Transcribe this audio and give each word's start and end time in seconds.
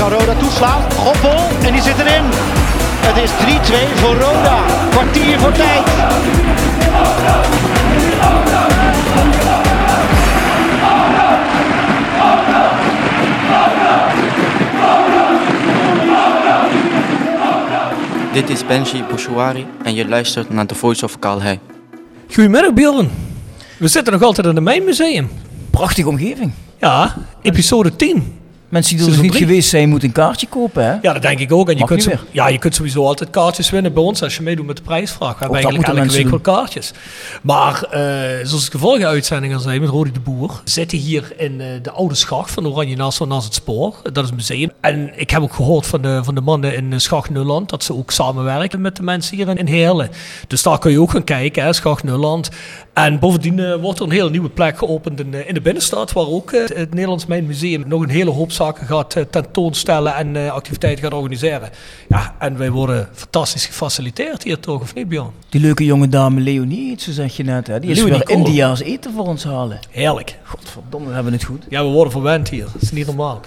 Kan 0.00 0.10
Roda 0.10 0.34
toeslaan. 0.34 0.92
Goppel 0.92 1.48
en 1.66 1.72
die 1.72 1.82
zit 1.82 1.98
erin. 1.98 2.24
Het 3.06 3.16
is 3.16 3.30
3-2 3.30 3.98
voor 3.98 4.14
Roda. 4.14 4.64
Kwartier 4.90 5.38
voor 5.38 5.52
tijd. 5.52 5.86
Dit 18.32 18.50
is 18.50 18.66
Benji 18.66 19.04
Bouchouari 19.08 19.66
en 19.82 19.94
je 19.94 20.08
luistert 20.08 20.50
naar 20.50 20.66
The 20.66 20.74
Voice 20.74 21.04
of 21.04 21.18
Calhei. 21.18 21.58
Goedemiddag 22.34 22.72
Bjorn. 22.72 23.10
We 23.78 23.88
zitten 23.88 24.12
nog 24.12 24.22
altijd 24.22 24.46
in 24.46 24.54
het 24.54 24.64
Mijnmuseum. 24.64 25.30
Prachtige 25.70 26.08
omgeving. 26.08 26.52
Ja, 26.78 27.16
episode 27.42 27.96
10. 27.96 28.39
Mensen 28.70 28.96
die 28.96 29.04
er 29.06 29.12
nog 29.12 29.22
niet 29.22 29.34
geweest 29.34 29.68
zijn, 29.68 29.88
moeten 29.88 30.08
een 30.08 30.14
kaartje 30.14 30.46
kopen, 30.48 30.84
hè? 30.84 30.90
Ja, 31.02 31.12
dat 31.12 31.22
denk 31.22 31.38
ik 31.38 31.52
ook. 31.52 31.66
En 31.68 31.74
je 31.74 31.80
Mag 31.80 31.88
kunt, 31.88 32.02
zo- 32.02 32.10
ja, 32.30 32.48
je 32.48 32.58
kunt 32.58 32.74
sowieso 32.74 33.04
altijd 33.04 33.30
kaartjes 33.30 33.70
winnen 33.70 33.92
bij 33.92 34.02
ons 34.02 34.22
als 34.22 34.36
je 34.36 34.42
meedoet 34.42 34.66
met 34.66 34.76
de 34.76 34.82
prijsvraag. 34.82 35.32
We 35.32 35.38
hebben 35.40 35.58
eigenlijk 35.62 35.98
elke 35.98 36.12
week 36.12 36.28
wel 36.28 36.38
kaartjes. 36.38 36.92
Maar 37.42 37.82
eh, 37.82 38.00
zoals 38.46 38.66
ik 38.66 38.72
de 38.72 38.78
vorige 38.78 39.06
uitzending 39.06 39.54
al 39.54 39.60
zei 39.60 39.80
met 39.80 39.88
Rodi 39.88 40.12
de 40.12 40.20
Boer, 40.20 40.60
zitten 40.64 40.98
hier 40.98 41.32
in 41.36 41.60
eh, 41.60 41.66
de 41.82 41.90
oude 41.90 42.14
schacht 42.14 42.50
van 42.50 42.66
Oranje 42.66 42.96
Nassau 42.96 43.28
naast 43.30 43.44
het 43.44 43.54
spoor. 43.54 43.94
Dat 44.12 44.24
is 44.24 44.30
een 44.30 44.36
museum. 44.36 44.70
En 44.80 45.10
ik 45.20 45.30
heb 45.30 45.42
ook 45.42 45.54
gehoord 45.54 45.86
van 45.86 46.02
de, 46.02 46.20
van 46.24 46.34
de 46.34 46.40
mannen 46.40 46.74
in 46.76 46.92
eh, 46.92 46.98
Schacht 46.98 47.30
Nulland 47.30 47.68
dat 47.70 47.84
ze 47.84 47.94
ook 47.94 48.10
samenwerken 48.10 48.80
met 48.80 48.96
de 48.96 49.02
mensen 49.02 49.36
hier 49.36 49.48
in, 49.48 49.56
in 49.56 49.66
Heerlen. 49.66 50.10
Dus 50.46 50.62
daar 50.62 50.78
kun 50.78 50.90
je 50.90 51.00
ook 51.00 51.10
gaan 51.10 51.24
kijken, 51.24 51.62
hè, 51.64 51.72
Schacht 51.72 52.02
Nulland. 52.04 52.48
En 52.92 53.18
bovendien 53.18 53.80
wordt 53.80 53.98
er 53.98 54.04
een 54.04 54.10
hele 54.12 54.30
nieuwe 54.30 54.48
plek 54.48 54.78
geopend 54.78 55.20
in, 55.20 55.46
in 55.48 55.54
de 55.54 55.60
binnenstad, 55.60 56.12
waar 56.12 56.26
ook 56.26 56.52
het 56.52 56.90
Nederlands 56.94 57.26
Mijnmuseum 57.26 57.84
nog 57.86 58.02
een 58.02 58.08
hele 58.08 58.30
hoop 58.30 58.52
zaken 58.60 58.86
gaat 58.86 59.14
eh, 59.14 59.22
tentoonstellen 59.30 60.14
en 60.14 60.36
eh, 60.36 60.52
activiteiten 60.52 61.04
gaat 61.04 61.14
organiseren. 61.14 61.70
Ja, 62.08 62.34
en 62.38 62.58
wij 62.58 62.70
worden 62.70 63.08
fantastisch 63.12 63.66
gefaciliteerd 63.66 64.42
hier 64.42 64.60
toch, 64.60 64.80
of 64.80 64.94
niet 64.94 65.08
Bjorn? 65.08 65.30
Die 65.48 65.60
leuke 65.60 65.84
jonge 65.84 66.08
dame 66.08 66.40
Leonie, 66.40 67.00
zo 67.00 67.12
zeg 67.12 67.36
je 67.36 67.42
net, 67.42 67.66
hè? 67.66 67.80
Die 67.80 67.90
is 67.90 68.02
weer 68.02 68.22
Kool. 68.22 68.36
Indiaas 68.36 68.80
eten 68.80 69.12
voor 69.12 69.26
ons 69.26 69.44
halen. 69.44 69.78
Heerlijk. 69.90 70.38
Godverdomme, 70.44 71.08
we 71.08 71.14
hebben 71.14 71.32
het 71.32 71.44
goed. 71.44 71.64
Ja, 71.68 71.84
we 71.84 71.90
worden 71.90 72.12
verwend 72.12 72.48
hier. 72.48 72.64
Dat 72.72 72.82
is 72.82 72.90
niet 72.90 73.06
normaal. 73.06 73.40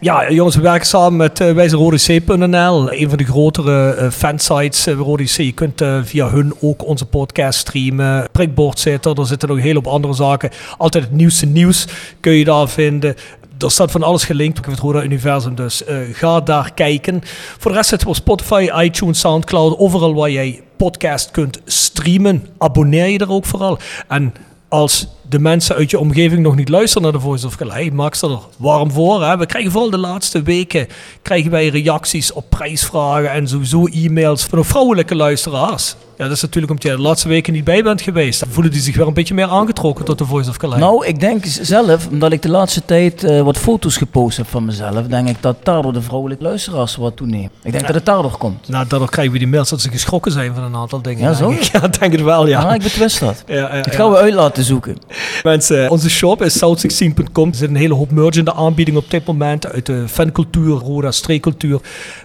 Ja, 0.00 0.30
jongens, 0.30 0.56
we 0.56 0.62
werken 0.62 0.86
samen 0.86 1.16
met 1.16 1.40
uh, 1.40 1.52
wijzerodec.nl. 1.52 2.92
Een 2.92 3.08
van 3.08 3.18
de 3.18 3.24
grotere 3.24 3.94
eh, 3.94 4.10
fansites 4.10 4.86
uh, 4.86 4.94
bij 4.94 5.04
Rode 5.04 5.24
C. 5.24 5.36
Je 5.36 5.52
kunt 5.52 5.82
via 6.02 6.28
hun 6.28 6.54
ook 6.60 6.86
onze 6.86 7.06
podcast 7.06 7.58
streamen. 7.58 8.28
Prikbord 8.32 8.78
zit 8.78 9.04
er. 9.04 9.18
Er 9.18 9.26
zitten 9.26 9.48
nog 9.48 9.56
een 9.56 9.62
hele 9.62 9.74
hoop 9.74 9.86
andere 9.86 10.14
zaken. 10.14 10.50
Altijd 10.78 11.04
het 11.04 11.12
nieuwste 11.12 11.46
nieuws 11.46 11.86
kun 12.20 12.32
je 12.32 12.44
daar 12.44 12.68
vinden. 12.68 13.14
Er 13.58 13.70
staat 13.70 13.90
van 13.90 14.02
alles 14.02 14.24
gelinkt 14.24 14.58
op 14.58 14.64
het 14.64 14.78
Roda 14.78 15.02
Universum, 15.02 15.54
dus 15.54 15.84
eh, 15.84 15.98
ga 16.12 16.40
daar 16.40 16.72
kijken. 16.74 17.20
Voor 17.58 17.70
de 17.70 17.76
rest 17.76 17.88
zitten 17.88 18.08
we 18.08 18.14
op 18.14 18.20
Spotify, 18.20 18.68
iTunes, 18.82 19.20
Soundcloud, 19.20 19.78
overal 19.78 20.14
waar 20.14 20.30
jij 20.30 20.62
podcast 20.76 21.30
kunt 21.30 21.60
streamen. 21.64 22.46
Abonneer 22.58 23.06
je 23.06 23.18
er 23.18 23.30
ook 23.30 23.44
vooral. 23.44 23.78
En 24.08 24.34
als 24.68 25.08
de 25.28 25.38
mensen 25.38 25.76
uit 25.76 25.90
je 25.90 25.98
omgeving 25.98 26.42
nog 26.42 26.56
niet 26.56 26.68
luisteren 26.68 27.02
naar 27.02 27.12
de 27.12 27.20
Voice 27.20 27.46
of 27.46 27.56
Calais, 27.56 27.90
maak 27.90 28.14
ze 28.14 28.26
er 28.26 28.38
warm 28.56 28.90
voor. 28.90 29.24
Hè? 29.24 29.36
We 29.36 29.46
krijgen 29.46 29.70
vooral 29.70 29.90
de 29.90 29.98
laatste 29.98 30.42
weken 30.42 30.86
krijgen 31.22 31.50
wij 31.50 31.68
reacties 31.68 32.32
op 32.32 32.44
prijsvragen 32.48 33.30
en 33.30 33.48
sowieso 33.48 33.86
e-mails 33.86 34.44
van 34.44 34.64
vrouwelijke 34.64 35.14
luisteraars. 35.14 35.96
Ja, 36.18 36.24
dat 36.24 36.36
is 36.36 36.42
natuurlijk 36.42 36.72
omdat 36.72 36.86
jij 36.88 36.96
de 36.96 37.02
laatste 37.02 37.28
weken 37.28 37.52
niet 37.52 37.64
bij 37.64 37.82
bent 37.82 38.00
geweest. 38.00 38.44
Voelen 38.48 38.72
die 38.72 38.80
zich 38.80 38.96
weer 38.96 39.06
een 39.06 39.14
beetje 39.14 39.34
meer 39.34 39.48
aangetrokken 39.48 40.04
tot 40.04 40.18
de 40.18 40.24
Voice 40.24 40.50
of 40.50 40.56
Calais. 40.56 40.80
Nou, 40.80 41.06
ik 41.06 41.20
denk 41.20 41.44
zelf, 41.44 42.08
omdat 42.08 42.32
ik 42.32 42.42
de 42.42 42.48
laatste 42.48 42.84
tijd 42.84 43.24
eh, 43.24 43.42
wat 43.42 43.56
foto's 43.58 43.96
gepost 43.96 44.36
heb 44.36 44.46
van 44.46 44.64
mezelf, 44.64 45.06
denk 45.06 45.28
ik 45.28 45.36
dat 45.40 45.56
daardoor 45.62 45.92
de 45.92 46.02
vrouwelijke 46.02 46.42
luisteraars 46.44 46.96
wat 46.96 47.16
toenemen. 47.16 47.50
Ik 47.62 47.72
denk 47.72 47.86
dat 47.86 47.94
het 47.94 48.06
daardoor 48.06 48.36
komt. 48.36 48.68
Nou, 48.68 48.86
daardoor 48.88 49.10
krijgen 49.10 49.32
we 49.32 49.38
die 49.38 49.48
mails 49.48 49.68
dat 49.68 49.80
ze 49.80 49.90
geschrokken 49.90 50.32
zijn 50.32 50.54
van 50.54 50.62
een 50.62 50.76
aantal 50.76 51.02
dingen. 51.02 51.22
Ja, 51.22 51.32
zo? 51.32 51.50
ik. 51.50 51.62
Ja, 51.76 51.82
ik 51.82 52.00
denk 52.00 52.12
het 52.12 52.22
wel, 52.22 52.46
ja. 52.46 52.74
Ik 52.74 52.82
betwist 52.82 53.20
dat. 53.20 53.44
Ja, 53.46 53.54
ja, 53.54 53.76
Dat 53.76 53.84
ja. 53.84 53.92
gaan 53.92 54.10
we 54.10 54.16
uit 54.16 54.34
laten 54.34 54.64
zoeken. 54.64 54.96
Mensen, 55.42 55.90
onze 55.90 56.10
shop 56.10 56.42
is 56.42 56.64
south16.com. 56.64 57.48
Er 57.48 57.54
zit 57.54 57.68
een 57.68 57.76
hele 57.76 57.94
hoop 57.94 58.10
merch 58.10 58.36
in 58.36 58.44
de 58.44 58.54
aanbieding 58.54 58.96
op 58.96 59.10
dit 59.10 59.26
moment. 59.26 59.72
Uit 59.72 59.86
de 59.86 60.08
fancultuur, 60.08 60.74
Roda 60.74 61.10
streekcultuur. 61.10 61.80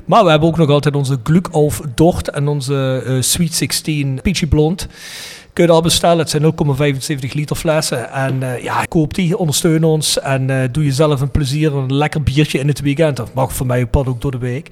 Maar 0.05 0.23
we 0.23 0.29
hebben 0.29 0.47
ook 0.47 0.57
nog 0.57 0.69
altijd 0.69 0.95
onze 0.95 1.19
Glück 1.23 1.47
auf 1.51 1.81
Dort 1.95 2.29
en 2.29 2.47
onze 2.47 3.03
eh, 3.05 3.15
Sweet 3.19 3.53
16 3.53 4.19
Peachy 4.21 4.45
Blond. 4.47 4.87
Kun 5.53 5.65
je 5.65 5.71
daar 5.71 5.81
bestellen. 5.81 6.17
Het 6.17 6.29
zijn 6.29 6.43
0,75 7.23 7.31
liter 7.31 7.55
flessen. 7.55 8.11
En 8.11 8.43
eh, 8.43 8.63
ja, 8.63 8.83
koop 8.83 9.13
die, 9.13 9.37
ondersteun 9.37 9.83
ons. 9.83 10.19
En 10.19 10.49
eh, 10.49 10.69
doe 10.71 10.83
jezelf 10.83 11.21
een 11.21 11.31
plezier. 11.31 11.75
Een 11.75 11.95
lekker 11.95 12.23
biertje 12.23 12.59
in 12.59 12.67
het 12.67 12.81
weekend. 12.81 13.17
Dat 13.17 13.33
mag 13.33 13.53
voor 13.53 13.65
mij 13.65 13.85
pad 13.85 14.07
ook 14.07 14.21
door 14.21 14.31
de 14.31 14.37
week. 14.37 14.67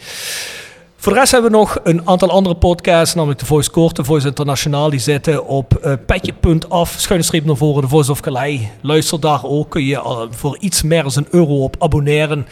Voor 1.01 1.13
de 1.13 1.19
rest 1.19 1.31
hebben 1.31 1.51
we 1.51 1.57
nog 1.57 1.79
een 1.83 2.07
aantal 2.07 2.29
andere 2.29 2.55
podcasts, 2.55 3.15
namelijk 3.15 3.39
de 3.39 3.45
Voice 3.45 3.71
Court, 3.71 3.95
de 3.95 4.03
Voice 4.03 4.27
Internationaal. 4.27 4.89
Die 4.89 4.99
zitten 4.99 5.45
op 5.45 5.75
eh, 5.75 5.93
petje.af, 6.05 6.95
schuine 6.97 7.25
streep 7.25 7.45
naar 7.45 7.55
voren, 7.55 7.81
de 7.81 7.87
Voice 7.87 8.11
of 8.11 8.19
Calais. 8.19 8.61
Luister 8.81 9.19
daar 9.19 9.43
ook, 9.43 9.69
kun 9.69 9.85
je 9.85 9.95
eh, 9.95 10.21
voor 10.29 10.57
iets 10.59 10.81
meer 10.81 11.03
dan 11.03 11.11
een 11.15 11.27
euro 11.29 11.63
op 11.63 11.75
abonneren. 11.79 12.47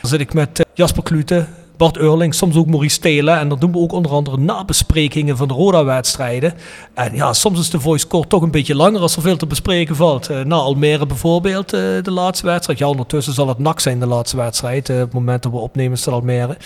Dan 0.00 0.10
zit 0.10 0.20
ik 0.20 0.34
met 0.34 0.60
eh, 0.60 0.66
Jasper 0.74 1.02
Klute, 1.02 1.46
Bart 1.76 1.96
Eurling, 1.96 2.34
soms 2.34 2.56
ook 2.56 2.66
Maurice 2.66 2.94
Stelen. 2.94 3.38
En 3.38 3.48
dan 3.48 3.58
doen 3.58 3.72
we 3.72 3.78
ook 3.78 3.92
onder 3.92 4.12
andere 4.12 4.38
nabesprekingen 4.38 5.36
van 5.36 5.48
de 5.48 5.54
Roda-wedstrijden. 5.54 6.54
En 6.94 7.14
ja, 7.14 7.32
soms 7.32 7.58
is 7.60 7.70
de 7.70 7.80
Voice 7.80 8.06
Court 8.06 8.28
toch 8.28 8.42
een 8.42 8.50
beetje 8.50 8.74
langer 8.74 9.00
als 9.00 9.16
er 9.16 9.22
veel 9.22 9.36
te 9.36 9.46
bespreken 9.46 9.96
valt. 9.96 10.28
Eh, 10.28 10.40
na 10.40 10.54
Almere 10.56 11.06
bijvoorbeeld, 11.06 11.72
eh, 11.72 11.80
de 12.02 12.10
laatste 12.10 12.46
wedstrijd. 12.46 12.78
Ja, 12.78 12.88
ondertussen 12.88 13.34
zal 13.34 13.48
het 13.48 13.58
NAC 13.58 13.80
zijn, 13.80 14.00
de 14.00 14.06
laatste 14.06 14.36
wedstrijd. 14.36 14.88
eh, 14.88 14.96
op 14.96 15.02
het 15.02 15.12
moment 15.12 15.42
dat 15.42 15.52
we 15.52 15.58
opnemen 15.58 15.92
is 15.92 16.04
het 16.04 16.14
Almere. 16.14 16.56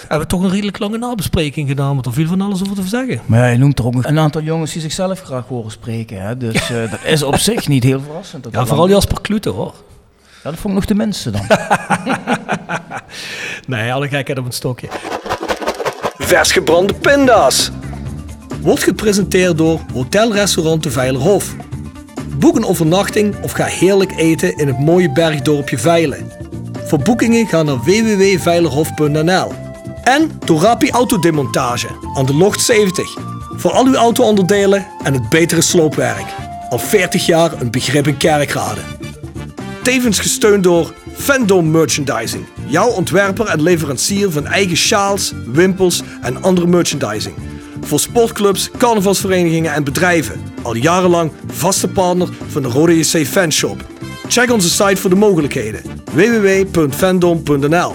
Hebben 0.00 0.18
we 0.18 0.26
toch 0.26 0.42
een 0.42 0.50
redelijk 0.50 0.78
lange 0.78 0.98
nabespreking 0.98 1.68
gedaan, 1.68 1.94
want 1.94 2.06
er 2.06 2.12
viel 2.12 2.26
van 2.26 2.40
alles 2.40 2.60
over 2.62 2.74
te 2.74 2.82
zeggen. 2.88 3.20
Maar 3.26 3.38
ja, 3.38 3.46
je 3.46 3.58
noemt 3.58 3.78
er 3.78 3.86
ook 3.86 3.94
een 4.04 4.18
aantal 4.18 4.42
jongens 4.42 4.72
die 4.72 4.82
zichzelf 4.82 5.20
graag 5.20 5.44
horen 5.48 5.70
spreken. 5.70 6.22
Hè? 6.22 6.36
Dus 6.36 6.68
dat 6.90 7.04
is 7.04 7.22
op 7.22 7.36
zich 7.36 7.68
niet 7.68 7.84
heel 7.84 8.00
verrassend. 8.00 8.42
dat 8.44 8.52
Ja, 8.52 8.66
vooral 8.66 8.88
Jasper 8.88 9.20
Klute 9.20 9.48
hoor. 9.50 9.74
Ja, 10.46 10.52
dat 10.52 10.60
vond 10.60 10.74
ik 10.74 10.80
nog 10.80 10.88
de 10.88 11.04
minste 11.04 11.30
dan. 11.30 11.46
Nee, 13.66 13.92
alle 13.92 14.08
gekheid 14.08 14.38
op 14.38 14.44
een 14.44 14.52
stokje. 14.52 14.88
Vers 16.18 16.52
gebrande 16.52 16.94
pinda's. 16.94 17.70
Wordt 18.60 18.82
gepresenteerd 18.82 19.58
door 19.58 19.80
Hotel 19.92 20.32
Restaurant 20.32 20.82
de 20.82 20.90
Veilerhof. 20.90 21.54
Boek 22.38 22.56
een 22.56 22.64
overnachting 22.64 23.42
of 23.42 23.52
ga 23.52 23.64
heerlijk 23.64 24.12
eten 24.16 24.56
in 24.56 24.66
het 24.66 24.78
mooie 24.78 25.12
bergdorpje 25.12 25.78
Veilen. 25.78 26.32
Voor 26.84 26.98
boekingen 26.98 27.46
ga 27.46 27.62
naar 27.62 27.78
www.veilerhof.nl. 27.78 29.52
En 30.02 30.30
door 30.44 30.60
Rapi 30.60 30.90
Autodemontage 30.90 31.88
aan 32.14 32.26
de 32.26 32.34
Locht 32.34 32.60
70. 32.60 33.16
Voor 33.56 33.72
al 33.72 33.86
uw 33.86 33.94
auto-onderdelen 33.94 34.86
en 35.02 35.12
het 35.12 35.28
betere 35.28 35.60
sloopwerk. 35.60 36.26
Al 36.68 36.78
40 36.78 37.26
jaar 37.26 37.60
een 37.60 37.70
begrip 37.70 38.06
in 38.06 38.16
Kerkrade. 38.16 38.80
Tevens 39.86 40.18
gesteund 40.18 40.62
door 40.64 40.92
Fandom 41.12 41.70
Merchandising. 41.70 42.46
Jouw 42.66 42.88
ontwerper 42.88 43.46
en 43.46 43.62
leverancier 43.62 44.30
van 44.30 44.46
eigen 44.46 44.76
sjaals, 44.76 45.32
wimpels 45.46 46.02
en 46.20 46.42
andere 46.42 46.66
merchandising. 46.66 47.34
Voor 47.80 48.00
sportclubs, 48.00 48.70
carnavalsverenigingen 48.78 49.72
en 49.72 49.84
bedrijven. 49.84 50.40
Al 50.62 50.74
jarenlang 50.74 51.32
vaste 51.46 51.88
partner 51.88 52.28
van 52.48 52.62
de 52.62 52.68
Rode 52.68 52.98
JC 52.98 53.26
Fanshop. 53.26 53.84
Check 54.28 54.50
onze 54.50 54.70
site 54.70 54.96
voor 54.96 55.10
de 55.10 55.16
mogelijkheden. 55.16 55.82
www.fandom.nl 56.12 57.94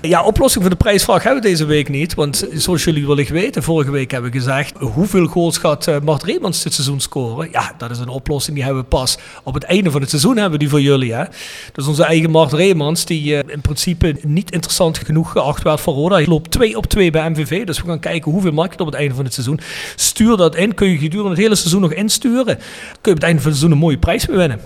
ja, 0.00 0.24
oplossing 0.24 0.64
voor 0.64 0.72
de 0.72 0.78
prijsvraag 0.78 1.22
hebben 1.22 1.42
we 1.42 1.48
deze 1.48 1.64
week 1.64 1.88
niet. 1.88 2.14
Want 2.14 2.48
zoals 2.52 2.84
jullie 2.84 3.06
wellicht 3.06 3.30
weten, 3.30 3.62
vorige 3.62 3.90
week 3.90 4.10
hebben 4.10 4.30
we 4.30 4.38
gezegd... 4.38 4.78
hoeveel 4.78 5.26
goals 5.26 5.58
gaat 5.58 5.86
uh, 5.86 5.96
Mart 6.02 6.22
Reemans 6.22 6.62
dit 6.62 6.74
seizoen 6.74 7.00
scoren? 7.00 7.48
Ja, 7.52 7.74
dat 7.78 7.90
is 7.90 7.98
een 7.98 8.08
oplossing 8.08 8.56
die 8.56 8.64
hebben 8.64 8.82
we 8.82 8.88
pas 8.88 9.18
op 9.42 9.54
het 9.54 9.64
einde 9.64 9.90
van 9.90 10.00
het 10.00 10.10
seizoen 10.10 10.36
hebben 10.36 10.58
die 10.58 10.68
voor 10.68 10.80
jullie. 10.80 11.14
Hè? 11.14 11.24
Dus 11.72 11.86
onze 11.86 12.04
eigen 12.04 12.30
Mart 12.30 12.52
Reemans, 12.52 13.04
die 13.04 13.32
uh, 13.32 13.38
in 13.46 13.60
principe 13.60 14.16
niet 14.22 14.50
interessant 14.50 14.98
genoeg 14.98 15.32
geacht 15.32 15.62
werd 15.62 15.80
voor 15.80 15.94
Roda. 15.94 16.22
Loopt 16.26 16.50
2 16.50 16.76
op 16.76 16.86
2 16.86 17.10
bij 17.10 17.30
MVV. 17.30 17.64
Dus 17.64 17.80
we 17.80 17.86
gaan 17.86 18.00
kijken 18.00 18.32
hoeveel 18.32 18.52
maakt 18.52 18.72
het 18.72 18.80
op 18.80 18.86
het 18.86 18.96
einde 18.96 19.14
van 19.14 19.24
het 19.24 19.34
seizoen. 19.34 19.60
Stuur 19.96 20.36
dat 20.36 20.56
in. 20.56 20.74
Kun 20.74 20.88
je 20.88 20.98
gedurende 20.98 21.30
het 21.30 21.38
hele 21.38 21.54
seizoen 21.54 21.80
nog 21.80 21.92
insturen. 21.92 22.56
Kun 22.56 22.64
je 23.02 23.10
op 23.10 23.14
het 23.14 23.22
einde 23.22 23.40
van 23.40 23.50
het 23.50 23.58
seizoen 23.58 23.70
een 23.70 23.78
mooie 23.78 23.98
prijs 23.98 24.26
winnen. 24.26 24.60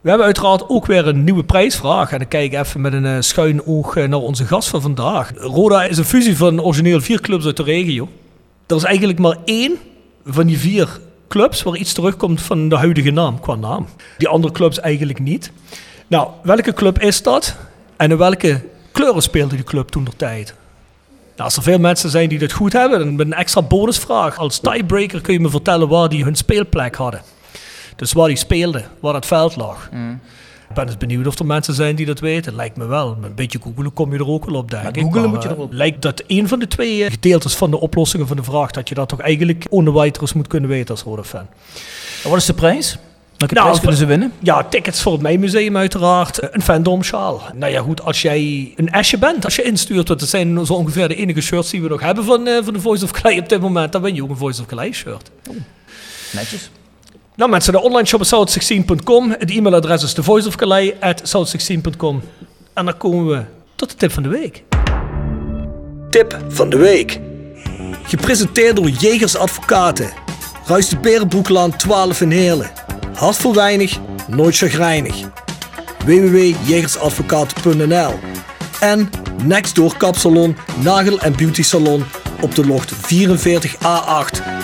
We 0.00 0.08
hebben 0.08 0.26
uiteraard 0.26 0.68
ook 0.68 0.86
weer 0.86 1.06
een 1.06 1.24
nieuwe 1.24 1.44
prijsvraag. 1.44 2.12
En 2.12 2.18
dan 2.18 2.28
kijk 2.28 2.52
ik 2.52 2.58
even 2.58 2.80
met 2.80 2.92
een 2.92 3.04
uh, 3.04 3.16
schuin 3.20 3.66
oog 3.66 3.96
uh, 3.96 4.08
naar 4.08 4.18
onze 4.18 4.44
gast 4.44 4.68
van 4.68 4.80
vandaag. 4.80 5.32
Roda 5.36 5.84
is 5.84 5.98
een 5.98 6.04
fusie 6.04 6.36
van 6.36 6.62
origineel 6.62 7.00
vier 7.00 7.20
clubs 7.20 7.44
uit 7.44 7.56
de 7.56 7.62
regio. 7.62 8.08
Er 8.66 8.76
is 8.76 8.82
eigenlijk 8.82 9.18
maar 9.18 9.36
één 9.44 9.76
van 10.26 10.46
die 10.46 10.58
vier 10.58 11.00
clubs 11.28 11.62
waar 11.62 11.76
iets 11.76 11.92
terugkomt 11.92 12.42
van 12.42 12.68
de 12.68 12.76
huidige 12.76 13.10
naam, 13.10 13.40
qua 13.40 13.54
naam. 13.54 13.86
Die 14.18 14.28
andere 14.28 14.52
clubs 14.52 14.80
eigenlijk 14.80 15.18
niet. 15.18 15.52
Nou, 16.06 16.28
welke 16.42 16.72
club 16.72 16.98
is 16.98 17.22
dat? 17.22 17.56
En 17.96 18.10
in 18.10 18.16
welke 18.16 18.60
kleuren 18.92 19.22
speelde 19.22 19.54
die 19.54 19.64
club 19.64 19.88
toen 19.88 20.04
de 20.04 20.16
tijd? 20.16 20.54
Nou, 21.36 21.42
als 21.42 21.56
er 21.56 21.62
veel 21.62 21.78
mensen 21.78 22.10
zijn 22.10 22.28
die 22.28 22.38
dit 22.38 22.52
goed 22.52 22.72
hebben, 22.72 22.98
dan 22.98 23.16
met 23.16 23.26
een 23.26 23.32
extra 23.32 23.62
bonusvraag. 23.62 24.38
Als 24.38 24.58
tiebreaker 24.58 25.20
kun 25.20 25.32
je 25.32 25.40
me 25.40 25.50
vertellen 25.50 25.88
waar 25.88 26.08
die 26.08 26.24
hun 26.24 26.36
speelplek 26.36 26.94
hadden. 26.94 27.22
Dus 27.98 28.12
waar 28.12 28.28
die 28.28 28.36
speelde, 28.36 28.84
waar 29.00 29.14
het 29.14 29.26
veld 29.26 29.56
lag. 29.56 29.88
Mm. 29.92 30.20
Ik 30.68 30.74
ben 30.74 30.86
dus 30.86 30.96
benieuwd 30.96 31.26
of 31.26 31.38
er 31.38 31.46
mensen 31.46 31.74
zijn 31.74 31.96
die 31.96 32.06
dat 32.06 32.20
weten. 32.20 32.54
Lijkt 32.54 32.76
me 32.76 32.86
wel. 32.86 33.16
Met 33.20 33.28
een 33.30 33.34
beetje 33.36 33.58
googelen 33.62 33.92
kom 33.92 34.12
je 34.12 34.18
er 34.18 34.28
ook 34.28 34.44
wel 34.44 34.54
op, 34.54 34.70
denk 34.70 34.96
ik. 34.96 35.02
googelen 35.02 35.30
moet 35.30 35.42
je 35.42 35.48
eh, 35.48 35.54
erop. 35.54 35.72
Lijkt 35.72 36.02
dat 36.02 36.22
een 36.26 36.48
van 36.48 36.58
de 36.58 36.66
twee 36.68 37.04
eh, 37.04 37.10
gedeeltes 37.10 37.54
van 37.54 37.70
de 37.70 37.80
oplossingen 37.80 38.26
van 38.26 38.36
de 38.36 38.42
vraag... 38.42 38.70
dat 38.70 38.88
je 38.88 38.94
dat 38.94 39.08
toch 39.08 39.20
eigenlijk 39.20 39.66
onderwijters 39.70 40.32
moet 40.32 40.46
kunnen 40.46 40.70
weten 40.70 40.90
als 40.90 41.02
rode 41.02 41.24
fan. 41.24 41.46
En 42.24 42.30
wat 42.30 42.38
is 42.38 42.46
de 42.46 42.54
prijs? 42.54 42.98
Welke 43.36 43.54
Nou, 43.54 43.66
prijs 43.66 43.80
kunnen 43.80 43.98
ze 43.98 44.06
winnen? 44.06 44.32
Ja, 44.38 44.64
tickets 44.64 45.02
voor 45.02 45.12
het 45.12 45.22
Mijmuseum 45.22 45.76
uiteraard. 45.76 46.38
Eh, 46.38 46.48
Een 46.52 46.62
fandom 46.62 47.02
sjaal. 47.02 47.42
Nou 47.54 47.72
ja, 47.72 47.80
goed, 47.80 48.02
als 48.02 48.22
jij 48.22 48.72
een 48.76 48.90
asje 48.90 49.18
bent, 49.18 49.44
als 49.44 49.56
je 49.56 49.62
instuurt... 49.62 50.08
want 50.08 50.20
dat 50.20 50.28
zijn 50.28 50.66
zo 50.66 50.72
ongeveer 50.72 51.08
de 51.08 51.14
enige 51.14 51.40
shirts 51.40 51.70
die 51.70 51.82
we 51.82 51.88
nog 51.88 52.00
hebben 52.00 52.24
van, 52.24 52.46
eh, 52.46 52.64
van 52.64 52.72
de 52.72 52.80
Voice 52.80 53.04
of 53.04 53.10
Clay 53.10 53.38
op 53.38 53.48
dit 53.48 53.60
moment... 53.60 53.92
dan 53.92 54.02
ben 54.02 54.14
je 54.14 54.22
ook 54.22 54.30
een 54.30 54.36
Voice 54.36 54.60
of 54.60 54.66
Clay 54.66 54.92
shirt. 54.92 55.30
Netjes. 56.32 56.70
Nou 57.38 57.50
mensen, 57.50 57.72
de 57.72 57.80
online 57.80 58.06
shop 58.06 58.20
is 58.20 58.34
south16.com. 58.34 59.30
Het 59.30 59.50
e-mailadres 59.50 60.02
is 60.02 60.12
thevoiceofcalais.south16.com. 60.12 62.22
En 62.74 62.84
dan 62.84 62.96
komen 62.96 63.26
we 63.26 63.42
tot 63.74 63.90
de 63.90 63.96
tip 63.96 64.12
van 64.12 64.22
de 64.22 64.28
week. 64.28 64.62
Tip 66.10 66.38
van 66.48 66.70
de 66.70 66.76
week. 66.76 67.20
Gepresenteerd 68.02 68.76
door 68.76 68.88
Jegers 68.88 69.36
Advocaten. 69.36 70.10
Ruist 70.66 70.90
de 70.90 70.98
Berenbroeklaan 70.98 71.76
12 71.76 72.20
in 72.20 72.30
Heerlen. 72.30 72.70
Hart 73.14 73.36
voor 73.36 73.54
weinig, 73.54 73.98
nooit 74.28 74.56
chagrijnig. 74.56 75.16
www.jegersadvocaten.nl 76.04 78.12
En 78.80 79.10
Nextdoor 79.44 79.96
Kapsalon, 79.96 80.56
Nagel 80.82 81.20
en 81.20 81.36
Beauty 81.36 81.62
Salon 81.62 82.04
op 82.40 82.54
de 82.54 82.66
locht 82.66 82.94
44A8 82.94 82.98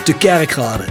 te 0.05 0.15
Kerkrade. 0.19 0.85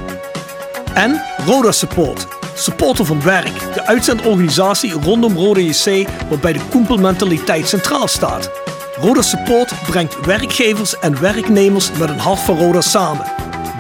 En 0.94 1.22
Roda 1.46 1.72
Support. 1.72 2.28
Supporter 2.56 3.06
van 3.06 3.24
werk. 3.24 3.74
De 3.74 3.86
uitzendorganisatie 3.86 4.92
rondom 4.92 5.36
Roda 5.36 5.60
JC 5.60 6.08
waarbij 6.30 6.54
de 6.54 6.62
koempelmentaliteit 6.70 7.68
centraal 7.68 8.08
staat. 8.08 8.52
Roda 8.96 9.22
Support 9.22 9.74
brengt 9.88 10.26
werkgevers 10.26 11.00
en 11.00 11.22
werknemers 11.22 11.92
met 11.92 12.10
een 12.10 12.20
hart 12.20 12.40
voor 12.40 12.58
Roda 12.58 12.82
samen. 12.82 13.26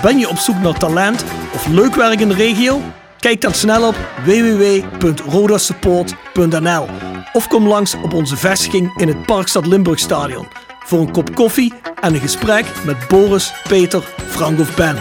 Ben 0.01 0.19
je 0.19 0.29
op 0.29 0.37
zoek 0.37 0.57
naar 0.57 0.77
talent 0.77 1.25
of 1.53 1.67
leuk 1.67 1.95
werk 1.95 2.19
in 2.19 2.27
de 2.27 2.35
regio? 2.35 2.81
Kijk 3.19 3.41
dan 3.41 3.53
snel 3.53 3.87
op 3.87 3.95
www.rodasupport.nl 4.25 6.87
of 7.33 7.47
kom 7.47 7.67
langs 7.67 7.95
op 8.03 8.13
onze 8.13 8.37
vestiging 8.37 9.01
in 9.01 9.07
het 9.07 9.25
Parkstad 9.25 9.65
Limburgstadion 9.65 10.47
voor 10.85 10.99
een 10.99 11.11
kop 11.11 11.35
koffie 11.35 11.73
en 12.01 12.13
een 12.13 12.19
gesprek 12.19 12.65
met 12.85 13.07
Boris, 13.07 13.53
Peter, 13.67 14.03
Frank 14.27 14.59
of 14.59 14.75
Ben. 14.75 14.95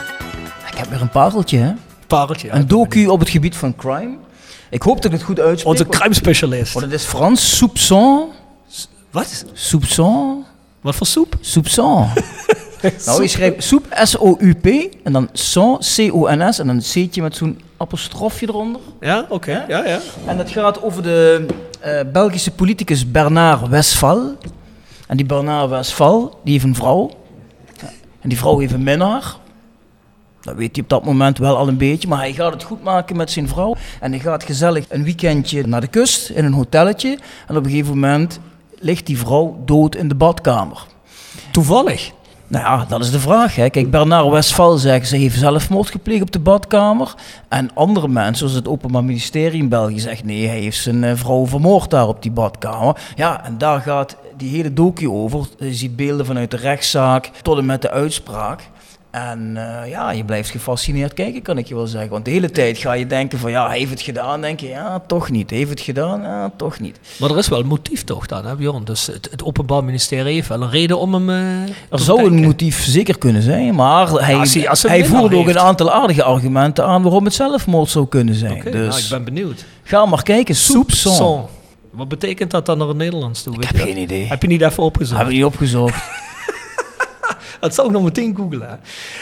Ik 0.70 0.78
heb 0.78 0.88
weer 0.88 1.00
een 1.00 1.10
pareltje, 1.10 1.58
hè? 1.58 1.72
Pareltje. 2.16 2.50
Een 2.50 2.68
docu 2.68 3.06
op 3.06 3.20
het 3.20 3.28
gebied 3.28 3.56
van 3.56 3.76
crime. 3.76 4.16
Ik 4.70 4.82
hoop 4.82 4.96
dat 4.96 5.04
ik 5.04 5.12
het 5.12 5.22
goed 5.22 5.40
uitspreek. 5.40 5.72
Onze 5.72 5.86
crime 5.86 6.14
specialist. 6.14 6.72
Want 6.72 6.84
het 6.84 6.94
is 6.94 7.04
Frans. 7.04 7.56
Soupçon. 7.56 8.28
Wat? 9.10 9.44
Soupçon. 9.52 10.44
Wat 10.80 10.94
voor 10.94 11.06
soep? 11.06 11.36
Soupçon. 11.40 12.06
nou, 13.06 13.22
je 13.22 13.28
schrijft 13.28 13.64
soep, 13.64 13.86
S-O-U-P. 14.02 14.66
En 15.04 15.12
dan 15.12 15.28
son, 15.32 15.78
C-O-N-S. 15.78 16.58
En 16.58 16.66
dan 16.66 16.76
een 16.76 16.82
C'tje 16.82 17.22
met 17.22 17.36
zo'n 17.36 17.60
apostrofje 17.76 18.48
eronder. 18.48 18.80
Ja, 19.00 19.26
oké. 19.28 19.64
Ja, 19.68 19.84
ja. 19.84 20.00
En 20.26 20.36
dat 20.36 20.50
gaat 20.50 20.82
over 20.82 21.02
de 21.02 21.46
eh, 21.80 22.00
Belgische 22.12 22.50
politicus 22.50 23.10
Bernard 23.10 23.68
Westphal. 23.68 24.36
En 25.06 25.16
die 25.16 25.26
Bernard 25.26 25.70
Westphal, 25.70 26.40
die 26.44 26.52
heeft 26.52 26.64
een 26.64 26.74
vrouw. 26.74 27.10
En 28.20 28.28
die 28.28 28.38
vrouw 28.38 28.58
heeft 28.58 28.72
een 28.72 28.82
minnaar. 28.82 29.40
Dat 30.42 30.54
weet 30.54 30.74
hij 30.74 30.82
op 30.82 30.88
dat 30.88 31.04
moment 31.04 31.38
wel 31.38 31.56
al 31.56 31.68
een 31.68 31.76
beetje, 31.76 32.08
maar 32.08 32.18
hij 32.18 32.32
gaat 32.32 32.52
het 32.52 32.62
goed 32.62 32.82
maken 32.82 33.16
met 33.16 33.30
zijn 33.30 33.48
vrouw. 33.48 33.76
En 34.00 34.10
hij 34.10 34.20
gaat 34.20 34.44
gezellig 34.44 34.84
een 34.88 35.04
weekendje 35.04 35.66
naar 35.66 35.80
de 35.80 35.86
kust 35.86 36.28
in 36.28 36.44
een 36.44 36.52
hotelletje. 36.52 37.18
En 37.46 37.56
op 37.56 37.64
een 37.64 37.70
gegeven 37.70 37.94
moment 37.94 38.40
ligt 38.78 39.06
die 39.06 39.18
vrouw 39.18 39.62
dood 39.64 39.94
in 39.96 40.08
de 40.08 40.14
badkamer. 40.14 40.86
Toevallig. 41.50 42.12
Nou 42.46 42.64
ja, 42.64 42.84
dat 42.88 43.00
is 43.00 43.10
de 43.10 43.20
vraag. 43.20 43.56
Hè. 43.56 43.70
Kijk, 43.70 43.90
Bernard 43.90 44.28
Westphal 44.28 44.76
zegt 44.76 45.08
ze 45.08 45.16
heeft 45.16 45.38
zelfmoord 45.38 45.90
gepleegd 45.90 46.22
op 46.22 46.32
de 46.32 46.38
badkamer. 46.38 47.14
En 47.48 47.70
andere 47.74 48.08
mensen, 48.08 48.36
zoals 48.36 48.54
het 48.54 48.68
Openbaar 48.68 49.04
Ministerie 49.04 49.62
in 49.62 49.68
België, 49.68 50.00
zegt 50.00 50.24
nee, 50.24 50.46
hij 50.46 50.58
heeft 50.58 50.82
zijn 50.82 51.04
eh, 51.04 51.12
vrouw 51.14 51.46
vermoord 51.46 51.90
daar 51.90 52.08
op 52.08 52.22
die 52.22 52.30
badkamer. 52.30 52.96
Ja, 53.14 53.44
en 53.44 53.58
daar 53.58 53.80
gaat 53.80 54.16
die 54.36 54.50
hele 54.50 54.72
docu 54.72 55.08
over. 55.08 55.46
Je 55.58 55.74
ziet 55.74 55.96
beelden 55.96 56.26
vanuit 56.26 56.50
de 56.50 56.56
rechtszaak 56.56 57.30
tot 57.42 57.58
en 57.58 57.66
met 57.66 57.82
de 57.82 57.90
uitspraak. 57.90 58.70
En 59.12 59.52
eh, 59.56 59.90
ja, 59.90 60.10
je 60.10 60.24
blijft 60.24 60.50
gefascineerd 60.50 61.14
kijken, 61.14 61.42
kan 61.42 61.58
ik 61.58 61.66
je 61.68 61.74
wel 61.74 61.86
zeggen. 61.86 62.10
Want 62.10 62.24
de 62.24 62.30
hele 62.30 62.50
tijd 62.50 62.78
ga 62.78 62.92
je 62.92 63.06
denken 63.06 63.38
van 63.38 63.50
ja, 63.50 63.68
heeft 63.68 63.90
het 63.90 64.00
gedaan. 64.00 64.40
denk 64.40 64.60
je, 64.60 64.68
ja, 64.68 65.02
toch 65.06 65.30
niet. 65.30 65.50
Heeft 65.50 65.70
het 65.70 65.80
gedaan, 65.80 66.22
ja, 66.22 66.52
toch 66.56 66.80
niet. 66.80 66.98
Maar 67.18 67.30
er 67.30 67.38
is 67.38 67.48
wel 67.48 67.58
een 67.60 67.66
motief 67.66 68.04
toch 68.04 68.26
dan, 68.26 68.46
hè 68.46 68.56
Bjorn? 68.56 68.84
Dus 68.84 69.06
het, 69.06 69.28
het 69.30 69.44
Openbaar 69.44 69.84
Ministerie 69.84 70.34
heeft 70.34 70.48
wel 70.48 70.62
een 70.62 70.70
reden 70.70 70.98
om 70.98 71.14
hem... 71.14 71.30
eh, 71.30 71.62
Er 71.90 71.98
zou 71.98 72.24
een 72.24 72.40
motief 72.42 72.82
zeker 72.84 73.18
kunnen 73.18 73.42
zijn, 73.42 73.74
maar 73.74 74.08
hij, 74.10 74.34
als 74.36 74.54
hij- 74.54 74.68
als 74.68 74.82
hij 74.82 74.90
hij 74.90 74.98
een 75.00 75.04
winnaar 75.04 75.20
voerde 75.20 75.36
ook 75.36 75.44
heeft. 75.44 75.56
een 75.56 75.62
aantal 75.64 75.92
aardige 75.92 76.22
argumenten 76.22 76.84
aan 76.86 77.02
waarom 77.02 77.24
het 77.24 77.34
zelfmoord 77.34 77.88
zou 77.90 78.06
kunnen 78.08 78.34
zijn. 78.34 78.52
Oké, 78.56 78.70
dus 78.70 78.88
nou, 78.88 79.00
ik 79.02 79.08
ben 79.10 79.24
benieuwd. 79.24 79.64
ga 79.82 80.06
maar 80.06 80.22
kijken. 80.22 80.54
Soupçon. 80.56 81.42
Wat 81.90 82.08
betekent 82.08 82.50
dat 82.50 82.66
dan 82.66 82.78
naar 82.78 82.88
het 82.88 82.96
Nederlands 82.96 83.42
toe? 83.42 83.54
Ik 83.54 83.62
heb 83.64 83.76
je 83.76 83.82
geen 83.82 83.98
idee. 83.98 84.26
Heb 84.26 84.42
je 84.42 84.48
niet 84.48 84.62
even 84.62 84.82
opgezocht? 84.82 85.16
Hebben 85.16 85.34
we 85.34 85.40
niet 85.42 85.50
opgezocht. 85.52 85.94
Dat 87.66 87.74
zou 87.74 87.86
ik 87.86 87.92
nog 87.92 88.02
meteen 88.02 88.34
googlen. 88.36 88.80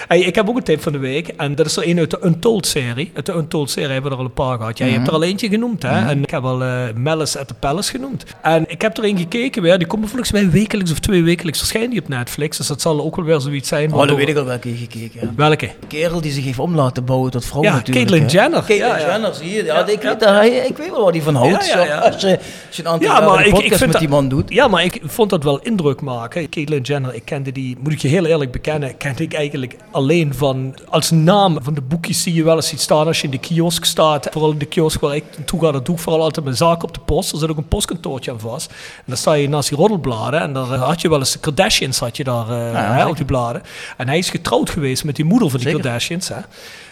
Hey, 0.09 0.21
ik 0.21 0.35
heb 0.35 0.49
ook 0.49 0.57
een 0.57 0.63
tip 0.63 0.83
van 0.83 0.93
de 0.93 0.99
week. 0.99 1.29
En 1.29 1.55
dat 1.55 1.67
is 1.67 1.77
er 1.77 1.89
een 1.89 1.99
uit 1.99 2.11
de 2.11 2.19
Untold-serie. 2.25 3.11
Uit 3.15 3.27
de 3.27 3.33
Untold-serie 3.33 3.91
hebben 3.93 4.11
we 4.11 4.17
er 4.17 4.23
al 4.23 4.29
een 4.29 4.35
paar 4.35 4.57
gehad. 4.59 4.79
Jij 4.79 4.89
hebt 4.89 5.07
er 5.07 5.13
al 5.13 5.23
eentje 5.23 5.49
genoemd, 5.49 5.83
hè? 5.83 6.09
En 6.09 6.23
ik 6.23 6.31
heb 6.31 6.45
al 6.45 6.63
eh 6.63 6.83
Malice 6.95 7.39
at 7.39 7.49
the 7.49 7.55
Palace 7.55 7.91
genoemd. 7.91 8.25
En 8.43 8.65
ik 8.69 8.83
heb 8.83 8.97
er 8.99 9.05
een 9.05 9.19
gekeken 9.19 9.63
weer. 9.63 9.79
Die 9.79 9.87
komt 9.87 10.09
volgens 10.09 10.33
mij 10.33 10.51
wekelijks 10.51 10.91
of 10.93 10.99
twee 10.99 11.23
wekelijks 11.23 11.59
verschijnen 11.59 11.91
die 11.91 12.01
op 12.01 12.09
Netflix. 12.09 12.57
Dus 12.57 12.67
dat 12.67 12.81
zal 12.81 13.05
ook 13.05 13.17
wel 13.17 13.25
weer 13.25 13.41
zoiets 13.41 13.69
zijn. 13.69 13.93
Oh, 13.93 14.07
dan 14.07 14.17
weet 14.17 14.29
ik 14.29 14.37
al 14.37 14.45
welke 14.45 14.69
je 14.69 14.77
gekeken 14.77 15.21
hebt. 15.21 15.33
Welke? 15.37 15.67
De 15.81 15.87
kerel 15.87 16.21
die 16.21 16.33
zich 16.33 16.45
heeft 16.45 16.59
om 16.59 16.75
laten 16.75 17.05
bouwen 17.05 17.31
tot 17.31 17.45
vrouw 17.45 17.63
Ja, 17.63 17.75
natuurlijk. 17.75 18.07
Caitlyn. 18.09 18.29
Jenner. 18.31 18.59
Caitlyn 18.65 18.89
Ja, 18.89 18.99
ja. 18.99 19.07
Jenner, 19.13 19.35
zie 19.35 19.51
je. 19.53 19.65
Ja, 19.65 19.87
ik. 19.87 20.01
Weet, 20.03 20.21
daar- 20.21 20.47
ik 20.47 20.77
weet 20.77 20.91
wel 20.91 21.05
wat 21.05 21.13
hij 21.15 21.23
van 21.23 21.35
houdt. 21.35 21.65
Zo, 21.65 21.79
Als, 21.79 22.21
je, 22.21 22.39
als 22.67 22.77
je 22.77 22.83
een 22.83 22.89
aantal 22.89 23.09
Ja, 23.09 23.21
maar 23.21 23.41
ik, 23.41 23.47
ik 23.47 23.53
podcast 23.53 23.69
vind 23.69 23.81
met 23.81 23.93
dat, 23.93 24.01
die 24.01 24.09
man 24.11 24.29
doet. 24.29 24.53
Ja, 24.53 24.69
maar 24.69 24.85
ik 24.85 25.01
vond 25.05 25.31
dat 25.31 25.45
wel 25.45 25.59
indruk 25.61 26.01
maken. 26.01 26.49
Caitlyn 26.49 26.83
Jenner, 26.83 27.15
ik 27.15 27.25
kende 27.25 27.53
die, 27.53 27.77
moet 27.81 27.93
ik 27.93 27.99
je 27.99 28.09
heel 28.09 28.25
eerlijk 28.31 28.53
bekennen, 28.53 28.97
kende 28.97 29.23
ik 29.23 29.35
eigenlijk 29.35 29.77
alleen 29.91 30.35
van... 30.35 30.75
Als 30.89 31.11
naam 31.11 31.59
van 31.63 31.75
de 31.75 31.81
boekjes 31.81 32.23
zie 32.23 32.35
je 32.35 32.45
wel 32.45 32.57
eens 32.57 32.73
iets 32.73 32.83
staan 32.83 33.07
als 33.07 33.19
je 33.19 33.25
in 33.25 33.31
de 33.31 33.39
kiosk 33.39 33.85
staat. 33.85 34.29
Vooral 34.31 34.51
in 34.51 34.59
de 34.59 34.67
kiosk 34.67 35.01
waar 35.01 35.17
ik 35.17 35.25
toe 35.45 35.61
ga, 35.61 35.71
dat 35.71 35.87
doe 35.87 35.95
ik 35.95 36.01
vooral 36.01 36.23
altijd 36.23 36.45
mijn 36.45 36.57
zaak 36.57 36.83
op 36.83 36.95
de 36.95 37.01
post. 37.01 37.33
Er 37.33 37.39
zit 37.39 37.51
ook 37.51 37.57
een 37.57 37.69
postkantoortje 37.69 38.31
aan 38.31 38.41
vast. 38.41 38.71
En 38.71 39.05
dan 39.07 39.17
sta 39.17 39.33
je 39.33 39.49
naast 39.49 39.69
die 39.69 39.79
roddelbladen. 39.79 40.41
En 40.41 40.53
daar 40.53 40.67
had 40.67 41.01
je 41.01 41.09
wel 41.09 41.19
eens 41.19 41.33
de 41.33 41.39
Kardashians 41.39 41.99
had 41.99 42.17
je 42.17 42.25
daar 42.25 42.51
uh, 42.51 42.73
Ja, 42.73 42.95
hè, 42.95 43.07
op 43.07 43.17
die 43.17 43.25
bladen. 43.25 43.63
En 43.97 44.09
hij 44.09 44.19
is 44.19 44.31
getrouwd 44.31 44.71
geweest 44.71 45.05
met 45.05 45.17
die 45.17 45.25
moeder 45.25 45.51
van 45.51 45.61
die 45.61 45.69
Zeker. 45.69 45.83
Kardashians. 45.83 46.29
Hè, 46.29 46.41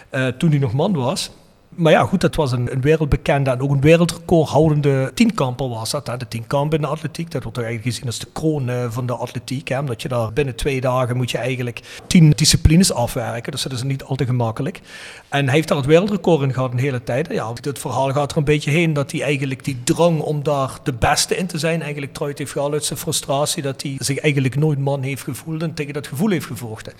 eh, 0.09 0.27
toen 0.27 0.49
hij 0.49 0.59
nog 0.59 0.73
man 0.73 0.93
was. 0.93 1.29
Maar 1.79 1.91
ja, 1.91 2.05
goed, 2.05 2.21
dat 2.21 2.35
was 2.35 2.51
een, 2.51 2.71
een 2.71 2.81
wereldbekende 2.81 3.49
en 3.49 3.61
ook 3.61 3.71
een 3.71 3.81
wereldrecord 3.81 4.49
houdende 4.49 5.11
tienkamper 5.13 5.69
was 5.69 5.89
dat. 5.89 6.07
Hè. 6.07 6.17
De 6.17 6.27
tienkamp 6.27 6.73
in 6.73 6.81
de 6.81 6.87
atletiek, 6.87 7.31
dat 7.31 7.43
wordt 7.43 7.57
toch 7.57 7.65
eigenlijk 7.65 7.95
gezien 7.95 8.09
als 8.09 8.19
de 8.19 8.27
kroon 8.33 8.69
eh, 8.69 8.85
van 8.89 9.05
de 9.05 9.13
atletiek. 9.13 9.67
Hè. 9.67 9.79
Omdat 9.79 10.01
je 10.01 10.07
daar 10.07 10.33
binnen 10.33 10.55
twee 10.55 10.81
dagen 10.81 11.17
moet 11.17 11.31
je 11.31 11.37
eigenlijk 11.37 11.81
tien 12.07 12.29
disciplines 12.29 12.93
afwerken. 12.93 13.51
Dus 13.51 13.61
dat 13.61 13.71
is 13.71 13.83
niet 13.83 14.03
al 14.03 14.15
te 14.15 14.25
gemakkelijk. 14.25 14.81
En 15.29 15.45
hij 15.45 15.53
heeft 15.53 15.67
daar 15.67 15.77
het 15.77 15.85
wereldrecord 15.85 16.41
in 16.41 16.53
gehad 16.53 16.71
een 16.71 16.79
hele 16.79 17.03
tijd. 17.03 17.27
Ja, 17.31 17.53
het 17.61 17.79
verhaal 17.79 18.11
gaat 18.11 18.31
er 18.31 18.37
een 18.37 18.43
beetje 18.43 18.71
heen 18.71 18.93
dat 18.93 19.11
hij 19.11 19.21
eigenlijk 19.21 19.63
die 19.63 19.77
drang 19.83 20.19
om 20.19 20.43
daar 20.43 20.79
de 20.83 20.93
beste 20.93 21.37
in 21.37 21.47
te 21.47 21.57
zijn 21.57 21.81
eigenlijk 21.81 22.17
eruit 22.17 22.37
heeft 22.37 22.51
gehaald 22.51 22.73
uit 22.73 22.85
zijn 22.85 22.99
frustratie. 22.99 23.63
Dat 23.63 23.81
hij 23.81 23.95
zich 23.99 24.17
eigenlijk 24.17 24.55
nooit 24.55 24.79
man 24.79 25.01
heeft 25.01 25.23
gevoeld 25.23 25.61
en 25.61 25.73
tegen 25.73 25.93
dat 25.93 26.07
gevoel 26.07 26.29
heeft 26.29 26.45
gevochten. 26.45 26.93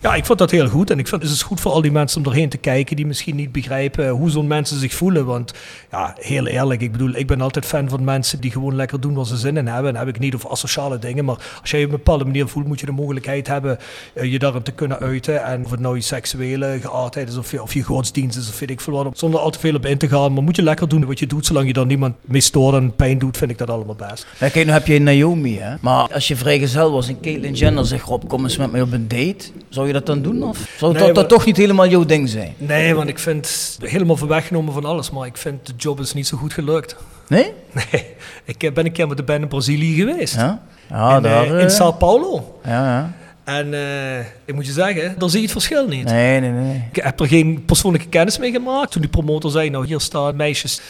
Ja, 0.00 0.14
ik 0.14 0.24
vond 0.24 0.38
dat 0.38 0.50
heel 0.50 0.68
goed. 0.68 0.90
En 0.90 0.98
ik 0.98 1.08
vind 1.08 1.22
het 1.22 1.30
is 1.30 1.42
goed 1.42 1.60
voor 1.60 1.72
al 1.72 1.82
die 1.82 1.92
mensen 1.92 2.18
om 2.18 2.24
doorheen 2.24 2.48
te 2.48 2.56
kijken 2.56 2.96
die 2.96 3.06
misschien 3.06 3.36
niet 3.36 3.52
begrijpen 3.52 4.08
hoe 4.08 4.30
zo'n 4.30 4.46
mensen 4.46 4.78
zich 4.78 4.94
voelen. 4.94 5.26
Want 5.26 5.52
ja, 5.90 6.14
heel 6.20 6.46
eerlijk, 6.46 6.80
ik 6.80 6.92
bedoel, 6.92 7.14
ik 7.14 7.26
ben 7.26 7.40
altijd 7.40 7.66
fan 7.66 7.88
van 7.88 8.04
mensen 8.04 8.40
die 8.40 8.50
gewoon 8.50 8.76
lekker 8.76 9.00
doen 9.00 9.14
waar 9.14 9.26
ze 9.26 9.36
zin 9.36 9.56
in 9.56 9.66
hebben. 9.66 9.92
En 9.92 9.98
heb 9.98 10.08
ik 10.08 10.18
niet 10.18 10.34
over 10.34 10.50
asociale 10.50 10.98
dingen. 10.98 11.24
Maar 11.24 11.58
als 11.60 11.70
jij 11.70 11.80
je 11.80 11.86
op 11.86 11.92
een 11.92 11.96
bepaalde 11.96 12.24
manier 12.24 12.48
voelt, 12.48 12.66
moet 12.66 12.80
je 12.80 12.86
de 12.86 12.92
mogelijkheid 12.92 13.46
hebben 13.46 13.78
eh, 14.14 14.32
je 14.32 14.38
daarin 14.38 14.62
te 14.62 14.72
kunnen 14.72 14.98
uiten. 14.98 15.44
En 15.44 15.64
of 15.64 15.70
het 15.70 15.80
nou 15.80 15.96
je 15.96 16.02
seksuele 16.02 16.78
geaardheid 16.80 17.28
is 17.28 17.36
of 17.36 17.50
je, 17.50 17.62
of 17.62 17.72
godsdienst 17.82 18.38
is 18.38 18.48
of 18.48 18.58
weet 18.58 18.70
ik 18.70 18.80
veel 18.80 19.04
wat. 19.04 19.18
Zonder 19.18 19.40
al 19.40 19.50
te 19.50 19.58
veel 19.58 19.74
op 19.74 19.86
in 19.86 19.98
te 19.98 20.08
gaan. 20.08 20.32
Maar 20.32 20.42
moet 20.42 20.56
je 20.56 20.62
lekker 20.62 20.88
doen 20.88 21.06
wat 21.06 21.18
je 21.18 21.26
doet. 21.26 21.46
Zolang 21.46 21.66
je 21.66 21.72
dan 21.72 21.86
niemand 21.86 22.14
mee 22.20 22.42
en 22.52 22.94
pijn 22.96 23.18
doet, 23.18 23.36
vind 23.36 23.50
ik 23.50 23.58
dat 23.58 23.70
allemaal 23.70 23.94
best. 23.94 24.26
Ja, 24.40 24.48
kijk, 24.48 24.66
nu 24.66 24.72
heb 24.72 24.86
je 24.86 25.00
Naomi, 25.00 25.58
hè. 25.58 25.74
Maar 25.80 26.12
als 26.12 26.28
je 26.28 26.36
vrijgezel 26.36 26.92
was 26.92 27.08
en 27.08 27.20
Caitlyn 27.20 27.54
Jenner 27.54 27.86
zegt, 27.86 28.04
Rob, 28.04 28.28
kom 28.28 28.44
eens 28.44 28.56
met 28.56 28.72
mij 28.72 28.82
op 28.82 28.92
een 28.92 29.08
date. 29.08 29.44
Zou 29.68 29.87
je 29.88 29.94
dat 29.94 30.06
dan 30.06 30.22
doen? 30.22 30.42
Of 30.42 30.58
zou 30.76 30.92
Nee, 30.92 31.00
dat, 31.00 31.14
dat 31.14 31.16
maar- 31.16 31.38
toch 31.38 31.46
niet 31.46 31.56
helemaal 31.56 31.88
jouw 31.88 32.04
ding 32.04 32.28
zijn? 32.28 32.54
Nee, 32.58 32.94
want 32.94 33.08
ik 33.08 33.18
vind 33.18 33.78
helemaal 33.80 34.16
van 34.16 34.28
weggenomen 34.28 34.72
van 34.72 34.84
alles. 34.84 35.10
Maar 35.10 35.26
ik 35.26 35.36
vind 35.36 35.66
de 35.66 35.72
job 35.76 36.00
is 36.00 36.14
niet 36.14 36.26
zo 36.26 36.36
goed 36.36 36.52
gelukt. 36.52 36.96
Nee? 37.28 37.52
Nee, 37.72 38.04
ik 38.44 38.62
eh, 38.62 38.72
ben 38.72 38.86
een 38.86 38.92
keer 38.92 39.08
met 39.08 39.16
de 39.16 39.22
band 39.22 39.42
in 39.42 39.48
Brazilië 39.48 39.94
geweest. 39.94 40.34
Ja? 40.34 40.62
Ja, 40.90 41.10
in, 41.10 41.16
eh, 41.16 41.22
daar... 41.22 41.46
in 41.46 41.66
eh, 41.66 41.68
Sao 41.68 41.92
Paulo. 41.92 42.60
ja, 42.64 42.70
ja. 42.84 43.12
En 43.44 43.74
eh, 43.74 44.18
ik 44.44 44.54
moet 44.54 44.66
je 44.66 44.72
zeggen, 44.72 45.14
dan 45.18 45.30
zie 45.30 45.38
je 45.38 45.44
het 45.44 45.52
verschil 45.52 45.86
niet. 45.86 46.04
Nee, 46.04 46.40
nee, 46.40 46.50
nee. 46.50 46.84
Ik 46.92 47.02
heb 47.02 47.20
er 47.20 47.26
geen 47.28 47.62
persoonlijke 47.64 48.08
kennis 48.08 48.38
mee 48.38 48.50
gemaakt. 48.50 48.90
Toen 48.90 49.00
die 49.00 49.10
promotor 49.10 49.50
zei, 49.50 49.70
nou 49.70 49.86
hier 49.86 50.00
staan 50.00 50.36
meisjes. 50.36 50.80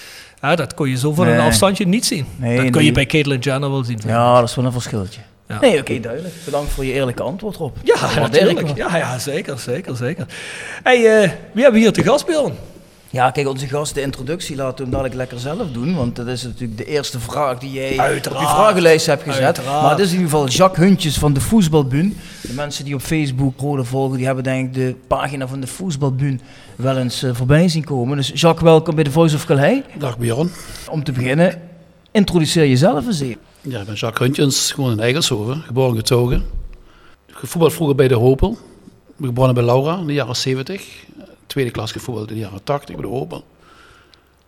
Ja, 0.43 0.55
dat 0.55 0.75
kon 0.75 0.89
je 0.89 0.97
zo 0.97 1.13
van 1.13 1.29
een 1.29 1.41
afstandje 1.41 1.87
niet 1.87 2.07
zien. 2.07 2.27
Nee, 2.37 2.57
dat 2.57 2.75
nee. 2.75 2.85
je 2.85 2.93
bij 2.93 3.07
Caitlyn 3.07 3.39
Jenner 3.39 3.71
wel 3.71 3.85
zien. 3.85 4.01
Ja, 4.07 4.41
dat 4.41 4.49
is 4.49 4.55
wel 4.55 4.65
een 4.65 4.73
verschiltje. 4.73 5.21
Ja. 5.49 5.61
Nee, 5.61 5.79
oké, 5.81 6.01
duidelijk. 6.01 6.35
Bedankt 6.45 6.71
voor 6.71 6.85
je 6.85 6.93
eerlijke 6.93 7.23
antwoord, 7.23 7.57
Rob. 7.57 7.77
Ja, 7.83 8.19
natuurlijk. 8.19 8.77
Ja, 8.77 8.97
ja, 8.97 9.19
zeker, 9.19 9.59
zeker, 9.59 9.97
zeker. 9.97 10.27
Hey, 10.83 10.97
eh, 10.97 11.31
wie 11.53 11.63
hebben 11.63 11.73
we 11.73 11.79
hier 11.79 11.93
te 11.93 12.03
gast, 12.03 12.27
Bjorn? 12.27 12.53
Ja, 13.11 13.31
kijk, 13.31 13.49
onze 13.49 13.67
gast, 13.67 13.95
de 13.95 14.01
introductie 14.01 14.57
laten 14.57 14.77
we 14.77 14.83
hem 14.83 14.91
dadelijk 14.91 15.15
lekker 15.15 15.39
zelf 15.39 15.71
doen. 15.73 15.95
Want 15.95 16.17
dat 16.17 16.27
is 16.27 16.43
natuurlijk 16.43 16.79
de 16.79 16.85
eerste 16.85 17.21
vraag 17.21 17.59
die 17.59 17.73
jij 17.73 17.99
Uiteraard. 17.99 18.43
op 18.43 18.49
je 18.49 18.55
vragenlijst 18.55 19.07
hebt 19.07 19.23
gezet. 19.23 19.43
Uiteraard. 19.43 19.83
Maar 19.83 19.91
het 19.91 20.01
is 20.01 20.07
in 20.13 20.15
ieder 20.17 20.31
geval 20.31 20.49
Jacques 20.49 20.87
Huntjes 20.87 21.19
van 21.19 21.33
de 21.33 21.41
Voetbalbun. 21.41 22.17
De 22.43 22.53
mensen 22.53 22.85
die 22.85 22.95
op 22.95 23.01
Facebook 23.01 23.61
Rode 23.61 23.85
volgen, 23.85 24.17
die 24.17 24.27
hebben 24.27 24.45
denk 24.45 24.67
ik 24.67 24.75
de 24.75 24.95
pagina 25.07 25.47
van 25.49 25.61
de 25.61 25.67
Voetbalbun 25.67 26.41
wel 26.77 26.99
eens 26.99 27.23
eh, 27.23 27.31
voorbij 27.35 27.69
zien 27.69 27.85
komen. 27.85 28.17
Dus 28.17 28.31
Jacques, 28.35 28.63
welkom 28.63 28.95
bij 28.95 29.05
de 29.05 29.11
Voice 29.11 29.35
of 29.35 29.45
Calais. 29.45 29.81
Dag 29.99 30.19
Bjorn. 30.19 30.51
Om 30.91 31.05
te 31.05 31.13
beginnen, 31.13 31.61
introduceer 32.11 32.67
jezelf 32.67 33.07
eens 33.07 33.21
even. 33.21 33.48
Ja, 33.69 33.81
ik 33.81 33.87
ben 33.87 33.95
Jacques 33.95 34.27
Huntjens, 34.27 34.73
gewoon 34.73 34.91
in 34.91 35.01
Eigelshoven, 35.01 35.63
geboren 35.63 35.91
en 35.91 35.97
getogen. 35.97 36.45
Gevoetbald 37.27 37.73
vroeger 37.73 37.97
bij 37.97 38.09
de 38.09 38.15
Hopel. 38.15 38.59
Ik 39.19 39.25
geboren 39.25 39.55
bij 39.55 39.65
Laura 39.65 39.99
in 39.99 40.07
de 40.07 40.13
jaren 40.13 40.37
70. 40.37 41.05
Tweede 41.47 41.71
klas 41.71 41.93
gevoetbald 41.93 42.29
in 42.29 42.35
de 42.35 42.41
jaren 42.41 42.65
80 42.65 42.95
bij 42.95 43.05
de 43.05 43.11
Hopel. 43.11 43.45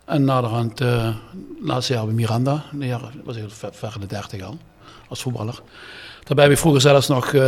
En 0.05 0.25
naderhand, 0.25 0.81
eh 0.81 1.15
laatste 1.62 1.93
jaar 1.93 2.05
bij 2.05 2.15
Miranda, 2.15 2.65
in 2.73 2.79
de 2.79 2.87
jaren, 2.87 3.11
was 3.25 3.37
heel 3.37 3.49
ver, 3.50 3.93
in 3.95 4.00
de 4.00 4.07
30 4.07 4.43
al, 4.43 4.59
als 5.09 5.23
voetballer. 5.23 5.62
Daarbij 6.25 6.45
ben 6.45 6.55
ik 6.55 6.59
vroeger 6.59 6.81
zelfs 6.81 7.09
nog 7.09 7.33
uh, 7.33 7.43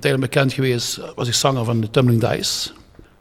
tijdelijk 0.00 0.20
bekend 0.20 0.52
geweest, 0.52 1.00
was 1.14 1.28
ik 1.28 1.34
zanger 1.34 1.64
van 1.64 1.80
de 1.80 1.90
Tumbling 1.90 2.20
Dice. 2.20 2.70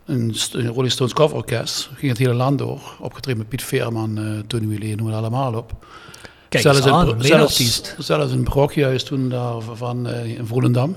Een, 0.06 0.36
Rolling 0.51 0.92
Stones 0.92 1.13
coverorkest. 1.13 1.90
Ging 1.96 2.12
het 2.12 2.18
hele 2.18 2.34
land 2.34 2.58
door. 2.58 2.82
Opgetreden 3.00 3.40
met 3.40 3.50
Piet 3.50 3.63
Veerman, 3.63 4.18
eh 4.18 4.40
Tony 4.48 4.68
Willee, 4.68 4.96
noem 4.96 5.08
het 5.08 5.16
allemaal 5.16 5.54
op. 5.54 5.74
Kijk 6.51 6.63
zelfs, 6.63 6.81
aan, 6.81 7.08
een, 7.08 7.22
zelfs, 7.24 7.81
zelfs 7.98 8.31
een 8.31 8.43
brokjuist 8.43 9.05
toen 9.05 9.29
daar 9.29 9.62
van, 9.74 10.08
eh, 10.08 10.25
in 10.25 10.46
Volendam. 10.46 10.96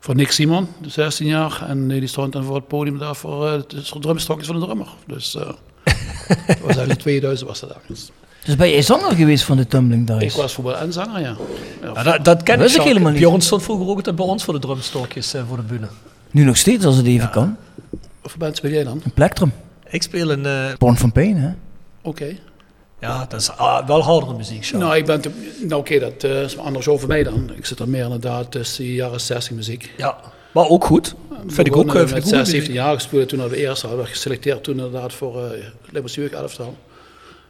Voor 0.00 0.14
Nick 0.14 0.30
Simon, 0.30 0.68
16 0.86 1.26
jaar. 1.26 1.64
En 1.68 1.88
die 1.88 2.06
stond 2.06 2.32
dan 2.32 2.44
voor 2.44 2.54
het 2.54 2.66
podium 2.68 2.98
daar 2.98 3.16
voor 3.16 3.48
eh, 3.48 3.60
soort 3.82 4.02
drumstokjes 4.02 4.46
van 4.46 4.58
de 4.60 4.64
drummer. 4.64 4.88
Dus 5.06 5.34
eh, 5.34 5.42
dat 6.46 6.58
was 6.58 6.66
eigenlijk 6.66 7.00
2000 7.00 7.48
was 7.48 7.60
dat 7.60 7.70
ergens. 7.70 8.10
Dus 8.44 8.56
ben 8.56 8.70
jij 8.70 8.82
zanger 8.82 9.16
geweest 9.16 9.44
van 9.44 9.56
de 9.56 9.66
Tumbling 9.66 10.06
Dice? 10.06 10.24
Ik 10.24 10.32
was 10.32 10.52
voetbal 10.54 10.76
en 10.76 10.92
zanger, 10.92 11.20
ja. 11.20 11.36
ja. 11.82 11.90
Ja, 11.94 12.02
dat, 12.02 12.24
dat 12.24 12.42
ken 12.42 12.58
Dat 12.58 12.74
ik 12.74 12.80
helemaal 12.82 13.10
niet. 13.10 13.20
Bjorn 13.20 13.40
stond 13.40 13.62
vroeger 13.62 13.88
ook 13.88 14.16
bij 14.16 14.26
ons 14.26 14.44
voor 14.44 14.54
de 14.54 14.60
drumstokjes 14.60 15.34
voor 15.48 15.56
de 15.56 15.62
bühne. 15.62 15.88
Nu 16.30 16.44
nog 16.44 16.56
steeds, 16.56 16.84
als 16.84 16.96
het 16.96 17.06
even 17.06 17.30
kan. 17.30 17.56
Of 18.22 18.36
band 18.36 18.56
speel 18.56 18.70
jij 18.70 18.84
dan? 18.84 19.00
Een 19.04 19.12
plektrum. 19.12 19.52
Ik 19.90 20.02
speel 20.02 20.30
een... 20.30 20.46
eh, 20.46 20.76
Born 20.78 20.96
van 20.96 21.12
Pain, 21.12 21.36
hè? 21.36 21.50
Oké. 22.02 22.36
Ja, 23.00 23.26
dat 23.28 23.40
is 23.40 23.50
ah, 23.50 23.86
wel 23.86 24.02
hardere 24.02 24.34
muziek. 24.34 24.70
Nou, 24.72 24.96
ik 24.96 25.06
ben 25.06 25.20
te- 25.20 25.56
nou 25.60 25.80
oké, 25.80 25.98
dat 25.98 26.24
eh, 26.24 26.42
is 26.42 26.58
anders 26.58 26.88
over 26.88 27.08
mij 27.08 27.22
dan. 27.22 27.50
Ik 27.56 27.66
zit 27.66 27.78
er 27.78 27.88
meer 27.88 28.02
inderdaad 28.02 28.50
tussen 28.50 28.84
de 28.84 28.94
jaren 28.94 29.20
60 29.20 29.56
muziek. 29.56 29.92
Ja, 29.96 30.18
maar 30.52 30.68
ook 30.68 30.84
goed. 30.84 31.14
Vind 31.46 31.66
ik 31.66 31.76
ook, 31.76 31.86
eh, 31.86 31.92
vind 31.92 32.08
ik 32.08 32.14
met 32.14 32.22
ook 32.22 32.28
6, 32.28 32.38
muziek. 32.38 32.54
17 32.54 32.74
jaar 32.74 32.94
gespeeld 32.94 33.28
toen 33.28 33.38
naar 33.38 33.48
de 33.48 33.56
eerste. 33.56 33.86
Had 33.86 33.96
werd 33.96 34.08
geselecteerd 34.08 34.64
toen 34.64 34.76
inderdaad 34.76 35.12
voor 35.12 35.42
uh, 35.42 35.50
Limburg 35.90 36.30
elftal. 36.30 36.76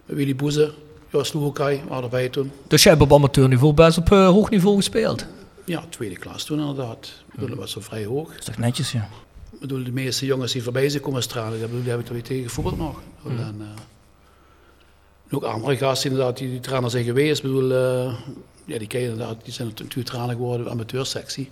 Willy 0.05 0.37
Boeze, 0.37 0.73
Jos 1.13 1.33
Loehokai 1.33 1.83
waren 1.89 2.03
erbij 2.03 2.29
toen. 2.29 2.53
Dus 2.67 2.83
jij 2.83 2.93
hebt 2.93 3.05
op 3.05 3.13
amateurniveau 3.13 3.73
best 3.73 3.99
op 3.99 4.13
eh, 4.13 4.29
hoog 4.29 4.51
niveau 4.51 4.77
gespeeld. 4.77 5.27
Ja, 5.65 5.85
tweede 5.89 6.17
klas 6.17 6.45
toen 6.45 6.59
inderdaad. 6.59 7.13
Ik 7.27 7.35
bedoel, 7.35 7.49
dat 7.49 7.59
was 7.59 7.71
zo 7.71 7.81
vrij 7.81 8.05
hoog. 8.05 8.29
Dat 8.29 8.39
is 8.39 8.45
toch 8.45 8.59
netjes, 8.59 8.93
ja. 8.93 9.09
Ik 9.53 9.61
bedoel, 9.61 9.85
de 9.85 9.93
meeste 9.93 10.27
jongens 10.27 10.53
die 10.53 10.63
voorbij 10.63 10.89
zijn 10.89 11.03
komen 11.03 11.23
stralen, 11.23 11.53
die 11.53 11.89
hebben 11.89 12.05
toch 12.05 12.13
weer 12.13 12.23
tegen 12.23 12.43
gevoetbald 12.43 12.79
nog. 12.79 13.01
En, 13.25 13.39
eh, 13.39 13.47
en 13.47 13.63
ook 15.31 15.43
andere 15.43 15.77
gasten 15.77 16.11
inderdaad, 16.11 16.37
die, 16.37 16.51
die 16.51 16.61
trainer 16.61 16.91
zijn 16.91 17.05
geweest. 17.05 17.37
Ik 17.37 17.43
bedoel, 17.43 17.73
eh, 17.73 18.15
ja, 18.65 18.79
die 18.79 18.87
ken 18.87 19.01
je 19.01 19.09
inderdaad, 19.09 19.45
die 19.45 19.53
zijn 19.53 19.69
natuurlijk 19.69 20.09
trainer 20.09 20.35
geworden, 20.35 20.65
de 20.65 20.73
amateursectie. 20.73 21.51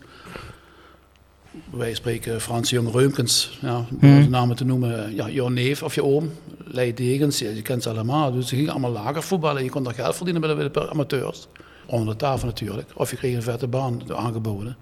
Wij 1.71 1.95
spreken 1.95 2.41
Frans 2.41 2.71
Jong 2.71 2.93
Reumkens, 2.93 3.59
ja, 3.61 3.77
om 3.77 3.99
de 4.01 4.29
namen 4.29 4.57
te 4.57 4.65
noemen. 4.65 5.15
Ja, 5.15 5.29
jouw 5.29 5.49
neef 5.49 5.83
of 5.83 5.95
je 5.95 6.05
oom, 6.05 6.31
Leij 6.65 6.95
Degens, 6.95 7.39
je 7.39 7.63
kent 7.63 7.83
ze 7.83 7.91
allemaal. 7.91 8.33
Dus 8.33 8.49
ze 8.49 8.57
gingen 8.57 8.71
allemaal 8.71 8.91
lager 8.91 9.23
voetballen. 9.23 9.65
Je 9.65 9.71
kon 9.71 9.83
daar 9.83 9.95
geld 9.95 10.17
verdienen 10.17 10.43
bij 10.43 10.51
de, 10.51 10.71
bij 10.71 10.83
de 10.83 10.91
amateurs. 10.91 11.49
Onder 11.87 12.09
de 12.09 12.17
tafel 12.17 12.47
natuurlijk. 12.47 12.89
Of 12.95 13.11
je 13.11 13.17
kreeg 13.17 13.35
een 13.35 13.43
vette 13.43 13.67
baan 13.67 14.15
aangeboden. 14.15 14.77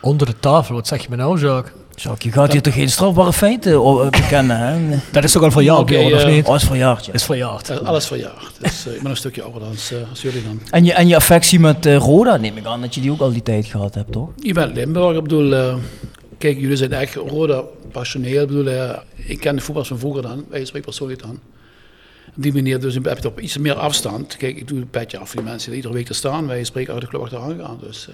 Onder 0.00 0.26
de 0.26 0.38
tafel, 0.38 0.74
wat 0.74 0.86
zeg 0.86 1.02
je 1.02 1.10
me 1.10 1.16
nou, 1.16 1.38
Jacques? 1.38 1.79
Jacques, 2.02 2.24
je 2.24 2.32
gaat 2.32 2.52
hier 2.52 2.62
toch 2.62 2.74
geen 2.74 2.90
strafbare 2.90 3.32
feiten 3.32 3.82
oh, 3.82 4.04
eh, 4.04 4.10
bekennen, 4.10 4.58
hè? 4.58 4.96
Dat 5.12 5.24
is 5.24 5.32
toch 5.32 5.42
al 5.42 5.50
van 5.50 5.64
jou, 5.64 5.80
Oké, 5.80 5.92
Bjorn, 5.92 6.14
of 6.14 6.22
eh, 6.22 6.28
niet? 6.28 6.46
Oh, 6.46 6.54
is 6.54 6.64
verjaard, 6.64 7.06
ja. 7.06 7.12
is 7.12 7.24
verjaard. 7.24 7.84
Alles 7.84 8.06
verjaard. 8.06 8.52
Dus 8.60 8.86
eh, 8.86 8.94
ik 8.94 9.02
ben 9.02 9.10
een 9.10 9.16
stukje 9.16 9.42
ouder 9.42 9.60
dan, 9.60 9.72
eh, 9.72 10.10
als 10.10 10.22
jullie 10.22 10.42
dan. 10.42 10.60
En 10.70 10.84
je, 10.84 10.92
en 10.92 11.08
je 11.08 11.16
affectie 11.16 11.60
met 11.60 11.86
eh, 11.86 11.96
Roda, 11.96 12.36
neem 12.36 12.56
ik 12.56 12.64
aan 12.64 12.80
dat 12.80 12.94
je 12.94 13.00
die 13.00 13.10
ook 13.10 13.20
al 13.20 13.32
die 13.32 13.42
tijd 13.42 13.66
gehad 13.66 13.94
hebt, 13.94 14.12
toch? 14.12 14.28
Je 14.36 14.52
bent 14.52 14.74
Limburg, 14.74 15.16
ik 15.16 15.22
bedoel, 15.22 15.54
eh, 15.54 15.76
kijk, 16.38 16.58
jullie 16.60 16.76
zijn 16.76 16.92
echt 16.92 17.14
rode 17.14 17.64
passioneel. 17.92 18.42
Ik 18.42 18.48
bedoel, 18.48 18.66
eh, 18.66 18.98
ik 19.14 19.40
ken 19.40 19.56
de 19.56 19.62
voetbal 19.62 19.84
van 19.84 19.98
vroeger 19.98 20.22
dan, 20.22 20.44
wij 20.48 20.64
spreken 20.64 20.88
persoonlijk 20.88 21.22
dan. 21.22 21.40
Op 22.36 22.42
die 22.42 22.52
manier 22.52 22.80
dus 22.80 22.94
heb 22.94 23.04
je 23.04 23.10
het 23.10 23.24
op 23.24 23.40
iets 23.40 23.58
meer 23.58 23.74
afstand. 23.74 24.36
Kijk, 24.36 24.56
ik 24.56 24.68
doe 24.68 24.78
een 24.78 24.90
petje 24.90 25.18
af 25.18 25.28
voor 25.28 25.40
die 25.40 25.50
mensen 25.50 25.68
die 25.68 25.76
iedere 25.76 25.94
week 25.94 26.08
er 26.08 26.14
staan. 26.14 26.46
Wij 26.46 26.64
spreken 26.64 26.92
uit 26.92 27.02
de 27.02 27.08
club 27.08 27.22
achteraan 27.22 27.58
gaan. 27.58 27.78
Dus 27.80 28.08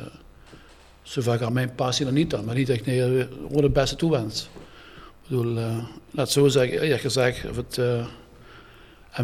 eh 1.07 1.13
zo 1.13 1.23
vaak 1.23 1.41
aan 1.41 1.53
mijn 1.53 1.75
passie 1.75 2.07
er 2.07 2.13
niet 2.13 2.35
aan. 2.35 2.45
Maar 2.45 2.55
niet 2.55 2.69
ik 2.69 2.87
nee, 2.87 3.03
eh, 3.03 3.25
rode 3.51 3.63
het 3.63 3.73
beste 3.73 3.97
toewens. 3.97 4.49
Ik 5.29 5.37
bedoel, 5.37 5.59
eh, 5.59 5.77
laat 6.11 6.31
zo 6.31 6.49
zeggen, 6.49 6.81
eerlijk 6.81 7.01
gezegd, 7.01 7.51
of 7.51 7.57
het 7.57 7.79
eh, 7.79 8.07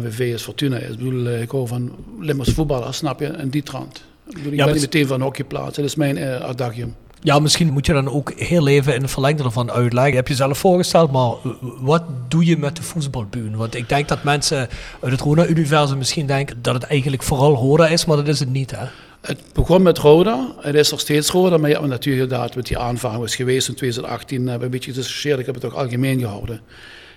MVV 0.01 0.19
is 0.19 0.41
Fortuna 0.43 0.77
is. 0.77 0.89
Ik 0.89 0.97
bedoel, 0.97 1.27
eh, 1.27 1.41
ik 1.41 1.51
hou 1.51 1.67
van 1.67 1.91
Limburgs 2.19 2.53
voetballers, 2.53 2.97
snap 2.97 3.19
je, 3.19 3.27
en 3.27 3.49
die 3.49 3.63
trant. 3.63 4.03
Ik, 4.27 4.33
bedoel, 4.33 4.51
ik 4.51 4.57
Ja, 4.57 4.63
ben 4.65 4.73
niet 4.73 4.81
meteen 4.83 5.07
van 5.07 5.21
hockeyplaats, 5.21 5.75
dat 5.75 5.85
is 5.85 5.95
mijn 5.95 6.17
uh, 6.17 6.39
adagium. 6.39 6.95
Ja, 7.21 7.39
misschien 7.39 7.73
moet 7.73 7.85
je 7.85 7.93
dan 7.93 8.09
ook 8.09 8.33
heel 8.33 8.67
even 8.67 8.95
in 8.95 9.01
het 9.01 9.11
verlengde 9.11 9.43
ervan 9.43 9.71
uitleggen. 9.71 10.11
Je 10.11 10.17
hebt 10.17 10.27
jezelf 10.27 10.57
voorgesteld, 10.57 11.11
maar 11.11 11.31
wat 11.79 12.03
doe 12.27 12.45
je 12.45 12.57
met 12.57 12.75
de 12.75 12.83
voetbalbuur? 12.83 13.57
Want 13.57 13.75
ik 13.75 13.89
denk 13.89 14.07
dat 14.07 14.23
mensen 14.23 14.57
uit 15.01 15.11
het 15.11 15.21
Rona-universum 15.21 15.97
misschien 15.97 16.25
denken 16.27 16.61
dat 16.61 16.73
het 16.73 16.83
eigenlijk 16.83 17.23
vooral 17.23 17.55
Roda 17.55 17.87
is, 17.87 18.05
maar 18.05 18.17
dat 18.17 18.27
is 18.27 18.39
het 18.39 18.49
niet, 18.49 18.71
hè? 18.71 18.85
Het 19.23 19.39
begon 19.53 19.81
met 19.81 19.97
Roda, 19.97 20.55
het 20.59 20.75
is 20.75 20.91
nog 20.91 20.99
steeds 20.99 21.29
Roda, 21.29 21.57
maar 21.57 21.69
ja, 21.69 21.85
natuurlijk 21.85 22.23
inderdaad 22.23 22.55
met 22.55 22.65
die 22.65 22.77
aanvang 22.77 23.17
was 23.17 23.35
geweest 23.35 23.67
in 23.67 23.75
2018, 23.75 24.37
hebben 24.37 24.57
we 24.59 24.65
een 24.65 24.71
beetje 24.71 24.91
gediscussieerd, 24.91 25.39
ik 25.39 25.45
heb 25.45 25.55
het 25.55 25.65
ook 25.65 25.73
algemeen 25.73 26.19
gehouden. 26.19 26.61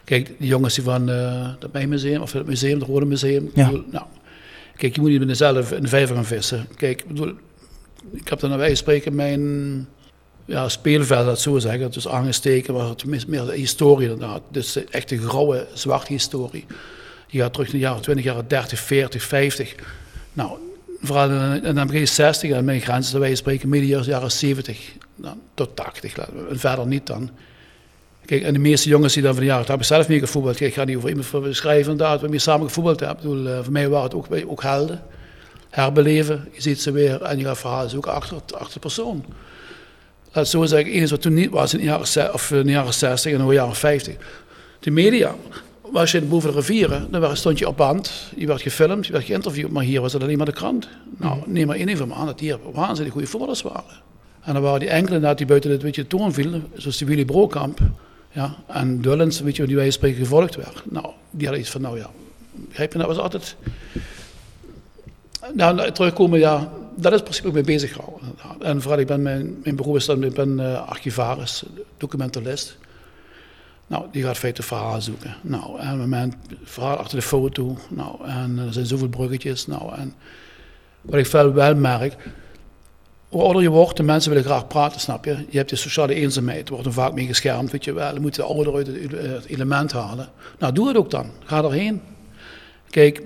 Kijk, 0.05 0.31
die 0.39 0.49
jongens 0.49 0.75
die 0.75 0.85
van 0.85 1.11
uh, 1.11 1.49
het 1.59 1.73
Mijnmuseum, 1.73 2.23
of 2.23 2.33
het 2.33 2.47
museum, 2.47 2.79
het 2.79 2.89
Rode 2.89 3.07
Museum, 3.07 3.51
Ja. 3.55 3.67
bedoel, 3.67 3.85
nou, 3.91 4.05
kijk, 4.77 4.95
je 4.95 5.01
moet 5.01 5.11
niet 5.11 5.27
met 5.27 5.37
zelf 5.37 5.73
in 5.73 5.83
de 5.83 5.89
vijver 5.89 6.15
gaan 6.15 6.25
vissen. 6.25 6.67
Kijk, 6.77 7.01
ik 7.01 7.07
bedoel, 7.07 7.33
ik 8.13 8.29
heb 8.29 8.41
dan 8.41 8.51
naar 8.51 8.59
wij 8.59 8.75
spreken 8.75 9.15
mijn 9.15 9.87
ja, 10.45 10.69
speelveld, 10.69 11.27
dat 11.27 11.41
zo 11.41 11.59
zeggen, 11.59 11.83
het 11.83 11.97
is 11.97 12.09
aangesteken, 12.09 12.75
maar 12.75 12.89
het 12.89 13.27
meer 13.27 13.45
de 13.45 13.55
historie 13.55 14.09
inderdaad. 14.09 14.43
Dus 14.51 14.85
echt 14.85 15.09
de 15.09 15.19
grauwe, 15.19 15.67
zwarte 15.73 16.13
historie. 16.13 16.65
Die 17.31 17.41
gaat 17.41 17.53
terug 17.53 17.69
naar 17.69 17.81
de 17.81 17.87
jaren 17.87 18.03
20, 18.03 18.25
jaren 18.25 18.49
30, 18.49 18.79
40, 18.79 19.23
50. 19.23 19.75
Nou, 20.33 20.59
vooral 21.07 21.31
in, 21.63 21.75
de 21.75 21.85
begin 21.87 22.09
60 22.09 22.51
en 22.51 22.65
mijn 22.65 22.81
grens, 22.81 23.11
dat 23.11 23.21
wij 23.21 23.35
spreken 23.35 23.69
midden 23.69 24.05
jaren 24.05 24.31
70 24.31 24.93
dan, 25.17 25.41
tot 25.55 25.77
80. 25.77 26.17
laten 26.17 26.35
we- 26.45 26.49
En 26.51 26.59
verder 26.59 26.87
niet 26.87 27.07
dan. 27.07 27.31
Kijk, 28.25 28.43
en 28.43 28.53
de 28.53 28.59
meeste 28.59 28.89
jongens 28.89 29.13
die 29.15 29.23
dan 29.23 29.33
van 29.33 29.41
de 29.41 29.47
jaren, 29.47 29.63
daar 29.63 29.71
heb 29.73 29.81
ik 29.81 29.87
zelf 29.93 30.09
mee 30.09 30.19
gevoetbald. 30.19 30.61
Ik 30.61 30.75
ga 30.75 30.85
niet 30.85 30.97
over 30.97 31.09
iemand 31.09 31.31
beschrijven 31.43 31.91
inderdaad, 31.91 32.21
waarmee 32.21 32.39
ik 32.39 32.45
samen 32.45 32.67
gevoetbald 32.67 33.01
heb. 33.01 33.11
Ik 33.11 33.17
bedoel, 33.17 33.47
eh, 33.47 33.59
voor 33.63 33.73
mij 33.73 33.89
waren 33.89 34.05
het 34.05 34.15
ook, 34.15 34.27
ook 34.47 34.63
helden. 34.63 35.03
Herbeleven, 35.71 36.49
je 36.53 36.63
ziet 36.63 36.81
ze 36.81 36.91
weer 36.91 37.23
en 37.23 37.39
je 37.39 37.45
gaat 37.45 37.59
verhalen 37.59 37.91
zoeken 37.91 38.13
achter, 38.13 38.37
achter 38.37 38.73
de 38.75 38.79
persoon. 38.79 39.25
Laat 40.33 40.49
zo 40.49 40.65
zeggen, 40.65 40.93
eens 40.93 41.11
wat 41.11 41.23
toen 41.23 41.35
niet 41.35 41.51
was 41.51 41.73
in 41.73 41.79
de 41.79 41.85
jaren, 41.85 42.33
of 42.35 42.51
in 42.51 42.67
de 42.67 42.73
jaren 42.73 42.95
60 42.95 43.33
en 43.33 43.47
de 43.47 43.53
jaren 43.53 43.75
50. 43.77 44.15
De 44.81 44.91
media, 44.91 45.35
was 45.93 46.11
je 46.11 46.23
boven 46.23 46.51
de 46.51 46.57
rivieren, 46.57 47.11
dan 47.11 47.37
stond 47.37 47.59
je 47.59 47.69
op 47.69 47.77
band, 47.77 48.33
je 48.37 48.47
werd 48.47 48.63
gefilmd, 48.63 49.07
je 49.07 49.13
werd 49.13 49.25
geïnterviewd, 49.25 49.71
maar 49.71 49.83
hier 49.83 50.01
was 50.01 50.13
het 50.13 50.23
alleen 50.23 50.37
maar 50.37 50.47
de 50.47 50.53
krant. 50.53 50.89
Nou, 51.17 51.43
neem 51.47 51.67
maar 51.67 51.77
één 51.77 51.97
van 51.97 52.09
me 52.09 52.15
aan 52.15 52.27
dat 52.27 52.41
hier 52.41 52.59
waanzinnig 52.73 53.13
goede 53.13 53.29
voetballers 53.29 53.63
waren. 53.63 54.05
En 54.41 54.53
dan 54.53 54.63
waren 54.63 54.81
die 54.81 54.89
enkele 54.89 55.15
inderdaad 55.15 55.39
die 55.39 55.47
buiten 55.47 55.71
het 55.71 55.83
weet 55.83 55.95
je, 55.95 56.07
toon 56.07 56.33
vielen, 56.33 56.67
zoals 56.75 56.97
die 56.97 57.07
Willy 57.07 57.25
Brokamp. 57.25 57.79
Ja, 58.33 58.57
en 58.67 59.01
Dullens, 59.01 59.41
weet 59.41 59.57
je, 59.57 59.67
die 59.67 59.77
wij 59.77 59.91
spreken 59.91 60.19
gevolgd 60.19 60.57
werd. 60.57 60.83
Nou, 60.85 61.07
die 61.31 61.47
hadden 61.47 61.61
iets 61.61 61.71
van, 61.73 61.81
nou 61.81 61.99
ja, 61.99 62.11
begrijp 62.53 62.93
je, 62.93 62.99
dat 62.99 63.07
was 63.07 63.19
altijd... 63.19 63.57
Nou, 65.55 65.75
nou, 65.75 65.93
terugkomen, 65.93 66.39
ja, 66.39 66.73
dat 66.95 67.13
is 67.13 67.19
in 67.19 67.25
principe 67.25 67.49
ook 67.49 67.55
mee 67.55 67.63
bezig 67.63 67.93
gehouden. 67.93 68.29
En 68.61 68.83
vooral, 68.83 69.01
ik 69.01 69.07
ben 69.07 69.23
mijn, 69.23 69.57
mijn 69.63 69.77
beroep 69.77 69.97
is 69.97 70.07
dan, 70.07 70.25
ik 70.25 70.35
ben 70.35 70.61
eh, 70.61 70.89
archivaris, 70.89 71.65
documentalist. 71.97 72.77
Nou, 73.87 74.05
die 74.13 74.23
gaat 74.23 74.39
feiten 74.39 74.65
verhaal 74.65 75.01
zoeken. 75.01 75.37
Nou, 75.41 75.81
en 75.81 75.99
met 75.99 76.07
mijn 76.07 76.35
verhaal 76.65 76.97
achter 76.97 77.19
de 77.19 77.25
foto. 77.25 77.79
Nou, 77.89 78.25
en 78.25 78.59
er 78.59 78.73
zijn 78.73 78.87
zoveel 78.87 79.09
bruggetjes. 79.09 79.67
Nou, 79.67 79.95
en 79.95 80.15
wat 81.01 81.19
ik 81.19 81.27
wel, 81.27 81.75
merk, 81.75 82.17
hoe 83.29 83.43
ouder 83.43 83.63
je 83.63 83.71
wordt, 83.71 83.97
de 83.97 84.03
mensen 84.03 84.31
willen 84.31 84.45
graag 84.47 84.67
praten, 84.67 85.01
snap 85.01 85.25
je? 85.25 85.45
Je 85.49 85.57
hebt 85.57 85.71
de 85.71 85.77
sociale 85.77 86.15
eenzaamheid, 86.15 86.67
er 86.67 86.73
wordt 86.73 86.87
er 86.87 86.93
vaak 86.93 87.13
mee 87.13 87.27
geschermd, 87.27 87.71
weet 87.71 87.85
je 87.85 87.93
wel. 87.93 88.15
Je 88.15 88.21
moet 88.21 88.35
de 88.35 88.43
ouder 88.43 88.75
uit 88.75 88.87
het, 88.87 89.45
element 89.47 89.93
halen. 89.93 90.29
Nou, 90.59 90.73
doe 90.73 90.89
het 90.89 90.97
ook 90.97 91.11
dan. 91.11 91.31
Ga 91.45 91.63
erheen. 91.63 92.01
Kijk, 92.91 93.23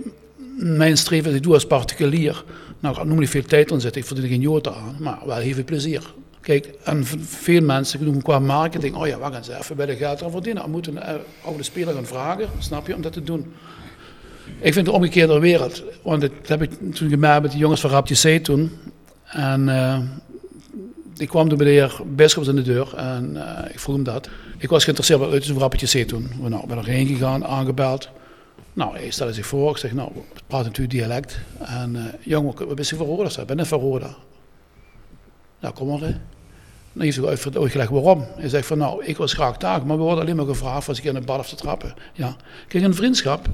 mijn 0.57 0.97
streven, 0.97 1.35
ik 1.35 1.43
doe 1.43 1.55
als 1.55 1.67
particulier. 1.67 2.45
Nou, 2.81 3.01
ik 3.01 3.05
nog 3.05 3.19
niet 3.19 3.31
veel 3.31 3.43
tijd 3.43 3.73
aan 3.73 3.81
zitten, 3.81 4.01
ik 4.01 4.07
verdien 4.07 4.25
er 4.25 4.31
geen 4.31 4.41
jota 4.41 4.71
aan, 4.71 4.97
maar 4.99 5.19
wel 5.27 5.37
heel 5.37 5.55
veel 5.55 5.65
plezier. 5.65 6.13
Kijk, 6.41 6.75
en 6.85 7.05
veel 7.21 7.63
mensen 7.63 8.05
doen 8.05 8.23
qua 8.23 8.39
marketing, 8.39 8.95
oh 8.95 9.07
ja, 9.07 9.19
we 9.19 9.33
gaan 9.33 9.45
ze 9.45 9.57
even 9.57 9.77
bij 9.77 9.87
de 9.87 9.97
geld 9.97 10.23
aan 10.23 10.31
verdienen. 10.31 10.63
We 10.63 10.71
moeten 10.71 11.11
een 11.11 11.21
oude 11.45 11.63
speler 11.63 11.95
gaan 11.95 12.07
vragen, 12.07 12.49
snap 12.59 12.87
je, 12.87 12.95
om 12.95 13.03
dat 13.03 13.13
te 13.13 13.23
doen. 13.23 13.53
Ik 14.59 14.73
vind 14.73 14.87
de 14.87 14.93
omgekeerde 14.93 15.39
wereld, 15.39 15.83
want 16.03 16.21
dat 16.21 16.31
heb 16.43 16.63
ik 16.63 16.71
toen 16.95 17.09
gemerkt 17.09 17.43
met 17.43 17.53
de 17.53 17.59
jongens 17.59 17.81
van 17.81 17.91
Rapje 17.91 18.39
C 18.39 18.45
toen. 18.45 18.71
En 19.25 19.69
eh, 19.69 19.99
ik 21.17 21.29
kwam 21.29 21.49
toen 21.49 21.59
bij 21.59 21.67
de 21.67 21.73
heer 21.73 22.01
Bisschops 22.07 22.49
in 22.49 22.57
de 22.57 22.63
deur 22.63 22.95
en 22.97 23.37
eh, 23.37 23.71
ik 23.73 23.79
vroeg 23.79 23.95
hem 23.95 24.05
dat. 24.05 24.29
Ik 24.59 24.69
was 24.69 24.85
geïnteresseerd 24.85 25.33
uit 25.33 25.45
zo'n 25.45 25.59
Rapje 25.59 26.05
C 26.05 26.09
toen. 26.09 26.31
We 26.43 26.49
nou, 26.49 26.67
ben 26.67 26.79
erheen 26.79 27.07
gegaan, 27.07 27.45
aangebeld. 27.47 28.09
Nou, 28.73 28.97
hij 28.97 29.11
stelde 29.11 29.33
zich 29.33 29.47
voor. 29.47 29.71
Ik 29.71 29.77
zeg, 29.77 29.93
nou, 29.93 30.11
we 30.15 30.21
praten 30.47 30.67
natuurlijk 30.67 30.97
dialect. 30.97 31.39
En 31.59 31.95
uh, 31.95 32.03
jongen, 32.21 32.55
wat 32.67 32.75
ben 32.75 32.85
je 32.89 32.97
van 32.97 33.07
Roda? 33.07 33.41
Ik 33.41 33.47
ben 33.47 33.57
net 33.57 33.69
van. 33.69 33.81
Nou, 35.61 35.75
kom 35.75 35.89
maar. 35.89 36.01
Hè. 36.01 36.15
Dan 36.93 37.03
heeft 37.03 37.17
hij 37.17 37.27
uit- 37.27 37.57
uitgelegd 37.59 37.91
waarom. 37.91 38.25
Hij 38.37 38.49
zegt 38.49 38.67
van, 38.67 38.79
nou, 38.79 39.05
ik 39.05 39.17
was 39.17 39.33
graag 39.33 39.57
daar, 39.57 39.87
maar 39.87 39.97
we 39.97 40.03
worden 40.03 40.25
alleen 40.25 40.37
maar 40.37 40.47
gevraagd 40.47 40.89
als 40.89 40.99
ik 40.99 41.05
in 41.05 41.17
een 41.17 41.25
bad 41.25 41.39
af 41.39 41.49
te 41.49 41.57
trappen. 41.57 41.95
Ja. 42.13 42.37
Kijk, 42.69 42.85
een 42.85 42.95
vriendschap, 42.95 43.49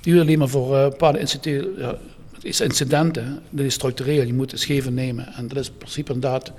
die 0.00 0.12
wil 0.12 0.22
alleen 0.22 0.38
maar 0.38 0.48
voor 0.48 0.76
eh, 0.76 0.88
bepaalde 0.88 1.18
incidenten, 1.18 1.74
ja, 1.78 1.94
is 2.42 2.60
incidenten, 2.60 3.42
dat 3.50 3.64
is 3.64 3.74
structureel, 3.74 4.26
je 4.26 4.34
moet 4.34 4.50
het 4.50 4.60
scheven 4.60 4.94
nemen. 4.94 5.32
En 5.34 5.48
dat 5.48 5.56
is 5.56 5.68
in 5.68 5.76
principe 5.76 6.12
inderdaad, 6.12 6.52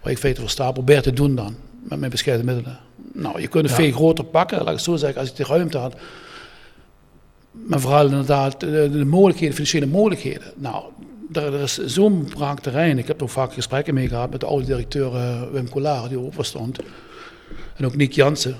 wat 0.00 0.10
ik 0.10 0.18
feiten 0.18 0.42
voor 0.42 0.50
sta, 0.50 0.72
probeer 0.72 1.02
te 1.02 1.12
doen 1.12 1.34
dan, 1.34 1.56
met 1.82 1.98
mijn 1.98 2.10
bescheiden 2.10 2.46
middelen. 2.46 2.78
Nou, 3.12 3.40
je 3.40 3.48
kunt 3.48 3.66
het 3.66 3.74
veel 3.74 3.92
groter 3.92 4.24
pakken, 4.24 4.58
laat 4.58 4.66
ik 4.68 4.74
het 4.74 4.82
zo 4.82 4.96
zeggen, 4.96 5.20
als 5.20 5.30
ik 5.30 5.36
de 5.36 5.44
ruimte 5.44 5.78
had. 5.78 5.94
Maar 7.50 7.80
vooral 7.80 8.04
inderdaad 8.04 8.60
de, 8.60 8.88
de 8.92 9.04
mogelijkheden, 9.04 9.54
financiële 9.54 9.86
mogelijkheden. 9.86 10.52
Nou, 10.56 10.84
er, 11.36 11.54
er 11.54 11.62
is 11.62 11.78
zo'n 11.84 12.24
braak 12.24 12.60
terrein. 12.60 12.98
Ik 12.98 13.06
heb 13.06 13.16
er 13.16 13.22
ook 13.22 13.30
vaak 13.30 13.52
gesprekken 13.52 13.94
mee 13.94 14.08
gehad 14.08 14.30
met 14.30 14.40
de 14.40 14.46
oude 14.46 14.66
directeur 14.66 15.14
eh, 15.14 15.42
Wim 15.52 15.68
Collard, 15.68 16.08
die 16.08 16.18
open 16.18 16.44
stond. 16.44 16.78
En 17.76 17.86
ook 17.86 17.96
Nick 17.96 18.12
Jansen. 18.12 18.56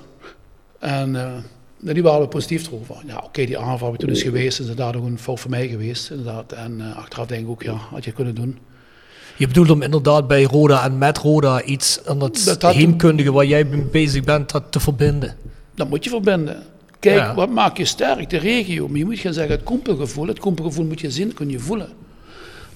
En 0.79 1.15
eh, 1.15 1.93
die 1.93 2.03
waren 2.03 2.21
er 2.21 2.27
positief 2.27 2.67
erover. 2.67 2.95
Ja, 3.05 3.21
oké, 3.23 3.45
die 3.45 3.57
aanval 3.57 3.89
die 3.89 3.99
toen 3.99 4.09
is 4.09 4.21
geweest, 4.23 4.59
is 4.59 4.67
inderdaad 4.67 4.95
ook 4.95 5.05
een 5.05 5.19
fout 5.19 5.39
voor 5.39 5.49
mij 5.49 5.67
geweest. 5.67 6.09
Inderdaad. 6.09 6.51
En 6.51 6.81
eh, 6.81 6.97
achteraf 6.97 7.27
denk 7.27 7.43
ik 7.43 7.49
ook, 7.49 7.63
ja, 7.63 7.73
had 7.73 8.05
je 8.05 8.11
kunnen 8.11 8.35
doen. 8.35 8.57
Je 9.37 9.47
bedoelt 9.47 9.69
om 9.69 9.81
inderdaad 9.81 10.27
bij 10.27 10.43
Roda 10.43 10.83
en 10.83 10.97
met 10.97 11.17
Roda 11.17 11.63
iets 11.63 12.05
aan 12.05 12.21
het 12.21 12.59
Dat 12.59 12.73
heemkundige 12.73 13.31
waar 13.31 13.45
jij 13.45 13.63
mee 13.63 13.81
bezig 13.81 14.23
bent 14.23 14.51
dat 14.51 14.71
te 14.71 14.79
verbinden. 14.79 15.35
Dat 15.75 15.89
moet 15.89 16.03
je 16.03 16.09
verbinden. 16.09 16.63
Kijk, 16.99 17.17
Ja. 17.17 17.33
wat 17.35 17.49
maakt 17.49 17.77
je 17.77 17.85
sterk? 17.85 18.29
De 18.29 18.37
regio. 18.37 18.87
Maar 18.87 18.97
je 18.97 19.05
moet 19.05 19.19
gaan 19.19 19.33
zeggen, 19.33 19.55
het 19.55 19.63
kumpelgevoel. 19.63 20.27
Het 20.27 20.39
kumpelgevoel 20.39 20.85
moet 20.85 21.01
je 21.01 21.11
zien, 21.11 21.33
kun 21.33 21.49
je 21.49 21.59
voelen. 21.59 21.89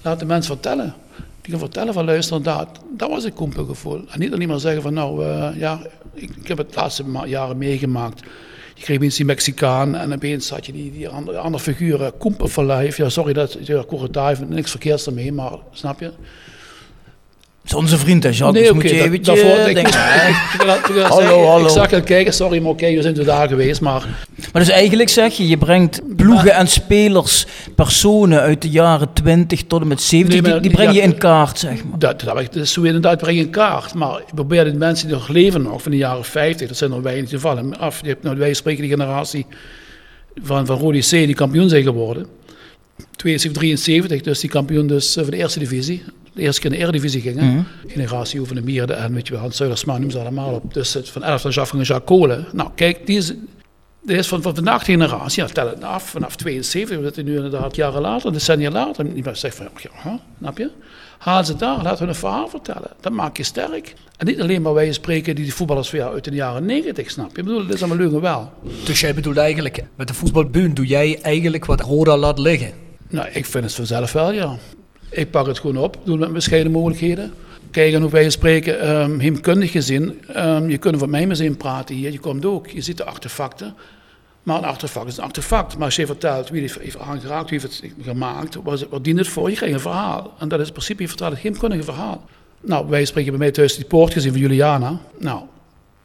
Laat 0.07 0.19
de 0.19 0.25
mensen 0.25 0.53
vertellen. 0.53 0.93
Die 1.41 1.51
gaan 1.51 1.59
vertellen 1.59 1.93
van 1.93 2.05
luister, 2.05 2.43
dat, 2.43 2.67
dat 2.97 3.09
was 3.09 3.23
het 3.23 3.33
kumpelgevoel. 3.33 4.03
En 4.09 4.19
niet 4.19 4.33
alleen 4.33 4.47
maar 4.47 4.59
zeggen 4.59 4.81
van 4.81 4.93
nou, 4.93 5.25
eh, 5.25 5.49
ja, 5.55 5.79
ik, 6.13 6.29
ik 6.41 6.47
heb 6.47 6.57
het 6.57 6.73
de 6.73 6.79
laatste 6.79 7.03
jaren 7.25 7.57
meegemaakt. 7.57 8.19
Je 8.75 8.83
kreeg 8.83 8.99
eens 8.99 9.15
die 9.15 9.25
Mexicaan 9.25 9.95
en 9.95 10.13
opeens 10.13 10.49
had 10.49 10.65
je 10.65 10.71
die, 10.71 10.91
die 10.91 11.09
andere, 11.09 11.37
andere 11.37 11.63
figuren, 11.63 12.17
kumpel 12.17 12.47
for 12.47 12.65
life. 12.65 13.03
Ja, 13.03 13.09
sorry 13.09 13.33
dat 13.33 13.57
ja, 13.61 13.83
korte 13.87 14.09
taal, 14.09 14.35
niks 14.47 14.71
verkeerds 14.71 15.07
ermee, 15.07 15.31
maar 15.31 15.51
snap 15.71 15.99
je? 15.99 16.11
Is 17.67 17.73
onze 17.73 17.97
vriend, 17.97 18.23
hè, 18.23 18.29
Jacques. 18.29 18.63
dus 18.63 18.71
moet 18.73 18.83
je 18.83 18.97
dat- 18.97 19.05
eventjes 19.05 19.39
ik, 19.41 19.73
denken. 19.75 19.93
Hallo, 21.03 21.45
hallo. 21.45 21.65
Ik 21.65 21.71
zag 21.71 21.89
het 21.89 22.03
kijken, 22.03 22.33
sorry, 22.33 22.59
maar 22.61 22.71
oké, 22.71 22.93
we 22.95 23.01
zijn 23.01 23.17
er 23.17 23.25
daar 23.25 23.47
geweest, 23.47 23.81
maar 23.81 24.07
Maar 24.53 24.61
dus 24.61 24.69
eigenlijk 24.71 25.09
zeg 25.09 25.33
je, 25.33 25.47
je 25.47 25.57
brengt 25.57 26.01
ploegen 26.15 26.53
en 26.53 26.67
spelers, 26.67 27.45
personen 27.75 28.39
uit 28.41 28.61
de 28.61 28.69
jaren 28.69 29.13
20 29.13 29.63
tot 29.63 29.81
en 29.81 29.87
met 29.87 30.01
70, 30.01 30.41
Nee, 30.41 30.51
maar- 30.51 30.61
die, 30.61 30.69
die 30.69 30.77
breng 30.79 30.95
je 30.95 31.01
in 31.01 31.17
kaart, 31.17 31.59
zeg 31.59 31.83
maar. 31.83 31.99
Dat, 31.99 32.21
dat, 32.21 32.35
dat 32.35 32.55
is 32.55 32.71
zo 32.73 32.81
inderdaad 32.81 33.17
breng 33.17 33.37
je 33.37 33.43
in 33.43 33.49
kaart. 33.49 33.93
Maar 33.93 34.17
ik 34.19 34.33
probeer 34.35 34.63
de 34.63 34.73
mensen 34.73 35.07
die 35.07 35.15
nog 35.15 35.27
leven 35.27 35.61
nog 35.61 35.81
van 35.81 35.91
de 35.91 35.97
jaren 35.97 36.25
50, 36.25 36.67
dat 36.67 36.77
zijn 36.77 36.91
er 36.91 37.01
weinig 37.01 37.29
gevallen. 37.29 37.77
Af, 37.79 37.99
je 38.01 38.07
hebt, 38.07 38.23
nou, 38.23 38.37
wij 38.37 38.53
spreken 38.53 38.81
die 38.81 38.91
generatie 38.91 39.45
van, 40.43 40.65
van 40.65 40.77
Rodi 40.77 40.99
C, 40.99 41.09
die 41.09 41.33
kampioen 41.33 41.69
zijn 41.69 41.83
geworden. 41.83 42.25
72, 43.15 43.61
73, 43.61 44.21
dus 44.21 44.39
die 44.39 44.49
kampioen 44.49 44.87
dus 44.87 45.15
eh, 45.15 45.21
van 45.23 45.31
de 45.31 45.37
eerste 45.37 45.59
divisie. 45.59 46.03
De 46.37 46.43
eerste 46.43 46.61
keer 46.61 46.71
in 46.71 46.77
de 46.77 46.83
eredivisie 46.83 47.21
gingen. 47.21 47.45
Mhm. 47.45 47.63
Generatie 47.87 48.41
over 48.41 48.55
de 48.55 48.61
Mierde 48.61 48.93
en 48.93 49.13
weet 49.13 49.27
je 49.27 49.33
wel, 49.33 49.41
Hans 49.41 49.57
Zuidersma, 49.57 49.97
noem 49.97 50.11
ze 50.11 50.19
allemaal 50.19 50.53
op. 50.53 50.73
Dus 50.73 50.93
het 50.93 51.09
van 51.09 51.23
11 51.23 51.43
jaar 51.43 51.59
af 51.59 51.69
van 51.69 51.81
Jacques 51.81 52.19
Kolen. 52.19 52.45
Nou, 52.53 52.69
kijk, 52.75 53.05
die 53.05 53.17
is, 53.17 53.33
die 54.01 54.17
is 54.17 54.27
van, 54.27 54.41
van 54.41 54.55
vandaag 54.55 54.79
de 54.79 54.91
generatie, 54.91 55.43
ja, 55.43 55.49
tel 55.49 55.67
het 55.67 55.83
af, 55.83 56.09
vanaf 56.09 56.35
72, 56.35 56.97
we 56.97 57.03
zitten 57.03 57.25
nu 57.25 57.35
inderdaad 57.35 57.75
jaren 57.75 58.01
later, 58.01 58.33
decennia 58.33 58.69
later. 58.69 59.05
En 59.05 59.15
iemand 59.15 59.37
zegt 59.37 59.55
van, 59.55 59.67
ja, 59.81 60.19
snap 60.39 60.57
je? 60.57 60.69
Haal 61.17 61.43
ze 61.43 61.55
daar, 61.55 61.81
laten 61.83 62.03
we 62.03 62.09
een 62.09 62.15
verhaal 62.15 62.47
vertellen. 62.47 62.91
Dat 63.01 63.11
maakt 63.11 63.37
je 63.37 63.43
sterk. 63.43 63.93
En 64.17 64.25
niet 64.25 64.41
alleen 64.41 64.61
maar 64.61 64.73
wij 64.73 64.91
spreken 64.91 65.35
die, 65.35 65.43
die 65.43 65.53
voetballers 65.53 65.89
van, 65.89 65.99
ja, 65.99 66.09
uit 66.09 66.23
de 66.23 66.31
jaren 66.31 66.65
90, 66.65 67.11
snap 67.11 67.31
je? 67.31 67.37
Ik 67.37 67.45
bedoel, 67.45 67.65
dat 67.65 67.73
is 67.73 67.83
allemaal 67.83 68.05
leuk 68.05 68.13
en 68.13 68.21
wel. 68.21 68.51
Dus 68.85 68.99
jij 68.99 69.13
bedoelt 69.13 69.37
eigenlijk, 69.37 69.83
met 69.95 70.07
de 70.07 70.13
voetbalbuun 70.13 70.73
doe 70.73 70.85
jij 70.85 71.19
eigenlijk 71.21 71.65
wat 71.65 71.81
Roda 71.81 72.17
laat 72.17 72.39
liggen. 72.39 72.71
Nou, 73.09 73.27
ik 73.31 73.45
vind 73.45 73.63
het 73.63 73.73
vanzelf 73.73 74.11
wel, 74.11 74.31
ja. 74.31 74.57
Ik 75.09 75.31
pak 75.31 75.45
het 75.45 75.59
gewoon 75.59 75.77
op, 75.77 75.97
doe 76.03 76.17
met 76.17 76.33
bescheiden 76.33 76.71
mogelijkheden. 76.71 77.33
Kijk, 77.71 77.93
en 77.93 78.01
hoe 78.01 78.11
wij 78.11 78.29
spreken, 78.29 78.79
ehm 78.79 79.19
heemkundig 79.19 79.75
ehm, 79.75 80.69
je 80.69 80.77
kunt 80.77 80.97
van 80.97 81.09
mij 81.09 81.27
museum 81.27 81.57
praten 81.57 81.95
hier, 81.95 82.11
je 82.11 82.19
komt 82.19 82.45
ook, 82.45 82.67
je 82.67 82.81
ziet 82.81 82.97
de 82.97 83.03
artefacten. 83.03 83.75
Maar 84.43 84.57
een 84.57 84.63
artefact 84.63 85.07
is 85.07 85.17
een 85.17 85.23
artefact. 85.23 85.75
Maar 85.77 85.85
als 85.85 85.95
je 85.95 86.05
vertelt 86.05 86.49
wie 86.49 86.63
het 86.63 86.77
heeft 86.79 86.99
aangeraakt, 86.99 87.49
wie 87.49 87.59
heeft 87.59 87.81
het 87.81 87.91
gemaakt, 88.01 88.55
wat, 88.63 88.87
wat 88.89 89.03
dient 89.03 89.17
het 89.17 89.27
voor, 89.27 89.49
je 89.49 89.55
krijgt 89.55 89.75
een 89.75 89.81
verhaal. 89.81 90.33
En 90.39 90.47
dat 90.47 90.59
is 90.59 90.67
in 90.67 90.73
principe, 90.73 91.01
je 91.01 91.07
vertelt 91.07 91.31
het 91.31 91.39
heemkundige 91.39 91.83
verhaal. 91.83 92.25
Nou, 92.61 92.87
wij 92.89 93.05
spreken 93.05 93.31
bij 93.31 93.39
mij 93.39 93.51
thuis 93.51 93.75
die 93.75 93.85
poort 93.85 94.13
gezien 94.13 94.31
van 94.31 94.41
Juliana. 94.41 94.99
Nou, 95.19 95.41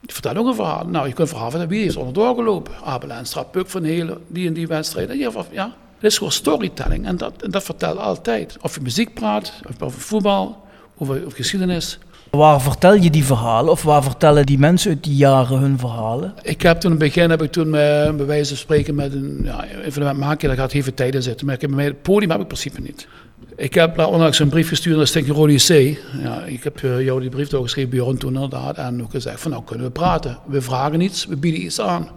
die 0.00 0.12
vertelt 0.12 0.36
ook 0.36 0.46
een 0.46 0.54
verhaal. 0.54 0.86
Nou, 0.86 1.08
je 1.08 1.12
kunt 1.14 1.28
verhaal 1.28 1.50
vertellen, 1.50 1.72
wie 1.72 1.82
heeft 1.82 1.96
onderdoor 1.96 2.34
gelopen? 2.34 2.72
Abel 2.84 3.10
Enstra, 3.10 3.42
Puk 3.42 3.68
van 3.68 3.84
Helen, 3.84 4.18
die 4.26 4.46
en 4.46 4.52
die 4.52 4.66
wedstrijd. 4.66 5.08
En 5.08 5.18
je 5.18 5.30
van, 5.30 5.44
ja, 5.50 5.74
Het 6.02 6.10
is 6.10 6.16
gewoon 6.16 6.32
storytelling 6.32 7.06
en 7.06 7.16
dat, 7.16 7.32
en 7.42 7.50
dat 7.50 7.62
vertel 7.62 8.00
altijd. 8.00 8.56
Of 8.60 8.74
je 8.74 8.80
muziek 8.80 9.14
praat, 9.14 9.52
of 9.68 9.82
over 9.82 10.00
voetbal, 10.00 10.64
over, 10.98 11.24
over 11.24 11.36
geschiedenis. 11.36 11.98
Waar 12.30 12.60
vertel 12.60 12.94
je 12.94 13.10
die 13.10 13.24
verhalen 13.24 13.70
of 13.70 13.82
waar 13.82 14.02
vertellen 14.02 14.46
die 14.46 14.58
mensen 14.58 14.90
uit 14.90 15.04
die 15.04 15.14
jaren 15.14 15.58
hun 15.58 15.78
verhalen? 15.78 16.34
Ik 16.42 16.62
heb 16.62 16.80
toen 16.80 16.92
in 16.92 16.96
het 16.96 17.06
begin, 17.06 17.30
heb 17.30 17.42
ik 17.42 17.52
toen 17.52 17.70
met, 17.70 18.16
bij 18.16 18.26
wijze 18.26 18.48
van 18.48 18.56
spreken 18.56 18.94
met 18.94 19.12
een 19.12 19.40
ja, 19.44 19.64
evenement 19.64 20.18
maken, 20.18 20.48
daar 20.48 20.56
gaat 20.56 20.72
heel 20.72 20.82
veel 20.82 20.94
tijd 20.94 21.14
in 21.14 21.22
zitten. 21.22 21.46
Maar 21.46 21.54
ik 21.54 21.60
heb 21.60 21.70
bij 21.70 21.78
mij, 21.78 21.88
het 21.88 22.02
podium 22.02 22.30
heb 22.30 22.40
ik 22.40 22.50
in 22.50 22.56
principe 22.56 22.80
niet. 22.80 23.08
Ik 23.56 23.74
heb 23.74 23.96
daar 23.96 24.08
onlangs 24.08 24.38
een 24.38 24.48
brief 24.48 24.68
gestuurd 24.68 24.96
naar 24.96 25.06
Stinkje 25.06 25.32
Rode 25.32 25.54
C. 25.56 25.98
Ja, 26.22 26.44
ik 26.44 26.64
heb 26.64 26.82
uh, 26.82 27.04
jou 27.04 27.20
die 27.20 27.30
brief 27.30 27.48
doorgeschreven, 27.48 27.90
Bjorn, 27.90 28.18
toen 28.18 28.34
inderdaad. 28.34 28.76
En 28.76 29.02
ook 29.02 29.10
gezegd 29.10 29.40
van 29.40 29.50
nou 29.50 29.62
kunnen 29.64 29.86
we 29.86 29.92
praten. 29.92 30.38
We 30.46 30.62
vragen 30.62 31.00
iets, 31.00 31.26
we 31.26 31.36
bieden 31.36 31.64
iets 31.64 31.80
aan. 31.80 32.08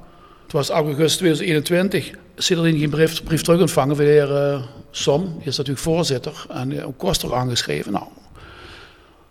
Het 0.43 0.51
was 0.51 0.69
augustus 0.69 1.17
2021. 1.17 2.23
Sindsdien 2.37 2.79
geen 2.79 2.89
brief, 2.89 3.23
brief 3.23 3.41
terug 3.41 3.61
ontvangen 3.61 3.95
van 3.95 4.05
de 4.05 4.11
heer 4.11 4.29
uh, 4.29 4.61
Som. 4.91 5.21
Die 5.23 5.47
is 5.47 5.57
natuurlijk 5.57 5.85
voorzitter. 5.85 6.45
En 6.49 6.71
uh, 6.71 6.87
ook 6.87 6.97
Koster 6.97 7.35
aangeschreven. 7.35 7.91
Nou, 7.91 8.05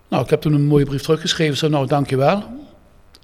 nou, 0.09 0.25
ik 0.25 0.31
heb 0.31 0.41
toen 0.41 0.53
een 0.53 0.67
mooie 0.67 0.85
brief 0.85 1.03
teruggeschreven. 1.03 1.57
Zo, 1.57 1.69
nou, 1.69 1.87
dankjewel. 1.87 2.43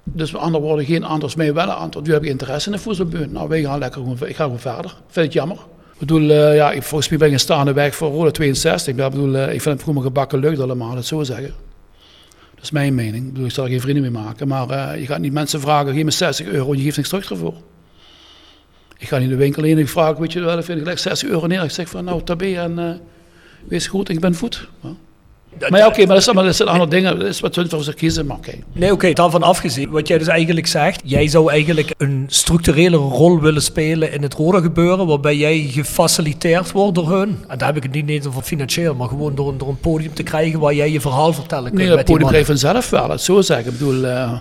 Dus 0.03 0.31
met 0.31 0.41
andere 0.41 0.63
woorden, 0.63 0.85
geen 0.85 1.03
anders 1.03 1.35
mee 1.35 1.53
wel 1.53 1.63
een 1.63 1.69
antwoord. 1.69 2.07
U 2.07 2.11
hebt 2.11 2.25
interesse 2.25 2.69
in 2.69 2.75
de 2.75 2.81
voedselbeun. 2.81 3.31
Nou, 3.31 3.47
wij 3.47 3.61
gaan 3.61 3.79
lekker 3.79 4.01
gewoon, 4.01 4.17
ik 4.27 4.35
ga 4.35 4.43
gewoon 4.43 4.59
verder. 4.59 4.95
Vind 5.07 5.25
het 5.25 5.33
jammer. 5.33 5.57
Ik 5.93 5.99
bedoel, 5.99 6.21
uh, 6.21 6.55
ja, 6.55 6.71
ik, 6.71 6.83
volgens 6.83 7.09
mij 7.09 7.17
ben 7.17 7.27
ik 7.27 7.33
een 7.33 7.39
staande 7.39 7.73
weg 7.73 7.95
voor 7.95 8.11
Rode 8.11 8.31
62. 8.31 8.95
Ik, 8.95 9.09
bedoel, 9.11 9.35
ik 9.35 9.61
vind 9.61 9.77
het 9.77 9.85
mijn 9.85 10.01
gebakken 10.01 10.39
lucht 10.39 10.59
allemaal, 10.59 10.95
het 10.95 11.05
zo 11.05 11.23
zeggen. 11.23 11.53
Dat 12.55 12.63
is 12.63 12.71
mijn 12.71 12.95
mening. 12.95 13.25
Ik 13.25 13.31
bedoel, 13.31 13.47
ik 13.47 13.51
zal 13.51 13.63
er 13.63 13.69
geen 13.69 13.81
vrienden 13.81 14.03
mee 14.03 14.23
maken. 14.23 14.47
Maar 14.47 14.99
je 14.99 15.05
gaat 15.05 15.19
niet 15.19 15.33
mensen 15.33 15.59
vragen, 15.59 15.93
geef 15.93 16.03
me 16.03 16.11
60 16.11 16.47
euro 16.47 16.71
en 16.71 16.77
je 16.77 16.83
geeft 16.83 16.97
niks 16.97 17.09
terug 17.09 17.29
ervoor. 17.29 17.53
Ik 19.01 19.07
ga 19.07 19.17
in 19.17 19.29
de 19.29 19.35
winkel 19.35 19.63
in 19.63 19.71
en 19.71 19.77
ik 19.77 19.89
vraag, 19.89 20.17
weet 20.17 20.33
je 20.33 20.39
wel, 20.39 20.57
ik 20.57 20.63
vind 20.63 20.79
ik 20.79 20.85
leg 20.85 20.99
60 20.99 21.29
euro 21.29 21.47
neer. 21.47 21.63
Ik 21.63 21.71
zeg 21.71 21.89
van, 21.89 22.03
nou, 22.03 22.23
tabé 22.23 22.55
en 22.59 23.01
wees 23.67 23.87
goed, 23.87 24.09
ik 24.09 24.19
ben 24.19 24.35
voet. 24.35 24.67
Ja. 24.81 24.89
Maar 25.59 25.79
ja, 25.79 25.85
oké, 25.85 25.93
okay, 25.93 26.05
maar 26.05 26.15
dat, 26.15 26.27
is, 26.27 26.33
maar 26.33 26.43
dat 26.43 26.55
zijn 26.55 26.69
andere 26.69 26.89
dingen. 26.89 27.19
Dat 27.19 27.27
is 27.27 27.39
wat 27.39 27.55
hun 27.55 27.69
voor 27.69 27.83
zich 27.83 27.93
kiezen, 27.93 28.25
maar 28.25 28.37
oké. 28.37 28.49
Okay. 28.49 28.63
Nee, 28.71 28.83
oké, 28.83 28.93
okay, 28.93 29.13
daarvan 29.13 29.43
afgezien. 29.43 29.89
Wat 29.89 30.07
jij 30.07 30.17
dus 30.17 30.27
eigenlijk 30.27 30.67
zegt, 30.67 31.01
jij 31.03 31.27
zou 31.27 31.51
eigenlijk 31.51 31.93
een 31.97 32.25
structurele 32.27 32.97
rol 32.97 33.39
willen 33.39 33.61
spelen 33.61 34.11
in 34.11 34.21
het 34.21 34.33
rode 34.33 34.61
gebeuren, 34.61 35.07
waarbij 35.07 35.35
jij 35.35 35.59
gefaciliteerd 35.59 36.71
wordt 36.71 36.95
door 36.95 37.11
hun. 37.11 37.37
En 37.47 37.57
daar 37.57 37.67
heb 37.67 37.77
ik 37.77 37.83
het 37.83 37.91
niet 37.91 38.09
eens 38.09 38.25
over 38.25 38.41
financieel, 38.41 38.95
maar 38.95 39.07
gewoon 39.07 39.35
door, 39.35 39.57
door 39.57 39.69
een 39.69 39.79
podium 39.79 40.13
te 40.13 40.23
krijgen 40.23 40.59
waar 40.59 40.73
jij 40.73 40.91
je 40.91 41.01
verhaal 41.01 41.33
vertellen 41.33 41.71
kunt. 41.71 41.87
Nee, 41.87 41.95
dat 41.95 42.05
podium 42.05 42.27
krijg 42.27 42.47
je 42.47 42.57
vanzelf 42.57 42.89
wel, 42.89 43.09
het 43.09 43.21
zo 43.21 43.41
zeggen. 43.41 43.71
Ik 43.71 43.79
bedoel, 43.79 44.03
uh, 44.03 44.33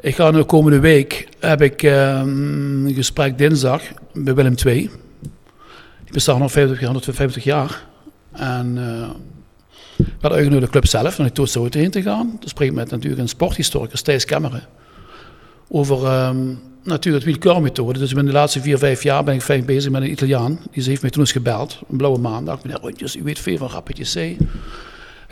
ik 0.00 0.14
ga 0.14 0.30
nu 0.30 0.42
komende 0.42 0.80
week, 0.80 1.28
heb 1.38 1.62
ik 1.62 1.82
uh, 1.82 2.18
een 2.18 2.92
gesprek 2.94 3.38
dinsdag 3.38 3.82
bij 4.12 4.34
Willem 4.34 4.54
II. 4.64 4.90
Die 6.04 6.12
bestaat 6.12 6.38
nog 6.38 6.52
50, 6.52 6.80
150 6.80 7.44
jaar. 7.44 7.86
En... 8.32 8.76
Uh, 8.76 9.08
we 9.98 10.04
hadden 10.20 10.38
eigenlijk 10.38 10.66
de 10.66 10.70
club 10.70 10.86
zelf, 10.86 11.18
naar 11.18 11.32
de 11.32 11.46
Toot 11.50 11.74
heen 11.74 11.90
te 11.90 12.02
gaan. 12.02 12.36
Dan 12.40 12.48
spreek 12.48 12.68
ik 12.68 12.74
met 12.74 12.90
natuurlijk 12.90 13.22
een 13.22 13.28
sporthistoricus, 13.28 14.02
Thijs 14.02 14.24
Kemmeren. 14.24 14.62
Over 15.68 16.26
um, 16.26 16.60
natuurlijk 16.82 17.24
het 17.24 17.34
wielkurmethode. 17.34 17.98
Dus 17.98 18.12
in 18.12 18.26
de 18.26 18.32
laatste 18.32 18.60
vier, 18.60 18.78
vijf 18.78 19.02
jaar 19.02 19.24
ben 19.24 19.34
ik 19.34 19.42
fijn 19.42 19.64
bezig 19.64 19.90
met 19.90 20.02
een 20.02 20.10
Italiaan. 20.10 20.58
Die 20.70 20.84
heeft 20.84 21.02
mij 21.02 21.10
toen 21.10 21.20
eens 21.20 21.32
gebeld, 21.32 21.80
een 21.90 21.96
blauwe 21.96 22.18
maandag. 22.18 22.62
Meneer 22.62 22.80
Rondjes, 22.80 23.16
u 23.16 23.22
weet 23.22 23.38
veel 23.38 23.56
van 23.56 23.68
Rappetje 23.68 24.04
C. 24.04 24.36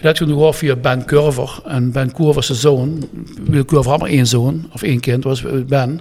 Had 0.01 0.15
toen 0.15 0.29
gehoord 0.29 0.57
via 0.57 0.77
Ben 0.77 1.05
Curver. 1.05 1.61
En 1.65 1.93
Ben 1.93 2.13
Curver 2.13 2.43
zoon. 2.43 3.09
Wielkurver 3.41 3.91
had 3.91 4.01
maar 4.01 4.11
één 4.11 4.27
zoon, 4.27 4.71
of 4.73 4.83
één 4.83 5.01
kind, 5.01 5.25
was 5.25 5.43
Ben. 5.67 6.01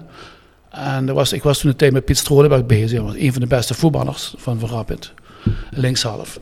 En 0.69 1.13
was, 1.13 1.33
ik 1.33 1.43
was 1.43 1.59
toen 1.59 1.69
een 1.69 1.75
tijd 1.75 1.91
met 1.91 2.05
Piet 2.05 2.17
Strolenberg 2.17 2.65
bezig. 2.65 3.01
Was 3.01 3.15
een 3.15 3.31
van 3.31 3.41
de 3.41 3.47
beste 3.47 3.73
voetballers 3.73 4.33
van 4.37 4.59
Van 4.59 4.69
Rapid. 4.69 5.13
Linkshalf. 5.69 6.39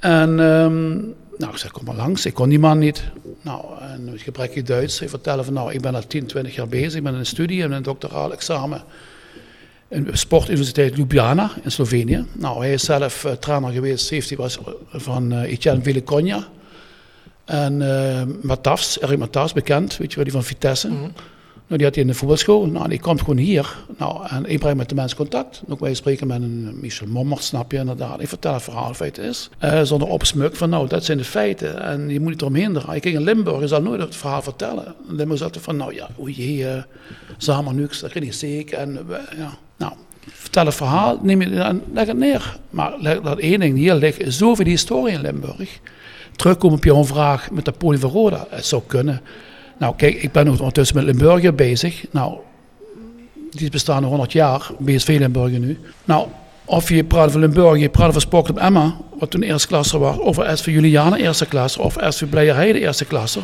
En 0.00 0.38
um, 0.38 1.14
nou, 1.40 1.52
ik 1.52 1.58
zeg, 1.58 1.70
kom 1.70 1.84
maar 1.84 1.94
langs. 1.94 2.26
Ik 2.26 2.34
kon 2.34 2.48
die 2.48 2.58
man 2.58 2.78
niet. 2.78 3.02
Nou, 3.42 3.64
en 3.80 4.04
met 4.04 4.20
gebrekkig 4.20 4.62
Duits. 4.62 4.98
Hij 4.98 5.08
vertelde 5.08 5.44
van, 5.44 5.52
nou, 5.52 5.72
ik 5.72 5.80
ben 5.80 5.94
al 5.94 6.06
10, 6.06 6.26
20 6.26 6.54
jaar 6.54 6.68
bezig. 6.68 6.94
Ik 6.94 7.02
ben 7.02 7.12
in 7.12 7.18
een 7.18 7.26
studie 7.26 7.62
en 7.62 7.72
een 7.72 7.82
doctoraal 7.82 8.32
examen. 8.32 8.82
De 9.90 10.16
Sportuniversiteit 10.16 10.96
Ljubljana 10.96 11.50
in 11.62 11.70
Slovenië. 11.70 12.24
Nou, 12.32 12.58
hij 12.58 12.72
is 12.72 12.84
zelf 12.84 13.24
uh, 13.24 13.32
trainer 13.32 13.70
geweest, 13.70 14.10
heeft 14.10 14.28
hij 14.28 14.38
was 14.38 14.58
van 14.92 15.32
uh, 15.32 15.42
Etienne. 15.42 16.44
En 17.44 17.80
uh, 17.80 18.22
Matafs, 18.42 19.00
Erik 19.00 19.18
Matafs, 19.18 19.52
bekend, 19.52 19.96
weet 19.96 20.10
je 20.10 20.14
wel, 20.14 20.24
die 20.24 20.32
van 20.32 20.44
Vitesse. 20.44 20.88
Mm 20.88 20.98
-hmm. 20.98 21.12
Nou, 21.70 21.82
die 21.82 21.84
had 21.84 21.94
hij 21.94 22.04
in 22.04 22.10
de 22.10 22.18
voetbalschool. 22.18 22.66
Nou, 22.66 22.88
die 22.88 23.00
komt 23.00 23.20
gewoon 23.20 23.36
hier. 23.36 23.76
Nou, 23.98 24.26
en 24.28 24.44
ik 24.46 24.58
breng 24.58 24.76
met 24.76 24.88
de 24.88 24.94
mensen 24.94 25.16
contact. 25.16 25.62
Ook 25.68 25.80
wij 25.80 25.94
spreken 25.94 26.26
met 26.26 26.42
een 26.42 26.78
Michel 26.80 27.06
Mommert, 27.06 27.42
snap 27.42 27.72
je 27.72 27.78
inderdaad. 27.78 28.20
Ik 28.20 28.28
vertel 28.28 28.52
het 28.52 28.62
verhaal, 28.62 28.94
feit 28.94 29.18
is. 29.18 29.50
Uh, 29.64 29.82
zonder 29.82 30.08
opsmuk 30.08 30.56
van, 30.56 30.70
nou, 30.70 30.88
dat 30.88 31.04
zijn 31.04 31.18
de 31.18 31.24
feiten. 31.24 31.82
En 31.82 32.08
je 32.08 32.20
moet 32.20 32.30
niet 32.30 32.40
eromheen 32.40 32.72
draaien. 32.72 33.00
Kijk, 33.00 33.14
in 33.14 33.22
Limburg, 33.22 33.60
je 33.60 33.68
zal 33.68 33.82
nooit 33.82 34.00
het 34.00 34.16
verhaal 34.16 34.42
vertellen. 34.42 34.94
In 35.08 35.14
Limburg 35.14 35.40
zat 35.40 35.54
er 35.54 35.60
van, 35.60 35.76
nou 35.76 35.94
ja, 35.94 36.08
o 36.16 36.28
jee, 36.28 36.58
uh, 36.58 36.82
Zamanux, 37.38 38.00
dat 38.00 38.14
niet 38.14 38.34
zeker. 38.34 38.78
En 38.78 39.06
ja, 39.36 39.58
nou, 39.80 39.92
vertel 40.26 40.66
het 40.66 40.74
verhaal, 40.74 41.18
neem 41.22 41.42
je, 41.42 41.60
en 41.60 41.82
leg 41.92 42.06
het 42.06 42.16
neer. 42.16 42.58
Maar 42.70 42.92
dat 43.22 43.38
één 43.38 43.60
ding, 43.60 43.76
hier 43.76 43.94
ligt 43.94 44.22
zoveel 44.26 44.66
historie 44.66 45.14
in 45.14 45.20
Limburg. 45.20 45.78
Terugkomen 46.36 46.76
op 46.76 46.84
jouw 46.84 47.04
vraag 47.04 47.50
met 47.50 47.64
de 47.64 47.72
poli 47.72 47.98
van 47.98 48.10
Roda. 48.10 48.46
Het 48.50 48.66
zou 48.66 48.82
kunnen. 48.86 49.20
Nou, 49.78 49.94
kijk, 49.96 50.22
ik 50.22 50.32
ben 50.32 50.48
ondertussen 50.48 50.96
met 50.96 51.04
Limburger 51.04 51.54
bezig. 51.54 52.04
Nou, 52.10 52.38
die 53.50 53.70
bestaan 53.70 54.02
al 54.02 54.08
100 54.08 54.32
jaar, 54.32 54.70
BSV 54.78 55.16
Limburger 55.18 55.58
nu. 55.58 55.78
Nou, 56.04 56.28
of 56.64 56.88
je 56.88 57.04
praat 57.04 57.30
van 57.30 57.40
Limburger, 57.40 57.76
je 57.76 57.88
praat 57.88 58.12
van 58.12 58.20
Sport 58.20 58.50
op 58.50 58.58
Emma, 58.58 58.96
wat 59.18 59.30
toen 59.30 59.42
eerste 59.42 59.68
klasse 59.68 59.98
was, 59.98 60.18
of 60.18 60.38
SV 60.54 60.66
Juliana 60.66 61.16
eerste 61.16 61.46
klasse, 61.46 61.80
of 61.80 61.96
SV 62.08 62.28
Blijerheide 62.28 62.80
eerste 62.80 63.04
klasse. 63.04 63.40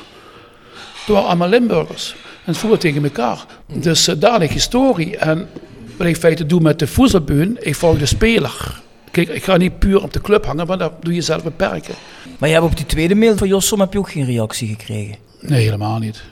Toen 1.07 1.15
waren 1.15 1.29
allemaal 1.29 1.49
Limburgers. 1.49 2.15
En 2.45 2.53
het 2.53 2.57
voetbal 2.57 2.79
tegen 2.79 3.05
elkaar. 3.05 3.45
Dus 3.73 4.09
uh, 4.09 4.15
daar 4.19 4.39
ligt 4.39 4.53
historie. 4.53 5.17
En 5.17 5.49
wat 5.97 6.07
ik 6.07 6.15
in 6.15 6.21
feite 6.21 6.47
doe 6.47 6.61
met 6.61 6.79
de 6.79 6.87
voetbalbeun, 6.87 7.57
ik 7.61 7.75
volg 7.75 7.99
de 7.99 8.07
speler. 8.07 8.81
Kijk, 9.11 9.29
ik 9.29 9.45
ga 9.45 9.57
niet 9.57 9.79
puur 9.79 10.03
op 10.03 10.13
de 10.13 10.21
club 10.21 10.45
hangen, 10.45 10.67
maar 10.67 10.79
dat 10.79 10.93
doe 11.01 11.15
je 11.15 11.21
zelf 11.21 11.43
beperken. 11.43 11.95
Maar 12.39 12.49
je 12.49 12.55
hebt 12.55 12.67
op 12.67 12.77
die 12.77 12.87
tweede 12.87 13.15
mail 13.15 13.37
van 13.37 13.49
Jossom 13.49 13.81
heb 13.81 13.93
je 13.93 13.99
ook 13.99 14.11
geen 14.11 14.25
reactie 14.25 14.69
gekregen? 14.69 15.17
Nee, 15.41 15.63
helemaal 15.65 15.99
niet. 15.99 16.23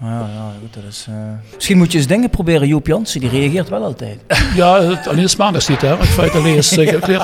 Ja, 0.00 0.08
ja 0.08 0.52
goed, 0.60 0.74
dat 0.74 0.82
is, 0.88 1.06
uh... 1.10 1.14
Misschien 1.54 1.76
moet 1.76 1.92
je 1.92 1.98
eens 1.98 2.06
dingen 2.06 2.30
proberen. 2.30 2.68
Joop 2.68 2.86
Jansen, 2.86 3.20
die 3.20 3.28
reageert 3.28 3.68
wel 3.68 3.84
altijd. 3.84 4.18
Ja, 4.54 4.76
alleen 5.08 5.24
is 5.24 5.36
maandags 5.36 5.68
niet, 5.68 5.80
hè. 5.80 5.94
Ik 5.94 6.02
feit 6.02 6.34
alleen 6.34 6.56
is... 6.56 6.76
Uh, 6.78 7.20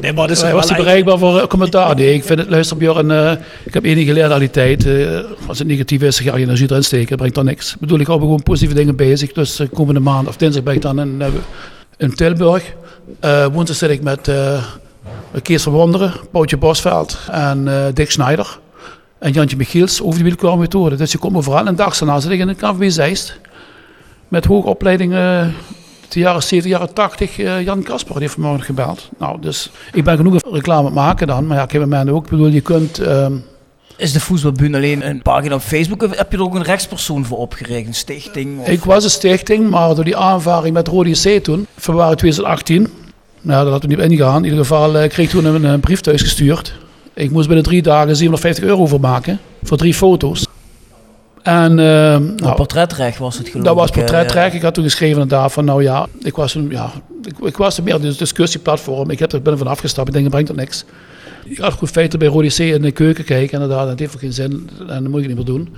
nee, 0.00 0.12
maar 0.12 0.28
dat 0.28 0.36
is 0.36 0.52
was 0.52 0.68
hij 0.68 0.76
bereikbaar 0.78 1.18
voor 1.18 1.36
uh, 1.36 1.46
commentaar? 1.46 1.94
Nee, 1.94 2.14
ik 2.14 2.24
vind 2.24 2.38
het... 2.38 2.48
Luister, 2.48 2.76
Björn, 2.76 3.10
uh, 3.10 3.32
ik 3.64 3.74
heb 3.74 3.84
enige 3.84 4.06
geleerd 4.06 4.32
al 4.32 4.38
die 4.38 4.50
tijd. 4.50 4.86
als 5.46 5.58
het 5.58 5.68
negatief 5.68 6.02
is, 6.02 6.18
ga 6.18 6.36
je 6.36 6.42
energie 6.42 6.70
erin 6.70 6.84
steken. 6.84 7.16
brengt 7.16 7.34
dan 7.34 7.44
niks. 7.44 7.72
Ik 7.74 7.80
bedoel, 7.80 7.98
ik 7.98 8.06
hou 8.06 8.20
gewoon 8.20 8.42
positieve 8.42 8.74
dingen 8.74 8.96
bezig. 8.96 9.32
Dus 9.32 9.62
komende 9.72 10.00
maand 10.00 10.28
of 10.28 10.36
dinsdag 10.36 10.62
ben 10.62 10.74
ik 10.74 10.82
dan 10.82 11.00
in, 11.00 11.22
in 11.96 12.14
Tilburg. 12.14 12.74
woensdag 13.52 13.76
zit 13.76 13.90
ik 13.90 14.02
met 14.02 14.30
Kees 15.42 15.62
van 15.62 15.72
Wonderen, 15.72 16.12
Boutje 16.30 16.56
Bosveld 16.56 17.18
en 17.30 17.68
Dick 17.94 18.10
Schneider. 18.10 18.58
En 19.20 19.32
Jantje 19.32 19.56
Michiels 19.56 20.02
over 20.02 20.14
die 20.14 20.24
wielkwarmethode. 20.24 20.96
Dus 20.96 21.12
je 21.12 21.18
komt 21.18 21.36
overal. 21.36 21.66
En 21.66 21.76
dag 21.76 21.98
daarna 21.98 22.20
zit 22.20 22.30
ik 22.30 22.38
in 22.38 22.46
de 22.46 22.54
KVB 22.54 22.90
Zeist. 22.90 23.38
Met 24.28 24.44
hoge 24.44 24.68
opleiding, 24.68 25.12
uh, 25.12 25.46
de 26.08 26.20
jaren 26.20 26.42
70, 26.42 26.70
jaren 26.70 26.94
80. 26.94 27.38
Uh, 27.38 27.62
Jan 27.64 27.82
Kasper, 27.82 28.12
die 28.12 28.22
heeft 28.22 28.34
vanmorgen 28.34 28.64
gebeld. 28.64 29.08
Nou, 29.18 29.40
dus 29.40 29.70
ik 29.92 30.04
ben 30.04 30.16
genoeg 30.16 30.40
reclame 30.52 30.90
maken 30.90 31.26
dan. 31.26 31.46
Maar 31.46 31.56
ja, 31.56 31.62
ik 31.62 31.70
heb 31.70 31.86
mij 31.86 32.08
ook. 32.08 32.24
Ik 32.24 32.30
bedoel, 32.30 32.46
je 32.46 32.60
kunt... 32.60 33.00
Uh, 33.00 33.26
is 33.96 34.12
de 34.12 34.20
voetbalbund 34.20 34.74
alleen 34.74 35.08
een 35.08 35.22
pagina 35.22 35.54
op 35.54 35.60
Facebook 35.60 36.02
of 36.02 36.16
heb 36.16 36.30
je 36.30 36.36
er 36.36 36.42
ook 36.42 36.54
een 36.54 36.62
rechtspersoon 36.62 37.24
voor 37.24 37.38
opgericht, 37.38 37.86
een 37.86 37.94
stichting? 37.94 38.60
Of? 38.60 38.68
Ik 38.68 38.84
was 38.84 39.04
een 39.04 39.10
stichting, 39.10 39.70
maar 39.70 39.94
door 39.94 40.04
die 40.04 40.16
aanvaring 40.16 40.74
met 40.74 40.88
Rode 40.88 41.38
C 41.38 41.42
toen, 41.44 41.66
februari 41.76 42.16
2018, 42.16 42.88
nou, 43.40 43.64
dat 43.64 43.72
had 43.72 43.82
we 43.82 43.88
niet 43.88 43.98
ingegaan. 43.98 44.36
In 44.36 44.44
ieder 44.44 44.58
geval 44.58 45.02
uh, 45.02 45.08
kreeg 45.08 45.26
ik 45.26 45.30
toen 45.30 45.44
een, 45.44 45.64
een 45.64 45.80
brief 45.80 46.00
thuis 46.00 46.22
gestuurd. 46.22 46.74
Ik 47.20 47.30
moest 47.30 47.46
binnen 47.46 47.64
drie 47.64 47.82
dagen 47.82 48.16
750 48.16 48.64
euro 48.64 48.86
voor 48.86 49.00
maken. 49.00 49.38
Voor 49.62 49.76
drie 49.76 49.94
foto's. 49.94 50.46
En, 51.42 51.70
uh, 51.70 51.76
nou, 52.36 52.54
portretrecht 52.54 53.18
was 53.18 53.38
het 53.38 53.48
geloof 53.48 53.66
Dat 53.66 53.74
was 53.76 53.90
portretrecht. 53.90 54.54
Ik 54.54 54.62
had 54.62 54.74
toen 54.74 54.84
geschreven 54.84 55.22
inderdaad 55.22 55.52
van 55.52 55.64
nou 55.64 55.82
ja, 55.82 56.06
ik 56.22 56.36
was, 56.36 56.54
een, 56.54 56.70
ja, 56.70 56.92
ik, 57.22 57.38
ik 57.38 57.56
was 57.56 57.76
er 57.76 57.82
meer 57.82 57.94
een 57.94 58.14
discussieplatform. 58.18 59.10
Ik 59.10 59.18
heb 59.18 59.32
er 59.32 59.42
binnen 59.42 59.58
van 59.58 59.70
afgestapt. 59.70 60.08
Ik 60.08 60.14
denk, 60.14 60.24
dat 60.24 60.34
brengt 60.34 60.50
er 60.50 60.56
niks. 60.56 60.84
Ik 61.44 61.58
had 61.58 61.72
goed 61.72 61.90
feiten 61.90 62.18
bij 62.18 62.28
Rodi 62.28 62.48
C 62.48 62.58
in 62.58 62.82
de 62.82 62.90
keuken 62.90 63.24
kijken 63.24 63.60
inderdaad. 63.60 63.86
Dat 63.88 63.98
heeft 63.98 64.14
ook 64.14 64.20
geen 64.20 64.32
zin 64.32 64.70
en 64.78 65.02
dat 65.02 65.12
moet 65.12 65.20
ik 65.20 65.26
niet 65.26 65.36
meer 65.36 65.44
doen. 65.44 65.74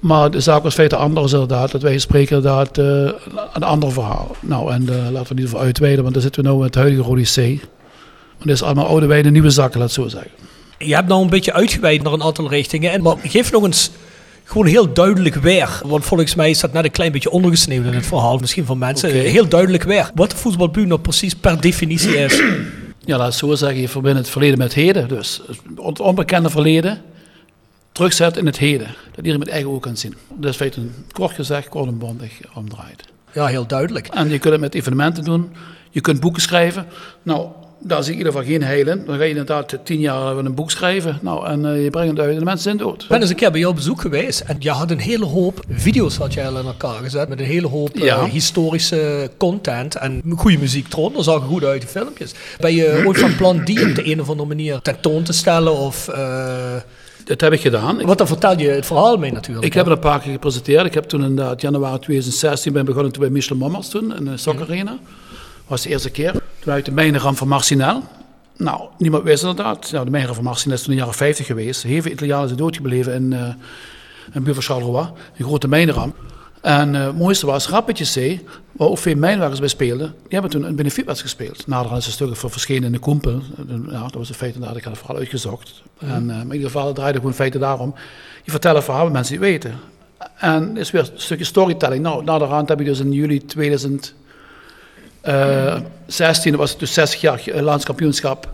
Maar 0.00 0.30
de 0.30 0.40
zaak 0.40 0.62
was 0.62 0.74
feiten 0.74 0.98
anders 0.98 1.32
inderdaad. 1.32 1.70
Dat 1.70 1.82
wij 1.82 1.98
spreken 1.98 2.36
inderdaad 2.36 2.78
uh, 2.78 3.10
een 3.52 3.62
ander 3.62 3.92
verhaal. 3.92 4.36
Nou, 4.40 4.72
en 4.72 4.82
uh, 4.82 5.10
laten 5.10 5.34
we 5.34 5.40
niet 5.40 5.46
over 5.46 5.58
uitweiden, 5.58 6.02
want 6.02 6.14
daar 6.14 6.22
zitten 6.22 6.42
we 6.42 6.48
nu 6.48 6.56
met 6.56 6.64
het 6.64 6.74
huidige 6.74 7.02
Rodi 7.02 7.22
C. 7.22 7.60
Het 8.42 8.50
is 8.50 8.62
allemaal 8.62 8.86
oude 8.86 9.06
wijnen, 9.06 9.32
nieuwe 9.32 9.50
zakken, 9.50 9.78
laat 9.78 9.94
het 9.94 10.04
zo 10.04 10.08
zeggen. 10.08 10.30
Je 10.78 10.94
hebt 10.94 11.08
nou 11.08 11.22
een 11.22 11.30
beetje 11.30 11.52
uitgeweid 11.52 12.02
naar 12.02 12.12
een 12.12 12.22
aantal 12.22 12.48
richtingen. 12.48 12.92
En, 12.92 13.02
maar 13.02 13.16
geef 13.22 13.52
nog 13.52 13.64
eens 13.64 13.90
gewoon 14.44 14.66
heel 14.66 14.92
duidelijk 14.92 15.34
weer. 15.34 15.80
Want 15.84 16.04
volgens 16.04 16.34
mij 16.34 16.50
is 16.50 16.60
dat 16.60 16.72
net 16.72 16.84
een 16.84 16.90
klein 16.90 17.12
beetje 17.12 17.30
ondergesneeuwd 17.30 17.86
in 17.86 17.92
het 17.92 18.06
verhaal. 18.06 18.38
Misschien 18.38 18.64
van 18.64 18.78
mensen. 18.78 19.10
Heel 19.10 19.48
duidelijk 19.48 19.82
weer. 19.82 20.10
Wat 20.14 20.30
de 20.30 20.36
voetbalbuur 20.36 20.86
nou 20.86 21.00
precies 21.00 21.34
per 21.34 21.60
definitie 21.60 22.16
is. 22.16 22.42
Ja, 23.04 23.16
laat 23.16 23.26
het 23.26 23.36
zo 23.36 23.54
zeggen, 23.54 23.80
je 23.80 23.88
verbindt 23.88 24.18
het 24.18 24.28
verleden 24.28 24.58
met 24.58 24.66
het 24.66 24.84
heden. 24.84 25.08
Dus 25.08 25.42
het 25.84 26.00
onbekende 26.00 26.50
verleden 26.50 27.02
terugzet 27.92 28.36
in 28.36 28.46
het 28.46 28.58
heden. 28.58 28.86
Dat 28.86 29.16
iedereen 29.16 29.38
met 29.38 29.48
eigen 29.48 29.68
ogen 29.68 29.80
kan 29.80 29.96
zien. 29.96 30.14
Dat 30.34 30.50
is 30.50 30.56
feitelijk 30.56 30.90
kort 31.12 31.32
gezegd, 31.34 31.68
kort 31.68 31.86
en 31.86 31.98
bondig 31.98 32.32
omdraait. 32.54 33.04
Ja, 33.32 33.46
heel 33.46 33.66
duidelijk. 33.66 34.06
En 34.06 34.30
je 34.30 34.38
kunt 34.38 34.52
het 34.52 34.60
met 34.60 34.74
evenementen 34.74 35.24
doen. 35.24 35.52
Je 35.90 36.00
kunt 36.00 36.20
boeken 36.20 36.42
schrijven. 36.42 36.86
Nou, 37.22 37.48
daar 37.84 38.02
zie 38.02 38.12
ik 38.12 38.18
in 38.18 38.24
ieder 38.26 38.40
geval 38.40 38.48
geen 38.58 38.62
heil 38.62 38.86
in. 38.88 39.02
Dan 39.06 39.16
ga 39.16 39.22
je 39.22 39.28
inderdaad 39.28 39.78
tien 39.84 40.00
jaar 40.00 40.36
een 40.36 40.54
boek 40.54 40.70
schrijven. 40.70 41.18
Nou, 41.22 41.46
en 41.46 41.66
eh, 41.66 41.82
je 41.84 41.90
brengt 41.90 42.10
het 42.10 42.20
uit 42.20 42.32
en 42.32 42.38
de 42.38 42.44
mensen 42.44 42.62
zijn 42.62 42.76
dood. 42.76 43.02
Ik 43.02 43.08
ben 43.08 43.20
eens 43.20 43.30
een 43.30 43.36
keer 43.36 43.50
bij 43.50 43.58
jou 43.60 43.70
op 43.72 43.76
bezoek 43.78 44.00
geweest 44.00 44.40
en 44.40 44.56
je 44.58 44.70
had 44.70 44.90
een 44.90 44.98
hele 44.98 45.24
hoop 45.24 45.60
video's 45.70 46.16
had 46.16 46.34
je 46.34 46.44
al 46.46 46.58
in 46.58 46.66
elkaar 46.66 47.02
gezet 47.02 47.28
met 47.28 47.38
een 47.40 47.46
hele 47.46 47.66
hoop 47.68 47.96
eh, 47.96 48.24
historische 48.24 49.30
content 49.36 49.94
en 49.96 50.22
goede 50.36 50.58
muziek 50.58 50.92
eronder. 50.92 51.12
Dat 51.14 51.24
zag 51.24 51.34
er 51.42 51.48
goed 51.48 51.64
uit, 51.64 51.80
die 51.80 51.90
filmpjes. 51.90 52.32
Ben 52.60 52.74
je 52.74 53.02
ooit 53.06 53.18
van 53.18 53.36
plan 53.36 53.64
die 53.64 53.88
op 53.88 53.94
de 53.94 54.10
een 54.10 54.20
of 54.20 54.28
andere 54.28 54.48
manier 54.48 54.80
tentoon 54.82 55.22
te 55.22 55.32
stellen 55.32 55.76
of... 55.76 56.08
eh, 56.08 56.74
Dat 57.24 57.40
heb 57.40 57.52
ik 57.52 57.60
gedaan. 57.60 58.00
Ik, 58.00 58.06
want 58.06 58.18
dan 58.18 58.26
vertel 58.26 58.58
je 58.58 58.68
het 58.68 58.86
verhaal 58.86 59.16
mee 59.16 59.32
natuurlijk. 59.32 59.66
ik 59.66 59.72
heb 59.74 59.84
het 59.84 59.94
een 59.94 60.00
paar 60.00 60.20
keer 60.20 60.32
gepresenteerd. 60.32 60.86
Ik 60.86 60.94
heb 60.94 61.04
toen 61.04 61.24
inderdaad 61.24 61.60
januari 61.60 61.98
2016 61.98 62.72
ben 62.72 62.84
begonnen 62.84 63.12
toen 63.12 63.22
bij 63.22 63.30
Michel 63.30 63.56
Mommers 63.56 63.88
toen 63.88 64.16
in 64.16 64.24
de 64.24 64.36
Soccer 64.36 64.62
Arena. 64.66 64.98
was 65.66 65.82
de 65.82 65.88
eerste 65.88 66.10
keer. 66.10 66.34
Toen 66.62 66.72
uit 66.72 66.84
de 66.84 66.92
mijnenram 66.92 67.36
van 67.36 67.48
Marcinel. 67.48 68.02
Nou, 68.56 68.88
niemand 68.98 69.24
wist 69.24 69.42
inderdaad. 69.42 69.90
Nou, 69.92 70.04
de 70.04 70.10
mijnenram 70.10 70.36
van 70.36 70.44
Marcinel 70.44 70.76
is 70.76 70.82
toen 70.82 70.90
in 70.90 70.96
de 70.96 71.02
jaren 71.02 71.18
50 71.18 71.46
geweest. 71.46 71.82
Heel 71.82 72.02
veel 72.02 72.12
Italianen 72.12 72.46
zijn 72.46 72.58
doodgebleven 72.58 73.14
in, 73.14 73.32
uh, 73.32 73.48
in 74.32 74.42
buurt 74.42 74.54
van 74.54 74.64
Charleroi. 74.64 75.08
Een 75.36 75.44
grote 75.44 75.68
mijnenram. 75.68 76.14
En 76.60 76.94
uh, 76.94 77.04
het 77.04 77.18
mooiste 77.18 77.46
was 77.46 77.68
Rappetje 77.68 78.04
C, 78.04 78.40
waar 78.72 78.88
ook 78.88 78.98
veel 78.98 79.16
mijnwerkers 79.16 79.60
bij 79.60 79.68
speelden. 79.68 80.06
Die 80.06 80.28
hebben 80.28 80.50
toen 80.50 80.62
een 80.62 80.76
benefietwedstrijd 80.76 81.34
gespeeld. 81.34 81.66
Naderhand 81.66 82.00
is 82.00 82.06
een 82.06 82.12
stuk 82.12 82.36
voor 82.36 82.50
verschenen 82.50 82.84
in 82.84 82.92
de 82.92 82.98
Koempel. 82.98 83.42
Ja, 83.90 84.02
dat 84.02 84.14
was 84.14 84.28
een 84.28 84.34
feit 84.34 84.54
inderdaad, 84.54 84.76
ik 84.76 84.84
had 84.84 84.92
het 84.92 85.02
vooral 85.02 85.18
uitgezocht. 85.18 85.82
En 85.98 86.28
uh, 86.28 86.36
in 86.36 86.52
ieder 86.52 86.70
geval 86.70 86.86
het 86.86 86.94
draaide 86.94 87.18
gewoon 87.18 87.60
daarom. 87.60 87.94
Je 88.42 88.50
vertelt 88.50 88.86
met 89.04 89.12
mensen 89.12 89.32
die 89.32 89.50
weten. 89.50 89.74
En 90.36 90.68
het 90.68 90.78
is 90.78 90.90
weer 90.90 91.00
een 91.00 91.20
stukje 91.20 91.44
storytelling. 91.44 92.02
Nou, 92.02 92.24
naderhand 92.24 92.68
heb 92.68 92.80
ik 92.80 92.86
dus 92.86 93.00
in 93.00 93.12
juli 93.12 93.44
2016, 95.22 96.50
dat 96.50 96.60
was 96.60 96.70
het 96.70 96.78
dus 96.78 96.92
60 96.92 97.20
jaar 97.20 97.62
landskampioenschap 97.62 98.48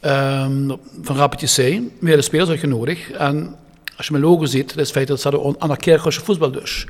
um, 0.00 0.76
van 1.02 1.16
Rappetje 1.16 1.46
C. 1.46 1.80
Weer 2.00 2.16
de 2.16 2.22
spelers 2.22 2.50
uitgenodigd. 2.50 3.10
En 3.10 3.56
als 3.96 4.06
je 4.06 4.12
mijn 4.12 4.24
logo 4.24 4.44
ziet, 4.44 4.68
dat 4.68 4.84
is 4.84 4.90
feit 4.90 5.08
dat 5.08 5.20
ze 5.20 5.54
aan 5.58 5.68
de 5.68 5.76
Kerkhoffse 5.76 6.24
voetbal 6.24 6.50
dus. 6.50 6.86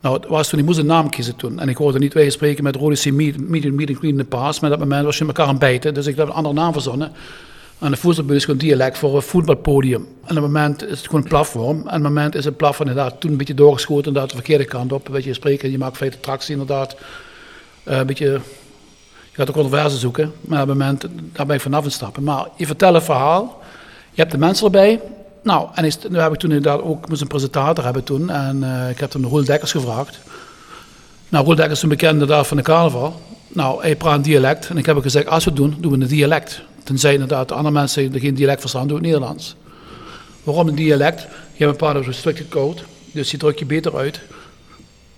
Nou, 0.00 0.16
het 0.16 0.26
was 0.26 0.48
toen, 0.48 0.58
ik 0.58 0.64
moest 0.64 0.78
een 0.78 0.86
naam 0.86 1.10
kiezen 1.10 1.36
toen. 1.36 1.60
En 1.60 1.68
ik 1.68 1.76
hoorde 1.76 1.98
niet 1.98 2.14
wij 2.14 2.30
spreken 2.30 2.64
met 2.64 2.76
Rode 2.76 2.96
C. 2.96 3.12
Meeting 3.12 3.98
Queen 3.98 4.10
in 4.10 4.16
de 4.16 4.24
Paas. 4.24 4.60
Maar 4.60 4.70
op 4.70 4.78
dat 4.78 4.88
moment 4.88 5.04
was 5.04 5.18
je 5.18 5.26
elkaar 5.26 5.46
aan 5.46 5.58
bijten. 5.58 5.94
Dus 5.94 6.06
ik 6.06 6.16
heb 6.16 6.26
een 6.26 6.32
andere 6.32 6.54
naam 6.54 6.72
verzonnen. 6.72 7.12
En 7.78 7.90
de 7.90 7.96
voetbalbus 7.96 8.36
is 8.36 8.44
gewoon 8.44 8.60
dialect 8.60 8.98
voor 8.98 9.16
een 9.16 9.22
voetbalpodium. 9.22 10.00
En 10.00 10.36
op 10.36 10.42
het 10.42 10.52
moment 10.52 10.84
is 10.84 10.98
het 10.98 11.06
gewoon 11.06 11.22
een 11.22 11.28
platform. 11.28 11.76
En 11.76 11.84
op 11.84 11.90
het 11.90 12.02
moment 12.02 12.34
is 12.34 12.44
het 12.44 12.56
platform 12.56 12.88
inderdaad 12.88 13.20
toen 13.20 13.30
een 13.30 13.36
beetje 13.36 13.54
doorgeschoten. 13.54 14.06
Inderdaad 14.06 14.30
de 14.30 14.36
verkeerde 14.36 14.64
kant 14.64 14.92
op. 14.92 15.08
Weet 15.08 15.24
je, 15.24 15.34
spreken, 15.34 15.70
je 15.70 15.78
maakt 15.78 15.96
feite 15.96 16.20
tractie 16.20 16.52
inderdaad. 16.52 16.96
Uh, 17.88 17.98
een 17.98 18.06
beetje... 18.06 18.40
Je 19.30 19.42
gaat 19.42 19.48
ook 19.48 19.62
controverse 19.62 19.96
zoeken. 19.96 20.32
Maar 20.40 20.62
op 20.62 20.68
het 20.68 20.78
moment, 20.78 21.06
daar 21.32 21.46
ben 21.46 21.56
ik 21.56 21.62
vanaf 21.62 21.84
aan 21.84 21.90
stappen. 21.90 22.22
Maar 22.22 22.46
je 22.56 22.66
vertelt 22.66 22.94
een 22.94 23.02
verhaal. 23.02 23.60
Je 24.10 24.20
hebt 24.20 24.32
de 24.32 24.38
mensen 24.38 24.64
erbij. 24.64 25.00
Nou, 25.42 25.68
en 25.74 25.84
is, 25.84 25.98
nu 26.08 26.18
heb 26.18 26.32
ik 26.32 26.38
toen 26.38 26.50
inderdaad 26.50 26.82
ook 26.82 27.08
moest 27.08 27.20
een 27.20 27.26
presentator 27.26 27.84
hebben 27.84 28.04
toen. 28.04 28.30
En 28.30 28.62
uh, 28.62 28.90
ik 28.90 28.98
heb 28.98 29.10
toen 29.10 29.24
Roel 29.24 29.44
Dekkers 29.44 29.70
gevraagd. 29.70 30.18
Nou, 31.28 31.44
Roel 31.44 31.54
Dekkers 31.54 31.76
is 31.76 31.82
een 31.82 31.88
bekende 31.88 32.20
inderdaad 32.20 32.46
van 32.46 32.56
de 32.56 32.62
carnaval. 32.62 33.20
Nou, 33.48 33.80
hij 33.80 33.96
praat 33.96 34.16
een 34.16 34.22
dialect. 34.22 34.68
En 34.68 34.76
ik 34.76 34.86
heb 34.86 34.96
ook 34.96 35.02
gezegd, 35.02 35.26
als 35.26 35.44
we 35.44 35.50
het 35.50 35.58
doen, 35.58 35.76
doen 35.80 35.92
we 35.92 36.02
een 36.02 36.08
dialect. 36.08 36.62
Tenzij 36.84 37.12
inderdaad 37.12 37.48
de 37.48 37.54
andere 37.54 37.74
mensen 37.74 38.20
geen 38.20 38.34
dialect 38.34 38.60
verstaan, 38.60 38.86
doen 38.86 38.96
het 38.96 39.06
Nederlands. 39.06 39.56
Waarom 40.42 40.68
een 40.68 40.74
dialect? 40.74 41.20
Je 41.52 41.64
hebt 41.64 41.82
een 41.82 41.92
paar 41.92 42.02
restricted 42.02 42.48
code. 42.48 42.82
Dus 43.12 43.30
die 43.30 43.38
druk 43.38 43.58
je 43.58 43.66
beter 43.66 43.96
uit. 43.96 44.20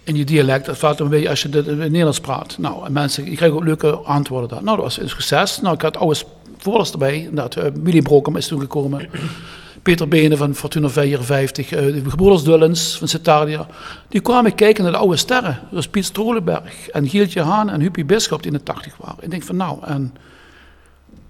In 0.08 0.16
je 0.16 0.24
dialect, 0.24 0.66
dat 0.66 0.78
valt 0.78 1.00
een 1.00 1.08
beetje 1.08 1.28
als 1.28 1.42
je 1.42 1.48
het 1.48 1.66
in 1.66 1.76
Nederlands 1.76 2.20
praat. 2.20 2.58
Nou, 2.58 2.86
en 2.86 2.92
mensen, 2.92 3.30
je 3.30 3.36
krijgt 3.36 3.54
ook 3.54 3.64
leuke 3.64 3.90
antwoorden 3.90 4.48
daar. 4.48 4.62
Nou, 4.62 4.76
dat 4.76 4.84
was 4.84 5.00
een 5.00 5.08
succes. 5.08 5.60
Nou, 5.60 5.74
ik 5.74 5.82
had 5.82 5.96
oude 5.96 6.20
voorders 6.58 6.92
erbij. 6.92 7.18
Inderdaad, 7.18 7.56
uh, 7.56 7.64
Willy 7.82 8.02
Brokum 8.02 8.36
is 8.36 8.46
toen 8.46 8.60
gekomen. 8.60 9.08
Peter 9.82 10.08
Benen 10.08 10.38
van 10.38 10.54
Fortuna 10.54 10.88
54, 10.88 11.72
uh, 11.72 11.80
de 11.80 12.10
gebroeders 12.10 12.42
Dullens 12.42 12.98
van 12.98 13.08
Cetadia. 13.08 13.66
Die 14.08 14.20
kwamen 14.20 14.54
kijken 14.54 14.82
naar 14.82 14.92
de 14.92 14.98
oude 14.98 15.16
sterren. 15.16 15.58
Zoals 15.70 15.88
Piet 15.88 16.04
Strolenberg 16.04 16.88
en 16.88 17.08
Gieltje 17.08 17.42
Haan 17.42 17.70
en 17.70 17.80
Huppie 17.80 18.04
Bisschop 18.04 18.42
die 18.42 18.52
in 18.52 18.58
de 18.58 18.64
80 18.64 18.96
waren. 18.96 19.24
Ik 19.24 19.30
denk 19.30 19.42
van 19.42 19.56
nou, 19.56 19.78
en 19.84 20.14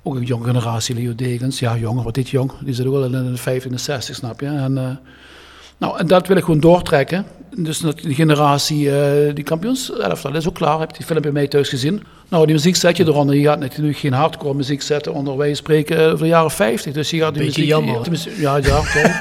ook 0.03 0.15
een 0.15 0.23
jonge 0.23 0.45
generatie, 0.45 0.95
Leo 0.95 1.15
Degens. 1.15 1.59
Ja, 1.59 1.77
jonger, 1.77 2.05
wat 2.05 2.15
dit 2.15 2.29
jong. 2.29 2.53
Die 2.61 2.75
zit 2.75 2.87
ook 2.87 2.95
al 2.95 3.05
in 3.05 3.11
de 3.11 3.37
50 3.37 3.71
en 3.71 3.81
60, 3.81 4.15
snap 4.15 4.41
je. 4.41 4.47
En, 4.47 4.73
uh, 4.73 4.91
nou, 5.79 5.99
en 5.99 6.07
dat 6.07 6.27
wil 6.27 6.37
ik 6.37 6.45
gewoon 6.45 6.61
doortrekken. 6.61 7.27
Dus 7.57 7.79
dat 7.79 7.99
die 7.99 8.15
generatie, 8.15 8.85
uh, 8.85 9.35
die 9.35 9.45
kampioenselftal 9.45 10.35
is 10.35 10.49
ook 10.49 10.55
klaar. 10.55 10.81
Heb 10.81 10.97
die 10.97 11.07
film 11.07 11.21
bij 11.21 11.31
mij 11.31 11.49
thuis 11.49 11.69
gezien. 11.69 12.03
Nou, 12.29 12.45
die 12.47 12.55
muziek 12.55 12.77
zet 12.77 12.97
je 12.97 13.05
eronder. 13.05 13.35
Je 13.37 13.45
gaat 13.45 13.59
natuurlijk 13.59 13.99
geen 13.99 14.13
hardcore 14.13 14.55
muziek 14.55 14.83
zetten 14.83 15.15
onder 15.15 15.37
wij 15.37 15.55
spreken 15.55 16.01
uh, 16.01 16.09
van 16.09 16.19
de 16.19 16.27
jaren 16.27 16.51
50. 16.51 16.93
Dus 16.93 17.11
je 17.11 17.19
gaat 17.19 17.35
die 17.35 17.45
Beetje 17.45 17.61
muziek... 17.61 17.77
jammer. 17.77 18.11
Muziek 18.11 18.37
ja, 18.37 18.57
ja, 18.57 18.79
okay. 18.79 19.03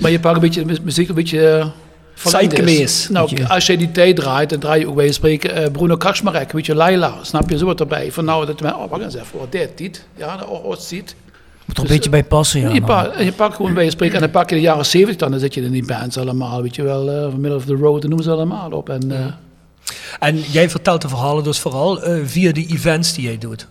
maar 0.00 0.10
je 0.10 0.20
pakt 0.20 0.34
een 0.34 0.40
beetje 0.40 0.64
de 0.64 0.78
muziek 0.82 1.08
een 1.08 1.14
beetje... 1.14 1.58
Uh, 1.58 1.66
Zeitgemäß. 2.24 3.08
Nou, 3.10 3.46
als 3.48 3.66
je 3.66 3.76
die 3.76 3.90
tijd 3.90 4.16
draait, 4.16 4.50
dan 4.50 4.58
draai 4.58 4.80
je 4.80 4.88
ook 4.88 4.94
bij 4.94 5.12
spreken 5.12 5.62
uh, 5.62 5.70
Bruno 5.70 5.96
Kaczmarek, 5.96 6.52
weet 6.52 6.66
je, 6.66 6.74
Laila, 6.74 7.14
snap 7.22 7.50
je, 7.50 7.58
zo 7.58 7.66
wat 7.66 7.80
erbij. 7.80 8.12
Van 8.12 8.24
nou, 8.24 8.46
dat 8.46 8.62
oh, 8.62 8.90
wacht 8.90 9.02
eens 9.02 9.14
even, 9.14 9.38
dit, 9.50 9.78
dit, 9.78 10.04
ja, 10.16 10.36
dat 10.36 10.48
oh, 10.48 10.76
ziet. 10.76 11.14
Moet 11.68 11.76
er 11.76 11.82
een 11.82 11.88
beetje 11.88 12.10
bij 12.10 12.24
passen, 12.24 12.60
ja. 12.60 12.68
Je, 12.68 12.82
pa, 12.82 13.12
je 13.18 13.32
pakt 13.32 13.56
gewoon 13.56 13.74
bij 13.74 13.84
je 13.84 13.90
spreken 13.90 14.14
en 14.14 14.20
dan 14.20 14.30
pak 14.30 14.48
je 14.48 14.54
de 14.54 14.60
jaren 14.60 14.86
70 14.86 15.16
dan, 15.16 15.30
dan 15.30 15.40
zit 15.40 15.54
je 15.54 15.62
in 15.62 15.70
die 15.70 15.86
bands 15.86 16.18
allemaal, 16.18 16.62
weet 16.62 16.76
je 16.76 16.82
wel, 16.82 17.08
uh, 17.08 17.22
van 17.22 17.40
Middle 17.40 17.58
of 17.58 17.64
the 17.64 17.74
Road, 17.74 18.00
dan 18.00 18.10
noemen 18.10 18.24
ze 18.24 18.32
allemaal 18.32 18.70
op. 18.70 18.88
En, 18.88 19.10
uh, 19.10 19.26
en 20.18 20.40
jij 20.40 20.70
vertelt 20.70 21.02
de 21.02 21.08
verhalen 21.08 21.44
dus 21.44 21.58
vooral 21.58 22.08
uh, 22.08 22.20
via 22.24 22.52
die 22.52 22.66
events 22.72 23.14
die 23.14 23.24
jij 23.24 23.38
doet? 23.38 23.66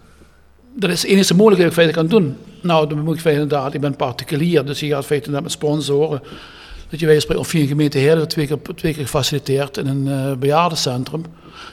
Dat 0.76 0.90
is 0.90 1.02
de 1.02 1.08
enige 1.08 1.36
mogelijkheid 1.36 1.76
dat 1.76 1.86
ik 1.86 1.94
kan 1.94 2.08
doen. 2.08 2.38
Nou, 2.62 2.88
dan 2.88 3.00
moet 3.00 3.20
ik 3.20 3.26
inderdaad, 3.26 3.74
ik 3.74 3.82
ben 3.82 3.96
particulier, 3.96 4.66
dus 4.66 4.80
je 4.80 4.88
gaat 4.88 5.06
feitelijk 5.06 5.44
met 5.44 5.52
sponsoren. 5.52 6.22
Dat 6.90 7.00
je 7.00 7.06
wij 7.06 7.20
spreken 7.20 7.42
of 7.42 7.48
via 7.48 7.62
een 7.62 7.68
gemeente 7.68 7.98
Heerden, 7.98 8.28
twee 8.28 8.48
keer, 8.48 8.58
twee 8.76 8.94
keer 8.94 9.04
gefaciliteerd 9.04 9.78
in 9.78 9.88
een 9.88 10.06
uh, 10.06 10.34
bejaardencentrum, 10.38 11.24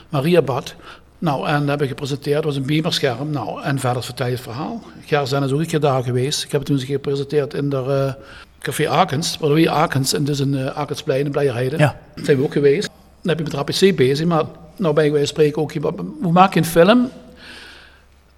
Mariabad. 0.09 0.75
Nou, 1.19 1.47
en 1.47 1.59
dat 1.59 1.69
heb 1.69 1.81
ik 1.81 1.87
gepresenteerd, 1.87 2.35
dat 2.35 2.45
was 2.45 2.55
een 2.55 2.65
beamerscherm. 2.65 3.29
Nou, 3.29 3.61
en 3.61 3.79
verder 3.79 4.03
vertel 4.03 4.25
je 4.25 4.31
het 4.31 4.41
verhaal. 4.41 4.81
Gerzen 5.05 5.43
is 5.43 5.51
ook 5.51 5.59
een 5.59 5.65
keer 5.65 5.79
daar 5.79 6.03
geweest. 6.03 6.43
Ik 6.43 6.51
heb 6.51 6.67
het 6.67 6.69
toen 6.69 6.79
gepresenteerd 6.79 7.53
in 7.53 7.69
de 7.69 7.83
uh, 7.87 8.23
Café 8.59 8.89
Akens, 8.89 9.37
je 9.55 9.69
Akens, 9.69 10.13
en 10.13 10.23
dus 10.23 10.39
in 10.39 10.53
uh, 10.53 10.65
Akensplein 10.65 11.25
in 11.25 11.31
Blijerheide. 11.31 11.77
Ja. 11.77 11.95
Daar 12.15 12.25
zijn 12.25 12.37
we 12.37 12.43
ook 12.43 12.53
geweest. 12.53 12.89
Dan 13.21 13.35
heb 13.35 13.37
je 13.37 13.43
met 13.43 13.53
RAPC 13.53 13.95
bezig, 13.95 14.25
maar 14.25 14.43
nou 14.75 14.93
ben 14.93 15.05
ik 15.05 15.11
bij 15.11 15.25
spreken 15.25 15.61
ook, 15.61 15.73
hoe 16.21 16.31
maak 16.31 16.53
je 16.53 16.59
een 16.59 16.65
film? 16.65 17.09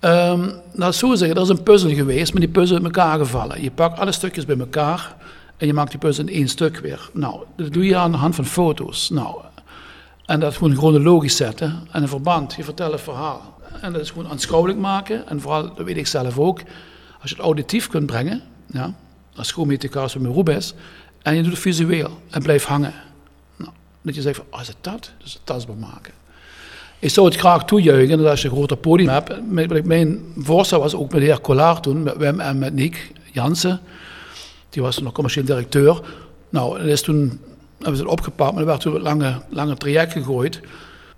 Um, 0.02 0.52
nou, 0.74 0.92
zo 0.92 1.16
zeggen, 1.16 1.36
dat 1.36 1.44
is 1.44 1.58
een 1.58 1.64
puzzel 1.64 1.90
geweest, 1.90 2.32
maar 2.32 2.42
die 2.42 2.52
puzzel 2.52 2.78
in 2.78 2.84
elkaar 2.84 3.18
gevallen. 3.18 3.62
Je 3.64 3.72
pakt 3.72 4.00
alle 4.00 4.12
stukjes 4.12 4.46
bij 4.46 4.58
elkaar 4.58 5.16
en 5.58 5.68
je 5.68 5.74
maakt 5.74 5.90
die 5.90 6.00
puzzel 6.00 6.28
in 6.28 6.34
één 6.34 6.48
stuk 6.48 6.78
weer. 6.78 7.10
Nou, 7.14 7.40
dat 7.56 7.74
doe 7.74 7.86
je 7.86 7.96
aan 7.96 8.12
de 8.12 8.18
hand 8.18 8.36
van 8.36 8.46
foto's. 8.46 9.10
Nou, 9.10 9.36
en 10.28 10.40
dat 10.40 10.56
gewoon 10.56 10.76
chronologisch 10.76 11.36
zetten 11.36 11.88
en 11.92 12.02
een 12.02 12.08
verband. 12.08 12.54
Je 12.54 12.64
vertelt 12.64 12.94
een 12.94 13.00
verhaal. 13.00 13.56
En 13.82 13.94
dat 13.94 14.02
is 14.02 14.10
gewoon 14.10 14.30
aanschouwelijk 14.30 14.80
maken. 14.80 15.28
En 15.28 15.42
vooral, 15.42 15.76
dat 15.76 15.86
weet 15.86 15.98
ik 15.98 16.08
zelf 16.08 16.40
ook, 16.40 16.60
als 17.22 17.30
je 17.30 17.36
het 17.36 17.46
auditief 17.46 17.88
kunt 17.88 18.06
brengen, 18.06 18.42
ja, 18.66 18.94
als 19.36 19.48
schoolmetrica's 19.48 20.16
met 20.16 20.34
Rubes, 20.34 20.74
en 21.22 21.36
je 21.36 21.42
doet 21.42 21.52
het 21.52 21.62
visueel 21.62 22.20
en 22.30 22.42
blijft 22.42 22.66
hangen. 22.66 22.94
Nou, 23.56 23.72
dat 24.02 24.16
je 24.16 24.22
zegt 24.22 24.36
van, 24.36 24.46
oh, 24.50 24.62
is 24.62 24.68
het 24.68 24.78
dat? 24.82 25.12
Dus 25.24 25.34
het 25.34 25.42
tastbaar 25.44 25.76
maken. 25.76 26.14
Ik 27.00 27.10
zou 27.10 27.28
het 27.28 27.36
graag 27.36 27.66
toejuichen 27.66 28.18
dat 28.18 28.28
als 28.28 28.42
je 28.42 28.48
een 28.48 28.54
groter 28.54 28.78
podium 28.78 29.10
hebt. 29.10 29.52
Mijn 29.86 30.34
voorstel 30.38 30.80
was 30.80 30.96
ook 30.96 31.12
met 31.12 31.20
de 31.20 31.26
heer 31.26 31.42
Collard 31.42 31.84
toen, 31.84 32.04
met 32.04 32.18
Wim 32.18 32.40
en 32.40 32.58
met 32.58 32.74
Nick 32.74 33.12
Jansen. 33.32 33.80
Die 34.70 34.82
was 34.82 35.00
nog 35.00 35.14
commercieel 35.14 35.46
directeur. 35.46 36.02
Nou, 36.50 36.78
dat 36.78 36.88
is 36.88 37.02
toen 37.02 37.40
hebben 37.78 37.98
ze 37.98 38.04
het 38.04 38.12
opgepakt, 38.12 38.52
maar 38.52 38.62
er 38.62 38.68
werd 38.68 38.82
toen 38.82 38.96
een 38.96 39.02
lange, 39.02 39.42
lange 39.50 39.76
traject 39.76 40.12
gegooid. 40.12 40.62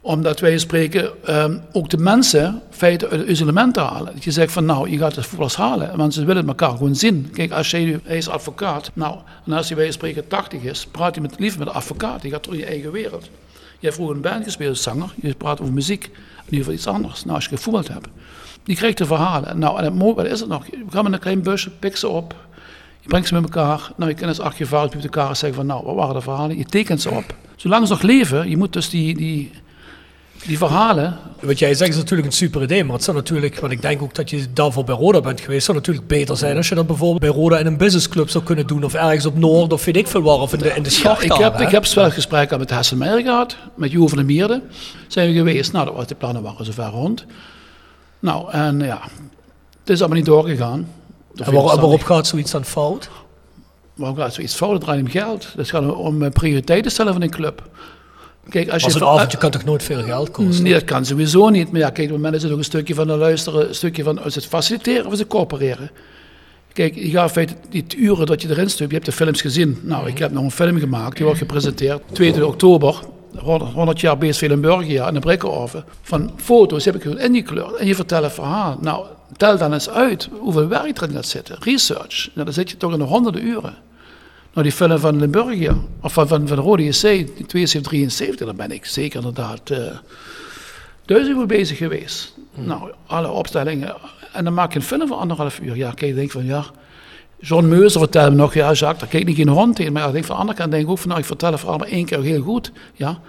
Omdat 0.01 0.39
wij 0.39 0.57
spreken 0.57 1.11
um, 1.35 1.61
ook 1.71 1.89
de 1.89 1.97
mensen 1.97 2.61
feiten 2.69 3.09
uit 3.09 3.19
het 3.19 3.29
isolement 3.29 3.73
te 3.73 3.79
halen. 3.79 4.13
Dat 4.13 4.23
je 4.23 4.31
zegt 4.31 4.51
van 4.51 4.65
nou, 4.65 4.89
je 4.89 4.97
gaat 4.97 5.15
het 5.15 5.25
voetballers 5.25 5.55
halen. 5.55 5.97
Mensen 5.97 6.25
willen 6.25 6.47
elkaar 6.47 6.71
gewoon 6.71 6.95
zien. 6.95 7.29
Kijk, 7.33 7.51
als 7.51 7.71
jij, 7.71 7.99
hij 8.03 8.17
is 8.17 8.29
advocaat. 8.29 8.91
Nou, 8.93 9.17
en 9.45 9.51
als 9.51 9.67
hij 9.67 9.77
bij 9.77 9.91
spreken 9.91 10.27
80 10.27 10.61
is, 10.61 10.85
praat 10.85 11.15
hij 11.15 11.23
met, 11.23 11.39
liever 11.39 11.59
met 11.59 11.67
een 11.67 11.73
advocaat. 11.73 12.21
Je 12.21 12.29
gaat 12.29 12.43
door 12.43 12.55
je 12.57 12.65
eigen 12.65 12.91
wereld. 12.91 13.23
Je 13.79 13.85
hebt 13.85 13.95
vroeger 13.95 14.15
een 14.15 14.21
band 14.21 14.43
gespeeld 14.43 14.77
zanger. 14.77 15.13
Je 15.21 15.33
praat 15.33 15.61
over 15.61 15.73
muziek. 15.73 16.09
In 16.45 16.57
ieder 16.57 16.73
iets 16.73 16.87
anders. 16.87 17.23
Nou, 17.23 17.35
als 17.35 17.43
je 17.43 17.49
gevoetbald 17.49 17.87
hebt. 17.87 18.07
Die 18.63 18.75
krijgt 18.75 18.97
de 18.97 19.05
verhalen. 19.05 19.59
Nou, 19.59 19.77
en 19.77 19.83
het 19.83 19.93
mooie, 19.93 20.13
wat 20.13 20.25
is 20.25 20.39
het 20.39 20.49
nog? 20.49 20.65
We 20.65 20.77
gaan 20.89 21.03
met 21.03 21.13
een 21.13 21.19
klein 21.19 21.41
busje, 21.41 21.69
pik 21.69 21.97
ze 21.97 22.07
op. 22.07 22.35
Je 22.99 23.07
brengt 23.07 23.27
ze 23.27 23.33
met 23.33 23.43
elkaar. 23.43 23.91
Nou, 23.95 24.09
je 24.09 24.15
kunt 24.15 24.29
als 24.29 24.39
archivaris 24.39 24.93
met 24.93 25.03
elkaar 25.03 25.35
zeggen 25.35 25.53
van, 25.53 25.65
nou, 25.65 25.85
wat 25.85 25.95
waren 25.95 26.15
de 26.15 26.21
verhalen? 26.21 26.57
Je 26.57 26.65
tekent 26.65 27.01
ze 27.01 27.09
op. 27.09 27.35
Zolang 27.55 27.87
ze 27.87 27.93
nog 27.93 28.01
leven, 28.01 28.49
je 28.49 28.57
moet 28.57 28.73
dus 28.73 28.89
die, 28.89 29.17
die, 29.17 29.51
die 30.45 30.57
verhalen... 30.57 31.17
Wat 31.41 31.59
jij 31.59 31.73
zegt 31.73 31.89
is 31.91 31.97
natuurlijk 31.97 32.27
een 32.27 32.33
super 32.33 32.61
idee, 32.61 32.83
maar 32.83 32.95
het 32.95 33.03
zou 33.03 33.17
natuurlijk, 33.17 33.59
want 33.59 33.71
ik 33.71 33.81
denk 33.81 34.01
ook 34.01 34.15
dat 34.15 34.29
je 34.29 34.45
daarvoor 34.53 34.83
bij 34.83 34.95
Roda 34.95 35.21
bent 35.21 35.41
geweest, 35.41 35.65
zou 35.65 35.77
natuurlijk 35.77 36.07
beter 36.07 36.37
zijn 36.37 36.57
als 36.57 36.69
je 36.69 36.75
dat 36.75 36.87
bijvoorbeeld 36.87 37.19
bij 37.19 37.41
Roda 37.41 37.57
in 37.57 37.65
een 37.65 37.77
businessclub 37.77 38.29
zou 38.29 38.43
kunnen 38.43 38.67
doen, 38.67 38.83
of 38.83 38.93
ergens 38.93 39.25
op 39.25 39.37
Noord, 39.37 39.73
of 39.73 39.85
weet 39.85 39.97
ik 39.97 40.07
veel 40.07 40.21
waar, 40.21 40.39
of 40.39 40.53
in 40.53 40.59
de, 40.59 40.73
in 40.75 40.83
de 40.83 40.89
Ja, 40.89 40.95
schacht. 40.95 41.23
ik 41.23 41.33
heb, 41.33 41.59
ik 41.59 41.69
heb 41.69 41.85
wel 41.85 42.11
gesprekken 42.11 42.59
met 42.59 42.69
Hesselmeijer 42.69 43.21
gehad, 43.21 43.57
met 43.75 43.91
Jo 43.91 44.07
van 44.07 44.17
der 44.17 44.25
Meerde. 44.25 44.61
Zijn 45.07 45.27
we 45.27 45.33
geweest. 45.33 45.71
Nou, 45.71 45.85
dat 45.85 45.95
was, 45.95 46.07
de 46.07 46.15
plannen 46.15 46.41
waren 46.41 46.65
zover 46.65 46.89
rond. 46.89 47.25
Nou, 48.19 48.51
en 48.51 48.79
ja, 48.79 49.01
het 49.79 49.89
is 49.89 49.99
allemaal 49.99 50.17
niet 50.17 50.25
doorgegaan. 50.25 50.87
En 51.35 51.53
waar- 51.53 51.63
waarop 51.63 52.03
gaat 52.03 52.27
zoiets 52.27 52.51
dan 52.51 52.65
fout? 52.65 53.09
Waarom 53.93 54.17
gaat 54.17 54.33
zoiets 54.33 54.55
fout? 54.55 54.71
Het 54.71 54.81
draait 54.81 55.01
om 55.01 55.09
geld. 55.09 55.53
Het 55.57 55.69
gaat 55.69 55.95
om 55.95 56.23
eh, 56.23 56.31
prioriteiten 56.31 56.91
stellen 56.91 57.13
van 57.13 57.21
een 57.21 57.29
club. 57.29 57.69
Kijk, 58.49 58.69
als 58.69 58.83
Als 58.83 58.93
je 58.93 58.99
een 58.99 59.05
avondje 59.07 59.37
kan 59.37 59.51
toch 59.51 59.63
nooit 59.63 59.83
veel 59.83 60.03
geld 60.03 60.31
kosten? 60.31 60.63
Nee, 60.63 60.73
dat 60.73 60.83
kan 60.83 61.05
sowieso 61.05 61.49
niet. 61.49 61.71
Maar 61.71 61.79
ja, 61.79 61.89
kijk, 61.89 62.07
op 62.07 62.13
het 62.13 62.15
moment 62.15 62.35
is 62.35 62.43
het 62.43 62.51
ook 62.51 62.57
een 62.57 62.63
stukje 62.63 62.93
van 62.95 63.07
de 63.07 63.15
luisteren, 63.17 63.67
een 63.67 63.75
stukje 63.75 64.03
van 64.03 64.25
is 64.25 64.35
het 64.35 64.45
faciliteren 64.45 65.05
of 65.05 65.13
is 65.13 65.19
het 65.19 65.27
coöpereren. 65.27 65.91
Kijk, 66.73 66.95
je 66.95 67.09
gaat 67.09 67.23
in 67.23 67.29
feite 67.29 67.53
die 67.69 67.85
uren 67.97 68.25
dat 68.25 68.41
je 68.41 68.49
erin 68.49 68.69
stuurt, 68.69 68.89
je 68.89 68.95
hebt 68.95 69.07
de 69.07 69.15
films 69.15 69.41
gezien. 69.41 69.79
Nou, 69.83 70.07
ik 70.07 70.17
heb 70.17 70.31
nog 70.31 70.43
een 70.43 70.51
film 70.51 70.79
gemaakt, 70.79 71.15
die 71.15 71.23
wordt 71.25 71.39
gepresenteerd 71.39 72.01
2 72.11 72.45
oktober. 72.45 72.99
100 73.37 73.71
100 73.73 73.99
jaar 73.99 74.17
BSV 74.17 74.47
Limburgia 74.47 75.07
in 75.07 75.13
de 75.13 75.19
Brekkeroven. 75.19 75.85
Van 76.01 76.31
foto's 76.35 76.85
heb 76.85 76.95
ik 76.95 77.01
gewoon 77.01 77.19
ingekleurd. 77.19 77.75
En 77.75 77.87
je 77.87 77.95
vertelt 77.95 78.23
een 78.23 78.31
verhaal. 78.31 78.77
Nou, 78.81 79.05
tel 79.37 79.57
dan 79.57 79.73
eens 79.73 79.89
uit 79.89 80.29
hoeveel 80.39 80.67
werk 80.67 80.97
erin 80.97 81.13
gaat 81.13 81.25
zitten. 81.25 81.55
Research. 81.59 82.29
Nou, 82.33 82.45
dan 82.45 82.53
zit 82.53 82.69
je 82.69 82.77
toch 82.77 82.91
in 82.91 82.99
de 82.99 83.05
honderden 83.05 83.45
uren. 83.45 83.75
Nou, 84.53 84.63
die 84.63 84.71
film 84.71 84.99
van 84.99 85.19
Limburgia, 85.19 85.75
of 86.01 86.13
van, 86.13 86.27
van, 86.27 86.47
van 86.47 86.57
de 86.57 86.63
Rode 86.63 86.83
JC, 86.83 87.01
die 87.01 87.45
72, 87.45 87.81
73, 87.81 88.45
daar 88.45 88.55
ben 88.55 88.71
ik 88.71 88.85
zeker 88.85 89.17
inderdaad 89.17 89.69
eh 89.69 89.97
duizend 91.05 91.37
uur 91.37 91.45
bezig 91.45 91.77
geweest. 91.77 92.33
Nou, 92.55 92.91
alle 93.05 93.29
opstellingen. 93.29 93.95
En 94.31 94.43
dan 94.43 94.53
maak 94.53 94.73
je 94.73 94.79
een 94.79 94.85
film 94.85 95.07
van 95.07 95.17
anderhalf 95.17 95.59
uur. 95.59 95.75
Ja, 95.75 95.91
kijk, 95.91 96.11
ik 96.11 96.15
denk 96.15 96.31
van 96.31 96.45
ja. 96.45 96.65
John 97.39 97.67
Meuser 97.67 97.99
vertelde 97.99 98.29
me 98.29 98.35
nog, 98.35 98.53
ja, 98.53 98.71
Jacques, 98.71 98.99
daar 98.99 99.09
kijk 99.09 99.21
ik 99.21 99.27
niet 99.27 99.35
geen 99.35 99.47
hond 99.47 99.79
in. 99.79 99.93
Maar 99.93 100.01
ja, 100.01 100.07
ik 100.07 100.13
denk 100.13 100.25
van 100.25 100.35
de 100.35 100.41
andere 100.41 100.57
kant 100.57 100.71
denk 100.71 100.83
ik 100.83 100.89
ook 100.89 100.97
van, 100.97 101.07
nou, 101.07 101.19
ik 101.19 101.25
vertel 101.25 101.51
het 101.51 101.59
vooral 101.59 101.77
maar 101.77 101.87
één 101.87 102.05
keer 102.05 102.21
heel 102.21 102.41
goed. 102.41 102.71
Ja. 102.93 103.19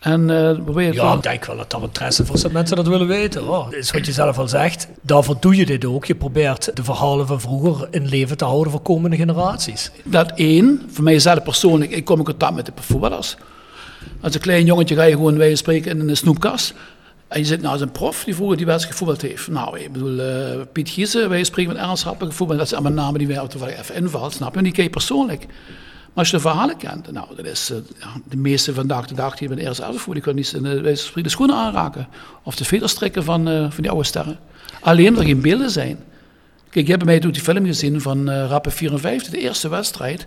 En 0.00 0.30
eh 0.30 0.92
Ja, 0.92 1.14
ik 1.14 1.22
denk 1.22 1.44
wel 1.44 1.56
dat 1.56 1.72
er 1.72 1.82
interesse 1.82 2.26
voor 2.26 2.38
zijn 2.38 2.52
mensen 2.52 2.76
dat 2.76 2.86
willen 2.88 3.06
weten. 3.06 3.42
hoor. 3.42 3.64
Dat 3.64 3.74
is 3.74 3.90
wat 3.90 4.06
je 4.06 4.12
zelf 4.12 4.38
al 4.38 4.48
zegt. 4.48 4.88
Daarvoor 5.02 5.36
doe 5.40 5.56
je 5.56 5.66
dit 5.66 5.84
ook. 5.84 6.04
Je 6.04 6.14
probeert 6.14 6.76
de 6.76 6.84
verhalen 6.84 7.26
van 7.26 7.40
vroeger 7.40 7.88
in 7.90 8.06
leven 8.08 8.36
te 8.36 8.44
houden 8.44 8.72
voor 8.72 8.80
komende 8.80 9.16
generaties. 9.16 9.90
Dat 10.04 10.32
één, 10.34 10.82
voor 10.90 11.04
mijzelf 11.04 11.42
persoonlijk, 11.42 11.90
ik 11.90 12.04
kom 12.04 12.18
in 12.18 12.24
contact 12.24 12.54
met 12.54 12.66
de 12.66 12.72
voetballers. 12.80 13.36
Als 14.20 14.34
een 14.34 14.40
klein 14.40 14.64
jongetje 14.64 14.94
ga 14.94 15.02
je 15.02 15.14
gewoon 15.14 15.38
wij 15.38 15.54
spreken 15.54 15.98
in 16.00 16.08
een 16.08 16.16
snoepkast. 16.16 16.74
En 17.28 17.38
je 17.38 17.44
zit 17.44 17.62
naast 17.62 17.80
een 17.80 17.92
prof 17.92 18.24
die 18.24 18.34
vroeger 18.34 18.56
die 18.56 18.66
wedstrijd 18.66 18.96
gevoetbald 18.98 19.30
heeft. 19.30 19.48
Nou, 19.48 19.78
ik 19.78 19.92
bedoel, 19.92 20.18
eh, 20.18 20.60
Piet 20.72 20.88
Giesen, 20.88 21.28
wij 21.28 21.44
spreken 21.44 21.72
met 21.72 21.82
Ernst 21.82 22.04
Happen 22.04 22.26
gevoetbald. 22.26 22.58
Dat 22.58 22.68
zijn 22.68 22.80
allemaal 22.80 23.04
namen 23.04 23.18
die 23.18 23.28
wij 23.28 23.48
toevallig 23.48 23.78
even 23.78 23.94
invalt, 23.94 24.32
snap 24.32 24.52
je? 24.52 24.58
En 24.58 24.64
die 24.64 24.72
ken 24.72 24.84
je 24.84 24.90
persoonlijk. 24.90 25.46
Maar 26.12 26.24
als 26.24 26.30
je 26.30 26.36
de 26.36 26.42
verhalen 26.42 26.76
kent, 26.76 27.12
nou, 27.12 27.26
dat 27.36 27.46
is 27.46 27.70
eh, 27.70 28.06
de 28.28 28.36
meeste 28.36 28.74
vandaag 28.74 29.06
de 29.06 29.14
dag 29.14 29.36
die 29.36 29.48
de 29.48 29.60
eerste 29.60 29.82
elf 29.82 30.00
voelen, 30.00 30.14
die 30.14 30.22
kunnen 30.22 30.42
niet 30.42 30.84
de, 30.84 30.94
spreken 30.96 31.22
de 31.22 31.28
schoenen 31.28 31.56
aanraken. 31.56 32.08
Of 32.42 32.54
de 32.54 32.64
vederstrikken 32.64 33.24
van, 33.24 33.48
eh, 33.48 33.60
van 33.60 33.82
die 33.82 33.90
oude 33.90 34.06
sterren. 34.06 34.38
Alleen 34.80 35.16
er 35.16 35.24
geen 35.24 35.40
beelden 35.40 35.70
zijn. 35.70 35.98
Kijk, 36.70 36.84
je 36.86 36.92
hebt 36.92 37.04
bij 37.04 37.12
mij 37.12 37.22
toen 37.22 37.32
die 37.32 37.42
film 37.42 37.64
gezien 37.66 38.00
van 38.00 38.30
eh 38.30 38.46
Rappen 38.48 38.72
54, 38.72 39.32
de 39.32 39.38
eerste 39.38 39.68
wedstrijd 39.68 40.26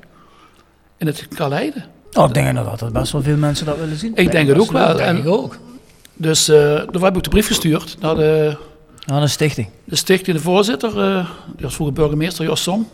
in 0.97 1.07
het 1.07 1.27
Kaleiden. 1.27 1.85
Nou, 2.11 2.27
ik 2.27 2.33
denk 2.33 2.47
inderdaad 2.47 2.79
dat 2.79 2.93
best 2.93 3.11
wel 3.11 3.21
veel 3.21 3.37
mensen 3.37 3.65
dat 3.65 3.77
willen 3.77 3.97
zien. 3.97 4.11
Ik 4.15 4.31
denk 4.31 4.47
het 4.47 4.57
ook 4.57 4.71
wel. 4.71 4.95
denk 4.95 4.99
En 4.99 5.17
ik 5.17 5.27
ook. 5.27 5.57
dus 6.13 6.49
uh, 6.49 6.55
daar 6.55 7.01
heb 7.01 7.17
ik 7.17 7.23
de 7.23 7.29
brief 7.29 7.47
gestuurd 7.47 7.97
naar 7.99 8.15
de, 8.15 8.57
Aan 9.05 9.21
een 9.21 9.29
stichting. 9.29 9.67
de 9.83 9.95
stichting, 9.95 10.37
de 10.37 10.43
voorzitter, 10.43 10.99
eh 10.99 11.29
die 11.55 11.65
was 11.65 11.75
vroeger 11.75 11.95
burgemeester, 11.95 12.45
Jos 12.45 12.63
Som. 12.63 12.87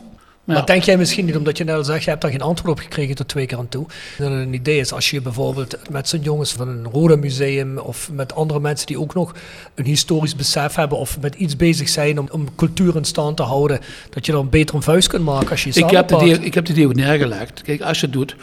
Maar 0.44 0.66
denk 0.66 0.84
jij 0.84 0.98
misschien 0.98 1.26
niet, 1.26 1.36
omdat 1.36 1.58
je 1.58 1.64
net 1.64 1.76
al 1.76 1.84
zegt, 1.84 2.04
je 2.04 2.10
hebt 2.10 2.22
daar 2.22 2.32
geen 2.32 2.42
antwoord 2.42 2.72
op 2.72 2.80
gekregen 2.80 3.16
tot 3.16 3.28
twee 3.28 3.46
keer 3.46 3.58
aan 3.58 3.70
toe. 3.70 3.86
Dat 4.18 4.32
het 4.32 4.40
een 4.40 4.54
idee 4.54 4.80
is 4.80 4.94
als 4.94 5.10
je 5.10 5.22
bijvoorbeeld 5.22 5.78
met 5.90 6.08
zo'n 6.08 6.22
jongens 6.22 6.52
van 6.52 6.68
een 6.68 6.86
Roda 6.92 7.16
museum 7.16 7.78
of 7.78 8.10
met 8.12 8.36
andere 8.36 8.60
mensen 8.60 8.88
die 8.88 9.00
ook 9.00 9.14
nog 9.14 9.36
een 9.76 9.86
historisch 9.86 10.36
besef 10.36 10.76
hebben 10.76 10.98
of 10.98 11.20
met 11.20 11.36
iets 11.36 11.56
bezig 11.56 11.90
zijn 11.90 12.20
om, 12.20 12.28
om 12.32 12.56
cultuur 12.56 12.96
in 12.96 13.06
stand 13.06 13.38
te 13.38 13.44
houden, 13.44 13.80
dat 14.10 14.26
je 14.26 14.32
dan 14.32 14.50
beter 14.50 14.76
een 14.76 14.82
vuist 14.82 15.08
kunt 15.08 15.24
maken 15.24 15.50
als 15.50 15.64
je 15.64 15.70
ik, 15.70 15.90
heb 15.90 16.08
de 16.08 16.40
ik 16.42 16.54
heb 16.54 16.68
idee 16.68 16.86
ook 16.88 16.96
neergelegd. 16.96 17.62
Kijk, 17.62 17.82
als 17.82 18.00
je 18.00 18.06
het 18.06 18.16
doet, 18.16 18.36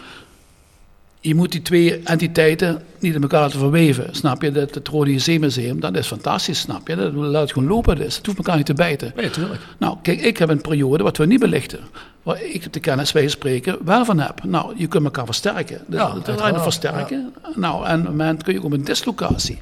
je 1.20 1.35
moet 1.35 1.52
die 1.52 1.62
twee 1.62 2.00
entiteiten 2.05 2.83
niet 2.98 3.14
in 3.14 3.22
elkaar 3.22 3.40
laten 3.40 3.59
verweven. 3.59 4.09
Snap 4.11 4.42
je? 4.42 4.52
Dat 4.52 4.74
het 4.74 4.88
Rode 4.88 5.18
Zeemuseum, 5.18 5.81
dat 5.81 5.96
is 5.96 6.07
fantastisch, 6.07 6.61
snap 6.61 6.88
je? 6.88 6.96
Dat 6.96 7.12
laat 7.12 7.42
het 7.42 7.52
gewoon 7.52 7.68
lopen. 7.68 7.96
Dus. 7.96 8.16
Het 8.16 8.26
hoeft 8.26 8.38
elkaar 8.38 8.57
niet 8.57 8.66
te 8.66 8.74
bijten. 8.74 9.12
Nee, 9.16 9.31
tuurlijk. 9.31 9.61
Nou, 9.79 9.96
kijk, 10.02 10.20
ik 10.20 10.37
heb 10.37 10.48
een 10.48 10.61
periode 10.61 11.02
wat 11.02 11.16
we 11.16 11.26
niet 11.26 11.40
belichten. 11.40 11.81
Waar 12.22 12.42
ik 12.42 12.72
de 12.72 12.81
kennis 12.81 13.12
wij 13.12 13.29
spreken 13.29 13.76
wel 13.85 14.05
van 14.05 14.20
heb. 14.20 14.44
Nou, 14.44 14.72
je 14.76 14.87
kunt 14.87 15.05
elkaar 15.05 15.24
versterken. 15.24 15.81
Dus 15.87 16.00
Ja, 16.00 16.11
uiteraard, 16.12 16.62
versterken. 16.62 17.33
Nou, 17.55 17.87
en 17.87 17.98
op 17.98 18.07
het 18.07 18.11
moment 18.11 18.42
kun 18.42 18.52
je 18.52 18.59
ook 18.59 18.64
op 18.64 18.72
een 18.72 18.85
dislocatie. 18.85 19.59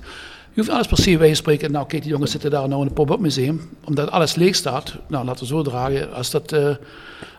Je 0.54 0.60
hoeft 0.60 0.68
alles 0.68 0.86
per 0.86 0.98
se 0.98 1.18
wij 1.18 1.34
spreken. 1.34 1.72
Nou, 1.72 1.86
kijk, 1.86 2.02
die 2.02 2.10
jongens 2.10 2.30
zitten 2.30 2.50
daar 2.50 2.68
nou 2.68 2.80
in 2.80 2.86
het 2.86 2.94
pop-up 2.94 3.20
museum. 3.20 3.60
Omdat 3.84 4.10
alles 4.10 4.34
leeg 4.34 4.54
staat. 4.54 4.96
Nou, 5.06 5.24
laten 5.24 5.40
we 5.40 5.46
zo 5.46 5.62
dragen. 5.62 6.12
Als 6.12 6.30
dat... 6.30 6.52
eh, 6.52 6.74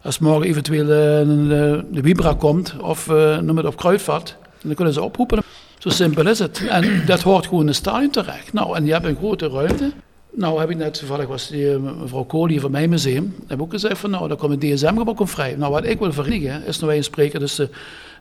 als 0.06 0.20
morgen 0.20 0.48
eventueel 0.48 0.90
eh, 0.90 1.20
een, 1.20 1.52
eh, 1.52 1.80
de 1.92 2.02
Vibra 2.04 2.34
komt, 2.34 2.76
of 2.82 3.10
eh, 3.10 3.40
noem 3.40 3.58
het 3.58 3.66
op 3.66 3.76
Kruidvat, 3.78 4.36
dan 4.62 4.74
kunnen 4.74 4.94
ze 4.94 5.02
oproepen. 5.02 5.44
Zo 5.78 5.90
simpel 5.90 6.28
is 6.28 6.40
het. 6.40 6.68
En 6.70 7.04
dat 7.06 7.22
hoort 7.22 7.46
gewoon 7.46 7.62
in 7.62 7.68
het 7.68 7.76
stadion 7.76 8.10
terecht. 8.12 8.54
Nou, 8.54 8.76
en 8.76 8.86
je 8.86 8.92
hebt 8.92 9.06
een 9.06 9.16
grote 9.16 9.48
ruimte. 9.48 9.92
Nou 10.32 10.60
heb 10.60 10.70
ik 10.70 10.78
net, 10.78 10.94
toevallig 11.00 11.28
was 11.28 11.48
die 11.48 11.78
mevrouw 11.78 12.24
Kool 12.24 12.48
hier 12.48 12.60
van 12.60 12.72
mijn 12.72 12.90
museum, 12.90 13.36
heb 13.48 13.62
ook 13.62 13.72
gezegd 13.72 13.98
van 13.98 14.10
nou, 14.10 14.28
daar 14.28 14.38
komt 14.38 14.64
een 14.64 14.76
DSM-gebouw 14.76 15.28
vrij. 15.28 15.56
Nou, 15.58 15.72
wat 15.72 15.86
ik 15.86 16.00
wil 16.00 16.14
verenigen 16.14 16.66
is 16.66 16.80
nou 16.80 16.92
wij 16.92 17.02
spreken 17.02 17.40
dus 17.40 17.62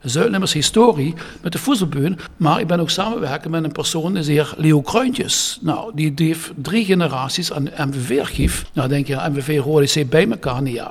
Zuidlimmers 0.04 0.52
historie 0.52 1.14
met 1.42 1.52
de 1.52 1.58
voedselbuur. 1.58 2.30
Maar 2.36 2.60
ik 2.60 2.66
ben 2.66 2.80
ook 2.80 2.90
samenwerken 2.90 3.50
met 3.50 3.64
een 3.64 3.72
persoon, 3.72 4.16
is 4.16 4.26
de 4.26 4.32
heer 4.32 4.54
Leo 4.56 4.80
Kruintjes. 4.80 5.58
Nou, 5.60 5.90
die, 5.94 6.12
heeft 6.16 6.52
drie 6.54 6.84
generaties 6.84 7.52
aan 7.52 7.68
MVV-archief. 7.76 8.64
Nou, 8.72 8.88
denk 8.88 9.06
je, 9.06 9.28
MVV 9.30 9.58
Rode 9.58 9.86
C 9.86 10.10
bij 10.10 10.30
elkaar? 10.30 10.62
Nee, 10.62 10.72
ja, 10.72 10.90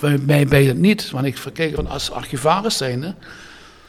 bij 0.00 0.18
mij 0.18 0.46
bij 0.46 0.64
het 0.64 0.78
niet. 0.78 1.10
Want 1.10 1.26
ik 1.26 1.38
verkijk 1.38 1.74
van 1.74 1.86
als 1.86 2.10
archivaris 2.10 2.76
zijnde, 2.76 3.14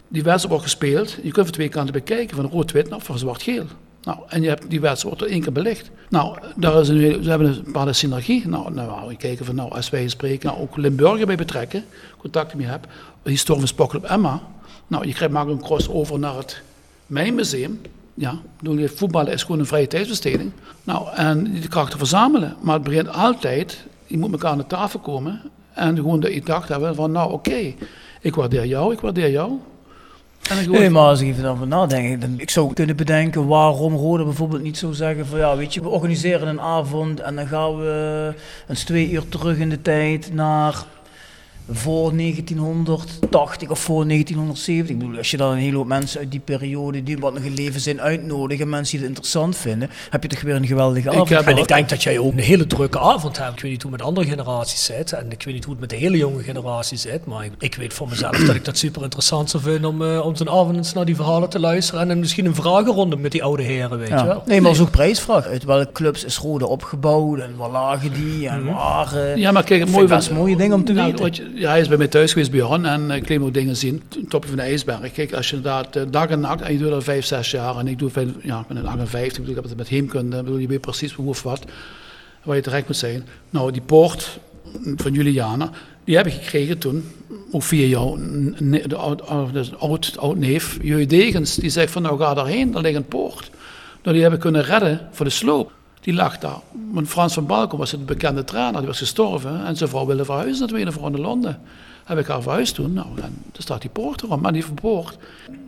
die 0.07 0.23
wedstrijd 0.23 0.49
wordt 0.49 0.63
gespeeld. 0.63 1.17
Je 1.23 1.31
kunt 1.31 1.45
van 1.45 1.55
twee 1.55 1.69
kanten 1.69 1.93
bekijken, 1.93 2.35
van 2.35 2.45
rood-wit 2.45 2.93
of 2.93 3.03
van 3.03 3.17
zwart-geel. 3.17 3.65
Nou, 4.05 4.17
en 4.27 4.41
je 4.41 4.47
hebt 4.47 4.69
die 4.69 4.81
wedstrijd 4.81 5.15
wordt 5.15 5.21
er 5.21 5.37
één 5.37 5.43
keer 5.43 5.63
belicht. 5.63 5.89
Nou, 6.09 6.37
daar 6.55 6.79
is 6.81 6.87
een, 6.87 6.97
we 6.97 7.29
hebben 7.29 7.47
een 7.47 7.63
bepaalde 7.63 7.93
synergie. 7.93 8.47
Nou, 8.47 8.73
nou 8.73 8.89
wou 8.89 9.11
ik 9.11 9.17
kijken 9.17 9.45
van, 9.45 9.55
nou, 9.55 9.71
als 9.71 9.89
wij 9.89 10.07
spreken, 10.07 10.49
nou, 10.49 10.61
ook 10.61 10.77
Limburger 10.77 11.25
bij 11.25 11.35
betrekken, 11.35 11.83
contacten 12.17 12.57
mee 12.57 12.67
heb, 12.67 12.87
historie 13.23 13.59
van 13.59 13.67
Spokkel 13.67 13.99
op 13.99 14.05
Emma. 14.05 14.41
Nou, 14.87 15.07
je 15.07 15.13
krijgt 15.13 15.33
maar 15.33 15.47
een 15.47 15.61
crossover 15.61 16.19
naar 16.19 16.37
het 16.37 16.61
Mijn 17.05 17.35
Museum. 17.35 17.81
Ja, 18.13 18.39
bedoel, 18.57 18.77
je 18.77 18.89
voetballen 18.89 19.33
is 19.33 19.43
gewoon 19.43 19.59
een 19.59 19.65
vrije 19.65 19.87
tijdsbesteding. 19.87 20.51
Nou, 20.83 21.07
en 21.13 21.43
die 21.43 21.67
krachten 21.67 21.97
verzamelen. 21.97 22.55
Maar 22.61 22.73
het 22.73 22.83
begint 22.83 23.09
altijd, 23.09 23.85
je 24.05 24.17
moet 24.17 24.31
elkaar 24.31 24.51
aan 24.51 24.57
de 24.57 24.67
tafel 24.67 24.99
komen. 24.99 25.41
En 25.73 25.95
gewoon 25.95 26.19
dat 26.19 26.33
je 26.33 26.41
dacht 26.41 26.69
hebben 26.69 26.95
van, 26.95 27.11
nou 27.11 27.31
oké, 27.31 27.73
ik 28.21 28.35
waardeer 28.35 28.65
jou, 28.65 28.93
ik 28.93 28.99
waardeer 28.99 29.31
jou. 29.31 29.51
En 30.49 30.71
Nee, 30.71 30.89
maar 30.89 31.07
als 31.07 31.21
ik 31.21 31.27
even 31.27 31.43
daarover 31.43 31.67
nadenk, 31.67 32.21
dan, 32.21 32.39
ik 32.39 32.49
zou 32.49 32.73
kunnen 32.73 32.95
bedenken 32.95 33.47
waarom 33.47 33.95
Rode 33.95 34.23
bijvoorbeeld 34.23 34.61
niet 34.61 34.77
zou 34.77 34.93
zeggen 34.93 35.25
van 35.25 35.39
ja, 35.39 35.57
weet 35.57 35.73
je, 35.73 35.81
we 35.81 35.89
organiseren 35.89 36.47
een 36.47 36.61
avond 36.61 37.19
en 37.19 37.35
dan 37.35 37.47
gaan 37.47 37.77
we 37.77 38.33
eens 38.67 38.83
twee 38.83 39.11
uur 39.11 39.29
terug 39.29 39.57
in 39.57 39.69
de 39.69 39.81
tijd 39.81 40.33
naar 40.33 40.85
voor 41.71 42.11
1980 42.17 43.69
of 43.69 43.79
voor 43.79 44.07
1970. 44.07 44.95
Ik 44.95 44.99
bedoel, 45.01 45.17
als 45.17 45.31
je 45.31 45.37
dan 45.37 45.51
een 45.51 45.57
hele 45.57 45.77
hoop 45.77 45.87
mensen 45.87 46.19
uit 46.19 46.31
die 46.31 46.39
periode 46.39 47.03
die 47.03 47.17
wat 47.17 47.33
nog 47.33 47.43
in 47.43 47.53
leven 47.53 47.79
zijn 47.81 48.01
uitnodigen, 48.01 48.69
mensen 48.69 48.91
die 48.91 48.99
het 48.99 49.07
interessant 49.07 49.57
vinden, 49.57 49.89
heb 50.09 50.23
je 50.23 50.29
toch 50.29 50.41
weer 50.41 50.55
een 50.55 50.67
geweldige 50.67 51.09
avond. 51.09 51.29
heb 51.29 51.45
En 51.47 51.57
ik 51.57 51.67
denk 51.67 51.89
dat 51.89 52.03
jij 52.03 52.19
ook 52.19 52.31
een 52.31 52.39
hele 52.39 52.67
drukke 52.67 52.99
avond 52.99 53.37
hebt. 53.37 53.53
Ik 53.55 53.61
weet 53.61 53.71
niet 53.71 53.81
hoe 53.81 53.91
het 53.91 53.99
met 53.99 54.09
andere 54.09 54.27
generaties 54.27 54.83
zit. 54.85 55.11
En 55.13 55.25
ik 55.31 55.43
weet 55.43 55.53
niet 55.53 55.63
hoe 55.63 55.71
het 55.73 55.81
met 55.81 55.89
de 55.89 55.95
hele 55.95 56.17
jonge 56.17 56.43
generatie 56.43 56.97
zit. 56.97 57.25
Maar 57.25 57.45
ik, 57.45 57.51
ik 57.59 57.75
weet 57.75 57.93
voor 57.93 58.09
mezelf 58.09 58.37
dat 58.37 58.55
ik 58.55 58.65
dat 58.65 58.77
super 58.77 59.03
interessant 59.03 59.49
zou 59.49 59.63
vinden 59.63 59.89
om, 59.89 60.01
eh, 60.01 60.25
om 60.25 60.35
zo'n 60.35 60.49
avond 60.49 60.75
eens 60.75 60.93
naar 60.93 61.05
die 61.05 61.15
verhalen 61.15 61.49
te 61.49 61.59
luisteren. 61.59 62.01
En 62.01 62.07
dan 62.07 62.19
misschien 62.19 62.45
een 62.45 62.55
vragenronde 62.55 63.15
met 63.17 63.31
die 63.31 63.43
oude 63.43 63.63
heren, 63.63 63.97
weet 63.99 64.07
je 64.09 64.25
wel. 64.25 64.43
Nee, 64.45 64.61
maar 64.61 64.69
als 64.69 64.79
ook 64.79 64.91
prijsvraag. 64.91 65.45
Uit 65.45 65.63
welke 65.63 65.91
clubs 65.91 66.23
is 66.23 66.37
Rode 66.37 66.67
opgebouwd 66.67 67.39
en 67.39 67.55
waar 67.55 67.69
lagen 67.69 68.13
die 68.13 68.47
en 68.47 68.65
waar... 68.65 69.15
eh, 69.15 69.35
Ja, 69.35 69.51
maar 69.51 69.63
kijk, 69.63 69.79
het 69.81 69.91
mooie 69.91 70.15
ik 70.15 70.31
mooie 70.31 70.55
dingen 70.55 70.75
om 70.75 70.85
te 70.85 70.93
Nou, 70.93 71.11
weten. 71.11 71.53
Ja, 71.55 71.69
hij 71.69 71.79
is 71.79 71.87
bij 71.87 71.97
mij 71.97 72.07
thuis 72.07 72.31
geweest, 72.31 72.51
Bjorn, 72.51 72.85
en 72.85 73.11
ik 73.11 73.23
kreeg 73.23 73.39
ook 73.39 73.53
dingen 73.53 73.75
zien. 73.75 74.03
Topje 74.29 74.47
van 74.47 74.57
de 74.57 74.63
ijsberg. 74.63 75.11
Kijk, 75.11 75.33
als 75.33 75.49
je 75.49 75.55
inderdaad 75.55 75.95
eh, 75.95 76.03
dag 76.09 76.27
en 76.27 76.39
nacht, 76.39 76.61
en 76.61 76.73
je 76.73 76.79
doet 76.79 76.89
dat 76.89 77.03
vijf, 77.03 77.25
zes 77.25 77.51
jaar, 77.51 77.77
en 77.77 77.87
ik 77.87 77.99
doe 77.99 78.09
veel, 78.09 78.27
ja, 78.41 78.59
ik 78.59 78.67
ben 78.67 78.77
een 78.77 78.87
58, 78.87 79.43
ik, 79.43 79.49
ik 79.49 79.55
heb 79.55 79.63
het 79.63 79.77
met 79.77 79.87
heemkunde, 79.87 80.37
ik 80.37 80.43
bedoel, 80.43 80.59
je 80.59 80.67
weet 80.67 80.81
precies 80.81 81.13
hoe 81.13 81.27
of 81.27 81.43
wat, 81.43 81.65
waar 82.43 82.55
je 82.55 82.61
terecht 82.61 82.87
moet 82.87 82.97
zijn. 82.97 83.27
Nou, 83.49 83.71
die 83.71 83.81
poort 83.81 84.39
van 84.95 85.13
Juliana, 85.13 85.69
Die 86.03 86.15
heb 86.15 86.27
ik 86.27 86.33
gekregen 86.33 86.77
toen, 86.77 87.03
ook 87.51 87.63
via 87.63 87.85
jou, 87.85 88.19
de 88.87 88.95
oud, 88.95 90.17
oud, 90.17 90.37
neef, 90.37 90.77
Jeu 90.81 91.05
Degens. 91.05 91.55
Die 91.55 91.69
zegt 91.69 91.91
van 91.91 92.01
nou 92.01 92.19
ga 92.19 92.33
daarheen, 92.33 92.71
daar 92.71 92.81
ligt 92.81 92.95
een 92.95 93.05
poort. 93.05 93.49
Nou, 94.01 94.13
die 94.13 94.21
hebben 94.21 94.39
kunnen 94.39 94.63
redden 94.63 95.07
voor 95.11 95.25
de 95.25 95.31
sloop. 95.31 95.71
Die 96.05 96.13
lag 96.13 96.37
daar. 96.39 96.59
Want 96.91 97.07
Frans 97.07 97.33
van 97.33 97.45
Balken 97.45 97.77
was 97.77 97.91
het 97.91 98.05
bekende 98.05 98.43
trainer, 98.43 98.77
die 98.79 98.87
was 98.87 98.97
gestorven. 98.97 99.65
En 99.65 99.75
zijn 99.77 99.89
vrouw 99.89 100.05
wilde 100.05 100.25
verhuizen 100.25 100.59
naar 100.59 100.67
Tweede 100.67 100.91
Vrouw 100.91 101.07
in 101.07 101.19
Londen. 101.19 101.61
Heb 102.03 102.17
ik 102.17 102.27
haar 102.27 102.41
verhuisd 102.41 102.75
toen. 102.75 102.93
Nou, 102.93 103.07
en 103.15 103.41
daar 103.51 103.61
staat 103.61 103.81
die 103.81 103.89
poort 103.89 104.23
erom. 104.23 104.41
Maar 104.41 104.53
die 104.53 104.65
poort, 104.81 105.17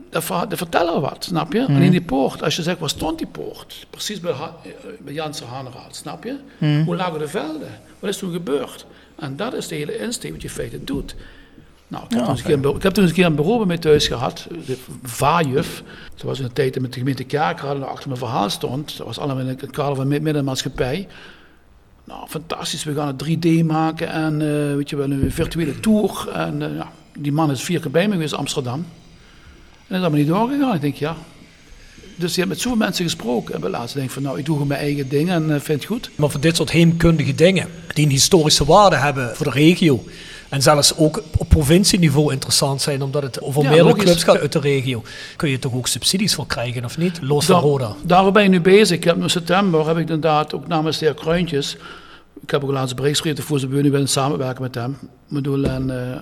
dat, 0.10 0.24
ver- 0.24 0.50
dat 0.50 0.58
vertellen 0.58 1.02
wat, 1.02 1.24
snap 1.24 1.54
je? 1.54 1.66
Alleen 1.68 1.92
die 1.92 2.02
poort, 2.02 2.44
als 2.44 2.56
je 2.56 2.62
zegt, 2.62 2.80
waar 2.80 2.90
stond 2.90 3.18
die 3.18 3.28
poort? 3.28 3.86
Precies 3.90 4.20
bij, 4.20 4.32
Ha- 4.32 4.56
eh, 4.64 4.70
bij 5.00 5.14
Janssen 5.14 5.48
Haneraad, 5.48 5.96
snap 5.96 6.24
je? 6.24 6.36
Hoe 6.86 6.96
lagen 6.96 7.20
de 7.20 7.28
velden? 7.28 7.80
Wat 8.00 8.10
is 8.10 8.18
toen 8.18 8.32
gebeurd? 8.32 8.86
En 9.16 9.36
dat 9.36 9.54
is 9.54 9.68
de 9.68 9.76
hele 9.76 9.98
insteek 9.98 10.32
wat 10.32 10.42
je 10.42 10.48
in 10.48 10.54
feite 10.54 10.84
doet. 10.84 11.16
Nou, 11.88 12.04
ik, 12.04 12.12
heb 12.12 12.24
toen 12.24 12.30
eens 12.30 12.44
een 12.44 12.64
een 12.64 12.76
ik 12.76 12.84
heb 12.84 12.94
toen 12.94 13.04
eens 13.04 13.12
een 13.12 13.18
keer 13.18 13.26
een 13.26 13.36
bureau 13.36 13.58
bij 13.58 13.68
mij 13.68 13.78
thuis 13.78 14.08
gehad, 14.08 14.48
de 14.66 14.78
vaarjuf. 15.04 15.84
Dat 16.16 16.22
was 16.22 16.40
in 16.40 16.46
de 16.46 16.54
tijd 16.54 16.82
met 16.82 16.94
de 16.94 17.00
gemeente 17.00 17.24
Kerkrade 17.24 17.86
achter 17.86 18.08
mijn 18.08 18.20
verhaal 18.20 18.50
stond. 18.50 18.98
Dat 18.98 19.06
was 19.08 19.20
allemaal 19.20 19.40
in 19.40 19.48
het 19.48 19.72
kader 19.72 19.96
van 19.96 20.08
mid- 20.08 20.22
middenmaatschappij. 20.22 21.08
Nou, 22.04 22.28
fantastisch. 22.28 22.84
We 22.84 22.94
gaan 22.94 23.08
het 23.08 23.26
3D 23.26 23.66
maken 23.66 24.10
en 24.10 24.34
eh, 24.42 24.76
weet 24.76 24.90
je 24.90 24.96
wel, 24.96 25.12
een 25.12 25.32
virtuele 25.32 25.80
tour. 25.80 26.30
En 26.34 26.62
eh, 26.62 26.76
ja, 26.76 26.92
die 27.18 27.32
man 27.32 27.52
is 27.52 27.64
vier 27.64 27.80
keer 27.80 27.92
bij 27.92 28.08
me 28.08 28.14
geweest, 28.14 28.34
in 28.34 28.40
Amsterdam. 28.40 28.74
En 28.80 28.86
dat 29.88 29.98
is 29.98 30.02
allemaal 30.02 30.20
niet 30.20 30.28
doorgegaan. 30.28 30.76
Ik 30.76 30.82
denk, 30.82 30.96
ja. 30.96 31.16
Dus 32.18 32.34
je 32.34 32.40
hebt 32.40 32.52
met 32.52 32.62
zoveel 32.62 32.78
mensen 32.78 33.04
gesproken. 33.04 33.54
En 33.54 33.62
bij 33.62 33.70
laatst 33.70 33.94
denk 33.94 34.08
ik 34.08 34.14
van, 34.14 34.24
nou, 34.24 34.40
ik 34.40 34.46
doe 34.46 34.54
gewoon 34.54 34.68
mijn 34.68 34.82
eigen 34.82 35.10
ding 35.10 35.30
en 35.30 35.54
eh, 35.54 35.60
vind 35.60 35.80
het 35.80 35.86
goed. 35.86 36.10
Maar 36.16 36.30
voor 36.30 36.40
dit 36.40 36.56
soort 36.56 36.72
heemkundige 36.72 37.36
dingen, 37.36 37.68
die 37.94 38.06
een 38.06 38.12
historische 38.12 38.66
waarde 38.66 38.96
hebben 38.96 39.36
voor 39.36 39.46
de 39.46 39.52
regio. 39.52 40.04
En 40.50 40.62
zelfs 40.62 40.98
ook 40.98 41.24
op 41.38 41.50
provincieniveau 41.50 42.32
interessant 42.32 42.82
zijn, 42.82 43.02
omdat 43.02 43.24
het 43.24 43.42
over 43.42 43.64
Ja, 43.64 43.70
meerdere 43.70 43.96
clubs 43.96 44.24
gaat 44.24 44.40
uit 44.40 44.52
de 44.52 44.60
regio. 44.60 45.04
Kun 45.36 45.50
je 45.50 45.60
toch 45.60 45.74
ook 45.74 45.88
subsidies 45.88 46.36
voor 46.36 46.48
krijgen, 46.48 46.86
of 46.86 46.98
niet? 46.98 47.20
Los 47.22 47.46
van 47.46 47.62
Roda. 47.62 47.96
Daar 48.04 48.32
ben 48.32 48.44
ik 48.44 48.50
nu 48.50 48.62
bezig. 48.62 48.98
Ik 48.98 49.04
heb 49.04 49.22
in 49.22 49.30
september 49.30 49.88
heb 49.88 49.96
ik 49.96 50.02
inderdaad 50.02 50.54
ook 50.54 50.68
namens 50.68 50.98
de 50.98 51.06
heer 51.06 51.14
Kruintjes. 51.14 51.78
Ik 52.42 52.50
heb 52.50 52.64
ook 52.64 52.72
laatst 52.72 52.96
bericht 52.96 53.16
geschreven 53.16 53.44
voor 53.44 53.60
zijn 53.60 53.72
nu 53.72 53.92
willen 53.92 54.08
samenwerken 54.08 54.62
met 54.62 54.76
hem. 54.76 54.92
Ik 55.02 55.08
bedoel, 55.28 55.64
en 55.64 55.90
eh, 55.90 56.22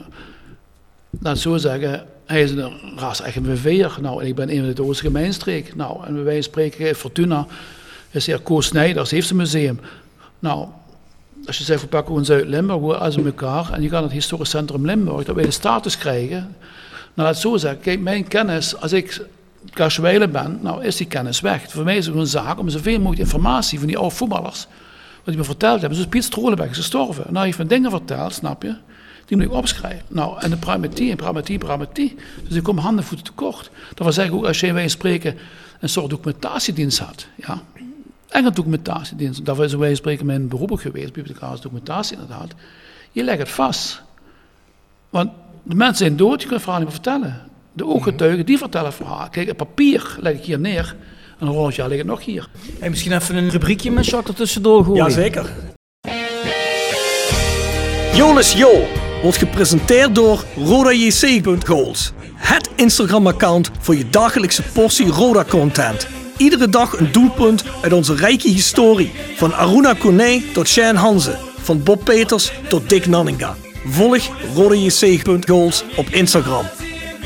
laat 1.21 1.33
het 1.33 1.41
zo 1.41 1.57
zeggen, 1.57 2.05
hij 2.25 2.41
is 2.41 2.51
een 2.51 2.73
ras 2.95 3.21
echt 3.21 3.35
een 3.35 3.57
VV'er. 3.57 3.97
Nou, 4.01 4.21
en 4.21 4.27
ik 4.27 4.35
ben 4.35 4.49
een 4.49 4.65
van 4.65 4.73
de 4.73 4.83
Oostelijke 4.83 5.19
Mijnstreek. 5.19 5.75
Nou, 5.75 6.05
en 6.05 6.23
wij 6.23 6.41
spreken 6.41 6.95
Fortuna, 6.95 7.47
is 8.11 8.25
de 8.25 8.31
heer 8.31 8.41
Koos 8.41 8.65
Snijders, 8.65 9.11
heeft 9.11 9.27
zijn 9.27 9.39
museum. 9.39 9.79
Nou, 10.39 10.67
als 11.45 11.57
je 11.57 11.63
zegt, 11.63 11.81
we 11.81 11.87
pakken 11.87 12.07
gewoon 12.07 12.25
Zuid-Limburg, 12.25 12.79
we 12.79 12.97
als 12.97 13.17
elkaar, 13.17 13.71
en 13.71 13.81
je 13.81 13.89
gaat 13.89 14.03
het 14.03 14.11
historisch 14.11 14.49
centrum 14.49 14.85
Limburg, 14.85 15.23
dat 15.23 15.35
wij 15.35 15.45
de 15.45 15.51
status 15.51 15.97
krijgen. 15.97 16.55
Nou, 17.13 17.29
het 17.29 17.37
zo 17.37 17.57
zeggen, 17.57 17.79
kijk, 17.79 17.99
mijn 17.99 18.27
kennis, 18.27 18.75
als 18.75 18.93
ik 18.93 19.25
Karsweilen 19.73 20.31
ben, 20.31 20.59
nou 20.61 20.83
is 20.83 20.95
die 20.95 21.07
kennis 21.07 21.41
weg. 21.41 21.71
Voor 21.71 21.83
mij 21.83 21.97
is 21.97 22.05
het 22.05 22.15
een 22.15 22.27
zaak 22.27 22.59
om 22.59 22.69
zoveel 22.69 22.97
mogelijk 22.97 23.19
informatie 23.19 23.79
van 23.79 23.87
die 23.87 23.97
oude 23.97 24.15
voetballers, 24.15 24.67
wat 25.15 25.25
die 25.25 25.37
me 25.37 25.43
verteld 25.43 25.79
hebben. 25.79 25.97
Dus 25.97 26.07
Piet 26.07 26.23
Strolenberg 26.23 26.69
is 26.69 26.77
gestorven. 26.77 27.23
Nou, 27.23 27.35
hij 27.35 27.45
heeft 27.45 27.57
me 27.57 27.65
dingen 27.65 27.91
verteld, 27.91 28.33
snap 28.33 28.63
je? 28.63 28.75
Die 29.25 29.37
moet 29.37 29.45
ik 29.45 29.51
opschrijven. 29.51 30.05
Nou, 30.07 30.39
en 30.39 30.49
de 30.49 30.57
pragmatie, 30.57 31.11
en 31.11 31.17
pragmatie, 31.17 31.57
pragmatie. 31.57 32.15
Dus 32.47 32.57
ik 32.57 32.63
kom 32.63 32.77
handen 32.77 33.01
en 33.01 33.07
voeten 33.07 33.25
tekort. 33.25 33.71
Dat 33.89 33.97
wil 33.97 34.11
zeggen, 34.11 34.35
ook 34.35 34.45
als 34.45 34.59
jij 34.59 34.73
wij 34.73 34.87
spreken 34.87 35.37
een 35.79 35.89
soort 35.89 36.09
documentatiedienst 36.09 36.99
had, 36.99 37.27
ja, 37.35 37.61
en 38.29 38.45
een 38.45 38.53
documentatiedienst. 38.53 39.45
Dat 39.45 39.59
is 39.59 39.73
wij 39.73 39.95
spreken 39.95 40.25
mijn 40.25 40.47
beroep 40.47 40.71
ook 40.71 40.81
geweest, 40.81 41.13
bibliothecaris 41.13 41.61
documentatie 41.61 42.17
inderdaad. 42.17 42.53
Je 43.11 43.23
legt 43.23 43.39
het 43.39 43.49
vast. 43.49 44.01
Want 45.09 45.31
de 45.63 45.75
mensen 45.75 46.05
zijn 46.05 46.17
dood, 46.17 46.41
je 46.41 46.47
kunt 46.47 46.51
het 46.51 46.61
verhaal 46.61 46.79
niet 46.79 46.87
meer 46.87 47.01
vertellen. 47.01 47.41
De 47.73 47.85
ooggetuigen, 47.85 48.45
die 48.45 48.57
vertellen 48.57 48.87
het 48.87 48.95
verhaal. 48.95 49.29
Kijk, 49.29 49.47
het 49.47 49.57
papier 49.57 50.15
leg 50.19 50.33
ik 50.33 50.43
hier 50.43 50.59
neer. 50.59 50.95
En 51.39 51.47
een 51.47 51.71
jaar 51.75 51.87
ligt 51.87 52.01
het 52.01 52.09
nog 52.09 52.25
hier. 52.25 52.49
Hey, 52.79 52.89
misschien 52.89 53.11
even 53.11 53.35
een 53.35 53.49
rubriekje 53.49 53.91
met 53.91 54.05
Jacques 54.05 54.29
er 54.29 54.35
tussendoor 54.35 54.83
gooien. 54.83 55.03
Jazeker. 55.03 55.49
Jolis 58.13 58.53
Jo 58.53 59.03
wordt 59.25 59.39
gepresenteerd 59.39 60.15
door 60.15 60.43
RodaJC.goals. 60.55 62.11
Het 62.35 62.69
Instagram-account 62.75 63.71
voor 63.79 63.95
je 63.95 64.09
dagelijkse 64.09 64.63
portie 64.73 65.07
Roda-content. 65.07 66.07
Iedere 66.37 66.69
dag 66.69 66.99
een 66.99 67.11
doelpunt 67.11 67.63
uit 67.81 67.93
onze 67.93 68.15
rijke 68.15 68.49
historie. 68.49 69.11
Van 69.35 69.53
Aruna 69.53 69.93
Kone 69.93 70.41
tot 70.53 70.67
Shane 70.67 70.97
Hanze. 70.97 71.37
Van 71.61 71.83
Bob 71.83 72.03
Peters 72.03 72.51
tot 72.67 72.89
Dick 72.89 73.05
Nanninga. 73.05 73.55
Volg 73.85 74.29
RodaJC.goals 74.55 75.83
op 75.95 76.07
Instagram. 76.09 76.65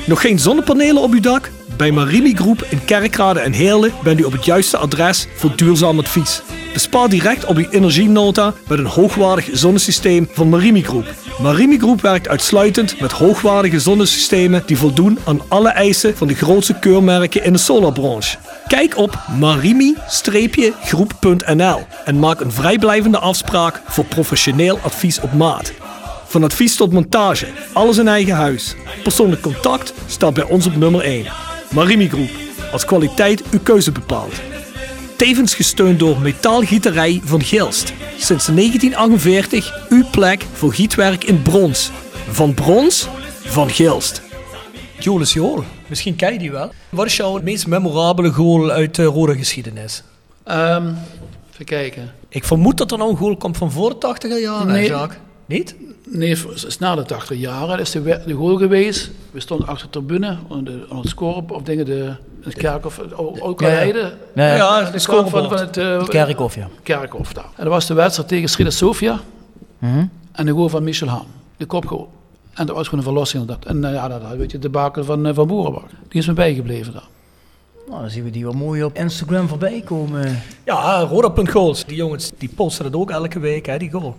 Nog 0.05 0.21
geen 0.21 0.39
zonnepanelen 0.39 1.01
op 1.01 1.11
uw 1.11 1.19
dak? 1.19 1.51
Bij 1.77 1.91
Marimi 1.91 2.35
Groep 2.35 2.65
in 2.69 2.85
Kerkrade 2.85 3.39
en 3.39 3.51
Heerlen 3.51 3.91
bent 4.03 4.19
u 4.19 4.23
op 4.23 4.31
het 4.31 4.45
juiste 4.45 4.77
adres 4.77 5.27
voor 5.35 5.55
duurzaam 5.55 5.99
advies. 5.99 6.41
Bespaar 6.73 7.09
direct 7.09 7.45
op 7.45 7.57
uw 7.57 7.69
energienota 7.69 8.53
met 8.67 8.79
een 8.79 8.85
hoogwaardig 8.85 9.49
zonnesysteem 9.51 10.29
van 10.31 10.49
Marimi 10.49 10.83
Groep. 10.83 11.05
Marimi 11.41 11.77
Groep 11.77 12.01
werkt 12.01 12.27
uitsluitend 12.27 12.99
met 12.99 13.11
hoogwaardige 13.11 13.79
zonnesystemen 13.79 14.63
die 14.65 14.77
voldoen 14.77 15.19
aan 15.25 15.41
alle 15.47 15.69
eisen 15.69 16.17
van 16.17 16.27
de 16.27 16.35
grootste 16.35 16.79
keurmerken 16.79 17.43
in 17.43 17.53
de 17.53 17.59
solarbranche. 17.59 18.37
Kijk 18.67 18.97
op 18.97 19.19
marimi-groep.nl 19.39 21.85
en 22.05 22.19
maak 22.19 22.39
een 22.39 22.51
vrijblijvende 22.51 23.19
afspraak 23.19 23.81
voor 23.87 24.05
professioneel 24.05 24.79
advies 24.79 25.19
op 25.19 25.33
maat. 25.33 25.73
Van 26.25 26.43
advies 26.43 26.75
tot 26.75 26.91
montage, 26.91 27.47
alles 27.73 27.97
in 27.97 28.07
eigen 28.07 28.35
huis. 28.35 28.75
Persoonlijk 29.03 29.41
contact 29.41 29.93
staat 30.07 30.33
bij 30.33 30.43
ons 30.43 30.67
op 30.67 30.75
nummer 30.75 31.01
1. 31.01 31.25
Marimi 31.73 32.09
Groep, 32.09 32.31
als 32.71 32.85
kwaliteit 32.85 33.43
uw 33.51 33.59
keuze 33.63 33.91
bepaalt. 33.91 34.33
Tevens 35.19 35.55
gesteund 35.55 35.99
door 35.99 36.19
Metaalgieterij 36.21 37.21
van 37.23 37.41
Gilst. 37.41 37.93
Sinds 38.17 38.45
1948 38.45 39.87
uw 39.89 40.03
plek 40.11 40.45
voor 40.53 40.73
gietwerk 40.73 41.23
in 41.23 41.41
brons. 41.41 41.91
Van 42.29 42.53
brons, 42.53 43.07
van 43.29 43.69
Gilst. 43.69 44.21
Jolis 44.99 45.33
Jool, 45.33 45.63
misschien 45.87 46.15
ken 46.15 46.33
je 46.33 46.39
die 46.39 46.51
wel. 46.51 46.71
Wat 46.89 47.05
is 47.05 47.15
jouw 47.15 47.39
meest 47.43 47.67
memorabele 47.67 48.29
goal 48.29 48.69
uit 48.71 48.95
de 48.95 49.03
rode 49.03 49.35
geschiedenis? 49.35 50.03
Ehm, 50.43 50.87
even 51.53 51.65
kijken. 51.65 52.11
Ik 52.29 52.43
vermoed 52.43 52.77
dat 52.77 52.91
er 52.91 52.97
nou 52.97 53.09
een 53.09 53.17
goal 53.17 53.37
komt 53.37 53.57
van 53.57 53.71
voor 53.71 53.89
de 53.89 53.97
80 53.97 54.39
jaren, 54.39 54.67
hè, 54.67 54.73
Nee. 54.73 54.87
Jacques? 54.87 55.19
Niet? 55.45 55.75
Nee, 56.05 56.29
het 56.29 56.63
is 56.67 56.77
na 56.77 56.95
de 56.95 57.05
80 57.05 57.37
jaren. 57.37 57.67
Dat 57.67 57.79
is 57.79 57.91
de, 57.91 58.21
de 58.25 58.33
goal 58.33 58.57
geweest. 58.57 59.11
We 59.31 59.39
stonden 59.39 59.67
achter 59.67 59.87
de 59.91 59.91
tribune, 59.91 60.37
aan, 60.51 60.63
de, 60.63 60.85
aan 60.89 60.99
het 60.99 61.09
scoren, 61.09 61.49
of 61.49 61.61
dingen, 61.61 61.85
de, 61.85 62.13
het 62.43 62.53
kerkhof, 62.53 62.99
ook 63.39 63.61
ja. 63.61 63.67
Heide. 63.67 64.13
Nee, 64.33 64.55
Ja, 64.55 64.83
De 64.83 64.91
de 64.91 64.99
scorebord 64.99 65.31
van, 65.47 65.57
van 65.57 65.67
het, 65.67 65.77
eh, 65.77 65.97
het 65.99 66.09
kerkhof, 66.09 66.55
ja. 66.55 66.67
kerkhof 66.83 67.33
daar. 67.33 67.43
En 67.55 67.63
dat 67.63 67.73
was 67.73 67.85
de 67.87 67.93
wedstrijd 67.93 68.29
tegen 68.29 68.49
Srida 68.49 68.69
Sofia 68.69 69.19
Mhm. 69.79 70.05
en 70.31 70.45
de 70.45 70.51
goal 70.51 70.69
van 70.69 70.83
Michel 70.83 71.07
Haan. 71.07 71.25
De 71.57 71.65
kopgoal. 71.65 72.09
En 72.53 72.65
dat 72.65 72.75
was 72.75 72.85
gewoon 72.87 72.99
een 72.99 73.11
verlossing. 73.11 73.45
Dat. 73.45 73.65
En 73.65 73.83
eh, 73.83 73.93
ja, 73.93 74.07
dat 74.07 74.21
weet 74.37 74.51
je, 74.51 74.59
de 74.59 74.69
baken 74.69 75.05
van, 75.05 75.25
eh, 75.25 75.35
van 75.35 75.47
Boerenbak. 75.47 75.89
Die 76.07 76.21
is 76.21 76.27
me 76.27 76.33
bijgebleven 76.33 76.93
daar. 76.93 77.07
Nou, 77.89 78.01
dan 78.01 78.09
zien 78.09 78.23
we 78.23 78.29
die 78.29 78.43
wel 78.43 78.53
mooi 78.53 78.83
op 78.83 78.95
Instagram 78.97 79.47
voorbij 79.47 79.81
komen. 79.85 80.41
Ja, 80.65 80.99
Roda.goals. 81.01 81.85
Die 81.85 81.95
jongens 81.95 82.31
die 82.37 82.49
posten 82.55 82.83
dat 82.91 82.93
ook 83.01 83.11
elke 83.11 83.39
week, 83.39 83.65
hè, 83.65 83.77
die 83.77 83.91
goal. 83.91 84.15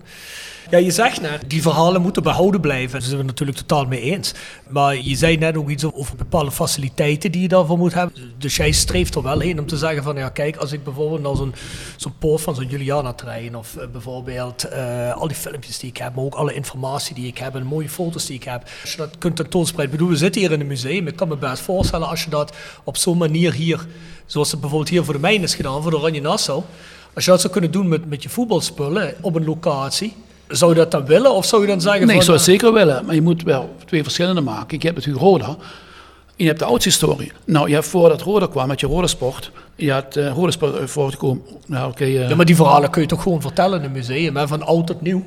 Ja, 0.70 0.78
je 0.78 0.90
zegt 0.90 1.20
net, 1.20 1.42
die 1.46 1.62
verhalen 1.62 2.02
moeten 2.02 2.22
behouden 2.22 2.60
blijven. 2.60 2.90
Daar 2.90 3.08
zijn 3.08 3.20
we 3.20 3.24
natuurlijk 3.24 3.58
totaal 3.58 3.86
mee 3.86 4.00
eens. 4.00 4.34
Maar 4.68 4.96
je 4.96 5.16
zei 5.16 5.36
net 5.36 5.56
ook 5.56 5.68
iets 5.68 5.84
over 5.84 6.16
bepaalde 6.16 6.50
faciliteiten 6.50 7.32
die 7.32 7.42
je 7.42 7.48
daarvoor 7.48 7.78
moet 7.78 7.94
hebben. 7.94 8.34
Dus 8.38 8.56
jij 8.56 8.72
streeft 8.72 9.14
er 9.14 9.22
wel 9.22 9.40
heen 9.40 9.58
om 9.58 9.66
te 9.66 9.76
zeggen 9.76 10.02
van, 10.02 10.16
ja 10.16 10.28
kijk, 10.28 10.56
als 10.56 10.72
ik 10.72 10.84
bijvoorbeeld 10.84 11.22
naar 11.22 11.36
zo'n 11.36 11.54
zo'n 11.96 12.18
poort 12.18 12.40
van 12.40 12.54
zo'n 12.54 12.66
Juliana-trein 12.66 13.56
of 13.56 13.76
eh, 13.76 13.86
bijvoorbeeld 13.92 14.64
eh, 14.64 15.12
al 15.16 15.26
die 15.26 15.36
filmpjes 15.36 15.78
die 15.78 15.88
ik 15.88 15.96
heb, 15.96 16.14
maar 16.14 16.24
ook 16.24 16.34
alle 16.34 16.54
informatie 16.54 17.14
die 17.14 17.26
ik 17.26 17.38
heb 17.38 17.54
en 17.54 17.66
mooie 17.66 17.88
foto's 17.88 18.26
die 18.26 18.36
ik 18.36 18.44
heb. 18.44 18.62
Als 18.82 18.90
je 18.90 18.96
dat 18.96 19.18
kunt 19.18 19.36
tentoonspreiden. 19.36 19.94
Ik 19.94 20.00
bedoel, 20.00 20.14
we 20.14 20.20
zitten 20.20 20.40
hier 20.40 20.52
in 20.52 20.60
een 20.60 20.66
museum. 20.66 21.06
Ik 21.06 21.16
kan 21.16 21.28
me 21.28 21.36
best 21.36 21.62
voorstellen 21.62 22.08
als 22.08 22.24
je 22.24 22.30
dat 22.30 22.56
op 22.84 22.96
zo'n 22.96 23.18
manier 23.18 23.52
hier, 23.52 23.86
zoals 24.26 24.50
het 24.50 24.60
bijvoorbeeld 24.60 24.90
hier 24.90 25.04
voor 25.04 25.14
de 25.14 25.20
mijn 25.20 25.42
is 25.42 25.54
gedaan, 25.54 25.82
voor 25.82 25.90
de 25.90 25.98
Oranje 25.98 26.20
Nassau. 26.20 26.62
Als 27.14 27.24
je 27.24 27.30
dat 27.30 27.40
zou 27.40 27.52
kunnen 27.52 27.70
doen 27.70 27.88
met, 27.88 28.08
met 28.08 28.22
je 28.22 28.28
voetbalspullen 28.28 29.14
op 29.20 29.34
een 29.34 29.44
locatie, 29.44 30.14
zou 30.50 30.70
je 30.70 30.76
dat 30.76 30.90
dan 30.90 31.06
willen? 31.06 31.32
Of 31.34 31.44
zou 31.44 31.62
je 31.62 31.68
dan 31.68 31.80
zeggen 31.80 32.06
Nee, 32.06 32.16
ik 32.16 32.22
zou 32.22 32.36
het 32.36 32.46
zeker 32.46 32.72
willen. 32.72 33.04
Maar 33.04 33.14
je 33.14 33.22
moet 33.22 33.42
wel 33.42 33.74
twee 33.86 34.02
verschillende 34.02 34.40
maken. 34.40 34.76
Ik 34.76 34.82
heb 34.82 34.94
natuurlijk 34.94 35.24
Roda. 35.24 35.46
En 35.46 35.56
je 36.46 36.46
hebt 36.46 36.58
de 36.58 36.64
oudste 36.64 36.88
historie. 36.88 37.32
Nou, 37.44 37.68
je 37.68 37.74
hebt 37.74 37.86
voordat 37.86 38.22
Roda 38.22 38.46
kwam 38.46 38.68
met 38.68 38.80
je 38.80 38.86
Roda 38.86 39.06
Sport. 39.06 39.50
Je 39.74 39.92
had 39.92 40.16
uh, 40.16 40.32
Roda 40.32 40.50
Sport 40.50 40.80
uh, 40.80 40.86
voortgekomen. 40.86 41.42
Nou, 41.66 41.90
oké. 41.90 42.04
Ja, 42.04 42.34
maar 42.34 42.44
die 42.44 42.56
verhalen 42.56 42.90
kun 42.90 43.02
je 43.02 43.08
toch 43.08 43.22
gewoon 43.22 43.40
vertellen 43.40 43.78
in 43.78 43.84
een 43.84 43.92
museum, 43.92 44.36
hè? 44.36 44.48
van 44.48 44.62
oud 44.62 44.86
tot 44.86 45.00
nieuw. 45.00 45.24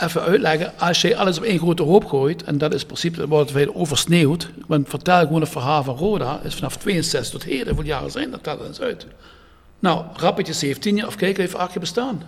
Even 0.00 0.22
uitleggen, 0.22 0.72
als 0.78 1.00
je 1.00 1.16
alles 1.16 1.38
op 1.38 1.44
één 1.44 1.58
grote 1.58 1.82
hoop 1.82 2.04
gooit, 2.04 2.42
en 2.42 2.58
dat 2.58 2.74
is 2.74 2.80
in 2.80 2.86
principe, 2.86 3.28
wordt 3.28 3.50
het 3.50 3.58
veel 3.58 3.74
oversneeuwd. 3.74 4.50
Want 4.66 4.88
vertel 4.88 5.20
gewoon 5.20 5.40
het 5.40 5.50
verhaal 5.50 5.82
van 5.84 5.96
Roda, 5.96 6.40
is 6.44 6.54
vanaf 6.54 6.76
62 6.76 7.40
tot 7.40 7.50
heden, 7.50 7.66
hoeveel 7.66 7.84
jaren 7.84 8.10
zijn 8.10 8.30
dat, 8.30 8.42
tel 8.42 8.66
eens 8.66 8.80
uit. 8.80 9.06
Nou, 9.78 10.04
Rappetje 10.16 10.52
17 10.52 10.96
jaar, 10.96 11.06
of 11.06 11.16
kijk, 11.16 11.36
heeft 11.36 11.54
acht 11.54 11.70
jaar 11.70 11.80
bestaan. 11.80 12.22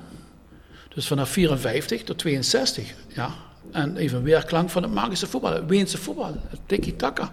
Dus 0.98 1.06
vanaf 1.06 1.28
54 1.28 2.02
tot 2.02 2.18
62, 2.18 2.94
ja, 3.14 3.30
En 3.70 3.96
even 3.96 4.22
weerklank 4.22 4.70
van 4.70 4.82
het 4.82 4.92
magische 4.92 5.26
voetbal, 5.26 5.52
het 5.52 5.66
Weense 5.66 5.98
voetbal, 5.98 6.36
het 6.48 6.60
tiki-taka. 6.66 7.32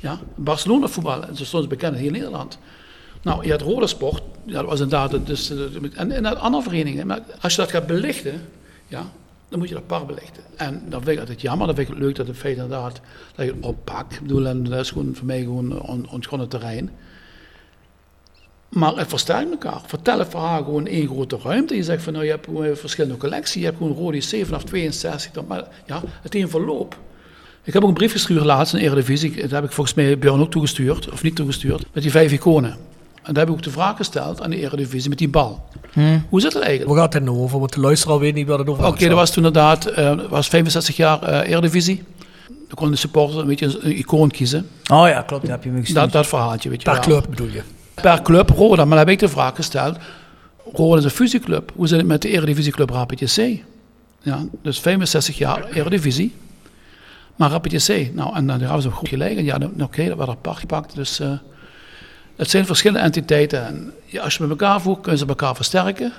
Ja, 0.00 0.18
Barcelona 0.34 0.86
voetbal, 0.86 1.24
zo 1.34 1.44
stond 1.44 1.62
ze 1.62 1.68
bekend 1.68 1.94
in 1.94 2.02
heel 2.02 2.10
Nederland. 2.10 2.58
Nou, 3.22 3.44
je 3.44 3.50
had 3.50 3.60
Rode 3.60 3.86
Sport, 3.86 4.22
dat 4.44 4.64
was 4.64 4.80
inderdaad, 4.80 5.26
dus, 5.26 5.52
en, 5.94 6.12
en 6.12 6.40
andere 6.40 6.62
verenigingen. 6.62 7.06
Maar 7.06 7.20
als 7.40 7.54
je 7.54 7.60
dat 7.60 7.70
gaat 7.70 7.86
belichten, 7.86 8.48
ja, 8.86 9.10
dan 9.48 9.58
moet 9.58 9.68
je 9.68 9.74
dat 9.74 9.86
par 9.86 10.06
belichten. 10.06 10.42
En 10.56 10.82
dan 10.88 11.02
vind 11.02 11.12
ik 11.12 11.18
altijd 11.18 11.40
jammer, 11.40 11.66
dan 11.66 11.76
vind 11.76 11.88
ik 11.88 11.94
het 11.94 12.04
leuk 12.04 12.14
dat 12.14 12.26
het 12.26 12.36
feit 12.36 12.56
inderdaad, 12.56 13.00
dat 13.34 13.46
je 13.46 13.52
het 13.52 13.64
oppakt. 13.64 14.14
Ik 14.14 14.20
bedoel, 14.20 14.46
en 14.46 14.64
dat 14.64 14.80
is 14.80 14.90
gewoon 14.90 15.14
voor 15.14 15.26
mij 15.26 15.40
gewoon 15.40 15.80
on, 15.80 16.10
ontgonnen 16.10 16.48
terrein. 16.48 16.90
Maar 18.68 18.96
het 18.96 19.08
versterkt 19.08 19.50
elkaar. 19.50 19.80
Vertel 19.86 20.18
het 20.18 20.28
verhaal 20.28 20.64
gewoon 20.64 20.86
één 20.86 21.06
grote 21.06 21.38
ruimte. 21.42 21.76
Je 21.76 21.82
zegt 21.82 22.02
van 22.02 22.12
nou, 22.12 22.24
je 22.24 22.30
hebt 22.30 22.44
gewoon 22.44 22.76
verschillende 22.76 23.16
collecties. 23.16 23.54
Je 23.54 23.64
hebt 23.64 23.76
gewoon 23.76 23.92
Rodi 23.92 24.22
7 24.22 24.46
vanaf 24.46 24.64
62. 24.64 25.46
Maar 25.46 25.64
ja, 25.86 26.02
het 26.22 26.34
een 26.34 26.48
verloop. 26.48 26.96
Ik 27.62 27.72
heb 27.72 27.82
ook 27.82 27.88
een 27.88 27.94
brief 27.94 28.12
gestuurd 28.12 28.44
laatst 28.44 28.74
in 28.74 28.80
Eredivisie. 28.80 29.40
Dat 29.40 29.50
heb 29.50 29.64
ik 29.64 29.72
volgens 29.72 29.96
mij 29.96 30.18
Björn 30.18 30.40
ook 30.40 30.50
toegestuurd, 30.50 31.10
of 31.10 31.22
niet 31.22 31.36
toegestuurd, 31.36 31.84
met 31.92 32.02
die 32.02 32.12
vijf 32.12 32.32
iconen. 32.32 32.76
En 33.22 33.34
daar 33.34 33.44
heb 33.44 33.48
ik 33.48 33.54
ook 33.58 33.62
de 33.62 33.70
vraag 33.70 33.96
gesteld 33.96 34.42
aan 34.42 34.50
de 34.50 34.56
Eredivisie 34.56 35.08
met 35.08 35.18
die 35.18 35.28
bal. 35.28 35.68
Hmm. 35.92 36.26
Hoe 36.28 36.40
zit 36.40 36.52
het 36.52 36.62
eigenlijk? 36.62 36.94
Waar 36.94 37.02
gaat 37.04 37.12
het 37.12 37.22
nou 37.24 37.38
over? 37.38 37.58
Want 37.58 37.72
de 37.72 37.80
luisteraar 37.80 38.18
weet 38.18 38.34
niet 38.34 38.46
waar 38.46 38.58
het 38.58 38.68
over 38.68 38.84
Oké, 38.84 38.98
gaat. 38.98 39.08
dat 39.08 39.18
was 39.18 39.30
toen 39.30 39.44
inderdaad, 39.44 39.86
eh 39.86 40.20
was 40.28 40.48
65 40.48 40.96
jaar 40.96 41.22
eh 41.22 41.50
Eredivisie. 41.50 42.02
Dan 42.48 42.74
kon 42.74 42.90
de 42.90 42.96
supporter 42.96 43.38
een 43.38 43.46
beetje 43.46 43.78
een 43.80 43.98
icoon 43.98 44.30
kiezen. 44.30 44.68
Oh 44.92 45.08
ja, 45.08 45.22
klopt, 45.22 45.42
dat 45.42 45.50
heb 45.50 45.64
je 45.64 45.70
me 45.70 45.80
gestuurd. 45.80 46.00
Dat, 46.00 46.12
dat 46.12 46.26
verhaaltje, 46.26 46.68
weet 46.68 46.82
je 46.82 46.90
Per 46.90 47.00
club 47.00 47.26
bedoel 47.30 47.48
je? 47.48 47.62
Per 47.94 48.22
club, 48.22 48.50
Roda. 48.50 48.84
Maar 48.84 48.96
dan 48.96 48.98
heb 48.98 49.08
ik 49.08 49.18
de 49.18 49.28
vraag 49.28 49.54
gesteld. 49.54 49.96
Roda 50.72 50.98
is 50.98 51.04
een 51.04 51.10
fusieclub. 51.10 51.72
Hoe 51.74 51.88
zit 51.88 51.98
het 51.98 52.06
met 52.06 52.22
de 52.22 52.28
Eredivisieclub 52.28 53.14
JC? 53.16 53.62
Ja, 54.22 54.44
dus 54.62 54.80
65 54.80 55.38
jaar 55.38 55.64
Eredivisie. 55.70 56.34
Maar 57.36 57.60
JC, 57.62 58.14
nou, 58.14 58.34
en 58.36 58.46
dan 58.46 58.62
hadden 58.62 58.82
ze 58.82 58.90
goed 58.90 59.08
gelijk. 59.08 59.36
En 59.36 59.44
ja, 59.44 59.58
nou, 59.58 59.72
oké, 59.82 60.08
dat 60.08 60.16
werd 60.16 60.28
apart 60.28 60.58
gepakt. 60.58 60.94
Dus 60.94 61.20
eh, 61.20 61.32
het 62.36 62.50
zijn 62.50 62.66
verschillende 62.66 63.02
entiteiten. 63.02 63.66
En 63.66 63.92
als 64.20 64.34
je 64.34 64.42
met 64.42 64.50
elkaar 64.50 64.80
voegt, 64.80 65.00
kunnen 65.00 65.18
ze 65.18 65.26
elkaar 65.26 65.54
versterken. 65.54 66.12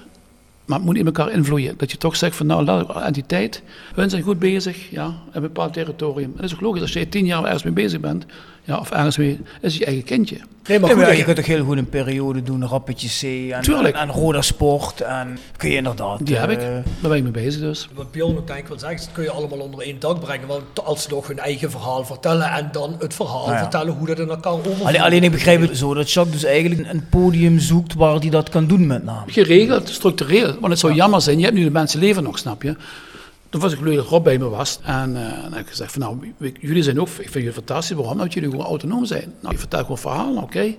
Maar 0.65 0.78
het 0.78 0.86
moet 0.86 0.97
in 0.97 1.05
elkaar 1.05 1.32
invloeien. 1.32 1.73
Dat 1.78 1.91
je 1.91 1.97
toch 1.97 2.15
zegt 2.15 2.36
van, 2.36 2.45
nou, 2.45 2.63
laat 2.63 3.01
entiteit, 3.01 3.61
hun 3.93 4.09
zijn 4.09 4.21
goed 4.23 4.39
bezig, 4.39 4.89
ja, 4.89 5.05
in 5.05 5.13
een 5.32 5.41
bepaald 5.41 5.73
territorium. 5.73 6.30
En 6.30 6.36
dat 6.36 6.45
is 6.45 6.53
ook 6.53 6.61
logisch, 6.61 6.82
als 6.82 6.93
je 6.93 7.09
tien 7.09 7.26
jaar 7.26 7.43
ergens 7.43 7.63
mee 7.63 7.73
bezig 7.73 7.99
bent, 7.99 8.26
ja, 8.66 8.78
of 8.78 8.91
ergens 8.91 9.18
mee, 9.18 9.39
is 9.61 9.78
je 9.78 9.86
eigen 9.86 10.03
kindje. 10.03 10.38
Nee, 10.68 10.80
maar 10.80 10.89
goed, 10.89 10.99
maar 10.99 11.11
je 11.11 11.18
je- 11.18 11.24
kunt 11.24 11.36
toch 11.36 11.45
heel 11.45 11.63
goed 11.66 11.78
een 11.78 11.89
periode 11.89 12.43
doen, 12.43 12.66
Rappetje 12.66 13.07
C 13.07 13.51
en, 13.51 13.61
Tuurlijk. 13.61 13.95
en, 13.95 14.43
Sport. 14.43 15.01
En 15.01 15.38
kun 15.57 15.70
je 15.70 15.76
inderdaad... 15.76 16.26
Die 16.26 16.36
heb 16.36 16.49
ik, 16.49 16.57
eh, 16.59 16.66
daar 16.74 16.84
ben 17.09 17.16
ik 17.16 17.24
mee 17.24 17.32
bezig 17.32 17.61
dus. 17.61 17.89
Wat 17.93 18.11
Bjorn 18.11 18.38
ook 18.38 18.47
denk 18.47 18.59
ik 18.59 18.68
wil 18.68 18.80
zeggen, 18.80 18.97
dat 18.97 19.09
kun 19.11 19.24
je 19.24 19.30
allemaal 19.32 19.59
onder 19.59 19.80
één 19.80 19.99
dak 19.99 20.20
brengen. 20.20 20.47
Want 20.47 20.63
als 20.84 21.01
ze 21.01 21.07
toch 21.07 21.28
hun 21.28 21.39
eigen 21.39 21.72
verhaal 21.72 22.05
vertellen 22.05 22.49
en 22.51 22.70
dan 22.72 22.95
het 22.99 23.13
verhaal 23.13 23.41
Nou 23.45 23.51
ja. 23.51 23.59
vertellen 23.59 23.93
hoe 23.93 24.07
dat 24.07 24.20
in 24.20 24.30
elkaar 24.30 24.51
overvloeit. 24.53 24.84
Alleen, 24.84 25.01
alleen 25.01 25.24
ik 25.24 25.32
begrijp 25.32 25.61
het 25.61 25.78
zo 25.78 25.93
dat 25.93 26.11
Jacques 26.11 26.41
dus 26.41 26.49
eigenlijk 26.51 26.89
een 26.91 27.09
podium 27.09 27.59
zoekt 27.59 27.93
waar 27.93 28.16
hij 28.20 28.30
dat 28.30 28.49
kan 28.49 28.68
doen 28.68 28.88
met 28.88 29.03
name. 29.03 29.32
geregeld, 29.32 29.89
structureel. 29.89 30.53
Want 30.59 30.68
het 30.68 30.80
zou 30.80 30.93
jammer 30.93 31.22
zijn, 31.22 31.38
je 31.38 31.43
hebt 31.43 31.57
nu 31.57 31.63
de 31.63 31.72
mensen 31.72 31.99
leven 31.99 32.24
nog, 32.24 32.38
snap 32.38 32.63
je? 32.63 32.76
Toen 33.56 33.64
was 33.64 33.74
ik 33.74 33.80
blij 33.80 33.95
dat 33.95 34.08
Rob 34.08 34.24
bij 34.24 34.38
me 34.38 34.49
was. 34.49 34.80
En 34.84 35.16
eh, 35.16 35.41
dan 35.41 35.53
heb 35.53 35.62
ik 35.62 35.68
gezegd 35.68 35.91
van 35.91 36.01
nou, 36.01 36.34
jullie 36.60 36.84
zijn 36.84 36.99
ook, 36.99 37.08
ik 37.08 37.16
vind 37.16 37.34
jullie 37.34 37.53
fantastisch. 37.53 37.95
Waarom? 37.95 38.12
Omdat 38.12 38.34
jullie 38.34 38.49
gewoon 38.49 38.66
autonoom 38.66 39.06
zijn. 39.06 39.34
Nou, 39.41 39.53
je 39.53 39.60
vertelt 39.60 39.82
gewoon 39.82 39.97
verhalen, 39.97 40.43
oké. 40.43 40.76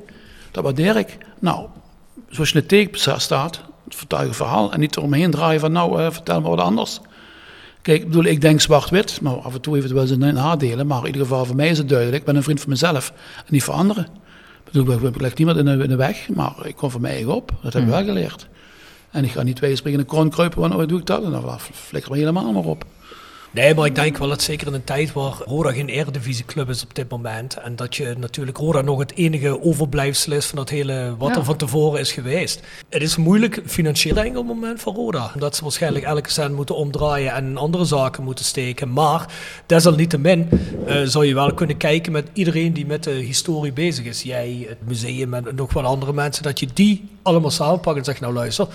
Dat 0.51 0.64
waardeer 0.64 0.97
ik. 0.97 1.18
Nou, 1.39 1.66
zoals 2.29 2.49
je 2.49 2.55
in 2.55 2.61
de 2.61 2.66
teken 2.66 3.20
staat, 3.20 3.61
vertel 3.89 4.20
je 4.20 4.27
een 4.27 4.35
verhaal. 4.35 4.72
En 4.72 4.81
niet 4.81 4.97
eromheen 4.97 5.31
draaien 5.31 5.61
van 5.61 5.72
nou, 5.72 6.03
eh, 6.03 6.11
vertel 6.11 6.41
me 6.41 6.49
wat 6.49 6.61
anders. 6.61 7.01
Kijk, 7.83 8.01
ik 8.01 8.07
bedoel, 8.07 8.24
ik 8.24 8.41
denk 8.41 8.61
zwart-wit, 8.61 9.20
maar 9.20 9.41
af 9.41 9.55
en 9.55 9.61
toe 9.61 9.74
heeft 9.74 9.87
het 9.87 9.97
wel 9.97 10.07
zijn 10.07 10.35
nadelen. 10.35 10.87
Maar 10.87 11.01
in 11.01 11.07
ieder 11.07 11.22
geval 11.22 11.45
voor 11.45 11.57
mij 11.57 11.68
is 11.68 11.79
het 11.79 11.89
duidelijk. 11.89 12.18
Ik 12.18 12.24
ben 12.24 12.37
een 12.37 12.43
vriend 12.43 12.61
van 12.61 12.70
mezelf 12.70 13.12
en 13.37 13.45
niet 13.49 13.62
voor 13.62 13.74
anderen. 13.74 14.05
Ik 14.64 14.72
bedoel, 14.72 15.07
ik 15.07 15.20
leg 15.20 15.35
niemand 15.35 15.59
in 15.59 15.64
de, 15.64 15.83
in 15.83 15.89
de 15.89 15.97
weg, 15.97 16.29
maar 16.29 16.55
ik 16.62 16.77
kom 16.77 16.91
voor 16.91 17.01
mij 17.01 17.11
eigen 17.11 17.35
op. 17.35 17.53
Dat 17.62 17.72
heb 17.72 17.83
ik 17.83 17.89
wel 17.89 18.05
geleerd. 18.05 18.49
En 19.11 19.24
ik 19.24 19.30
ga 19.30 19.42
niet 19.42 19.57
twee 19.57 19.76
springen 19.76 19.98
in 20.00 20.04
de 20.04 20.11
kroon 20.11 20.54
want 20.54 20.74
wat 20.74 20.88
doe 20.88 20.98
ik 20.98 21.07
dat? 21.07 21.24
En 21.24 21.30
dan 21.30 21.61
flikker 21.61 22.11
me 22.11 22.18
helemaal 22.18 22.52
maar 22.52 22.64
op. 22.64 22.84
Nee, 23.57 23.74
maar 23.74 23.86
ik 23.86 23.94
denk 23.94 24.16
wel 24.18 24.28
dat 24.28 24.42
zeker 24.42 24.66
in 24.66 24.72
een 24.74 24.84
tijd 24.84 25.12
waar 25.12 25.32
Roda 25.44 25.72
geen 25.72 25.88
eredivisieclub 25.88 26.68
is 26.68 26.82
op 26.82 26.94
dit 26.94 27.11
moment. 27.11 27.54
En 27.57 27.76
dat 27.76 27.96
je 27.96 28.14
natuurlijk 28.18 28.57
Roda 28.57 28.80
nog 28.80 28.98
het 28.98 29.14
enige 29.14 29.62
overblijfsel 29.62 30.32
is 30.32 30.46
van 30.46 30.59
dat 30.59 30.68
hele 30.68 31.14
wat 31.18 31.28
Ja. 31.28 31.36
er 31.36 31.44
van 31.44 31.57
tevoren 31.57 32.00
is 32.00 32.12
geweest. 32.12 32.61
Het 32.88 33.02
is 33.02 33.16
moeilijk 33.16 33.62
financieel 33.66 34.14
denk 34.14 34.26
ik 34.26 34.36
op 34.38 34.46
het 34.48 34.54
moment 34.54 34.80
voor 34.80 34.94
Roda. 34.94 35.30
Omdat 35.34 35.57
ze 35.57 35.62
waarschijnlijk 35.62 36.04
elke 36.04 36.30
cent 36.30 36.54
moeten 36.54 36.76
omdraaien 36.76 37.32
en 37.32 37.57
andere 37.57 37.84
zaken 37.84 38.22
moeten 38.24 38.44
steken. 38.44 38.92
Maar 38.92 39.26
desalniettemin 39.66 40.48
eh 40.86 41.02
zou 41.04 41.26
je 41.26 41.34
wel 41.34 41.54
kunnen 41.54 41.76
kijken 41.76 42.12
met 42.12 42.28
iedereen 42.32 42.72
die 42.72 42.86
met 42.86 43.04
de 43.04 43.11
historie 43.11 43.72
bezig 43.72 44.04
is. 44.04 44.22
Jij, 44.22 44.66
het 44.68 44.78
museum 44.86 45.34
en 45.34 45.44
nog 45.54 45.72
wat 45.72 45.84
andere 45.84 46.12
mensen. 46.12 46.42
Dat 46.42 46.61
je 46.61 46.68
die 46.74 47.09
allemaal 47.22 47.50
samenpakt 47.50 47.98
en 47.98 48.04
zegt 48.04 48.20
nou 48.20 48.32
luister. 48.32 48.66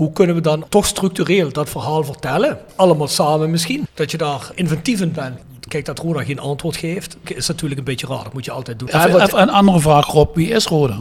Hoe 0.00 0.12
kunnen 0.12 0.34
we 0.34 0.40
dan 0.40 0.64
toch 0.68 0.86
structureel 0.86 1.52
dat 1.52 1.68
verhaal 1.68 2.04
vertellen? 2.04 2.58
Allemaal 2.76 3.08
samen 3.08 3.50
misschien. 3.50 3.86
Dat 3.94 4.10
je 4.10 4.16
daar 4.16 4.50
inventief 4.54 5.00
in 5.00 5.12
bent. 5.12 5.38
Kijk, 5.68 5.84
dat 5.84 5.98
Roda 5.98 6.24
geen 6.24 6.38
antwoord 6.38 6.76
geeft, 6.76 7.16
is 7.24 7.46
natuurlijk 7.46 7.78
een 7.80 7.84
beetje 7.84 8.06
raar. 8.06 8.24
Dat 8.24 8.32
moet 8.32 8.44
je 8.44 8.50
altijd 8.50 8.78
doen. 8.78 8.88
Even, 8.88 9.40
een 9.40 9.50
andere 9.50 9.80
vraag, 9.80 10.06
Rob. 10.06 10.36
Wie 10.36 10.48
is 10.48 10.66
Roda? 10.66 10.96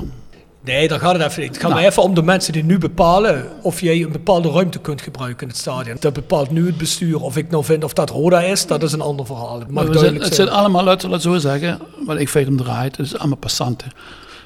nee, 0.63 0.87
daar 0.87 0.99
gaat 0.99 1.13
het 1.13 1.21
even 1.21 1.41
niet. 1.41 1.49
Het 1.49 1.57
gaat 1.57 1.69
Nou. 1.69 1.81
maar 1.81 1.91
even 1.91 2.03
om 2.03 2.13
de 2.13 2.21
mensen 2.23 2.53
die 2.53 2.63
nu 2.63 2.77
bepalen 2.77 3.47
of 3.61 3.81
jij 3.81 4.01
een 4.01 4.11
bepaalde 4.11 4.51
ruimte 4.51 4.79
kunt 4.79 5.01
gebruiken 5.01 5.41
in 5.41 5.47
het 5.47 5.57
stadion. 5.57 5.97
Dat 5.99 6.13
bepaalt 6.13 6.51
nu 6.51 6.65
het 6.65 6.77
bestuur. 6.77 7.21
Of 7.21 7.37
ik 7.37 7.49
nou 7.49 7.63
vind 7.63 7.83
of 7.83 7.93
dat 7.93 8.09
Roda 8.09 8.41
is, 8.41 8.67
dat 8.67 8.83
is 8.83 8.91
een 8.91 9.01
ander 9.01 9.25
verhaal. 9.25 9.59
Het 9.59 9.71
mag 9.71 9.85
zijn, 9.91 10.21
het 10.21 10.35
zijn. 10.35 10.49
allemaal, 10.49 10.83
laten 10.83 11.07
we 11.07 11.13
het 11.13 11.23
zo 11.23 11.37
zeggen, 11.37 11.79
wat 12.05 12.19
ik 12.19 12.29
feit 12.29 12.47
om 12.47 12.57
draait, 12.57 12.97
het 12.97 13.05
is 13.05 13.17
allemaal 13.17 13.37
passanten. 13.37 13.91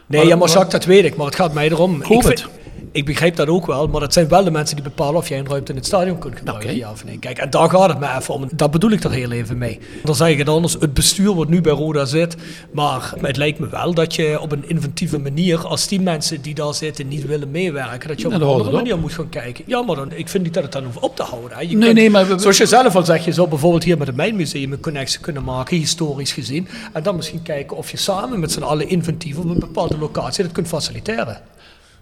Nee, 0.05 0.27
ja, 0.27 0.35
maar 0.35 0.47
Jacques, 0.47 0.71
dat 0.71 0.85
weet 0.85 1.05
ik. 1.05 1.15
Maar 1.15 1.25
het 1.25 1.35
gaat 1.35 1.53
mij 1.53 1.69
erom. 1.69 2.01
Ik, 2.01 2.05
vind- 2.07 2.23
het. 2.25 2.47
Ik 2.91 3.05
begrijp 3.05 3.35
dat 3.35 3.47
ook 3.47 3.65
wel. 3.65 3.87
Maar 3.87 3.99
dat 4.01 4.13
zijn 4.13 4.27
wel 4.27 4.43
de 4.43 4.51
mensen 4.51 4.75
die 4.75 4.83
bepalen 4.85 5.15
of 5.15 5.29
jij 5.29 5.39
een 5.39 5.47
ruimte 5.47 5.71
in 5.71 5.77
het 5.77 5.85
stadion 5.85 6.17
kunt 6.17 6.37
gebruiken. 6.37 6.75
Ja 6.75 6.91
of 6.91 7.05
nee. 7.05 7.17
Kijk, 7.19 7.37
en 7.37 7.49
daar 7.49 7.69
gaat 7.69 7.89
het 7.89 7.99
mij 7.99 8.17
even 8.17 8.33
om. 8.33 8.47
Dat 8.55 8.71
bedoel 8.71 8.91
ik 8.91 9.03
er 9.03 9.11
heel 9.11 9.31
even 9.31 9.57
mee. 9.57 9.79
Dan 10.03 10.15
zeg 10.15 10.27
ik 10.27 10.37
het 10.37 10.49
anders. 10.49 10.73
Het 10.79 10.93
bestuur 10.93 11.35
wat 11.35 11.47
nu 11.49 11.61
bij 11.61 11.73
Roda 11.73 12.05
zit. 12.05 12.35
Maar 12.71 13.13
het 13.21 13.37
lijkt 13.37 13.59
me 13.59 13.67
wel 13.69 13.93
dat 13.93 14.15
je 14.15 14.39
op 14.41 14.51
een 14.51 14.69
inventieve 14.69 15.19
manier, 15.19 15.67
als 15.67 15.87
die 15.87 16.01
mensen 16.01 16.41
die 16.41 16.53
daar 16.53 16.73
zitten 16.73 17.07
niet 17.07 17.25
willen 17.25 17.51
meewerken, 17.51 18.07
dat 18.07 18.21
je 18.21 18.27
op 18.27 18.33
een 18.33 18.41
andere 18.41 18.57
het 18.59 18.67
op. 18.67 18.73
manier 18.73 18.97
moet 18.99 19.13
gaan 19.13 19.29
kijken. 19.29 19.63
Ja, 19.67 19.81
maar 19.81 19.95
dan, 19.95 20.11
ik 20.11 20.29
vind 20.29 20.43
niet 20.43 20.53
dat 20.53 20.63
het 20.63 20.71
dan 20.71 20.83
hoeft 20.83 20.99
op 20.99 21.15
te 21.15 21.23
houden. 21.23 21.69
Je 21.69 21.75
Nee, 21.75 21.85
kunt- 21.85 21.95
nee, 21.99 22.09
maar 22.09 22.27
we- 22.27 22.39
Zoals 22.39 22.57
je 22.57 22.65
zelf 22.65 22.95
al 22.95 23.05
zegt, 23.05 23.23
je 23.25 23.31
zou 23.33 23.47
bijvoorbeeld 23.49 23.83
hier 23.83 23.97
met 23.97 24.07
het 24.07 24.15
Mijnmuseum 24.15 24.71
een 24.71 24.79
connectie 24.79 25.19
kunnen 25.19 25.43
maken, 25.43 25.77
historisch 25.77 26.31
gezien. 26.31 26.67
En 26.93 27.03
dan 27.03 27.15
misschien 27.15 27.41
kijken 27.41 27.77
of 27.77 27.91
je 27.91 27.97
samen 27.97 28.39
met 28.39 28.51
z'n 28.51 28.61
allen 28.61 28.89
inventief 28.89 29.37
op 29.37 29.45
een 29.49 29.59
bepaalde 29.59 29.97
locatie 29.97 30.43
dat 30.43 30.51
kunt 30.51 30.67
faciliteren. 30.67 31.41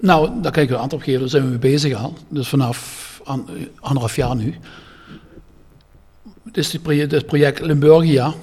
Nou, 0.01 0.29
daar 0.41 0.51
kan 0.51 0.63
ik 0.63 0.69
een 0.69 0.75
antwoord 0.75 0.93
op 0.93 1.01
geven. 1.01 1.19
Daar 1.19 1.29
zijn 1.29 1.43
we 1.43 1.49
mee 1.49 1.57
bezig 1.59 1.93
al. 1.93 2.13
Dus 2.27 2.47
vanaf 2.47 3.21
an- 3.23 3.49
anderhalf 3.79 4.15
jaar 4.15 4.35
nu. 4.35 4.55
Het 6.45 6.57
is 6.57 6.73
het 6.73 7.25
project, 7.25 7.59
Limburgia. 7.59 8.33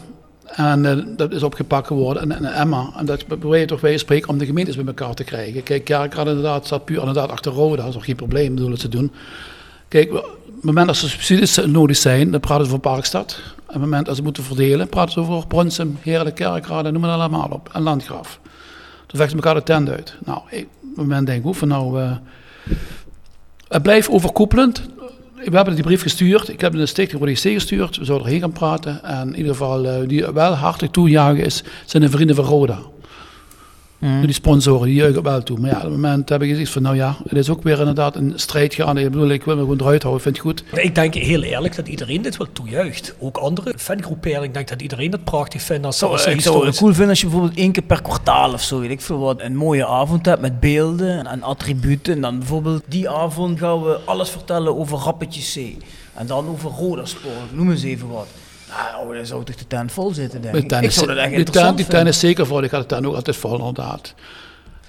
En 0.45 0.85
eh, 0.87 1.05
dat 1.17 1.33
is 1.33 1.43
opgepakt 1.43 1.87
geworden. 1.87 2.23
En, 2.23 2.33
en 2.33 2.55
Emma. 2.55 2.93
En 2.97 3.07
dat 3.07 3.27
probeer 3.27 3.61
je 3.61 3.67
toch 3.67 3.81
bij 3.81 3.97
spreken 3.99 4.29
om 4.29 4.39
de 4.39 4.47
gemeentes 4.47 4.77
bij 4.77 4.87
elkaar 4.87 5.15
te 5.15 5.25
krijgen. 5.25 5.63
Kijk, 5.63 5.85
Kerkrad 5.85 6.27
inderdaad 6.27 6.67
staat 6.67 6.85
puur 6.85 6.99
inderdaad 6.99 7.31
achter 7.31 7.53
Roda. 7.53 7.77
Dat 7.77 7.89
is 7.89 7.95
nog 7.95 8.05
geen 8.05 8.17
probleem, 8.17 8.55
bedoel 8.55 8.71
het 8.71 8.81
te 8.81 8.89
doen. 8.89 9.13
Kijk, 9.89 10.13
op 10.13 10.39
het 10.55 10.65
moment 10.65 10.87
dat 10.87 10.97
er 10.97 11.09
subsidies 11.09 11.57
nodig 11.67 11.97
zijn, 11.97 12.31
dan 12.31 12.41
praten 12.41 12.67
ze 12.67 12.71
over 12.71 12.91
Parkstad. 12.91 13.41
Op 13.61 13.73
het 13.73 13.81
moment 13.83 14.07
dat 14.07 14.17
ze 14.17 14.23
moeten 14.23 14.43
verdelen, 14.43 14.89
praten 14.89 15.13
ze 15.13 15.21
over 15.21 15.47
Bronsum, 15.47 15.97
Heerlijk, 16.01 16.35
Kerkrade, 16.35 16.91
noem 16.91 17.03
het 17.03 17.13
allemaal 17.13 17.49
op. 17.51 17.69
En 17.73 17.83
Landgraaf. 17.83 18.41
Dan 19.07 19.17
vechten 19.21 19.29
ze 19.29 19.37
elkaar 19.37 19.55
de 19.55 19.63
tent 19.63 19.89
uit. 19.89 20.17
Nou, 20.25 20.41
ik, 20.51 20.67
op 20.99 21.05
het 21.05 21.13
moment 21.13 21.27
denk 21.27 21.39
ik, 21.39 21.45
hoe 21.45 21.55
van 21.55 21.69
nou... 21.69 22.01
eh, 22.01 22.17
het 23.69 23.83
blijft 23.83 24.09
overkoepelend. 24.09 24.89
We 25.45 25.57
hebben 25.57 25.75
die 25.75 25.85
brief 25.85 26.03
gestuurd. 26.03 26.49
Ik 26.49 26.61
heb 26.61 26.73
de 26.73 26.87
stichting 26.87 27.21
voor 27.21 27.31
IC 27.31 27.39
gestuurd. 27.39 27.97
We 27.97 28.05
zouden 28.05 28.27
erheen 28.27 28.41
gaan 28.41 28.53
praten. 28.53 29.05
En 29.05 29.29
in 29.29 29.37
ieder 29.37 29.53
geval, 29.53 29.87
eh, 29.87 30.09
die 30.09 30.27
wel 30.27 30.53
hartelijk 30.53 30.93
toejagen 30.93 31.45
is, 31.45 31.63
zijn 31.85 32.03
de 32.03 32.11
vrienden 32.11 32.37
van 32.37 32.45
Roda. 32.45 32.79
Die 34.01 34.33
sponsoren, 34.33 34.87
die 34.87 34.95
juichen 34.95 35.23
wel 35.23 35.43
toe. 35.43 35.59
Maar 35.59 35.71
ja, 35.71 35.77
op 35.77 35.83
het 35.83 35.91
moment 35.91 36.29
heb 36.29 36.43
ik 36.43 36.49
gezegd 36.49 36.71
van, 36.71 36.83
nou 36.83 36.97
ja, 36.97 37.17
het 37.29 37.39
is 37.39 37.51
ook 37.51 37.63
weer 37.63 37.79
inderdaad 37.79 38.17
een 38.17 38.33
strijd 38.37 38.75
gaande. 38.75 39.01
Ik 39.01 39.11
bedoel, 39.11 39.29
ik 39.29 39.45
wil 39.45 39.55
me 39.55 39.61
gewoon 39.61 39.81
eruit 39.81 40.03
houden, 40.03 40.27
ik 40.27 40.35
vind 40.35 40.37
het 40.37 40.65
goed. 40.73 40.83
Ik 40.85 40.95
denk 40.95 41.15
heel 41.15 41.43
eerlijk 41.43 41.77
dat 41.77 41.89
iedereen 41.89 42.23
dit 42.23 42.37
wel 42.37 42.47
toejuicht. 42.53 43.15
Ook 43.19 43.37
andere 43.37 43.75
fangroeperingen, 43.77 44.45
ik 44.45 44.55
denk 44.55 44.69
dat 44.69 44.83
iedereen 44.83 45.13
het 45.13 45.25
prachtig 45.25 45.63
vindt 45.63 45.87
als, 45.87 46.03
als 46.03 46.23
ze 46.23 46.31
ik 46.31 46.41
zou 46.41 46.67
het 46.67 46.77
cool 46.77 46.91
vinden 46.91 47.09
als 47.09 47.21
je 47.21 47.27
bijvoorbeeld 47.27 47.59
één 47.59 47.73
keer 47.73 47.83
per 47.83 48.03
kwartaal 48.03 48.53
of 48.53 48.63
zo, 48.63 48.81
weet 48.81 48.91
ik 48.91 49.01
veel 49.01 49.19
wat, 49.19 49.41
een 49.41 49.57
mooie 49.57 49.87
avond 49.87 50.27
hebt 50.27 50.41
met 50.41 50.61
beelden 50.61 51.27
en 51.27 51.43
attributen. 51.43 52.15
En 52.15 52.21
dan 52.21 52.39
bijvoorbeeld 52.39 52.83
die 52.89 53.11
avond 53.11 53.59
gaan 53.59 53.83
we 53.83 53.99
alles 54.05 54.31
vertellen 54.31 54.77
over 54.77 54.99
Rappetje 54.99 55.75
C. 55.77 55.85
En 56.15 56.27
dan 56.27 56.47
over 56.49 56.71
Rodasport, 56.71 57.53
noem 57.55 57.71
eens 57.71 57.83
even 57.83 58.09
wat. 58.09 58.27
Nou, 58.69 59.17
dan 59.17 59.27
zou 59.27 59.45
toch 59.45 59.57
de 59.57 59.67
tent 59.67 59.93
vol 59.93 60.13
zitten, 60.15 60.41
denk 60.43 60.55
De 60.55 60.61
ik. 60.61 60.69
tent 60.69 60.83
ik 60.83 60.89
is- 60.89 60.95
zou 60.95 61.07
dat 61.07 61.17
echt 61.17 61.29
die 61.29 61.39
interessant 61.39 61.77
tent- 61.77 61.77
Die 61.77 61.87
tent 61.87 61.97
vinden. 61.97 62.15
is 62.15 62.21
zeker 62.21 62.47
voor, 62.47 62.65
ik 62.65 62.71
had 62.71 62.81
het 62.81 62.89
dan 62.89 63.07
ook 63.07 63.15
altijd 63.15 63.37
vol, 63.37 63.59
inderdaad. 63.59 64.15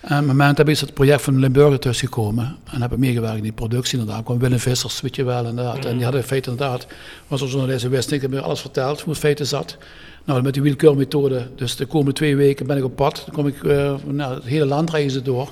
En 0.02 0.12
op 0.12 0.18
het 0.18 0.26
moment 0.28 0.58
heb 0.58 0.70
ik 0.70 0.80
het 0.80 0.94
project 0.94 1.22
van 1.22 1.40
Limburger 1.40 1.80
tussen 1.80 2.08
gekomen. 2.08 2.58
En 2.72 2.82
heb 2.82 2.92
ik 2.92 2.98
meegewerkt 2.98 3.36
in 3.38 3.44
die 3.44 3.52
productie 3.52 4.00
inderdaad. 4.00 4.24
kwam 4.24 4.40
Willem 4.40 4.60
Vissers, 4.60 5.02
weet 5.02 5.16
je 5.16 5.24
wel, 5.24 5.46
inderdaad. 5.46 5.86
En 5.86 5.94
die 5.94 6.04
hadden 6.04 6.22
in 6.22 6.28
feite 6.28 6.50
inderdaad, 6.50 6.88
was 7.28 7.42
er 7.42 7.48
journalist 7.48 7.88
wist 7.88 8.12
ik, 8.12 8.22
heb 8.22 8.32
me 8.32 8.42
alles 8.42 8.60
verteld 8.62 9.02
hoe 9.02 9.10
het 9.14 9.22
feiten 9.22 9.46
zat. 9.46 9.78
Nou, 10.26 10.42
met 10.42 10.54
die 10.54 10.62
wielkeurmethode, 10.62 11.48
dus 11.56 11.76
de 11.76 11.86
komende 11.86 12.14
twee 12.14 12.36
weken 12.36 12.68
ben 12.68 12.78
ik 12.78 12.84
op 12.84 12.96
pad. 12.96 13.22
Dan 13.26 13.34
kom 13.36 13.48
ik 13.48 13.64
uh, 13.64 13.94
nou, 14.06 14.34
het 14.36 14.44
hele 14.44 14.66
land 14.66 14.90
reizen 14.90 15.24
door. 15.24 15.52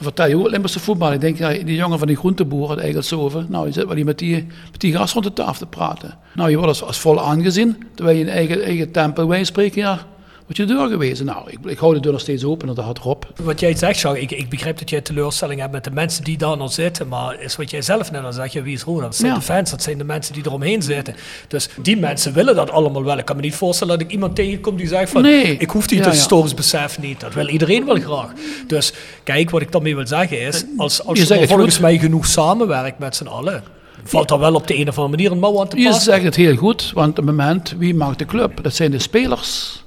Vertel 0.00 0.28
je 0.28 0.34
hoe 0.34 0.50
Limburgse 0.50 0.80
voetbal. 0.80 1.12
Ik 1.12 1.20
denk, 1.20 1.38
ja, 1.38 1.48
die 1.48 1.74
jongen 1.74 1.98
van 1.98 2.06
die 2.06 2.16
groenteboer 2.16 2.70
uit 2.70 2.78
Eigelshoven, 2.78 3.46
nou, 3.48 3.64
die 3.64 3.72
zit 3.72 3.86
wel 3.86 3.96
hier 3.96 4.04
met 4.04 4.18
die, 4.18 4.46
met 4.70 4.80
die 4.80 4.96
gast 4.96 5.12
rond 5.12 5.24
de 5.24 5.32
tafel 5.32 5.54
te 5.54 5.66
praten. 5.66 6.18
Nou, 6.34 6.50
je 6.50 6.56
wordt 6.56 6.68
als, 6.68 6.82
als 6.82 6.98
vol 6.98 7.20
aangezien, 7.20 7.84
terwijl 7.94 8.16
je 8.16 8.24
in 8.24 8.30
eigen, 8.30 8.62
eigen 8.62 8.90
tempel 8.90 9.28
wij 9.28 9.44
spreken, 9.44 9.80
ja, 9.80 10.06
moet 10.48 10.56
je 10.56 10.64
deur 10.64 10.88
gewezen. 10.88 11.26
Nou, 11.26 11.50
ik, 11.50 11.58
ik 11.64 11.78
hou 11.78 11.94
de 11.94 12.00
deur 12.00 12.12
nog 12.12 12.20
steeds 12.20 12.44
open, 12.44 12.68
inderdaad, 12.68 12.98
Rob. 12.98 13.22
Wat 13.42 13.60
jij 13.60 13.76
zegt, 13.76 14.04
ik, 14.04 14.30
ik 14.30 14.48
begrijp 14.48 14.78
dat 14.78 14.90
jij 14.90 15.00
teleurstelling 15.00 15.60
hebt 15.60 15.72
met 15.72 15.84
de 15.84 15.90
mensen 15.90 16.24
die 16.24 16.38
daar 16.38 16.56
nog 16.56 16.72
zitten, 16.72 17.08
maar 17.08 17.40
is 17.40 17.56
wat 17.56 17.70
jij 17.70 17.82
zelf 17.82 18.10
net 18.10 18.24
al 18.24 18.32
zegt, 18.32 18.52
wie 18.62 18.74
is 18.74 18.82
Roda? 18.82 19.02
Dat 19.02 19.16
zijn 19.16 19.32
Ja. 19.32 19.38
de 19.38 19.44
fans, 19.44 19.70
dat 19.70 19.82
zijn 19.82 19.98
de 19.98 20.04
mensen 20.04 20.34
die 20.34 20.42
eromheen 20.46 20.82
zitten. 20.82 21.14
Dus 21.48 21.68
die 21.82 21.96
mensen 21.96 22.32
willen 22.32 22.54
dat 22.54 22.70
allemaal 22.70 23.04
wel. 23.04 23.18
Ik 23.18 23.24
kan 23.24 23.36
me 23.36 23.42
niet 23.42 23.54
voorstellen 23.54 23.98
dat 23.98 24.06
ik 24.06 24.12
iemand 24.12 24.34
tegenkom 24.36 24.76
die 24.76 24.86
zegt 24.86 25.10
van, 25.10 25.22
Nee. 25.22 25.56
ik 25.56 25.70
hoef 25.70 25.86
die 25.86 25.98
Ja, 25.98 26.04
dat 26.04 26.12
historisch 26.12 26.54
besef 26.54 26.98
niet. 26.98 27.20
Dat 27.20 27.34
wil 27.34 27.48
iedereen 27.48 27.84
wel 27.84 27.96
graag. 28.00 28.32
Dus 28.66 28.92
kijk, 29.22 29.50
wat 29.50 29.60
ik 29.60 29.72
daarmee 29.72 29.94
wil 29.96 30.06
zeggen 30.06 30.40
is, 30.40 30.64
als, 30.76 31.04
als 31.04 31.18
Je 31.18 31.38
je, 31.38 31.46
volgens 31.48 31.72
goed. 31.74 31.82
mij 31.82 31.98
genoeg 31.98 32.26
samenwerkt 32.26 32.98
met 32.98 33.16
z'n 33.16 33.26
allen, 33.26 33.62
valt 34.04 34.30
er 34.30 34.38
wel 34.38 34.54
op 34.54 34.66
de 34.66 34.74
een 34.78 34.88
of 34.88 34.96
andere 34.98 35.16
manier 35.16 35.32
een 35.32 35.38
mouw 35.38 35.60
aan 35.60 35.68
te 35.68 35.76
Je 35.78 35.84
passen. 35.84 36.02
zegt 36.12 36.24
het 36.24 36.36
heel 36.36 36.56
goed, 36.56 36.90
want 36.94 37.08
op 37.10 37.16
het 37.16 37.24
moment, 37.36 37.74
wie 37.78 37.94
maakt 37.94 38.18
de 38.18 38.24
club? 38.24 38.62
Dat 38.62 38.74
zijn 38.74 38.90
de 38.90 38.98
spelers 38.98 39.82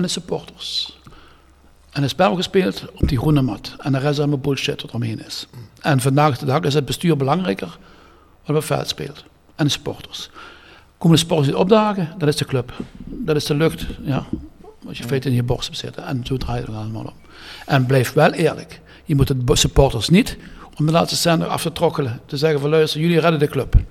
en 0.00 0.06
de 0.06 0.12
supporters. 0.12 0.98
En 1.90 2.02
is 2.02 2.10
spel 2.10 2.36
gespeeld 2.36 2.84
op 2.94 3.08
die 3.08 3.18
groene 3.18 3.42
mat. 3.42 3.74
En 3.78 3.92
de 3.92 3.98
rest 3.98 4.12
is 4.12 4.18
allemaal 4.18 4.38
bullshit 4.38 4.80
wat 4.80 4.90
eromheen 4.90 5.24
is. 5.26 5.46
En 5.80 6.00
vandaag 6.00 6.38
de 6.38 6.46
dag 6.46 6.60
is 6.60 6.74
het 6.74 6.84
bestuur 6.84 7.16
belangrijker 7.16 7.78
wat 8.40 8.48
op 8.48 8.54
het 8.54 8.64
veld 8.64 8.88
speelt. 8.88 9.24
En 9.54 9.64
de 9.64 9.70
supporters. 9.70 10.30
Komen 10.98 11.16
de 11.16 11.22
supporters 11.22 11.48
niet 11.48 11.58
opdagen, 11.58 12.14
dat 12.18 12.28
is 12.28 12.36
de 12.36 12.44
club. 12.44 12.72
Dat 13.04 13.36
is 13.36 13.44
de 13.44 13.54
lucht, 13.54 13.86
ja. 14.02 14.26
Wat 14.82 14.96
je 14.96 15.02
in 15.02 15.08
feite 15.08 15.28
in 15.28 15.34
je 15.34 15.42
borst 15.42 15.66
hebt 15.66 15.78
zitten. 15.78 16.04
En 16.04 16.26
zo 16.26 16.36
draait 16.36 16.66
het 16.66 16.76
allemaal 16.76 17.04
om. 17.04 17.14
En 17.66 17.86
blijf 17.86 18.12
wel 18.12 18.32
eerlijk. 18.32 18.80
Je 19.04 19.14
moet 19.14 19.46
de 19.46 19.56
supporters 19.56 20.08
niet 20.08 20.36
om 20.78 20.86
de 20.86 20.92
laatste 20.92 21.16
zender 21.16 21.48
af 21.48 21.62
te 21.62 21.72
trokkelen. 21.72 22.20
Te 22.26 22.36
zeggen 22.36 22.60
van 22.60 22.70
luister, 22.70 23.00
jullie 23.00 23.20
redden 23.20 23.40
de 23.40 23.48
club. 23.48 23.74
Ik 23.74 23.84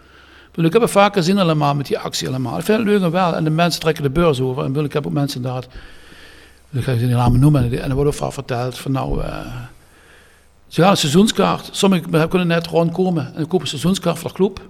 bedoel, 0.51 0.65
Ik 0.65 0.73
heb 0.73 0.81
het 0.81 0.91
vaak 0.91 1.13
gezien 1.13 1.37
allemaal 1.37 1.75
met 1.75 1.85
die 1.85 1.99
actie 1.99 2.27
allemaal. 2.27 2.57
Ik 2.57 2.65
vind 2.65 2.77
het 2.77 2.87
leuk 2.87 3.01
en 3.01 3.11
wel. 3.11 3.35
En 3.35 3.43
de 3.43 3.49
mensen 3.49 3.81
trekken 3.81 4.03
de 4.03 4.09
beurs 4.09 4.41
over. 4.41 4.63
En 4.63 4.67
bedoel, 4.67 4.85
ik 4.85 4.93
heb 4.93 5.07
ook 5.07 5.13
mensen 5.13 5.37
inderdaad, 5.41 5.67
ik 6.71 6.83
ga 6.83 6.97
ze 6.97 7.05
niet 7.05 7.15
namen 7.15 7.39
noemen. 7.39 7.81
En 7.81 7.89
er 7.89 7.95
wordt 7.95 8.09
ook 8.09 8.15
vaak 8.15 8.33
verteld 8.33 8.77
van 8.77 8.91
nou, 8.91 9.21
eh, 9.21 9.45
ze 10.67 10.81
gaan 10.81 10.91
een 10.91 10.97
seizoenskaart. 10.97 11.69
Sommigen 11.71 12.29
kunnen 12.29 12.47
net 12.47 12.67
rondkomen 12.67 13.35
en 13.35 13.41
kopen 13.41 13.61
een 13.61 13.67
seizoenskaart 13.67 14.19
voor 14.19 14.29
de 14.29 14.35
club. 14.35 14.61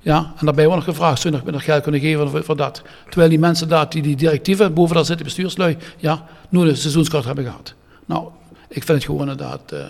Ja, 0.00 0.32
en 0.36 0.44
daarbij 0.44 0.66
wordt 0.66 0.86
nog 0.86 0.94
gevraagd, 0.94 1.20
zou 1.20 1.40
je 1.44 1.50
nog, 1.50 1.64
geld 1.64 1.82
kunnen 1.82 2.00
geven 2.00 2.30
voor, 2.30 2.44
voor 2.44 2.56
dat? 2.56 2.82
Terwijl 3.08 3.28
die 3.28 3.38
mensen 3.38 3.68
daar, 3.68 3.88
die, 3.88 4.02
die 4.02 4.16
directieven, 4.16 4.74
boven 4.74 4.94
daar 4.94 5.04
zitten, 5.04 5.24
bestuurslui, 5.24 5.76
ja, 5.96 6.26
nooit 6.48 6.70
een 6.70 6.76
seizoenskaart 6.76 7.24
hebben 7.24 7.44
gehad. 7.44 7.74
Nou, 8.06 8.28
ik 8.68 8.84
vind 8.84 8.88
het 8.88 9.04
gewoon 9.04 9.20
inderdaad 9.20 9.72
eh, 9.72 9.80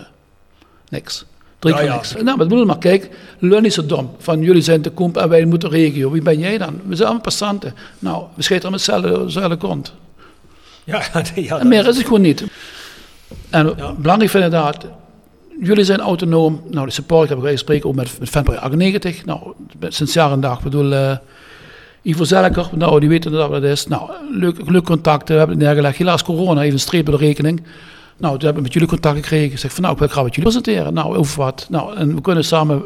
niks. 0.89 1.25
Drie 1.59 1.75
Ja, 1.75 1.93
niks. 1.93 2.13
Nou, 2.13 2.23
maar 2.23 2.37
bedoel 2.37 2.65
maar, 2.65 2.77
kijk, 2.77 3.09
lul 3.39 3.59
niet 3.59 3.73
zo 3.73 3.85
dom. 3.85 4.11
Van 4.17 4.41
jullie 4.41 4.61
zijn 4.61 4.81
te 4.81 4.89
komp 4.89 5.17
en 5.17 5.29
wij 5.29 5.45
moeten 5.45 5.69
regio. 5.69 6.11
Wie 6.11 6.21
ben 6.21 6.39
jij 6.39 6.57
dan? 6.57 6.81
We 6.85 6.95
zijn 6.95 7.07
allemaal 7.07 7.23
passanten. 7.23 7.73
Nou, 7.99 8.25
we 8.33 8.41
scheten 8.41 8.71
met 8.71 8.79
dezelfde, 8.79 9.25
dezelfde 9.25 9.57
kont. 9.57 9.93
Ja, 10.89 11.01
ja, 11.35 11.59
En 11.59 11.67
meer 11.67 11.83
dat- 11.83 11.91
is 11.91 11.97
het 11.97 12.05
gewoon 12.07 12.21
niet. 12.21 12.43
En 13.49 13.73
Ja. 13.77 13.93
belangrijk 13.93 14.31
vind 14.31 14.43
ik 14.43 14.51
inderdaad, 14.51 14.85
jullie 15.61 15.83
zijn 15.83 15.99
autonoom. 15.99 16.61
Nou, 16.71 16.85
de 16.85 16.91
support 16.91 17.29
heb 17.29 17.37
ik 17.37 17.43
gesproken 17.49 17.89
ook 17.89 17.95
met, 17.95 18.19
met 18.19 18.29
Fanboy 18.29 18.55
98. 18.55 19.25
Nou, 19.25 19.39
sinds 19.87 20.13
jaar 20.13 20.31
en 20.31 20.39
dag. 20.39 20.57
Ik 20.57 20.63
bedoel, 20.63 20.93
eh 20.93 21.17
Ivo 22.01 22.23
Zelker, 22.23 22.69
nou, 22.75 22.99
die 22.99 23.09
weet 23.09 23.25
inderdaad 23.25 23.49
wat 23.49 23.61
het 23.61 23.71
is. 23.71 23.87
Nou, 23.87 24.09
leuk, 24.31 24.55
leuk 24.69 24.83
contact, 24.83 25.29
we 25.29 25.33
hebben 25.35 25.55
het 25.55 25.65
neergelegd. 25.65 25.97
Helaas 25.97 26.23
corona, 26.23 26.61
even 26.61 26.73
een 26.73 26.79
streep 26.79 27.05
bij 27.05 27.17
de 27.17 27.25
rekening. 27.25 27.63
Nou, 28.17 28.33
toen 28.33 28.43
hebben 28.45 28.55
we 28.55 28.61
met 28.61 28.73
jullie 28.73 28.87
contact 28.87 29.15
gekregen. 29.15 29.51
Ik 29.51 29.57
zeg 29.57 29.71
van, 29.73 29.81
nou, 29.81 29.93
ik 29.93 29.99
wil 29.99 30.07
graag 30.09 30.23
met 30.23 30.35
jullie 30.35 30.49
presenteren. 30.51 30.93
Nou, 30.93 31.15
over 31.15 31.37
wat. 31.43 31.67
Nou, 31.69 31.95
en 31.95 32.15
we 32.15 32.21
kunnen 32.21 32.43
samen 32.45 32.83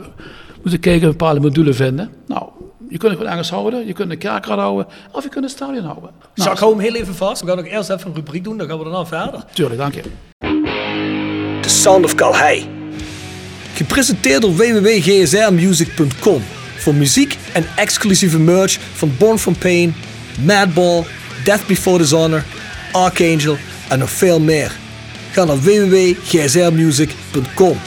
moeten 0.61 0.79
kijken, 0.79 1.07
bepaalde 1.09 1.39
modulen 1.39 1.75
vinden. 1.75 2.09
Nou, 2.27 2.43
je 2.93 2.99
kunt 2.99 3.11
het 3.11 3.21
gewoon 3.21 3.37
ergens 3.37 3.49
houden, 3.49 3.87
je 3.87 3.93
kunt 3.93 4.11
een 4.11 4.17
kerkraad 4.17 4.59
houden, 4.59 4.87
of 5.11 5.23
je 5.23 5.29
kunt 5.29 5.43
een 5.43 5.49
stadion 5.49 5.83
houden. 5.83 6.09
Nou, 6.13 6.25
Jacques, 6.33 6.59
hou 6.59 6.71
hem 6.71 6.81
heel 6.81 6.95
even 6.95 7.15
vast. 7.15 7.41
We 7.41 7.47
gaan 7.47 7.57
nog 7.57 7.65
eerst 7.65 7.89
even 7.89 8.07
een 8.07 8.15
rubriek 8.15 8.43
doen, 8.43 8.57
dan 8.57 8.67
gaan 8.67 8.77
we 8.77 8.83
daarna 8.83 9.05
verder. 9.05 9.43
tuurlijk, 9.53 9.79
dank 9.79 9.93
je. 9.93 10.01
The 11.61 11.69
Sound 11.69 12.05
of 12.05 12.15
Calhei. 12.15 12.69
Gepresenteerd 13.73 14.41
door 14.41 14.55
www.gsrmusic.com 14.55 16.43
voor 16.77 16.95
muziek 16.95 17.37
en 17.53 17.65
exclusieve 17.75 18.39
merch 18.39 18.77
van 18.93 19.11
Born 19.17 19.39
From 19.39 19.57
Pain, 19.57 19.95
Madball, 20.45 21.03
Death 21.43 21.67
Before 21.67 21.97
Dishonor, 21.97 22.43
Archangel 22.91 23.57
en 23.89 23.99
nog 23.99 24.09
veel 24.09 24.39
meer. 24.39 24.71
Ga 25.31 25.43
naar 25.43 25.59
www.gsrmusic.com. 25.59 27.77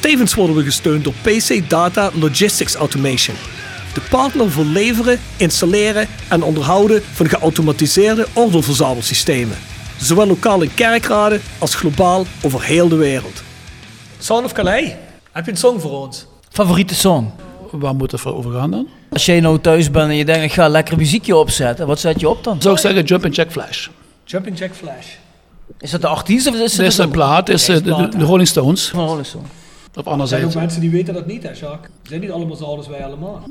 Tevens 0.00 0.34
worden 0.34 0.56
we 0.56 0.62
gesteund 0.62 1.04
door 1.04 1.14
PC 1.22 1.68
Data 1.68 2.10
Logistics 2.14 2.74
Automation. 2.74 3.36
De 3.94 4.00
partner 4.10 4.50
voor 4.50 4.64
leveren, 4.64 5.20
installeren 5.36 6.06
en 6.28 6.42
onderhouden 6.42 7.02
van 7.12 7.28
geautomatiseerde 7.28 8.26
ordeelverzamelsystemen. 8.32 9.56
Zowel 9.98 10.26
lokaal 10.26 10.62
in 10.62 10.74
kerkraden 10.74 11.40
als 11.58 11.74
globaal 11.74 12.26
over 12.42 12.62
heel 12.62 12.88
de 12.88 12.96
wereld. 12.96 13.42
Sound 14.18 14.44
of 14.44 14.52
Calais, 14.52 14.92
heb 15.32 15.44
je 15.44 15.50
een 15.50 15.56
song 15.56 15.80
voor 15.80 16.06
ons? 16.06 16.26
Favoriete 16.50 16.94
song? 16.94 17.30
Waar 17.70 17.94
moet 17.94 18.12
het 18.12 18.20
voor 18.20 18.34
over 18.34 18.52
gaan 18.52 18.70
dan? 18.70 18.88
Als 19.10 19.24
jij 19.24 19.40
nou 19.40 19.60
thuis 19.60 19.90
bent 19.90 20.10
en 20.10 20.16
je 20.16 20.24
denkt, 20.24 20.44
ik 20.44 20.52
ga 20.52 20.68
lekker 20.68 20.96
muziekje 20.96 21.36
opzetten, 21.36 21.86
wat 21.86 22.00
zet 22.00 22.20
je 22.20 22.28
op 22.28 22.44
dan? 22.44 22.62
Zou 22.62 22.74
ik 22.74 22.80
zeggen 22.80 23.04
Jump 23.04 23.24
and 23.24 23.34
Jack 23.34 23.50
Flash. 23.50 23.88
Jumping 24.30 24.58
Jack 24.58 24.74
Flash. 24.74 25.06
Is 25.78 25.90
dat 25.90 26.00
de 26.00 26.06
artiest 26.06 26.46
of 26.46 26.54
is 26.54 26.60
Dit 26.60 26.76
het 26.76 26.86
is 26.86 26.96
de 26.96 27.02
een 27.02 27.10
plaat, 27.10 27.48
is 27.48 27.68
eh, 27.68 27.74
de, 27.74 27.82
de, 27.82 27.94
plaat, 27.94 28.12
de 28.12 28.24
Rolling 28.24 28.48
Stones. 28.48 28.88
van 28.88 29.06
Rolling 29.06 29.26
Stone? 29.90 30.06
Op 30.06 30.22
Er 30.22 30.28
zijn 30.28 30.40
anderzijds. 30.40 30.54
ook 30.54 30.60
mensen 30.60 30.80
die 30.80 30.90
weten 30.90 31.14
dat 31.14 31.26
niet, 31.26 31.42
hè, 31.42 31.48
Jacques? 31.48 31.90
Ze 32.02 32.08
zijn 32.08 32.20
niet 32.20 32.30
allemaal 32.30 32.56
zo 32.56 32.64
oud 32.64 32.76
als 32.76 32.88
wij 32.88 33.04
allemaal. 33.04 33.42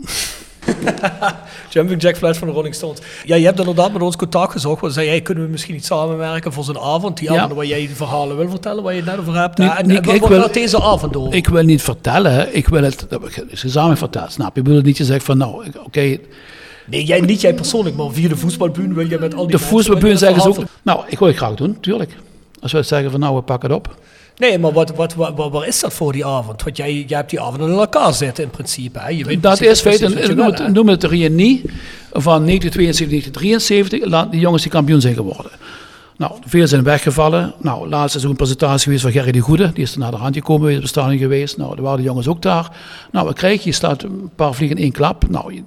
Jumping 1.69 2.01
Jack 2.01 2.17
Flash 2.17 2.37
van 2.37 2.47
de 2.47 2.53
Rolling 2.53 2.75
Stones. 2.75 2.99
Ja, 3.25 3.35
je 3.35 3.45
hebt 3.45 3.59
inderdaad 3.59 3.93
met 3.93 4.01
ons 4.01 4.15
contact 4.15 4.51
gezocht. 4.51 4.81
We 4.81 4.89
zeiden, 4.89 5.13
hey, 5.13 5.23
kunnen 5.23 5.43
we 5.43 5.49
misschien 5.49 5.73
niet 5.73 5.85
samenwerken 5.85 6.53
voor 6.53 6.63
zo'n 6.63 6.79
avond? 6.79 7.17
Die 7.17 7.31
Ja. 7.31 7.37
avond 7.37 7.53
waar 7.53 7.65
jij 7.65 7.87
de 7.87 7.95
verhalen 7.95 8.37
wil 8.37 8.49
vertellen, 8.49 8.83
waar 8.83 8.93
je 8.93 9.01
het 9.01 9.09
net 9.09 9.19
over 9.19 9.35
hebt. 9.35 9.57
Niet- 9.57 9.71
en 9.75 9.87
niet- 9.87 9.97
en 9.97 10.05
wat 10.05 10.15
ik 10.15 10.23
wil- 10.25 10.41
gaat 10.41 10.53
deze 10.53 10.81
avond 10.81 11.13
door? 11.13 11.33
Ik 11.33 11.47
wil 11.47 11.63
niet 11.63 11.81
vertellen, 11.81 12.55
ik 12.55 12.67
wil 12.67 12.83
het, 12.83 13.07
gezamenlijk 13.51 13.99
verteld, 13.99 14.31
snap 14.31 14.53
je? 14.53 14.59
Ik 14.61 14.65
bedoel 14.67 14.81
niet 14.81 14.97
je 14.97 15.05
zegt 15.05 15.25
van 15.25 15.37
nou, 15.37 15.65
oké, 15.85 16.17
nee, 16.85 17.03
jij, 17.05 17.19
niet 17.21 17.41
jij 17.41 17.53
persoonlijk, 17.53 17.95
maar 17.95 18.11
via 18.11 18.29
de 18.29 18.37
voetbalbuur 18.37 18.93
wil 18.93 19.09
je 19.09 19.17
met 19.19 19.33
al 19.35 19.47
die 19.47 19.57
de 19.57 19.65
wil 19.99 20.09
je 20.09 20.17
zeggen 20.17 20.41
ze 20.41 20.47
ook, 20.49 20.57
nou, 20.81 21.03
ik 21.07 21.19
wil 21.19 21.27
het 21.27 21.37
graag 21.37 21.53
doen, 21.55 21.77
tuurlijk. 21.79 22.15
Als 22.61 22.71
we 22.71 22.83
zeggen 22.83 23.11
van 23.11 23.19
nou, 23.19 23.35
we 23.35 23.41
pakken 23.41 23.69
het 23.69 23.77
op. 23.77 23.95
Nee, 24.39 24.59
maar 24.59 24.71
wat, 24.71 24.95
wat, 24.95 25.13
wat, 25.13 25.33
wat- 25.35 25.65
is 25.65 25.79
dat 25.79 25.93
voor 25.93 26.11
die 26.11 26.25
avond? 26.25 26.63
Want 26.63 26.77
jij, 26.77 26.93
jij 27.07 27.17
hebt 27.17 27.29
die 27.29 27.41
avond 27.41 27.61
in 27.61 27.69
elkaar 27.69 28.13
zitten 28.13 28.43
in 28.43 28.49
principe. 28.49 28.99
Hè? 28.99 29.09
Je 29.09 29.23
weet 29.25 29.43
Dat 29.43 29.61
is 29.61 29.81
feit, 29.81 30.35
noem 30.35 30.73
noem 30.73 30.87
het 30.87 31.01
de 31.01 31.07
reunie 31.07 31.61
van 32.11 32.45
1972, 32.45 33.07
1973, 33.09 34.05
laat 34.05 34.31
die 34.31 34.39
jongens 34.39 34.61
die 34.63 34.71
kampioen 34.71 35.01
zijn 35.01 35.13
geworden. 35.13 35.51
Nou, 36.17 36.33
veel 36.45 36.67
zijn 36.67 36.83
weggevallen. 36.83 37.53
Nou, 37.61 37.89
laatst 37.89 38.15
is 38.15 38.23
ook 38.23 38.29
een 38.29 38.35
presentatie 38.35 38.83
geweest 38.83 39.01
van 39.01 39.11
Gerry 39.11 39.31
de 39.31 39.39
Goede. 39.39 39.71
Die 39.73 39.83
is 39.83 39.93
er 39.93 39.99
naar 39.99 40.11
de 40.11 40.17
hand 40.17 40.35
gekomen, 40.35 40.75
op 40.75 40.81
de 40.81 40.87
stadion 40.87 41.17
geweest. 41.17 41.57
Nou, 41.57 41.75
daar 41.75 41.83
waren 41.83 41.97
de 41.97 42.03
jongens 42.03 42.27
ook 42.27 42.41
daar. 42.41 42.71
Nou, 43.11 43.25
wat 43.25 43.35
krijg 43.35 43.63
je? 43.63 43.69
Je 43.69 43.75
slaat 43.75 44.03
een 44.03 44.29
paar 44.35 44.53
vliegen 44.53 44.77
in 44.77 44.83
één 44.83 44.91
klap. 44.91 45.29
Nou, 45.29 45.63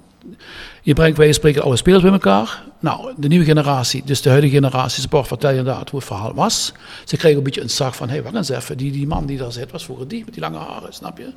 je, 0.81 0.93
brengt 0.93 1.17
bij 1.17 1.27
je 1.27 1.33
spreken 1.33 1.63
alle 1.63 1.75
spelers 1.75 2.03
bij 2.03 2.11
elkaar. 2.11 2.63
Nou, 2.79 3.13
de 3.17 3.27
nieuwe 3.27 3.45
generatie, 3.45 4.01
dus 4.05 4.21
de 4.21 4.29
huidige 4.29 4.53
generatie, 4.53 5.01
sport 5.01 5.27
vertel 5.27 5.49
je 5.51 5.57
inderdaad 5.57 5.89
hoe 5.89 5.99
het 5.99 6.07
verhaal 6.07 6.33
was. 6.33 6.73
Ze 7.05 7.17
kregen 7.17 7.37
een 7.37 7.43
beetje 7.43 7.61
een 7.61 7.69
zag 7.69 7.95
van, 7.95 8.07
hé, 8.07 8.13
hey, 8.13 8.23
wacht 8.23 8.35
eens 8.35 8.49
even, 8.49 8.77
die, 8.77 8.91
die 8.91 9.07
man 9.07 9.25
die 9.25 9.37
daar 9.37 9.51
zit, 9.51 9.71
was 9.71 9.83
vroeger 9.83 10.07
die, 10.07 10.23
met 10.25 10.33
die 10.33 10.41
lange 10.41 10.57
haren, 10.57 10.93
snap 10.93 11.17
je? 11.17 11.23
En 11.23 11.33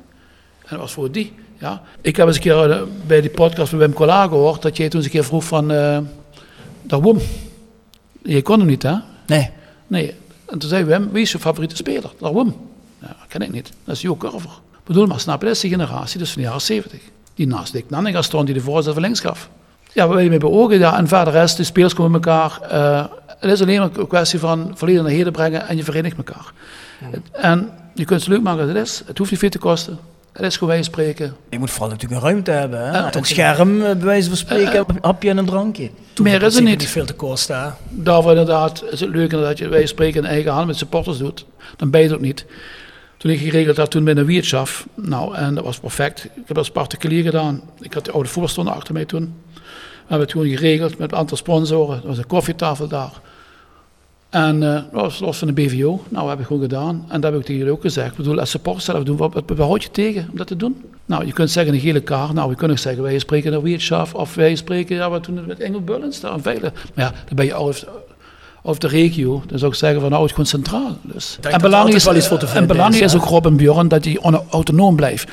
dat 0.69 0.79
was 0.79 0.91
voor 0.91 1.11
die. 1.11 1.33
Ja. 1.57 1.81
Ik 2.01 2.15
heb 2.15 2.27
eens 2.27 2.35
een 2.35 2.41
keer 2.41 2.71
eh, 2.71 2.81
bij 3.07 3.21
die 3.21 3.29
podcast 3.29 3.69
van 3.69 3.79
Wim 3.79 3.93
Collar 3.93 4.27
gehoord 4.27 4.61
dat 4.61 4.77
jij 4.77 4.89
toen 4.89 4.97
eens 4.99 5.05
een 5.05 5.13
keer 5.15 5.23
vroeg 5.23 5.43
van, 5.43 5.71
eh 5.71 5.99
dag 6.81 6.99
Wim, 6.99 7.17
je 8.23 8.41
kon 8.41 8.59
hem 8.59 8.67
niet 8.67 8.83
hè? 8.83 8.95
Nee. 9.27 9.49
Nee. 9.87 10.13
En 10.45 10.59
toen 10.59 10.69
zei 10.69 10.83
Wim, 10.83 11.11
wie 11.11 11.21
is 11.21 11.31
je 11.31 11.39
favoriete 11.39 11.75
speler? 11.75 12.11
Dag 12.19 12.31
Wim. 12.31 12.55
Ja, 13.01 13.07
dat 13.07 13.27
ken 13.27 13.41
ik 13.41 13.51
niet. 13.51 13.71
Dat 13.83 13.95
is 13.95 14.01
Jo 14.01 14.15
Curver. 14.15 14.59
Bedoel 14.83 15.05
maar, 15.05 15.19
snap 15.19 15.39
je, 15.39 15.45
dat 15.45 15.55
is 15.55 15.61
die 15.61 15.71
generatie, 15.71 16.19
dus 16.19 16.31
van 16.31 16.41
de 16.41 16.47
jaren 16.47 16.61
70. 16.61 16.99
Die 17.37 17.47
naast 17.47 17.73
Dick 17.73 17.89
Nanninga 17.89 18.21
stond, 18.21 18.45
die 18.45 18.55
de 18.55 18.61
voorzet 18.61 18.93
van 18.93 19.01
links 19.01 19.19
gaf. 19.19 19.49
Ja, 19.93 20.07
wil 20.07 20.19
je 20.19 20.29
mee 20.29 20.39
beogen? 20.39 20.79
Ja, 20.79 20.97
en 20.97 21.07
verder 21.07 21.33
rest, 21.33 21.57
de 21.57 21.63
spelers 21.63 21.93
komen 21.93 22.11
met 22.11 22.25
elkaar. 22.25 22.59
Eh, 22.69 23.05
het 23.39 23.51
is 23.51 23.61
alleen 23.61 23.79
maar 23.79 23.89
een 23.97 24.07
kwestie 24.07 24.39
van 24.39 24.71
verleden 24.75 25.03
naar 25.03 25.11
heden 25.11 25.31
brengen 25.33 25.67
en 25.67 25.77
je 25.77 25.83
verenigt 25.83 26.17
elkaar. 26.17 26.51
Het- 27.03 27.21
En 27.31 27.69
je 27.93 28.05
kunt 28.05 28.19
het 28.19 28.29
leuk 28.29 28.41
maken 28.41 28.59
als 28.61 28.69
het 28.69 28.77
is. 28.77 29.01
Het 29.05 29.17
hoeft 29.17 29.31
niet 29.31 29.39
veel 29.39 29.49
te 29.49 29.57
kosten. 29.57 29.97
Dat 30.33 30.45
is 30.45 30.57
gewoon 30.57 30.83
spreken. 30.83 31.35
Je 31.49 31.59
moet 31.59 31.71
vooral 31.71 31.89
natuurlijk 31.89 32.21
een 32.21 32.27
ruimte 32.27 32.51
hebben. 32.51 32.79
Hè? 32.91 33.15
Een 33.15 33.25
scherm, 33.25 33.75
eh, 33.81 33.91
bij 33.91 34.05
wijze 34.05 34.27
van 34.27 34.37
spreken, 34.37 34.83
een 34.87 34.97
hapje 35.01 35.29
en 35.29 35.37
een 35.37 35.45
drankje. 35.45 35.89
Meer 36.21 36.43
is 36.43 36.55
er 36.55 36.61
niet 36.61 36.77
niet. 36.79 36.87
veel 36.89 37.05
te 37.05 37.13
kosten. 37.13 37.61
hè. 37.61 37.69
Daarvoor 37.89 38.31
inderdaad 38.31 38.83
is 38.91 38.99
het 38.99 39.09
leuk 39.09 39.29
dat 39.31 39.57
je 39.57 39.67
wij 39.67 39.85
spreken 39.85 40.23
in 40.23 40.29
eigen 40.29 40.51
hand 40.51 40.67
met 40.67 40.77
supporters 40.77 41.17
doet. 41.17 41.45
Dan 41.77 41.89
ben 41.89 42.01
je 42.01 42.07
het 42.07 42.15
ook 42.15 42.21
niet. 42.21 42.45
Toen 43.17 43.31
ik 43.31 43.39
geregeld 43.39 43.77
had 43.77 43.91
toen 43.91 44.03
bij 44.03 44.15
een 44.15 44.25
Wiertschaf. 44.25 44.87
Nou, 44.95 45.35
en 45.35 45.55
dat 45.55 45.63
was 45.63 45.79
perfect. 45.79 46.23
Ik 46.23 46.31
heb 46.35 46.47
dat 46.47 46.57
als 46.57 46.71
particulier 46.71 47.23
gedaan. 47.23 47.61
Ik 47.79 47.93
had 47.93 48.05
de 48.05 48.11
oude 48.11 48.29
voetbalstonden 48.29 48.73
achter 48.73 48.93
mij 48.93 49.05
toen. 49.05 49.33
We 49.53 50.13
hebben 50.13 50.27
het 50.27 50.29
toen 50.29 50.47
geregeld 50.47 50.97
met 50.97 51.11
een 51.11 51.17
aantal 51.17 51.37
sponsoren. 51.37 52.01
Er 52.01 52.07
was 52.07 52.17
een 52.17 52.27
koffietafel 52.27 52.87
daar. 52.87 53.11
En 54.29 54.63
eh, 54.63 54.73
dat 54.73 55.01
was 55.01 55.19
los 55.19 55.37
van 55.37 55.47
de 55.47 55.53
BVO. 55.53 56.03
Nou, 56.09 56.21
dat 56.21 56.29
heb 56.29 56.39
ik 56.39 56.45
gewoon 56.45 56.61
gedaan. 56.61 57.05
En 57.07 57.21
dat 57.21 57.31
heb 57.31 57.39
ik 57.39 57.45
tegen 57.45 57.57
jullie 57.57 57.73
ook 57.73 57.81
gezegd. 57.81 58.11
Ik 58.11 58.17
bedoel, 58.17 58.39
als 58.39 58.49
supporters 58.49 58.85
zelf 58.85 59.03
doen, 59.03 59.17
wat, 59.17 59.43
houd 59.57 59.83
je 59.83 59.91
tegen 59.91 60.27
om 60.31 60.37
dat 60.37 60.47
te 60.47 60.55
doen? 60.55 60.83
Nou, 61.05 61.25
je 61.25 61.33
kunt 61.33 61.51
zeggen 61.51 61.73
een 61.73 61.79
gele 61.79 62.01
kaart. 62.01 62.33
Nou, 62.33 62.49
we 62.49 62.55
kunnen 62.55 62.79
zeggen, 62.79 63.03
wij 63.03 63.19
spreken 63.19 63.51
naar 63.51 63.61
Wiertschaf. 63.61 64.13
Of 64.13 64.35
wij 64.35 64.55
spreken, 64.55 64.95
ja, 64.95 65.09
wat 65.09 65.25
doen 65.25 65.35
we 65.35 65.41
met 65.41 65.59
Engel 65.59 65.81
Bullens 65.81 66.21
veilig. 66.37 66.73
Maar 66.93 67.05
ja, 67.05 67.11
dan 67.11 67.35
ben 67.35 67.45
je 67.45 67.53
out 67.53 67.87
of, 68.67 68.77
de 68.77 68.87
regio. 68.87 69.43
Dan 69.47 69.59
zou 69.59 69.71
ik 69.71 69.77
zeggen 69.77 70.01
van, 70.01 70.09
nou, 70.09 70.21
het 70.21 70.31
is 70.31 70.35
gewoon 70.37 70.63
centraal. 70.63 70.97
Dus. 71.01 71.37
En 71.41 71.61
belangrijk 71.61 71.95
is, 71.95 72.03
wel 72.03 72.15
iets 72.15 72.27
voor 72.27 72.37
te 72.37 72.45
en 72.53 72.67
belangrijk 72.67 73.03
is, 73.03 73.15
ook, 73.15 73.23
Rob 73.25 73.45
en 73.45 73.55
Bjorn, 73.55 73.87
dat 73.87 74.05
je 74.05 74.21
on- 74.21 74.43
autonoom 74.49 74.95
blijft. 74.95 75.31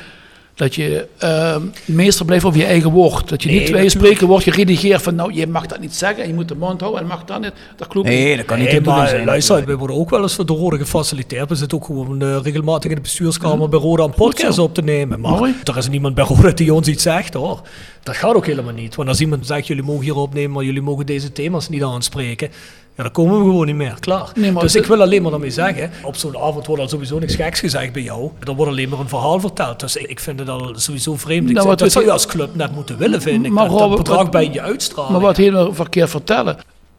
Dat 0.55 0.75
je 0.75 1.07
ehm, 1.17 1.61
meester 1.85 2.25
blijft 2.25 2.45
over 2.45 2.59
je 2.59 2.65
eigen 2.65 2.91
woord. 2.91 3.29
Dat 3.29 3.43
je 3.43 3.49
Nee, 3.49 3.59
niet 3.59 3.71
bij 3.71 3.89
spreken 3.89 4.27
wordt 4.27 4.43
geredigeerd 4.43 5.01
van, 5.01 5.15
nou, 5.15 5.33
je 5.33 5.47
mag 5.47 5.65
dat 5.65 5.79
niet 5.79 5.93
zeggen. 5.95 6.21
En 6.23 6.27
je 6.29 6.33
moet 6.33 6.47
de 6.47 6.55
mond 6.55 6.81
houden 6.81 7.01
en 7.01 7.07
mag 7.07 7.23
dat 7.25 7.41
niet. 7.41 7.51
Dat 7.75 7.87
klopt 7.87 8.07
niet. 8.07 8.17
Nee, 8.17 8.37
dat 8.37 8.45
kan 8.45 8.59
niet 8.59 8.71
Nee, 8.71 8.81
maar 8.81 9.07
zijn. 9.07 9.25
luister, 9.25 9.65
we 9.65 9.77
worden 9.77 9.95
ook 9.95 10.09
wel 10.09 10.21
eens 10.21 10.33
voor 10.35 10.45
de 10.45 10.53
Rode 10.53 10.77
gefaciliteerd. 10.77 11.49
We 11.49 11.55
zitten 11.55 11.77
ook 11.77 11.85
gewoon 11.85 12.21
eh, 12.21 12.37
regelmatig 12.43 12.89
in 12.89 12.95
de 12.95 13.01
bestuurskamer 13.01 13.69
bij 13.69 13.79
Roda 13.79 14.03
een 14.03 14.09
podcast 14.13 14.59
op 14.59 14.73
te 14.73 14.81
nemen. 14.81 15.19
Maar 15.19 15.31
Mooi. 15.31 15.53
er 15.63 15.77
is 15.77 15.89
niemand 15.89 16.15
bij 16.15 16.23
Roda 16.25 16.51
die 16.51 16.73
ons 16.73 16.87
iets 16.87 17.03
zegt 17.03 17.33
hoor. 17.33 17.61
Dat 18.03 18.15
gaat 18.15 18.35
ook 18.35 18.45
helemaal 18.45 18.73
niet. 18.73 18.95
Want 18.95 19.09
als 19.09 19.19
iemand 19.21 19.47
zegt, 19.47 19.67
jullie 19.67 19.83
mogen 19.83 20.03
hier 20.03 20.15
opnemen, 20.15 20.51
maar 20.51 20.63
jullie 20.63 20.81
mogen 20.81 21.05
deze 21.05 21.31
thema's 21.31 21.69
niet 21.69 21.83
aanspreken. 21.83 22.49
Ja, 22.97 23.03
dan 23.03 23.11
komen 23.11 23.37
we 23.37 23.43
gewoon 23.43 23.65
niet 23.65 23.75
meer, 23.75 23.97
klaar. 23.99 24.31
Nee, 24.35 24.53
dus 24.53 24.75
ik 24.75 24.85
wil 24.85 25.01
alleen 25.01 25.21
maar 25.21 25.31
daarmee 25.31 25.49
zeggen, 25.49 25.91
op 26.03 26.15
zo'n 26.15 26.37
avond 26.37 26.65
wordt 26.65 26.81
al 26.81 26.89
sowieso 26.89 27.19
niks 27.19 27.35
geks 27.35 27.59
gezegd 27.59 27.93
bij 27.93 28.01
jou. 28.01 28.29
Er 28.43 28.55
wordt 28.55 28.71
alleen 28.71 28.89
maar 28.89 28.99
een 28.99 29.09
verhaal 29.09 29.39
verteld. 29.39 29.79
Dus 29.79 29.95
ik, 29.95 30.09
ik 30.09 30.19
vind 30.19 30.39
het 30.39 30.49
al 30.49 30.73
sowieso 30.75 31.15
vreemd. 31.15 31.49
Ik 31.49 31.55
Nou, 31.55 31.75
dat 31.75 31.91
zou 31.91 32.05
je 32.05 32.11
als 32.11 32.25
club 32.25 32.55
net 32.55 32.71
moeten 32.71 32.97
willen, 32.97 33.21
vind 33.21 33.45
ik. 33.45 33.51
Maar 33.51 33.69
dat, 33.69 33.79
dat 33.79 33.95
bedrag 33.95 34.29
bij 34.29 34.49
je 34.51 34.61
uitstralen. 34.61 35.11
Maar 35.11 35.21
wat 35.21 35.37
helemaal 35.37 35.73
verkeerd 35.73 36.09
vertellen. 36.09 36.57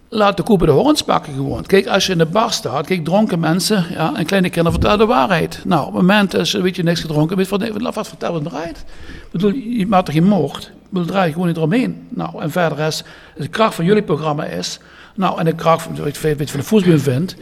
Laat 0.08 0.36
de 0.36 0.42
koe 0.42 0.58
bij 0.58 0.66
de 0.66 0.72
horens 0.72 1.02
pakken 1.02 1.34
gewoon. 1.34 1.66
Kijk, 1.66 1.86
als 1.86 2.06
je 2.06 2.12
in 2.12 2.18
de 2.18 2.26
bar 2.26 2.52
staat, 2.52 2.86
kijk, 2.86 3.04
dronken 3.04 3.40
mensen 3.40 3.84
ja, 3.90 4.14
en 4.14 4.26
kleine 4.26 4.48
kinderen 4.48 4.72
vertellen 4.72 4.98
de 4.98 5.06
waarheid. 5.14 5.60
Nou, 5.64 5.80
op 5.80 5.92
het 5.92 6.00
moment 6.00 6.34
als 6.34 6.50
je 6.50 6.62
weet 6.62 6.76
je 6.76 6.82
niks 6.82 7.00
gedronken, 7.00 7.36
weet 7.36 7.48
wat, 7.48 7.94
wat 7.94 8.08
vertellen 8.08 8.42
we 8.42 8.50
eruit. 8.50 8.84
Ik 9.08 9.30
bedoel, 9.30 9.52
je 9.52 9.86
maakt 9.86 10.04
toch 10.04 10.14
geen 10.14 10.24
moord? 10.24 10.72
Ik 10.92 11.06
draai 11.06 11.26
je 11.26 11.32
gewoon 11.32 11.48
niet 11.48 11.56
eromheen. 11.56 12.06
Nou, 12.08 12.42
en 12.42 12.50
verder 12.50 12.78
is, 12.78 13.04
de 13.36 13.48
kracht 13.48 13.74
van 13.74 13.84
jullie 13.84 14.02
programma 14.02 14.44
is, 14.44 14.78
nou, 15.14 15.38
en 15.38 15.44
de 15.44 15.54
kracht 15.54 15.82
van, 15.82 15.96
wat 15.96 16.16
van 16.16 16.60
de 16.60 16.66
voetbal 16.66 16.98
vind. 16.98 17.36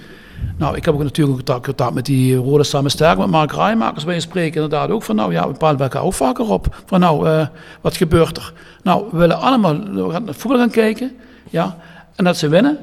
Nou, 0.57 0.77
ik 0.77 0.85
heb 0.85 0.95
ook 0.95 1.03
natuurlijk 1.03 1.47
contact, 1.47 1.95
met 1.95 2.07
die 2.07 2.37
Rode 2.37 2.65
Samen 2.65 2.91
Sterk, 2.91 3.19
met 3.19 3.27
Mark 3.27 3.53
Rijmakers 3.53 4.05
je 4.05 4.21
spreken 4.21 4.63
inderdaad 4.63 4.91
ook 4.91 5.03
van, 5.03 5.17
nou 5.17 5.33
ja, 5.33 5.47
we 5.47 5.53
bepalen 5.53 5.81
elkaar 5.81 6.03
ook 6.03 6.15
vaker 6.15 6.51
op. 6.51 6.83
Van 6.87 7.01
nou, 7.01 7.29
eh, 7.29 7.47
wat 7.81 7.97
gebeurt 7.97 8.37
er? 8.37 8.53
Nou, 8.83 9.05
we 9.11 9.17
willen 9.17 9.41
allemaal 9.41 9.79
we 9.79 10.11
gaan 10.11 10.25
naar 10.25 10.35
voetbal 10.35 10.61
gaan 10.61 10.71
kijken, 10.71 11.17
ja, 11.51 11.77
en 12.15 12.25
dat 12.25 12.37
ze 12.37 12.49
winnen. 12.49 12.79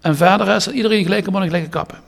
En 0.00 0.16
verder 0.16 0.48
is 0.56 0.64
dat 0.64 0.74
iedereen 0.74 1.02
gelijke 1.02 1.30
mannen, 1.30 1.48
gelijke 1.50 1.70
kappen. 1.70 1.98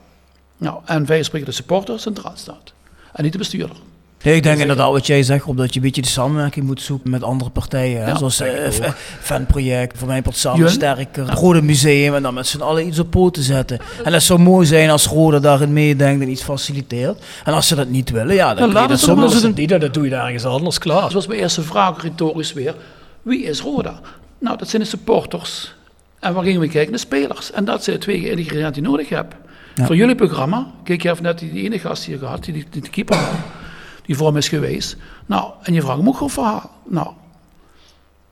Nou, 0.57 0.78
en 0.84 1.07
wij 1.07 1.22
spreken 1.22 1.47
de 1.49 1.55
supporter 1.55 2.01
centraal 2.01 2.32
staat. 2.34 2.72
En 3.12 3.22
niet 3.22 3.32
de 3.32 3.39
bestuurder. 3.39 3.76
Nee, 4.22 4.34
ik 4.36 4.43
denk 4.43 4.59
inderdaad 4.61 4.91
wat 4.91 5.07
jij 5.07 5.22
zegt, 5.22 5.45
omdat 5.45 5.68
je 5.74 5.76
een 5.80 5.84
beetje 5.86 6.03
de 6.03 6.09
samenwerking 6.09 6.66
moet 6.66 6.82
zoeken 6.82 7.11
met 7.11 7.22
andere 7.22 7.51
partijen. 7.51 8.03
Hè? 8.03 8.09
Ja, 8.11 8.16
Zoals 8.16 8.41
eh, 8.41 8.70
f- 8.70 9.16
fanproject, 9.20 9.99
voor 9.99 10.09
mij 10.09 10.22
wordt 10.22 10.39
samen 10.39 10.70
sterker, 10.70 11.28
het 11.28 11.39
Rode 11.39 11.62
Museum 11.62 12.14
en 12.14 12.22
dan 12.22 12.34
met 12.34 12.47
z'n 12.47 12.61
allen 12.61 12.86
iets 12.86 12.99
op 12.99 13.11
poten 13.11 13.43
zetten. 13.43 13.78
En 14.05 14.12
dat 14.12 14.22
zou 14.22 14.39
mooi 14.39 14.66
zijn 14.66 14.91
als 14.91 15.07
Rode 15.07 15.41
daarin 15.41 15.72
meedenkt 15.72 16.22
en 16.22 16.30
iets 16.30 16.43
faciliteert. 16.43 17.22
En 17.45 17.53
als 17.53 17.66
ze 17.68 17.74
dat 17.74 17.89
niet 17.89 18.11
willen, 18.11 18.34
ja, 18.34 18.47
dan 18.49 18.57
Dan 18.57 18.57
kun 18.57 18.68
je 18.68 18.89
laten 18.89 19.07
dat 19.07 19.32
doen. 19.32 19.43
het 19.49 19.57
niet, 19.57 19.68
dan 19.68 19.89
doe 19.93 20.05
je 20.05 20.11
daar 20.11 20.24
ergens 20.26 20.45
anders, 20.45 20.78
klaar. 20.78 21.01
Dat 21.01 21.12
was 21.12 21.26
mijn 21.26 21.41
eerste 21.41 21.62
vraag, 21.62 22.03
retorisch 22.03 22.53
weer. 22.53 22.74
Wie 23.22 23.43
is 23.45 23.61
Roda? 23.61 24.01
Nou, 24.39 24.59
dat 24.59 24.68
zijn 24.68 24.82
de 24.82 24.89
supporters. 24.89 25.74
En 26.20 26.34
waar 26.34 26.44
gingen 26.44 26.60
we 26.60 26.68
kijken? 26.68 26.92
De 26.92 26.98
spelers. 26.98 27.52
En 27.52 27.64
dat 27.64 27.84
zijn 27.84 27.96
de 27.96 28.02
twee 28.02 28.16
ingrediënten 28.16 28.72
die 28.72 28.82
je 28.82 28.88
nodig 28.88 29.08
hebt. 29.08 29.34
Voor 29.74 29.96
jullie 29.96 30.14
programma, 30.14 30.70
kijk, 30.84 31.02
je 31.02 31.08
hebt 31.08 31.20
net 31.20 31.38
die, 31.38 31.52
ene 31.52 31.78
gast 31.78 32.04
hier 32.04 32.18
gehad, 32.18 32.44
die, 32.44 32.66
die 32.70 32.82
de 32.82 32.90
keeper, 32.90 33.18
die 34.06 34.16
voor 34.16 34.26
hem 34.26 34.36
is 34.36 34.48
geweest. 34.48 34.96
Nou, 35.26 35.50
en 35.62 35.72
je 35.74 35.80
vraagt 35.82 35.98
hem 35.98 36.08
ook 36.08 36.14
gewoon 36.14 36.30
verhaal. 36.30 36.70
Nou, 36.88 37.08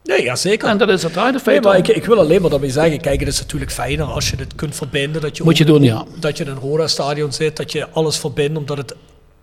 Nee, 0.04 0.22
ja, 0.22 0.36
zeker. 0.36 0.68
en 0.68 0.78
dat 0.78 0.88
is 0.88 1.02
het 1.02 1.14
de 1.14 1.20
Nee, 1.20 1.38
feit 1.40 1.64
maar 1.64 1.72
om. 1.74 1.78
ik, 1.78 1.88
ik 1.88 2.04
wil 2.04 2.18
alleen 2.18 2.40
maar 2.40 2.50
daarmee 2.50 2.70
zeggen, 2.70 3.00
kijk, 3.00 3.18
het 3.20 3.28
is 3.28 3.40
natuurlijk 3.40 3.70
fijner 3.70 4.06
als 4.06 4.30
je 4.30 4.36
dit 4.36 4.54
kunt 4.54 4.74
verbinden. 4.76 5.20
Dat 5.20 5.36
je 5.36 5.42
Moet 5.44 5.58
je 5.58 5.64
ook- 5.64 5.70
doen, 5.70 5.82
ja. 5.82 6.04
Dat 6.20 6.38
je 6.38 6.44
in 6.44 6.50
een 6.50 6.58
Roda-stadion 6.58 7.32
zit, 7.32 7.56
dat 7.56 7.72
je 7.72 7.88
alles 7.90 8.18
verbindt, 8.18 8.58
omdat 8.58 8.76
het 8.76 8.94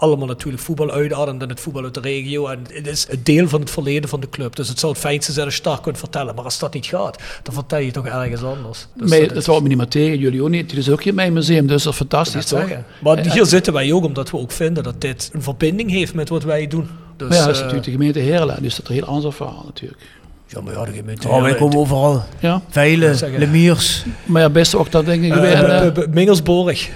allemaal 0.04 0.28
natuurlijk 0.28 0.64
voetbal 0.64 0.92
uitademt 0.92 1.42
en 1.42 1.50
het 1.50 1.60
voetbal 1.60 1.84
uit 1.84 1.94
de 1.94 2.00
regio. 2.00 2.48
En 2.48 2.60
het 2.72 2.88
is 2.88 3.06
een 3.10 3.20
deel 3.24 3.48
van 3.48 3.60
het 3.60 3.70
verleden 3.70 4.10
van 4.10 4.20
de 4.20 4.30
club. 4.30 4.56
Dus 4.56 4.68
het 4.70 4.80
zou 4.80 4.92
het 4.92 5.02
fijnste 5.02 5.32
zijn 5.32 5.46
als 5.46 5.56
je 5.56 5.62
daar 5.62 5.82
kunt 5.82 5.98
vertellen. 5.98 6.36
Maar 6.36 6.44
als 6.44 6.60
dat 6.60 6.74
niet 6.74 6.86
gaat, 6.86 7.22
dan 7.44 7.54
vertel 7.54 7.78
je 7.80 7.86
het 7.86 7.94
toch 7.94 8.06
ergens 8.06 8.44
anders. 8.44 8.88
Dus 8.94 9.10
Mij- 9.10 9.20
dat 9.20 9.28
dat 9.30 9.38
is- 9.38 9.46
wou 9.46 9.62
me 9.62 9.68
niet 9.68 9.78
meer 9.78 9.88
tegen, 9.88 10.18
jullie 10.20 10.42
ook 10.44 10.50
niet. 10.50 10.70
Jullie 10.72 10.86
is 10.86 10.90
ook 10.90 11.00
hier 11.00 11.08
in 11.08 11.16
mijn 11.16 11.34
museum, 11.34 11.68
dus 11.68 11.84
dat 11.84 11.92
is 11.92 11.98
fantastisch, 11.98 12.46
dat 12.48 12.60
toch? 12.60 12.68
zeggen. 12.70 12.86
Maar 13.02 13.20
hier 13.32 13.46
zitten 13.46 13.74
wij 13.74 13.92
ook 13.94 14.04
omdat 14.04 14.32
we 14.32 14.38
ook 14.38 14.52
vinden 14.52 14.84
dat 14.84 15.02
dit 15.02 15.30
een 15.34 15.42
verbinding 15.44 15.92
heeft 15.92 16.14
met 16.14 16.30
wat 16.30 16.44
wij 16.44 16.68
doen. 16.68 16.88
Dus, 17.18 17.28
Maar 17.28 17.38
ja, 17.38 17.44
dat 17.46 17.54
is 17.54 17.58
eh, 17.62 17.64
natuurlijk 17.66 17.86
de 17.86 17.92
gemeente 17.92 18.20
Heerlen, 18.20 18.64
dus 18.64 18.76
dat 18.76 18.84
is 18.84 18.90
een 18.90 19.04
heel 19.04 19.14
ander 19.14 19.34
verhaal 19.34 19.64
natuurlijk. 19.66 20.02
ja, 20.48 20.62
maar 20.62 20.74
ja, 20.74 20.86
de 20.86 20.92
gemeente- 20.92 21.28
Oh, 21.30 21.42
wij 21.42 21.56
komen 21.56 21.78
overal. 21.78 22.24
Ja, 22.40 22.62
Veilen. 22.70 23.18
Lemiers, 23.38 24.04
maar 24.26 24.42
ja, 24.42 24.50
best 24.50 24.76
ook 24.76 24.92
dat 24.92 25.06
denk 25.06 25.24
ik, 25.24 25.32
Eh, 25.32 25.52
eh, 25.52 25.60
eh, 25.82 25.86
eh, 25.98 26.08
Mingelsborg. 26.10 26.90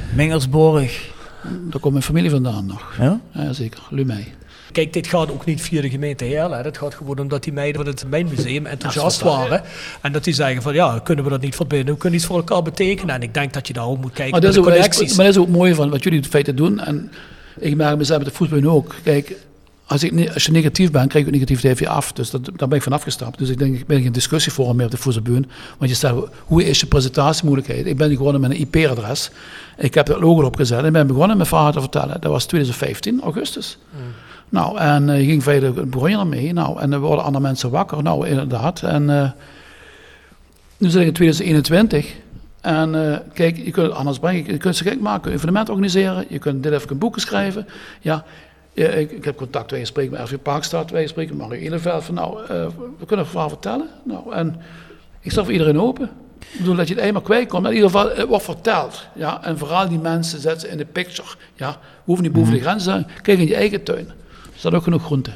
Daar 1.69 1.79
komt 1.79 1.93
mijn 1.93 2.05
familie 2.05 2.29
vandaan 2.29 2.65
nog. 2.65 2.95
Ja? 2.99 3.19
Ja, 3.31 3.53
zeker, 3.53 3.79
Lumey. 3.89 4.33
Kijk, 4.71 4.93
dit 4.93 5.07
gaat 5.07 5.31
ook 5.31 5.45
niet 5.45 5.61
via 5.61 5.81
de 5.81 5.89
gemeente 5.89 6.23
Heerlen. 6.23 6.63
Dat 6.63 6.77
gaat 6.77 6.95
gewoon 6.95 7.19
omdat 7.19 7.43
die 7.43 7.53
meiden 7.53 7.81
van 7.83 7.91
het 7.91 8.05
Mijnmuseum 8.09 8.65
enthousiast 8.65 9.21
waren. 9.21 9.61
En 10.01 10.11
dat 10.11 10.23
die 10.23 10.33
zeggen 10.33 10.61
van, 10.61 10.73
ja, 10.73 10.99
kunnen 11.03 11.23
we 11.23 11.29
dat 11.29 11.41
niet 11.41 11.55
verbinden? 11.55 11.93
We 11.93 11.99
kunnen 11.99 12.19
iets 12.19 12.27
voor 12.27 12.37
elkaar 12.37 12.61
betekenen. 12.61 13.15
En 13.15 13.21
ik 13.21 13.33
denk 13.33 13.53
dat 13.53 13.67
je 13.67 13.73
daar 13.73 13.85
ook 13.87 14.01
moet 14.01 14.13
kijken 14.13 14.31
Maar 14.31 14.31
naar 14.31 14.41
dat, 14.41 14.49
is 14.49 14.55
de 14.55 14.61
ook, 14.61 14.75
connecties. 14.75 15.15
maar 15.15 15.25
dat 15.25 15.35
is 15.35 15.41
ook 15.41 15.47
mooi 15.47 15.73
van 15.73 15.89
wat 15.89 16.03
jullie 16.03 16.19
in 16.21 16.25
feite 16.25 16.53
doen. 16.53 16.79
En 16.79 17.11
ik 17.59 17.75
merk 17.75 17.97
mezelf 17.97 18.19
met 18.19 18.27
de 18.27 18.33
voetbal 18.35 18.59
nu 18.59 18.67
ook. 18.67 18.95
Kijk, 19.03 19.35
als, 19.87 20.03
ik, 20.03 20.33
als 20.33 20.45
je 20.45 20.51
negatief 20.51 20.91
bent, 20.91 21.09
krijg 21.09 21.25
je 21.25 21.31
ook 21.31 21.37
negatief 21.37 21.61
tegen 21.61 21.85
je 21.85 21.89
af. 21.89 22.11
Dus 22.11 22.29
dat, 22.29 22.45
daar 22.55 22.67
ben 22.67 22.77
ik 22.77 22.83
van 22.83 22.93
afgestapt. 22.93 23.37
Dus 23.37 23.49
ik 23.49 23.57
denk, 23.57 23.75
ik 23.75 23.87
ben 23.87 24.01
geen 24.01 24.11
discussieforum 24.11 24.75
meer 24.75 24.85
op 24.85 24.91
de 24.91 24.97
voetbalbühne. 24.97 25.45
Want 25.77 25.89
je 25.89 25.95
stelt, 25.95 26.29
hoe 26.45 26.63
is 26.63 26.79
je 26.79 26.85
presentatiemoeilijkheid? 26.85 27.85
Ik 27.85 27.97
ben 27.97 28.09
begonnen 28.09 28.41
met 28.41 28.51
een 28.51 28.59
IP-adres. 28.59 29.31
Ik 29.77 29.93
heb 29.93 30.07
het 30.07 30.19
logo 30.19 30.45
opgezet 30.45 30.83
en 30.83 30.93
ben 30.93 31.07
begonnen 31.07 31.37
met 31.37 31.47
verhaal 31.47 31.71
te 31.71 31.79
vertellen. 31.79 32.21
Dat 32.21 32.31
was 32.31 32.45
2015, 32.45 33.21
augustus. 33.21 33.77
Nou, 34.49 34.77
en 34.77 35.09
eh, 35.09 35.19
je 35.19 35.25
ging 35.25 35.43
verder, 35.43 35.89
begon 35.89 36.09
je 36.09 36.17
ermee. 36.17 36.53
Nou, 36.53 36.79
en 36.79 36.89
dan 36.89 36.99
worden 36.99 37.25
andere 37.25 37.43
mensen 37.43 37.69
wakker. 37.69 38.03
Nou, 38.03 38.27
inderdaad. 38.27 38.83
En 38.83 39.09
eh, 39.09 39.29
nu 40.77 40.89
zit 40.89 41.01
ik 41.01 41.07
in 41.07 41.13
2021. 41.13 42.13
En 42.61 43.11
eh, 43.11 43.19
kijk, 43.33 43.57
je 43.57 43.71
kunt 43.71 43.87
het 43.87 43.95
anders 43.95 44.19
brengen. 44.19 44.45
Je 44.45 44.57
kunt 44.57 44.75
ze 44.75 44.83
gek 44.83 44.99
maken, 44.99 45.31
een 45.31 45.37
evenement 45.37 45.69
organiseren. 45.69 46.25
Je 46.29 46.39
kunt 46.39 46.63
dit 46.63 46.73
even 46.73 46.97
boeken 46.97 47.21
schrijven. 47.21 47.67
Ja, 48.01 48.25
ja, 48.77 48.87
ik, 48.87 49.11
ik 49.11 49.23
heb 49.23 49.37
contact, 49.37 49.71
wij 49.71 49.85
spreken 49.85 50.11
met 50.11 50.21
RV 50.21 50.37
Parkstad, 50.41 50.89
wij 50.89 51.07
spreken 51.07 51.37
met 51.37 51.47
Mario 51.47 51.65
Eleveld. 51.65 52.03
Van 52.03 52.13
nou, 52.13 52.41
eh, 52.41 52.47
we 52.99 53.05
kunnen 53.05 53.25
een 53.25 53.31
verhaal 53.31 53.49
vertellen. 53.49 53.87
Nou, 54.03 54.33
en 54.33 54.61
ik 55.21 55.31
sta 55.31 55.43
voor 55.43 55.51
iedereen 55.51 55.79
open. 55.79 56.09
Ik 56.39 56.57
bedoel 56.57 56.75
dat 56.75 56.87
je 56.87 56.93
het 56.93 57.03
eenmaal 57.03 57.21
kwijt 57.21 57.47
komt. 57.47 57.65
In 57.65 57.73
ieder 57.73 57.89
geval, 57.89 58.09
het 58.09 58.27
wordt 58.27 58.43
verteld. 58.43 59.07
Ja, 59.15 59.43
en 59.43 59.57
vooral 59.57 59.89
die 59.89 59.99
mensen 59.99 60.39
zetten 60.39 60.61
ze 60.61 60.67
in 60.67 60.77
de 60.77 60.85
picture. 60.85 61.27
Ja, 61.55 61.69
we 61.71 62.01
hoeven 62.03 62.23
niet 62.23 62.33
boven 62.33 62.53
de 62.53 62.59
grens 62.59 62.83
te 62.83 62.89
zijn. 62.89 63.07
Kijk 63.21 63.39
in 63.39 63.47
je 63.47 63.55
eigen 63.55 63.83
tuin. 63.83 64.07
Er 64.07 64.59
staat 64.59 64.73
ook 64.73 64.83
genoeg 64.83 65.03
groente. 65.03 65.31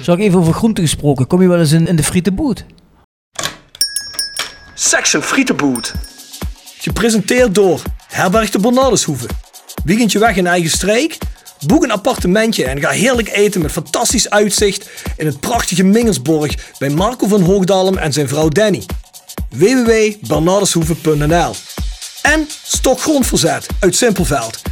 Zal 0.00 0.14
ik 0.14 0.20
even 0.20 0.38
over 0.38 0.52
groenten 0.52 0.84
gesproken? 0.84 1.26
Kom 1.26 1.42
je 1.42 1.48
wel 1.48 1.58
eens 1.58 1.72
in, 1.72 1.86
in 1.86 1.96
de 1.96 2.02
frietenboot? 2.02 2.64
Section 4.74 5.22
Frietenboot. 5.22 5.94
Gepresenteerd 6.78 7.54
door 7.54 7.82
Herberg 8.08 8.50
de 8.50 8.58
Bernardeshoeve. 8.58 9.26
Weekendje 9.84 10.18
weg 10.18 10.36
in 10.36 10.46
eigen 10.46 10.70
streek? 10.70 11.18
Boek 11.66 11.82
een 11.82 11.90
appartementje 11.90 12.64
en 12.64 12.80
ga 12.80 12.90
heerlijk 12.90 13.28
eten 13.28 13.62
met 13.62 13.72
fantastisch 13.72 14.30
uitzicht 14.30 14.90
in 15.16 15.26
het 15.26 15.40
prachtige 15.40 15.82
Mingelsborg 15.82 16.54
bij 16.78 16.90
Marco 16.90 17.26
van 17.26 17.42
Hoogdalem 17.42 17.96
en 17.96 18.12
zijn 18.12 18.28
vrouw 18.28 18.48
Danny. 18.48 18.82
www.bernardeshoeve.nl 19.50 21.54
En 22.22 22.48
Stokgrondverzet 22.62 23.66
uit 23.78 23.96
Simpelveld. 23.96 24.62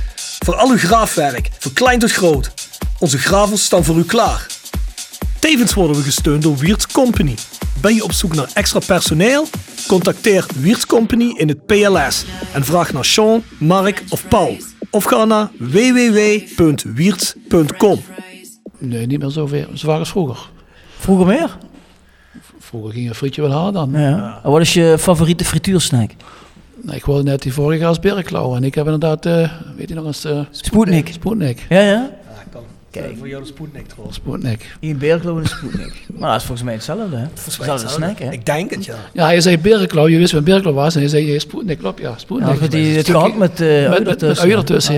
Voor 0.44 0.54
al 0.54 0.70
uw 0.70 0.78
graafwerk, 0.78 1.48
van 1.58 1.72
klein 1.72 1.98
tot 1.98 2.12
groot. 2.12 2.52
Onze 2.98 3.18
gravels 3.18 3.64
staan 3.64 3.84
voor 3.84 3.96
u 3.96 4.04
klaar. 4.04 4.46
Tevens 5.38 5.74
worden 5.74 5.96
we 5.96 6.02
gesteund 6.02 6.42
door 6.42 6.56
Wiert's 6.56 6.86
Company. 6.86 7.34
Ben 7.80 7.94
je 7.94 8.04
op 8.04 8.12
zoek 8.12 8.34
naar 8.34 8.50
extra 8.54 8.80
personeel? 8.86 9.46
Contacteer 9.86 10.46
Wiert's 10.56 10.86
Company 10.86 11.34
in 11.36 11.48
het 11.48 11.66
PLS 11.66 12.24
en 12.52 12.64
vraag 12.64 12.92
naar 12.92 13.04
Sean, 13.04 13.44
Mark 13.58 14.02
of 14.08 14.28
Paul. 14.28 14.56
Of 14.90 15.04
ga 15.04 15.24
naar 15.24 15.48
www.wierts.com. 15.58 17.98
Nee, 18.78 19.06
niet 19.06 19.20
meer 19.20 19.30
zoveel. 19.30 19.66
Zo 19.74 19.88
vaak 19.88 19.98
als 19.98 20.08
vroeger. 20.10 20.48
Vroeger 20.98 21.26
meer? 21.26 21.56
Vroeger 22.58 22.92
ging 22.92 23.08
een 23.08 23.14
frietje 23.14 23.42
wel 23.42 23.50
halen 23.52 23.72
dan. 23.72 23.90
Ja. 23.92 24.40
En 24.44 24.50
wat 24.50 24.60
is 24.60 24.74
je 24.74 24.96
favoriete 24.98 25.44
frituursnack? 25.44 26.10
Nee, 26.82 26.96
ik 26.96 27.04
wilde 27.04 27.22
net 27.22 27.42
die 27.42 27.52
vorige 27.52 27.86
als 27.86 27.98
Berklauw. 27.98 28.56
En 28.56 28.64
ik 28.64 28.74
heb 28.74 28.84
inderdaad, 28.84 29.26
eh, 29.26 29.50
weet 29.76 29.88
je 29.88 29.94
nog 29.94 30.04
eens... 30.06 30.24
eh 30.24 30.40
Sputnik. 30.50 31.08
Sputnik. 31.12 31.66
Ja, 31.68 31.80
ja? 31.80 32.10
Kijk. 32.90 33.18
Voor 33.18 33.28
jou 33.28 33.42
de 33.42 33.48
Sputnik 33.48 33.88
trouwens. 33.88 34.16
Sputnik. 34.16 34.76
Eén 34.80 34.98
Beerklo 34.98 35.36
en 35.36 35.42
een 35.42 35.48
Sputnik. 35.48 35.92
Maar 36.18 36.30
dat 36.30 36.40
is 36.40 36.46
volgens 36.46 36.66
mij 36.66 36.74
hetzelfde, 36.74 37.16
hè? 37.16 37.26
Hetzelfde 37.44 37.88
snack, 37.88 38.18
hè? 38.18 38.30
Ik 38.30 38.46
denk 38.46 38.70
het, 38.70 38.84
ja. 38.84 38.94
Ja, 39.12 39.30
je 39.30 39.40
zei 39.40 39.58
Berklauw, 39.58 40.08
je 40.08 40.18
wist 40.18 40.32
wat 40.32 40.44
Berklauw 40.44 40.74
was. 40.74 40.94
En 40.94 41.00
je 41.00 41.08
zei, 41.08 41.32
je 41.32 41.38
Sputnik, 41.38 41.78
klopt, 41.78 42.00
ja, 42.00 42.14
Sputnik. 42.16 42.60
Ja, 42.60 42.66
die, 42.66 42.96
het 42.96 43.10
gehakt 43.10 43.36
met 43.36 43.60
uh, 43.60 43.88
met, 43.90 44.04
met, 44.04 44.20
met 44.20 44.38
ui 44.38 44.52
ertussen, 44.52 44.94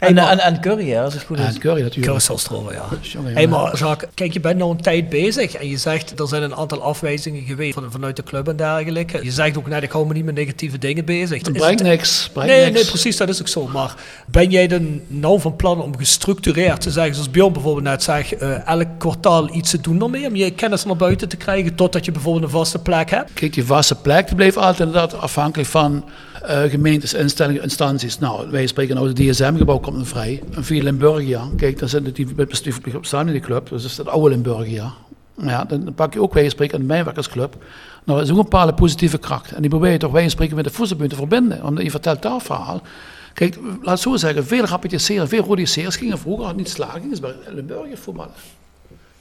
En, 0.00 0.18
en, 0.18 0.38
en 0.38 0.60
curry, 0.60 0.86
ja, 0.86 1.02
als 1.02 1.14
het 1.14 1.22
goed 1.22 1.38
is. 1.38 1.44
En 1.44 1.58
curry 1.58 1.82
natuurlijk. 1.82 2.06
Currysaustroven, 2.06 2.72
ja. 2.72 2.88
Hé, 3.40 3.46
maar 3.46 3.76
Jacques, 3.76 4.10
kijk, 4.14 4.32
je 4.32 4.40
bent 4.40 4.58
nou 4.58 4.70
een 4.70 4.80
tijd 4.80 5.08
bezig 5.08 5.54
en 5.54 5.68
je 5.68 5.76
zegt, 5.76 6.20
er 6.20 6.28
zijn 6.28 6.42
een 6.42 6.54
aantal 6.54 6.82
afwijzingen 6.82 7.42
geweest 7.42 7.74
van, 7.74 7.90
vanuit 7.90 8.16
de 8.16 8.22
club 8.22 8.48
en 8.48 8.56
dergelijke. 8.56 9.24
Je 9.24 9.30
zegt 9.30 9.58
ook 9.58 9.68
net, 9.68 9.82
ik 9.82 9.90
hou 9.90 10.06
me 10.06 10.12
niet 10.12 10.24
met 10.24 10.34
negatieve 10.34 10.78
dingen 10.78 11.04
bezig. 11.04 11.44
Het 11.44 11.52
brengt 11.52 11.82
niks. 11.82 12.30
Brengt 12.32 12.50
nee, 12.50 12.64
niks. 12.64 12.74
nee, 12.74 12.84
precies, 12.84 13.16
dat 13.16 13.28
is 13.28 13.40
ook 13.40 13.48
zo. 13.48 13.66
Maar 13.66 13.94
ben 14.26 14.50
jij 14.50 14.66
dan 14.66 15.00
nou 15.06 15.40
van 15.40 15.56
plan 15.56 15.82
om 15.82 15.96
gestructureerd 15.96 16.80
te 16.80 16.90
zeggen, 16.90 17.14
zoals 17.14 17.30
Bjorn 17.30 17.52
bijvoorbeeld 17.52 17.84
net 17.84 18.02
zegt, 18.02 18.42
uh, 18.42 18.66
elk 18.66 18.88
kwartaal 18.98 19.54
iets 19.54 19.70
te 19.70 19.80
doen 19.80 20.02
ermee, 20.02 20.26
om 20.26 20.36
je 20.36 20.50
kennis 20.50 20.84
naar 20.84 20.96
buiten 20.96 21.28
te 21.28 21.36
krijgen, 21.36 21.74
totdat 21.74 22.04
je 22.04 22.12
bijvoorbeeld 22.12 22.44
een 22.44 22.50
vaste 22.50 22.78
plek 22.78 23.10
hebt? 23.10 23.30
Kijk, 23.32 23.52
die 23.52 23.64
vaste 23.64 23.94
plek 23.94 24.34
bleef 24.36 24.56
altijd 24.56 24.78
inderdaad 24.78 25.20
afhankelijk 25.20 25.68
van 25.68 26.04
uh, 26.42 26.62
gemeentes, 26.62 27.14
instellingen, 27.14 27.62
instanties. 27.62 28.18
Nou, 28.18 28.50
wij 28.50 28.66
spreken 28.66 28.94
nou, 28.94 29.08
het 29.08 29.16
DSM-gebouw 29.16 29.78
komt 29.78 29.96
dan 29.96 30.06
vrij. 30.06 30.42
En 30.54 30.64
via 30.64 30.82
Limburgia, 30.82 31.48
kijk, 31.56 31.78
daar 31.78 31.88
zitten 31.88 32.14
die 32.14 32.34
bestuurlijk 32.34 32.96
opstaan 32.96 33.26
in 33.26 33.32
die 33.32 33.42
club, 33.42 33.68
dus 33.68 33.82
dat 33.82 33.90
is 33.90 33.96
het 33.96 34.08
oude 34.08 34.30
Limburgia. 34.30 34.92
Ja, 35.42 35.64
dan 35.64 35.94
pak 35.94 36.12
je 36.12 36.22
ook 36.22 36.34
wij 36.34 36.48
spreken 36.48 36.74
aan 36.74 36.80
de 36.80 36.86
mijnwerkersclub. 36.86 37.56
Nou, 38.04 38.18
dat 38.18 38.26
is 38.26 38.32
ook 38.32 38.38
een 38.38 38.50
bepaalde 38.50 38.74
positieve 38.74 39.18
kracht. 39.18 39.52
En 39.52 39.60
die 39.60 39.70
probeer 39.70 39.90
je 39.90 39.98
toch 39.98 40.12
wij 40.12 40.28
spreken 40.28 40.56
met 40.56 40.64
de 40.64 40.70
voedselbund 40.70 41.10
te 41.10 41.16
verbinden. 41.16 41.62
Want 41.62 41.82
je 41.82 41.90
vertelt 41.90 42.22
daar 42.22 42.40
verhaal. 42.40 42.82
Kijk, 43.34 43.58
laat 43.82 43.90
het 43.90 44.00
zo 44.00 44.16
zeggen, 44.16 44.46
veel 44.46 44.64
rapetisseren, 44.64 45.28
veel 45.28 45.44
rodisseren 45.44 45.92
gingen 45.92 46.18
vroeger 46.18 46.54
niet 46.54 46.68
slagen, 46.68 47.10
is 47.10 47.20
bij 47.20 47.34
Limburgia 47.48 47.96
voetballen. 47.96 48.32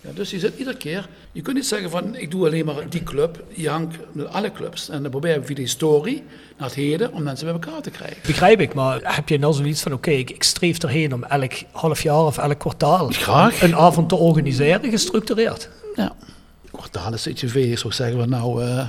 Ja, 0.01 0.09
dus 0.13 0.29
je 0.29 0.39
zit 0.39 0.57
iedere 0.57 0.77
keer, 0.77 1.07
je 1.31 1.41
kunt 1.41 1.55
niet 1.55 1.65
zeggen 1.65 1.89
van 1.89 2.15
ik 2.15 2.31
doe 2.31 2.45
alleen 2.47 2.65
maar 2.65 2.89
die 2.89 3.03
club, 3.03 3.43
je 3.53 3.69
hangt 3.69 3.97
met 4.11 4.27
alle 4.27 4.51
clubs. 4.51 4.89
En 4.89 5.01
dan 5.01 5.11
probeer 5.11 5.33
je 5.33 5.43
via 5.43 5.55
de 5.55 5.61
historie 5.61 6.23
naar 6.57 6.67
het 6.67 6.77
heden 6.77 7.13
om 7.13 7.23
mensen 7.23 7.45
bij 7.45 7.53
elkaar 7.53 7.81
te 7.81 7.89
krijgen. 7.89 8.17
Begrijp 8.25 8.59
ik, 8.59 8.73
maar 8.73 9.15
heb 9.15 9.29
je 9.29 9.39
nou 9.39 9.53
zoiets 9.53 9.81
van 9.81 9.93
oké, 9.93 10.09
okay, 10.09 10.19
ik, 10.19 10.29
ik, 10.29 10.43
streef 10.43 10.77
erheen 10.77 11.13
om 11.13 11.23
elk 11.23 11.53
half 11.71 12.01
jaar 12.01 12.25
of 12.25 12.37
elk 12.37 12.59
kwartaal 12.59 13.07
Graag. 13.09 13.61
een 13.61 13.75
avond 13.75 14.09
te 14.09 14.15
organiseren, 14.15 14.89
gestructureerd? 14.89 15.69
Ja, 15.95 16.15
kwartaal 16.71 17.13
is 17.13 17.27
ietsje 17.27 17.47
veel. 17.47 17.71
Ik 17.71 17.77
zou 17.77 17.93
zeggen 17.93 18.19
van 18.19 18.29
nou, 18.29 18.63
uh, 18.63 18.87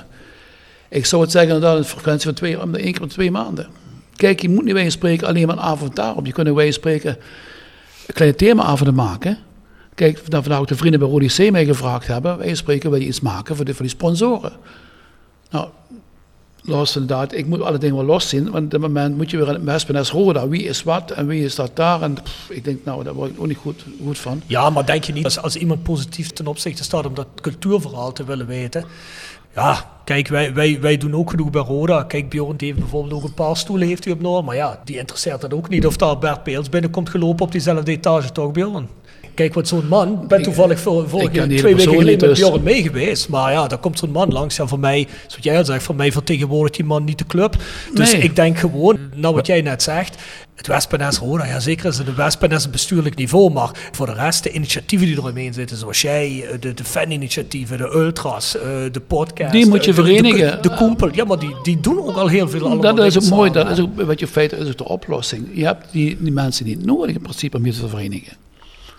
ik 0.89 1.05
zou 1.05 1.21
het 1.21 1.31
zeggen 1.31 1.53
inderdaad 1.53 1.77
een 1.77 1.85
frequentie 1.85 2.25
van 2.25 2.33
twee, 2.33 2.61
om 2.61 2.71
de 2.71 2.79
één 2.79 2.91
keer 2.91 3.01
per 3.01 3.09
twee 3.09 3.31
maanden. 3.31 3.67
Kijk, 4.15 4.41
je 4.41 4.49
moet 4.49 4.63
niet 4.63 4.73
bij 4.73 4.89
spreken 4.89 5.27
alleen 5.27 5.47
maar 5.47 5.55
een 5.55 5.63
avond 5.63 5.95
daarop. 5.95 6.25
Je 6.25 6.31
kunt 6.31 6.53
bij 6.53 6.71
spreken 6.71 7.17
een 8.07 8.13
kleine 8.13 8.35
themaavonden 8.35 8.95
maken. 8.95 9.37
Kijk, 10.01 10.31
dan 10.31 10.43
vandaag 10.43 10.65
de 10.65 10.75
vrienden 10.75 10.99
bij 10.99 11.09
Rodi 11.09 11.27
C 11.27 11.51
mij 11.51 11.65
gevraagd 11.65 12.07
hebben, 12.07 12.37
wij 12.37 12.55
spreken, 12.55 12.89
wil 12.89 12.99
je 12.99 13.05
iets 13.05 13.19
maken 13.19 13.55
voor, 13.55 13.65
de, 13.65 13.73
die 13.77 13.87
sponsoren? 13.89 14.51
Nou, 15.49 15.67
los 16.61 16.95
inderdaad, 16.95 17.33
ik 17.33 17.45
moet 17.45 17.61
alle 17.61 17.77
dingen 17.77 17.95
wel 17.95 18.05
los 18.05 18.29
zien, 18.29 18.51
want 18.51 18.63
op 18.63 18.71
dit 18.71 18.79
moment 18.79 19.17
moet 19.17 19.31
je 19.31 19.37
weer 19.37 19.47
in 19.47 19.53
het 19.53 19.63
Mespenes 19.63 20.11
Roda, 20.11 20.47
wie 20.47 20.63
is 20.63 20.83
wat 20.83 21.11
en 21.11 21.27
wie 21.27 21.43
is 21.43 21.55
dat 21.55 21.75
daar, 21.75 22.01
en 22.01 22.17
ik 22.49 22.63
denk, 22.63 22.85
nou, 22.85 23.03
daar 23.03 23.13
word 23.13 23.31
ik 23.31 23.39
ook 23.39 23.47
niet 23.47 23.57
goed, 23.57 23.85
goed 24.03 24.17
van. 24.17 24.41
Ja, 24.47 24.69
maar 24.69 24.85
denk 24.85 25.03
je 25.03 25.13
niet, 25.13 25.39
als, 25.39 25.55
iemand 25.55 25.83
positief 25.83 26.29
ten 26.29 26.47
opzichte 26.47 26.83
staat 26.83 27.05
om 27.05 27.13
dat 27.13 27.27
cultuurverhaal 27.41 28.11
te 28.11 28.23
willen 28.23 28.47
weten, 28.47 28.85
ja, 29.55 29.91
kijk, 30.03 30.27
wij, 30.27 30.53
wij, 30.53 30.79
wij 30.81 30.97
doen 30.97 31.15
ook 31.15 31.29
genoeg 31.29 31.49
bij 31.49 31.61
Roda. 31.61 32.03
Kijk, 32.03 32.29
Bjorn 32.29 32.55
heeft 32.57 32.77
bijvoorbeeld 32.77 33.13
ook 33.13 33.23
een 33.23 33.33
paar 33.33 33.57
stoelen 33.57 33.87
heeft 33.87 34.03
hij 34.03 34.13
op 34.13 34.21
Noord. 34.21 34.45
Maar 34.45 34.55
ja, 34.55 34.81
die 34.83 34.97
interesseert 34.97 35.41
dat 35.41 35.53
ook 35.53 35.69
niet 35.69 35.85
of 35.85 35.97
daar 35.97 36.17
Bert 36.17 36.43
Peels 36.43 36.69
binnenkomt 36.69 37.09
gelopen 37.09 37.45
op 37.45 37.51
diezelfde 37.51 37.91
etage, 37.91 38.31
toch 38.31 38.51
Bjorn? 38.51 38.87
Kijk, 39.33 39.53
wat 39.53 39.67
zo'n 39.67 39.87
man, 39.87 40.21
ik 40.21 40.27
ben 40.27 40.41
toevallig 40.41 40.79
voor, 40.79 41.09
voor 41.09 41.29
twee 41.29 41.47
weken 41.75 41.79
geleden 41.79 42.17
dus. 42.17 42.39
met 42.39 42.49
Bjorn 42.49 42.63
mee 42.63 42.81
geweest. 42.81 43.29
Maar 43.29 43.51
ja, 43.51 43.67
daar 43.67 43.77
komt 43.77 43.99
zo'n 43.99 44.11
man 44.11 44.31
langs. 44.31 44.59
En 44.59 44.67
voor 44.67 44.79
mij, 44.79 45.07
zoals 45.27 45.43
jij 45.43 45.57
al 45.57 45.65
zegt, 45.65 45.83
voor 45.83 45.95
mij 45.95 46.11
vertegenwoordigt 46.11 46.75
die 46.75 46.85
man 46.85 47.03
niet 47.03 47.17
de 47.17 47.25
club. 47.25 47.55
Dus 47.93 48.11
nee. 48.11 48.21
ik 48.21 48.35
denk 48.35 48.57
gewoon, 48.57 48.97
nou 49.15 49.35
wat 49.35 49.47
jij 49.47 49.61
net 49.61 49.83
zegt, 49.83 50.15
het 50.55 50.67
Westpenes 50.67 51.17
Roda, 51.17 51.45
ja 51.45 51.59
zeker 51.59 51.85
is 51.85 51.97
het 51.97 52.07
een 52.07 52.15
Westpenes 52.15 52.69
bestuurlijk 52.69 53.15
niveau, 53.15 53.51
maar 53.51 53.69
voor 53.91 54.05
de 54.05 54.13
rest, 54.13 54.43
de 54.43 54.51
initiatieven 54.51 55.07
die 55.07 55.17
eromheen 55.17 55.53
zitten, 55.53 55.77
zoals 55.77 56.01
jij, 56.01 56.45
de, 56.59 56.73
de 56.73 56.83
faninitiatieven, 56.83 57.77
de 57.77 57.93
ultras, 57.93 58.51
de 58.91 59.01
podcast. 59.07 59.51
Die 59.51 59.67
moet 59.67 59.85
je 59.85 59.93
de, 59.93 60.03
verenigen. 60.03 60.61
De, 60.61 60.95
de, 60.97 61.09
ja, 61.11 61.25
maar 61.25 61.39
die, 61.39 61.55
die 61.63 61.79
doen 61.79 61.99
ook 61.99 62.15
al 62.15 62.27
heel 62.27 62.49
veel 62.49 62.65
allemaal 62.65 62.95
Dat 62.95 63.05
is 63.05 63.15
ook 63.15 63.21
samen. 63.21 63.37
mooi, 63.37 63.51
dat 63.51 63.69
is 63.69 63.79
ook, 63.79 64.01
wat 64.01 64.19
je 64.19 64.27
feit 64.27 64.53
is 64.53 64.67
ook 64.67 64.77
de 64.77 64.87
oplossing. 64.87 65.47
Je 65.53 65.65
hebt 65.65 65.85
die, 65.91 66.17
die 66.19 66.31
mensen 66.31 66.65
niet 66.65 66.85
nodig 66.85 67.15
in 67.15 67.21
principe 67.21 67.57
om 67.57 67.65
je 67.65 67.71
te 67.71 67.87
verenigen. 67.87 68.37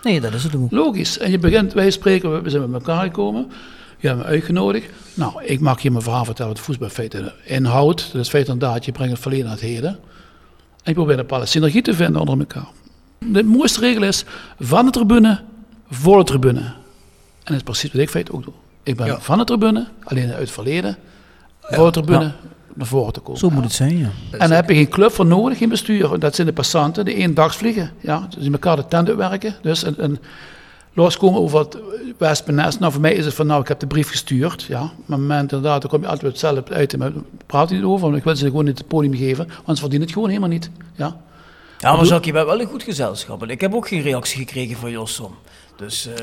Nee, 0.03 0.21
dat 0.21 0.33
is 0.33 0.43
het 0.43 0.55
ook. 0.55 0.71
Logisch. 0.71 1.17
En 1.17 1.31
je 1.31 1.39
begint, 1.39 1.73
wij 1.73 1.91
spreken, 1.91 2.43
we 2.43 2.49
zijn 2.49 2.69
met 2.69 2.87
elkaar 2.87 3.03
gekomen. 3.03 3.51
Je 3.97 4.07
hebt 4.07 4.19
me 4.19 4.25
uitgenodigd. 4.25 4.89
Nou, 5.13 5.43
ik 5.43 5.59
mag 5.59 5.81
je 5.81 5.91
mijn 5.91 6.03
verhaal 6.03 6.25
vertellen 6.25 6.51
wat 6.51 6.61
voetbal 6.61 6.89
feiten 6.89 7.33
inhoudt. 7.43 8.11
Dat 8.11 8.21
is 8.21 8.29
feit 8.29 8.47
inderdaad, 8.47 8.85
je 8.85 8.91
brengt 8.91 9.11
het 9.11 9.21
verleden 9.21 9.45
naar 9.45 9.55
het 9.55 9.63
heden. 9.63 9.89
En 9.89 10.91
je 10.91 10.93
probeert 10.93 11.17
een 11.17 11.25
bepaalde 11.25 11.45
synergie 11.45 11.81
te 11.81 11.93
vinden 11.93 12.21
onder 12.21 12.39
elkaar. 12.39 12.67
De 13.19 13.43
mooiste 13.43 13.79
regel 13.79 14.03
is 14.03 14.25
van 14.59 14.85
de 14.85 14.91
tribune 14.91 15.41
voor 15.89 16.17
de 16.17 16.23
tribune. 16.23 16.59
En 16.59 16.73
dat 17.43 17.55
is 17.55 17.63
precies 17.63 17.91
wat 17.91 18.01
ik 18.01 18.09
feit 18.09 18.31
ook 18.31 18.43
doe. 18.43 18.53
Ik 18.83 18.95
ben 18.95 19.05
ja. 19.05 19.19
van 19.19 19.37
de 19.37 19.43
tribune, 19.43 19.87
alleen 20.03 20.29
uit 20.29 20.39
het 20.39 20.51
verleden, 20.51 20.97
ja. 21.69 21.75
voor 21.75 21.85
de 21.85 21.91
tribune, 21.91 22.23
ja. 22.23 22.35
Naar 22.75 22.87
voren 22.87 23.13
te 23.13 23.19
komen. 23.19 23.39
Zo 23.39 23.49
moet 23.49 23.63
het 23.63 23.73
zijn, 23.73 23.97
ja. 23.97 24.09
En 24.31 24.37
daar 24.49 24.57
heb 24.57 24.69
je 24.69 24.75
geen 24.75 24.89
club 24.89 25.11
voor 25.11 25.25
nodig, 25.25 25.57
geen 25.57 25.69
bestuur. 25.69 26.19
Dat 26.19 26.35
zijn 26.35 26.47
de 26.47 26.53
passanten 26.53 27.05
die 27.05 27.15
één 27.15 27.33
dag 27.33 27.55
vliegen. 27.55 27.91
Ja, 27.99 28.27
dus 28.29 28.43
die 28.43 28.51
elkaar 28.51 28.75
de 28.75 28.87
tent 28.87 29.07
uitwerken. 29.07 29.55
Dus 29.61 29.85
een, 29.85 30.03
een 30.03 30.19
loskomen 30.93 31.41
over 31.41 31.59
het 31.59 31.77
Westpenest. 32.17 32.79
Nou, 32.79 32.91
voor 32.91 33.01
mij 33.01 33.13
is 33.13 33.25
het 33.25 33.33
van, 33.33 33.47
nou, 33.47 33.61
ik 33.61 33.67
heb 33.67 33.79
de 33.79 33.87
brief 33.87 34.09
gestuurd. 34.09 34.63
Ja, 34.63 34.79
maar 34.79 34.89
op 34.89 35.07
het 35.07 35.17
moment 35.17 35.51
inderdaad, 35.51 35.81
dan 35.81 35.89
kom 35.89 36.01
je 36.01 36.07
altijd 36.07 36.31
hetzelfde 36.31 36.73
uit. 36.73 36.97
Maar 36.97 37.11
praat 37.45 37.69
je 37.69 37.75
niet 37.75 37.83
over, 37.83 38.05
want 38.05 38.17
ik 38.17 38.23
wil 38.23 38.35
ze 38.35 38.45
gewoon 38.45 38.65
niet 38.65 38.77
het 38.77 38.87
podium 38.87 39.15
geven. 39.15 39.47
Want 39.65 39.77
ze 39.77 39.83
verdienen 39.83 40.01
het 40.07 40.11
gewoon 40.11 40.29
helemaal 40.29 40.49
niet. 40.49 40.69
Ja, 40.95 41.17
ja 41.83 41.95
maar 41.95 42.05
Jacques, 42.05 42.25
je 42.25 42.31
bent 42.31 42.45
wel 42.45 42.61
een 42.61 42.67
goed 42.67 42.83
gezelschap. 42.83 43.41
En 43.41 43.49
ik 43.49 43.61
heb 43.61 43.73
ook 43.73 43.87
geen 43.87 44.01
reactie 44.01 44.37
gekregen 44.37 44.77
van 44.77 44.91
Jossom. 44.91 45.35
Dus 45.75 46.07
uh, 46.07 46.13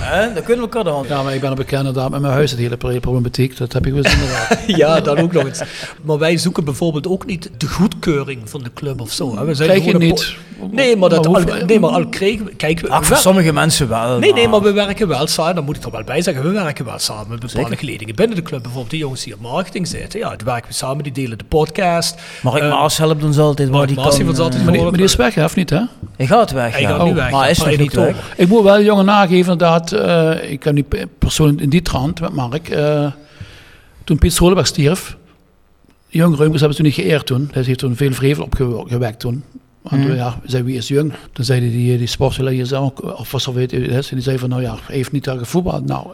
hè, 0.00 0.32
dan 0.32 0.42
kunnen 0.42 0.56
we 0.56 0.70
elkaar 0.70 0.84
de 0.84 0.90
hand. 0.90 1.08
Ja, 1.08 1.22
maar 1.22 1.34
ik 1.34 1.40
ben 1.40 1.50
een 1.50 1.56
bekend 1.56 1.86
inderdaad 1.86 2.10
met 2.10 2.20
mijn 2.20 2.32
huis, 2.32 2.50
het 2.50 2.60
hele 2.60 2.76
problematiek. 2.76 3.56
Dat 3.56 3.72
heb 3.72 3.86
ik 3.86 3.92
wel 3.92 4.02
inderdaad. 4.04 4.58
ja, 4.82 5.00
dan 5.00 5.18
ook 5.18 5.32
nog 5.32 5.44
eens. 5.44 5.62
Maar 6.02 6.18
wij 6.18 6.36
zoeken 6.36 6.64
bijvoorbeeld 6.64 7.06
ook 7.06 7.26
niet 7.26 7.50
de 7.56 7.68
goedkeuring 7.68 8.50
van 8.50 8.62
de 8.62 8.72
club 8.72 9.00
of 9.00 9.12
zo. 9.12 9.36
Hè. 9.36 9.44
We 9.44 9.54
zijn 9.54 9.68
Krijg 9.68 9.84
je 9.84 9.96
niet. 9.96 10.36
Nee, 10.70 10.96
maar, 10.96 11.08
dat 11.08 11.30
maar 11.30 11.52
al, 11.52 11.64
nee, 11.66 11.80
maar 11.80 11.90
al 11.90 12.08
kregen 12.08 12.44
we... 12.44 12.54
Kijk, 12.54 12.88
Ach, 12.88 13.06
voor 13.06 13.16
sommige 13.16 13.52
mensen 13.52 13.88
wel. 13.88 14.18
Nee, 14.18 14.32
nee, 14.32 14.48
maar 14.48 14.62
we 14.62 14.72
werken 14.72 15.08
wel 15.08 15.26
samen. 15.26 15.54
Dan 15.54 15.64
moet 15.64 15.76
ik 15.76 15.84
er 15.84 15.90
wel 15.90 16.04
bij 16.04 16.22
zeggen. 16.22 16.42
We 16.42 16.50
werken 16.50 16.84
wel 16.84 16.98
samen 16.98 17.28
met 17.28 17.40
bepaalde 17.40 17.76
geledingen 17.76 18.14
binnen 18.14 18.36
de 18.36 18.42
club. 18.42 18.62
Bijvoorbeeld 18.62 18.90
die 18.90 19.00
jongens 19.00 19.22
die 19.24 19.34
op 19.34 19.40
marketing 19.40 19.86
zitten. 19.86 20.18
Ja, 20.18 20.36
die 20.36 20.46
werken 20.46 20.68
we 20.68 20.74
samen. 20.74 21.02
Die 21.02 21.12
delen 21.12 21.38
de 21.38 21.44
podcast. 21.44 22.20
Mag 22.42 22.56
ik 22.56 22.62
uh, 22.62 22.70
Maas 22.70 22.98
helpen 22.98 23.18
doen 23.18 23.32
ze 23.32 23.40
altijd 23.40 23.68
waar 23.68 23.86
die 23.86 23.96
Maas 23.96 24.16
kan. 24.16 24.26
Maas 24.26 24.64
maar 24.64 24.92
die 24.92 25.08
is 25.10 25.16
weg, 25.16 25.34
hè, 25.34 25.44
of 25.44 25.56
niet, 25.56 25.70
hè? 25.70 25.82
Hij 26.16 26.26
gaat 26.26 26.50
weg, 26.50 26.72
Hij 26.72 26.80
ja. 26.80 26.88
gaat 26.88 27.04
nu 27.04 27.14
weg. 27.14 27.30
Maar 27.30 27.40
hij 27.40 27.50
is 27.50 27.58
nog 27.58 27.76
niet 27.76 27.94
weg. 27.94 28.32
Ik 28.36 28.48
moet 28.48 28.62
wel 28.62 28.82
jongen 28.82 29.04
nageven 29.04 29.58
dat 29.58 29.92
uh, 29.92 30.50
ik 30.50 30.62
heb 30.62 30.74
die 30.74 30.86
persoon 31.18 31.60
in 31.60 31.68
die 31.68 31.82
trant 31.82 32.20
met 32.20 32.32
Mark. 32.32 32.70
Uh, 32.70 33.06
toen 34.04 34.18
Piet 34.18 34.32
Scholenberg 34.32 34.66
stierf, 34.66 35.16
Jong 36.08 36.36
Reumers 36.36 36.60
hebben 36.60 36.76
ze 36.76 36.82
toen 36.82 36.92
niet 36.92 37.06
geëerd 37.06 37.26
toen. 37.26 37.48
Hij 37.52 37.62
heeft 37.62 37.78
toen 37.78 37.96
veel 37.96 38.12
vrevel 38.12 38.44
opgewekt 38.44 39.20
toen. 39.20 39.44
Want 39.82 40.04
mm. 40.04 40.14
ja, 40.14 40.40
zei 40.44 40.62
wie 40.62 40.76
is 40.76 40.88
jong? 40.88 41.12
Toen 41.32 41.44
zeiden 41.44 41.70
die, 41.70 41.98
die 41.98 42.06
sportspeler 42.06 42.52
hier 42.52 42.66
zelf, 42.66 42.92
of 42.98 43.30
was 43.30 43.46
weet 43.46 43.70
je, 43.70 44.02
die 44.10 44.20
zei 44.20 44.38
van 44.38 44.48
nou 44.48 44.62
ja, 44.62 44.76
hij 44.82 44.96
heeft 44.96 45.12
niet 45.12 45.22
tegen 45.22 45.46
voetbal. 45.46 45.80
Nou, 45.80 46.06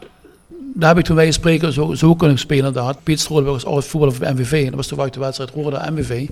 daar 0.75 0.89
heb 0.89 0.99
ik 0.99 1.05
toen 1.05 1.17
wij 1.17 1.31
spreken 1.31 1.73
zo, 1.73 1.95
zo 1.95 2.15
kunnen 2.15 2.39
spelen 2.39 2.67
inderdaad. 2.67 3.03
Piet 3.03 3.21
Strolenberg 3.21 3.63
was 3.63 3.73
oud 3.73 3.85
voetballer 3.85 4.15
voor 4.15 4.27
MVV. 4.35 4.53
En 4.53 4.65
dat 4.65 4.75
was 4.75 4.87
toen 4.87 5.09
de 5.11 5.21
wedstrijd 5.21 5.51
Roda 5.51 5.91
MVV. 5.91 6.29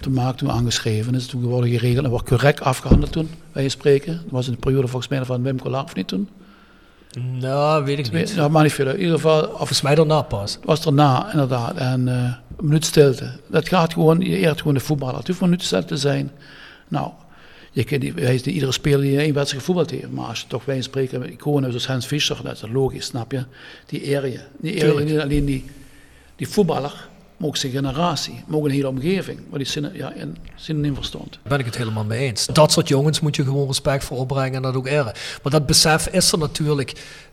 Toen 0.00 0.12
maak 0.12 0.36
toen 0.36 0.50
aangeschreven. 0.50 1.14
is 1.14 1.26
toen 1.26 1.42
geworden 1.42 1.70
geregeld 1.70 2.04
en 2.04 2.10
wordt 2.10 2.28
correct 2.28 2.60
afgehandeld 2.60 3.12
toen 3.12 3.30
wij 3.52 3.68
spreken. 3.68 4.12
Dat 4.12 4.30
was 4.30 4.46
in 4.46 4.52
de 4.52 4.58
periode 4.58 4.86
volgens 4.86 5.10
mij 5.10 5.24
van 5.24 5.42
Wim 5.42 5.60
Collar 5.60 5.84
of 5.84 5.94
niet 5.94 6.08
toen. 6.08 6.28
Nou, 7.18 7.84
weet 7.84 7.98
ik 7.98 8.12
niet. 8.12 8.36
Nou, 8.36 8.50
maar 8.50 8.62
niet 8.62 8.72
veel. 8.72 8.88
In 8.88 8.98
ieder 8.98 9.14
geval... 9.14 9.56
Volgens 9.56 9.80
mij 9.80 9.94
daarna 9.94 10.22
pas. 10.22 10.58
was 10.64 10.82
daarna, 10.82 11.30
inderdaad. 11.30 11.76
En 11.76 12.06
uh, 12.06 12.14
een 12.56 12.66
minuut 12.66 12.84
stilte. 12.84 13.30
Dat 13.46 13.68
gaat 13.68 13.92
gewoon, 13.92 14.20
je 14.20 14.36
eert 14.36 14.58
gewoon 14.58 14.74
de 14.74 14.80
voetballer. 14.80 15.16
Het 15.16 15.26
hoeft 15.26 15.40
een 15.40 15.48
minuut 15.48 15.64
stilte 15.64 15.86
te 15.86 15.96
zijn. 15.96 16.30
Nou, 16.88 17.10
je 17.70 17.84
kunt, 17.84 18.02
hij 18.02 18.34
is 18.34 18.42
niet 18.42 18.54
iedere 18.54 18.72
speler 18.72 19.00
die 19.00 19.18
één 19.18 19.34
wedstrijd 19.34 19.64
gevoetbald 19.64 19.90
heeft. 19.90 20.12
Maar 20.12 20.26
als 20.26 20.40
je 20.40 20.46
toch 20.46 20.64
wij 20.64 20.82
spreken 20.82 21.20
met 21.20 21.30
iconen 21.30 21.70
zoals 21.70 21.86
Hans 21.86 22.06
Fischer, 22.06 22.40
dat 22.42 22.52
is 22.52 22.62
logisch, 22.72 23.04
snap 23.04 23.32
je? 23.32 23.44
Die 23.86 24.10
eer 24.10 24.26
je. 24.26 24.40
Die 24.60 24.84
eer 24.84 24.98
je 24.98 25.04
niet 25.04 25.18
alleen 25.18 25.44
die, 25.44 25.64
die 26.36 26.48
voetballer, 26.48 27.08
maar 27.40 27.48
ook 27.48 27.56
zijn 27.56 27.72
generatie, 27.72 28.42
maar 28.46 28.58
ook 28.58 28.64
een 28.64 28.70
hele 28.70 28.88
omgeving, 28.88 29.38
waar 29.48 29.58
die 29.58 29.68
zin, 29.68 29.90
ja, 29.94 30.12
in 30.66 30.94
verstond. 30.94 31.30
Daar 31.30 31.40
ben 31.42 31.58
ik 31.58 31.64
het 31.64 31.76
helemaal 31.76 32.04
mee 32.04 32.26
eens. 32.26 32.46
Dat 32.46 32.72
soort 32.72 32.88
jongens 32.88 33.20
moet 33.20 33.36
je 33.36 33.44
gewoon 33.44 33.66
respect 33.66 34.04
voor 34.04 34.18
opbrengen 34.18 34.54
en 34.54 34.62
dat 34.62 34.74
ook 34.74 34.86
eren. 34.86 35.12
Maar 35.42 35.52
dat 35.52 35.66
besef 35.66 36.06
is 36.06 36.32
er 36.32 36.38
natuurlijk 36.38 36.92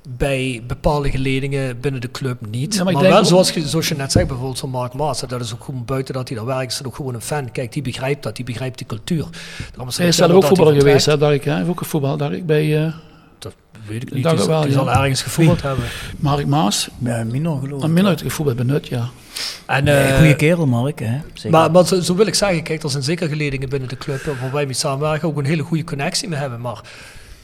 bij 0.09 0.63
bepaalde 0.67 1.09
geledingen 1.09 1.79
binnen 1.79 2.01
de 2.01 2.11
club 2.11 2.37
niet. 2.49 2.75
Ja, 2.75 2.83
maar 2.83 3.01
wel 3.01 3.17
ook- 3.17 3.25
zoals 3.25 3.51
je, 3.51 3.67
zoals 3.67 3.87
je 3.87 3.95
net 3.95 4.11
zegt, 4.11 4.27
bijvoorbeeld 4.27 4.59
van 4.59 4.69
Mark 4.69 4.93
Maas, 4.93 5.19
dat 5.19 5.41
is 5.41 5.53
ook 5.53 5.63
gewoon 5.63 5.85
buiten 5.85 6.13
dat 6.13 6.27
hij 6.27 6.37
daar 6.37 6.45
werkt, 6.45 6.71
is 6.71 6.77
dat 6.77 6.87
ook 6.87 6.95
gewoon 6.95 7.13
een 7.13 7.21
fan. 7.21 7.51
Kijk, 7.51 7.73
die 7.73 7.81
begrijpt 7.81 8.23
dat, 8.23 8.35
die 8.35 8.45
begrijpt 8.45 8.77
die 8.77 8.87
cultuur. 8.87 9.25
Daarom 9.69 9.89
Hij 9.95 10.07
is 10.07 10.15
zelf 10.15 10.31
ook 10.31 10.43
voetballer 10.43 10.75
geweest, 10.75 11.05
hè, 11.05 11.17
Dark, 11.17 11.43
hè? 11.43 11.49
Hij 11.49 11.59
heeft 11.59 11.71
ook 11.71 11.77
gevoetbald, 11.77 12.19
Dark, 12.19 12.45
bij 12.45 12.85
eh, 12.85 12.93
Dat 13.39 13.55
weet 13.87 14.01
ik 14.01 14.13
niet. 14.13 14.25
U 14.25 14.45
wel, 14.45 14.61
die 14.61 14.69
ja. 14.69 14.75
zal 14.75 14.91
ergens 14.91 15.21
gevoetbald 15.21 15.61
hebben. 15.61 15.85
Mark 16.17 16.45
Maas. 16.45 16.89
Ja, 16.97 17.23
minor 17.23 17.59
geloof 17.59 17.83
ik. 17.83 17.89
min 17.89 18.07
uit 18.07 18.21
gevoetbald 18.21 18.57
bij 18.57 18.65
Nut, 18.65 18.87
ja. 18.87 19.09
En, 19.65 19.83
Nee, 19.83 20.03
eh, 20.03 20.17
goeie 20.17 20.35
kerel, 20.35 20.65
Mark. 20.65 20.99
Hè? 20.99 21.17
Zeker. 21.33 21.51
Maar, 21.51 21.71
maar 21.71 21.85
zo, 21.85 22.01
zo 22.01 22.15
wil 22.15 22.27
ik 22.27 22.35
zeggen, 22.35 22.63
kijk, 22.63 22.83
er 22.83 22.89
zijn 22.89 23.03
zeker 23.03 23.27
geledingen 23.27 23.69
binnen 23.69 23.89
de 23.89 23.97
club 23.97 24.23
waar 24.23 24.51
wij 24.51 24.65
mee 24.65 24.73
samenwerken, 24.73 25.27
ook 25.27 25.37
een 25.37 25.45
hele 25.45 25.63
goede 25.63 25.83
connectie 25.83 26.29
mee 26.29 26.39
hebben. 26.39 26.61
Maar 26.61 26.81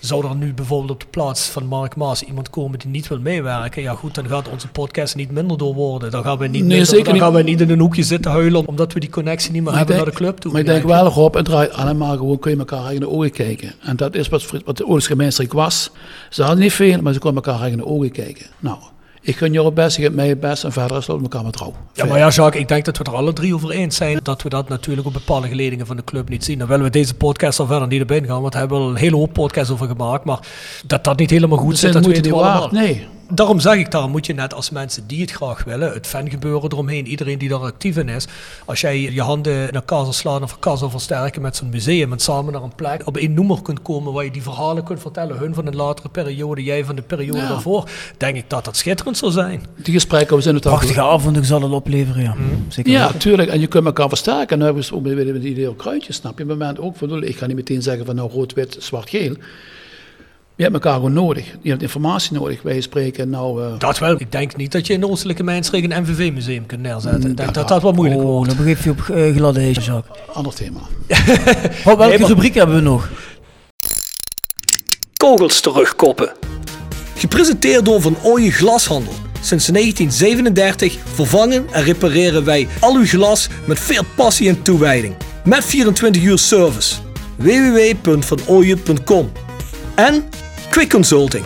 zou 0.05 0.27
er 0.27 0.35
nu 0.35 0.53
bijvoorbeeld 0.53 0.91
op 0.91 0.99
de 0.99 1.05
plaats 1.09 1.45
van 1.49 1.65
Mark 1.65 1.95
Maas 1.95 2.23
iemand 2.23 2.49
komen 2.49 2.79
die 2.79 2.89
niet 2.89 3.07
wil 3.07 3.19
meewerken, 3.19 3.81
ja 3.81 3.93
goed, 3.93 4.15
dan 4.15 4.27
gaat 4.27 4.49
onze 4.49 4.67
podcast 4.67 5.15
niet 5.15 5.31
minder 5.31 5.57
door 5.57 5.73
worden. 5.73 6.11
Dan 6.11 6.23
gaan 6.23 6.37
we 6.37 6.43
niet, 6.43 6.51
Nee, 6.53 6.61
minder- 6.63 6.85
zeker 6.85 7.03
dan 7.03 7.13
niet. 7.13 7.21
gaan 7.21 7.33
we 7.33 7.41
niet 7.43 7.61
in 7.61 7.69
een 7.69 7.79
hoekje 7.79 8.03
zitten 8.03 8.31
huilen 8.31 8.67
omdat 8.67 8.93
we 8.93 8.99
die 8.99 9.09
connectie 9.09 9.51
niet 9.51 9.61
meer 9.61 9.69
Maar 9.69 9.77
hebben 9.79 9.95
denk- 9.95 10.05
naar 10.07 10.15
de 10.17 10.23
club 10.23 10.37
toe. 10.37 10.51
Maar 10.51 10.61
ik 10.61 10.67
denk 10.67 10.83
wel, 10.83 11.05
Rob, 11.07 11.33
het 11.35 11.45
draait 11.45 11.71
allemaal 11.73 12.17
gewoon, 12.17 12.39
kun 12.39 12.51
je 12.51 12.57
elkaar 12.57 12.93
in 12.93 12.99
de 12.99 13.09
ogen 13.09 13.31
kijken. 13.31 13.73
En 13.81 13.95
dat 13.95 14.15
is 14.15 14.29
wat, 14.29 14.45
wat 14.65 14.77
de 14.77 14.83
Ouders 14.83 15.07
gemeenschap 15.07 15.51
was. 15.51 15.91
Ze 16.29 16.41
hadden 16.43 16.59
niet 16.59 16.73
veel, 16.73 17.01
maar 17.01 17.13
ze 17.13 17.19
konden 17.19 17.43
elkaar 17.43 17.67
in 17.69 17.77
de 17.77 17.85
ogen 17.85 18.11
kijken. 18.11 18.45
Nou, 18.59 18.77
ik 19.25 19.35
gun 19.35 19.51
jou 19.53 19.65
het 19.65 19.73
best, 19.75 19.97
je 19.97 20.03
hebt 20.03 20.15
mij 20.15 20.27
het 20.27 20.39
best 20.39 20.63
en 20.63 20.71
verder 20.71 20.97
is 20.97 21.07
het 21.07 21.21
elkaar 21.21 21.43
met 21.43 21.53
trouw. 21.53 21.73
Ja, 21.93 22.05
maar 22.05 22.17
ja, 22.17 22.29
Jacques, 22.29 22.61
ik 22.61 22.67
denk 22.67 22.85
dat 22.85 22.97
we 22.97 23.03
er 23.03 23.15
alle 23.15 23.33
drie 23.33 23.53
over 23.53 23.71
eens 23.71 23.95
zijn 23.95 24.19
dat 24.23 24.41
we 24.41 24.49
dat 24.49 24.69
natuurlijk 24.69 25.07
op 25.07 25.13
bepaalde 25.13 25.47
geledingen 25.47 25.85
van 25.85 25.95
de 25.95 26.03
club 26.03 26.29
niet 26.29 26.43
zien. 26.43 26.57
Dan 26.59 26.67
willen 26.67 26.83
we 26.83 26.89
deze 26.89 27.13
podcast 27.13 27.59
al 27.59 27.65
verder 27.65 27.87
niet 27.87 28.01
op 28.01 28.11
ingaan, 28.11 28.41
want 28.41 28.53
we 28.53 28.59
hebben 28.59 28.77
al 28.77 28.89
een 28.89 28.95
hele 28.95 29.15
hoop 29.15 29.33
podcasts 29.33 29.71
over 29.71 29.87
gemaakt. 29.87 30.25
Maar 30.25 30.39
dat 30.85 31.03
dat 31.03 31.17
niet 31.17 31.29
helemaal 31.29 31.57
goed 31.57 31.69
Dat 31.69 31.79
zit, 31.79 31.93
dat 31.93 32.05
weten 32.05 32.21
niet 32.21 32.31
we 32.31 32.37
allemaal. 32.37 32.69
nee. 32.71 33.07
Daarom 33.35 33.59
zeg 33.59 33.75
ik, 33.75 33.91
daarom 33.91 34.11
moet 34.11 34.25
je 34.25 34.33
net 34.33 34.53
als 34.53 34.69
mensen 34.69 35.07
die 35.07 35.21
het 35.21 35.31
graag 35.31 35.63
willen, 35.63 35.93
het 35.93 36.07
fangebeuren 36.07 36.71
eromheen, 36.71 37.07
iedereen 37.07 37.37
die 37.37 37.49
daar 37.49 37.59
actief 37.59 37.97
in 37.97 38.09
is, 38.09 38.27
als 38.65 38.81
jij 38.81 38.99
je 39.01 39.21
handen 39.21 39.67
in 39.67 39.71
elkaar 39.73 40.03
zal 40.03 40.13
slaan 40.13 40.43
of 40.43 40.51
elkaar 40.51 40.77
zal 40.77 40.89
versterken 40.89 41.41
met 41.41 41.55
zo'n 41.55 41.69
museum 41.69 42.11
en 42.11 42.19
samen 42.19 42.53
naar 42.53 42.63
een 42.63 42.75
plek 42.75 43.01
op 43.07 43.17
één 43.17 43.33
noemer 43.33 43.61
kunt 43.61 43.81
komen 43.81 44.13
waar 44.13 44.23
je 44.23 44.31
die 44.31 44.41
verhalen 44.41 44.83
kunt 44.83 44.99
vertellen, 45.01 45.37
hun 45.37 45.53
van 45.53 45.67
een 45.67 45.75
latere 45.75 46.09
periode, 46.09 46.63
jij 46.63 46.85
van 46.85 46.95
de 46.95 47.01
periode 47.01 47.37
Ja. 47.37 47.47
daarvoor, 47.47 47.89
denk 48.17 48.35
ik 48.35 48.49
dat 48.49 48.65
dat 48.65 48.77
schitterend 48.77 49.17
zou 49.17 49.31
zijn. 49.31 49.65
Die 49.75 49.93
gesprekken, 49.93 50.35
we 50.35 50.41
zijn 50.41 50.55
het 50.55 50.65
al 50.65 50.71
Prachtige 50.71 51.01
avonden 51.01 51.45
zal 51.45 51.61
het 51.61 51.71
opleveren, 51.71 52.23
ja. 52.23 52.35
Zeker 52.67 52.91
Ja, 52.91 53.11
tuurlijk. 53.11 53.49
En 53.49 53.59
je 53.59 53.67
kunt 53.67 53.85
elkaar 53.85 54.07
versterken. 54.07 54.49
En 54.49 54.57
dan 54.57 54.65
hebben 54.65 54.83
we 54.83 54.95
ook 54.95 55.03
met 55.03 55.15
met 55.15 55.33
het 55.33 55.43
idee 55.43 55.75
kruidjes, 55.75 56.15
snap 56.15 56.37
je? 56.37 56.43
Op 56.43 56.49
het 56.49 56.59
moment 56.59 56.79
ook 56.79 57.01
ik 57.23 57.37
ga 57.37 57.45
niet 57.45 57.55
meteen 57.55 57.81
zeggen 57.81 58.05
van 58.05 58.15
nou 58.15 58.31
rood, 58.31 58.53
wit, 58.53 58.75
zwart, 58.79 59.09
geel. 59.09 59.35
Je 60.63 60.69
hebt 60.69 60.83
elkaar 60.83 60.97
gewoon 60.99 61.13
nodig. 61.25 61.45
Je 61.61 61.69
hebt 61.69 61.81
informatie 61.81 62.33
nodig. 62.33 62.61
Wij 62.61 62.81
spreken 62.81 63.29
nou... 63.29 63.63
eh, 63.63 63.71
Dat 63.79 63.99
wel. 63.99 64.15
Ik 64.17 64.31
denk 64.31 64.55
niet 64.55 64.71
dat 64.71 64.87
je 64.87 64.93
in 64.93 65.05
Oostelijke 65.05 65.43
Mijnstreek 65.43 65.83
een 65.83 66.01
MVV-museum 66.01 66.65
kunt 66.65 66.81
neerzetten. 66.81 67.29
Ik 67.29 67.37
denk 67.37 67.53
dat 67.53 67.67
dat 67.67 67.81
wat 67.81 67.95
moeilijk 67.95 68.21
Oh, 68.21 68.25
wordt. 68.27 68.47
dan 68.49 68.57
begeef 68.57 68.83
je 68.83 68.89
op 68.89 69.07
uh, 69.11 69.35
gladde 69.35 69.59
ijs, 69.59 69.85
Jacques. 69.85 70.17
ander 70.33 70.53
thema. 70.53 70.79
Oh, 71.77 71.85
welke 71.85 72.05
Nee, 72.07 72.19
maar- 72.19 72.27
rubriek 72.29 72.53
hebben 72.55 72.75
we 72.75 72.81
nog? 72.81 73.09
Kogels 75.17 75.59
terugkoppen. 75.61 76.31
Gepresenteerd 77.15 77.85
door 77.85 78.01
Van 78.01 78.17
Ooyen 78.23 78.51
Glashandel. 78.51 79.13
Sinds 79.41 79.65
1937 79.67 80.97
vervangen 81.13 81.65
en 81.71 81.83
repareren 81.83 82.45
wij 82.45 82.67
al 82.79 82.95
uw 82.95 83.05
glas 83.05 83.47
met 83.65 83.79
veel 83.79 84.03
passie 84.15 84.49
en 84.49 84.61
toewijding. 84.61 85.15
Met 85.45 85.65
24 85.65 86.21
uur 86.23 86.37
service. 86.37 86.95
www.vanooyen.com 87.35 89.31
En 89.95 90.23
Quick 90.73 90.89
Consulting. 90.89 91.45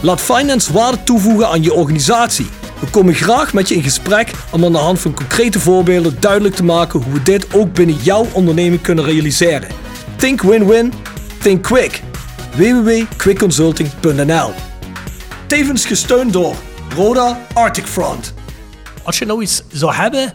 Laat 0.00 0.20
finance 0.20 0.72
waarde 0.72 1.02
toevoegen 1.02 1.48
aan 1.48 1.62
je 1.62 1.72
organisatie. 1.72 2.46
We 2.80 2.86
komen 2.90 3.14
graag 3.14 3.52
met 3.52 3.68
je 3.68 3.74
in 3.74 3.82
gesprek 3.82 4.30
om 4.50 4.64
aan 4.64 4.72
de 4.72 4.78
hand 4.78 5.00
van 5.00 5.14
concrete 5.14 5.60
voorbeelden 5.60 6.20
duidelijk 6.20 6.54
te 6.54 6.64
maken 6.64 7.02
hoe 7.02 7.12
we 7.12 7.22
dit 7.22 7.54
ook 7.54 7.72
binnen 7.72 7.96
jouw 7.96 8.26
onderneming 8.32 8.82
kunnen 8.82 9.04
realiseren. 9.04 9.68
Think 10.16 10.42
win-win, 10.42 10.92
think 11.42 11.62
quick. 11.62 12.02
www.quickconsulting.nl 12.56 14.52
Tevens 15.46 15.86
gesteund 15.86 16.32
door 16.32 16.54
Roda 16.94 17.40
Arctic 17.52 17.86
Front. 17.86 18.34
Als 19.02 19.18
je 19.18 19.26
nou 19.26 19.42
iets 19.42 19.62
zou 19.68 19.94
hebben 19.94 20.32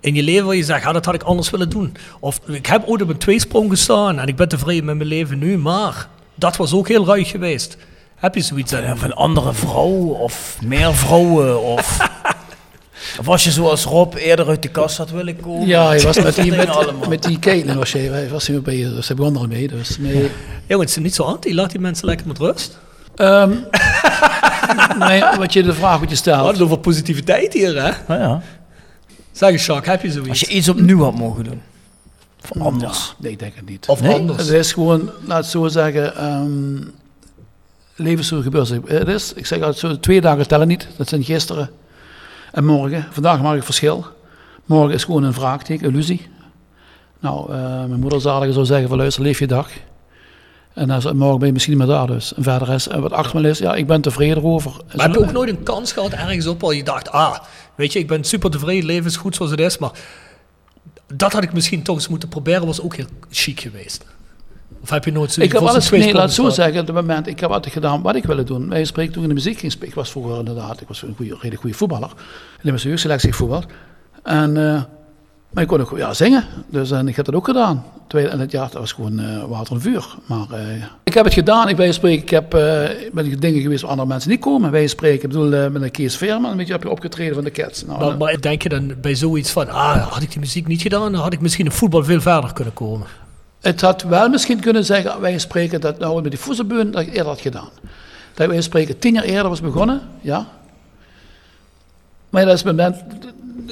in 0.00 0.14
je 0.14 0.22
leven 0.22 0.46
waar 0.46 0.56
je 0.56 0.64
zegt, 0.64 0.82
ja, 0.82 0.92
dat 0.92 1.04
had 1.04 1.14
ik 1.14 1.22
anders 1.22 1.50
willen 1.50 1.70
doen. 1.70 1.96
Of 2.20 2.40
ik 2.46 2.66
heb 2.66 2.86
ooit 2.86 3.02
op 3.02 3.08
een 3.08 3.18
tweesprong 3.18 3.70
gestaan 3.70 4.18
en 4.18 4.28
ik 4.28 4.36
ben 4.36 4.48
tevreden 4.48 4.84
met 4.84 4.96
mijn 4.96 5.08
leven 5.08 5.38
nu, 5.38 5.58
maar 5.58 6.08
dat 6.38 6.56
was 6.56 6.72
ook 6.72 6.88
heel 6.88 7.06
ruig 7.06 7.30
geweest. 7.30 7.76
Heb 8.16 8.34
je 8.34 8.40
zoiets 8.40 8.74
aan? 8.74 8.82
Ja, 8.82 8.96
van 8.96 9.14
andere 9.14 9.54
vrouwen 9.54 10.18
of 10.18 10.58
meer 10.64 10.94
vrouwen 10.94 11.62
of... 11.62 11.98
of 13.20 13.28
als 13.28 13.44
je 13.44 13.50
zoals 13.50 13.84
Rob 13.84 14.14
eerder 14.14 14.48
uit 14.48 14.62
de 14.62 14.68
kast 14.68 14.96
had 14.96 15.10
willen 15.10 15.40
komen. 15.40 15.66
Ja, 15.66 15.92
je 15.92 16.02
was 16.02 16.22
met 16.22 16.34
die, 16.34 16.52
met, 17.08 17.22
die 17.22 17.38
Caitlin 17.38 17.76
was 17.76 17.92
je, 17.92 17.98
hij 17.98 18.28
was 18.28 18.46
hier 18.46 18.62
bij, 18.62 18.76
dus 18.76 19.06
hij 19.08 19.16
begon 19.16 19.42
er 19.42 19.48
mee. 19.48 19.68
Dus 19.68 19.98
mee. 19.98 20.30
Jongens, 20.66 20.96
niet 20.96 21.14
zo 21.14 21.22
anti, 21.22 21.54
laat 21.54 21.70
die 21.70 21.80
mensen 21.80 22.06
lekker 22.06 22.26
met 22.26 22.38
rust. 22.38 22.78
Ehm, 23.14 23.50
nee, 25.08 25.22
wat 25.38 25.52
je 25.52 25.62
de 25.62 25.74
vraag 25.74 25.98
wat 25.98 26.08
je 26.08 26.14
We 26.14 26.14
stelt. 26.14 26.36
hadden 26.36 26.54
het 26.54 26.62
over 26.62 26.78
positiviteit 26.78 27.52
hier, 27.52 27.82
hè? 27.82 27.90
Nou 28.08 28.20
ja. 28.20 28.42
Zeg 29.32 29.50
eens, 29.50 29.66
Jacques, 29.66 29.86
heb 29.90 30.02
je 30.02 30.10
zoiets? 30.10 30.28
Als 30.28 30.40
je 30.40 30.46
iets 30.46 30.68
opnieuw 30.68 31.02
had 31.02 31.14
mogen 31.14 31.44
doen. 31.44 31.62
Of 32.50 32.62
anders. 32.62 33.14
Nee, 33.18 33.32
ik 33.32 33.38
denk 33.38 33.54
het 33.54 33.68
niet. 33.68 33.86
Of 33.88 34.00
Nee? 34.00 34.14
anders? 34.14 34.38
Het 34.38 34.50
is 34.50 34.72
gewoon, 34.72 35.10
laat 35.26 35.38
het 35.38 35.46
zo 35.46 35.68
zeggen, 35.68 36.16
ehm 36.16 36.76
leven 37.98 38.24
zo 38.24 38.40
gebeurt. 38.40 38.68
Het 38.86 39.08
is, 39.08 39.32
ik 39.32 39.46
zeg 39.46 39.58
altijd 39.58 39.78
zo, 39.78 40.00
twee 40.00 40.20
dagen 40.20 40.48
tellen 40.48 40.68
niet. 40.68 40.88
Dat 40.96 41.08
zijn 41.08 41.24
gisteren 41.24 41.70
en 42.52 42.64
morgen. 42.64 43.06
Vandaag 43.10 43.42
maak 43.42 43.56
ik 43.56 43.62
verschil. 43.62 44.06
Morgen 44.64 44.94
is 44.94 45.04
gewoon 45.04 45.22
een 45.22 45.32
vraagteken, 45.32 45.88
illusie. 45.88 46.28
Nou, 47.20 47.52
eh, 47.52 47.58
mijn 47.60 48.00
moeder 48.00 48.20
zalige 48.20 48.52
zou 48.52 48.64
zeggen 48.64 48.88
van 48.88 48.98
luister, 48.98 49.22
leef 49.22 49.38
je 49.38 49.46
dag. 49.46 49.68
En 50.74 50.88
dan 50.88 51.16
morgen 51.16 51.38
ben 51.38 51.46
je 51.46 51.52
misschien 51.52 51.78
niet 51.78 51.86
meer 51.86 51.96
daar 51.96 52.06
dus. 52.06 52.34
En 52.34 52.42
verder 52.42 52.68
is, 52.68 52.88
en 52.88 53.00
wat 53.00 53.12
achter 53.12 53.40
me 53.40 53.48
is, 53.48 53.58
ja, 53.58 53.74
ik 53.74 53.86
ben 53.86 54.00
tevreden 54.00 54.36
erover. 54.36 54.72
Maar 54.94 55.06
heb 55.06 55.14
je 55.14 55.20
ook 55.20 55.32
nooit 55.32 55.48
een 55.48 55.62
kans 55.62 55.92
gehad 55.92 56.12
ergens 56.12 56.46
op 56.46 56.60
waar 56.60 56.74
je 56.74 56.84
dacht, 56.84 57.10
ah, 57.10 57.38
weet 57.74 57.92
je, 57.92 57.98
ik 57.98 58.06
ben 58.06 58.24
super 58.24 58.50
tevreden, 58.50 58.84
leven 58.84 59.06
is 59.06 59.16
goed 59.16 59.34
zoals 59.34 59.50
het 59.50 59.60
is, 59.60 59.78
maar 59.78 59.90
dat 61.14 61.32
had 61.32 61.42
ik 61.42 61.52
misschien 61.52 61.82
toch 61.82 61.96
eens 61.96 62.08
moeten 62.08 62.28
proberen, 62.28 62.66
was 62.66 62.80
ook 62.80 62.96
heel 62.96 63.06
chic 63.30 63.60
geweest. 63.60 64.04
Of 64.80 64.90
heb 64.90 65.04
je 65.04 65.12
nooit 65.12 65.32
zo 65.32 65.40
Ik 65.40 65.52
heb 65.52 65.62
alles, 65.62 65.90
nee, 65.90 66.12
laat 66.12 66.32
zo 66.32 66.48
zeggen, 66.48 66.80
op 66.80 66.86
het 66.86 66.96
moment, 66.96 67.26
ik 67.26 67.40
heb 67.40 67.50
altijd 67.50 67.72
gedaan 67.72 68.02
wat 68.02 68.14
ik 68.14 68.24
wilde 68.24 68.44
doen. 68.44 68.68
Wij 68.68 68.84
spreken 68.84 69.12
toen 69.12 69.22
in 69.22 69.28
de 69.28 69.34
muziek 69.34 69.58
ging. 69.58 69.74
Ik 69.80 69.94
was 69.94 70.10
vroeger 70.10 70.38
inderdaad, 70.38 70.80
ik 70.80 70.88
was 70.88 71.02
een 71.02 71.14
goede, 71.16 71.34
redelijk 71.34 71.60
goede 71.60 71.76
voetballer. 71.76 72.10
In 72.62 72.74
de 72.74 72.80
jeugdselectie 72.80 73.34
voetbal. 73.34 73.64
En, 74.22 74.56
eh, 74.56 74.82
maar 75.50 75.62
ik 75.62 75.68
kon 75.68 75.80
ook 75.80 75.96
ja, 75.96 76.14
zingen. 76.14 76.44
Dus 76.66 76.90
en 76.90 77.08
ik 77.08 77.16
heb 77.16 77.24
dat 77.24 77.34
ook 77.34 77.44
gedaan. 77.44 77.84
Tweede, 78.06 78.28
en 78.28 78.40
het 78.40 78.50
jaar, 78.50 78.70
dat 78.70 78.80
was 78.80 78.92
gewoon 78.92 79.18
eh, 79.18 79.44
water 79.44 79.74
en 79.74 79.80
vuur. 79.80 80.16
Maar 80.26 80.46
eh, 80.50 80.82
ik 81.04 81.14
heb 81.14 81.24
het 81.24 81.34
gedaan, 81.34 81.68
ik 81.68 81.76
bij 81.76 81.92
spreken, 81.92 82.22
ik 82.22 82.30
heb, 82.30 82.54
eh, 82.54 83.02
ik 83.04 83.14
ben 83.14 83.40
dingen 83.40 83.62
geweest 83.62 83.80
waar 83.80 83.90
andere 83.90 84.08
mensen 84.08 84.30
niet 84.30 84.40
komen. 84.40 84.70
Wij 84.70 84.86
spreken, 84.86 85.22
ik 85.22 85.28
bedoel, 85.28 85.52
eh, 85.52 85.70
met 85.70 85.82
een 85.82 85.90
Kees 85.90 86.16
Veerman, 86.16 86.56
weet 86.56 86.66
je, 86.66 86.72
heb 86.72 86.82
je 86.82 86.90
opgetreden 86.90 87.34
van 87.34 87.44
de 87.44 87.50
Cats. 87.50 87.84
Nou, 87.84 87.98
Maar, 87.98 88.16
maar 88.16 88.40
denk 88.40 88.62
je 88.62 88.68
dan 88.68 88.94
bij 89.00 89.14
zoiets 89.14 89.50
van, 89.50 89.68
ah, 89.68 90.06
had 90.06 90.22
ik 90.22 90.30
die 90.30 90.40
muziek 90.40 90.66
niet 90.66 90.82
gedaan, 90.82 91.12
dan 91.12 91.20
had 91.20 91.32
ik 91.32 91.40
misschien 91.40 91.64
in 91.64 91.72
voetbal 91.72 92.04
veel 92.04 92.20
verder 92.20 92.52
kunnen 92.52 92.74
komen. 92.74 93.06
Het 93.60 93.80
had 93.80 94.02
wel 94.02 94.28
misschien 94.28 94.60
kunnen 94.60 94.84
zeggen, 94.84 95.20
wij 95.20 95.38
spreken 95.38 95.80
dat 95.80 95.98
nou 95.98 96.22
met 96.22 96.30
die 96.30 96.40
voedselbeun, 96.40 96.90
dat 96.90 97.00
ik 97.00 97.08
eerder 97.08 97.26
had 97.26 97.40
gedaan. 97.40 97.68
Dat 98.34 98.48
wij 98.48 98.60
spreken 98.60 98.98
tien 98.98 99.14
jaar 99.14 99.24
eerder 99.24 99.48
was 99.48 99.60
begonnen, 99.60 100.00
ja. 100.20 100.46
Maar 102.30 102.44
dat 102.44 102.54
is 102.54 102.62
het 102.62 102.76
moment, 102.76 102.96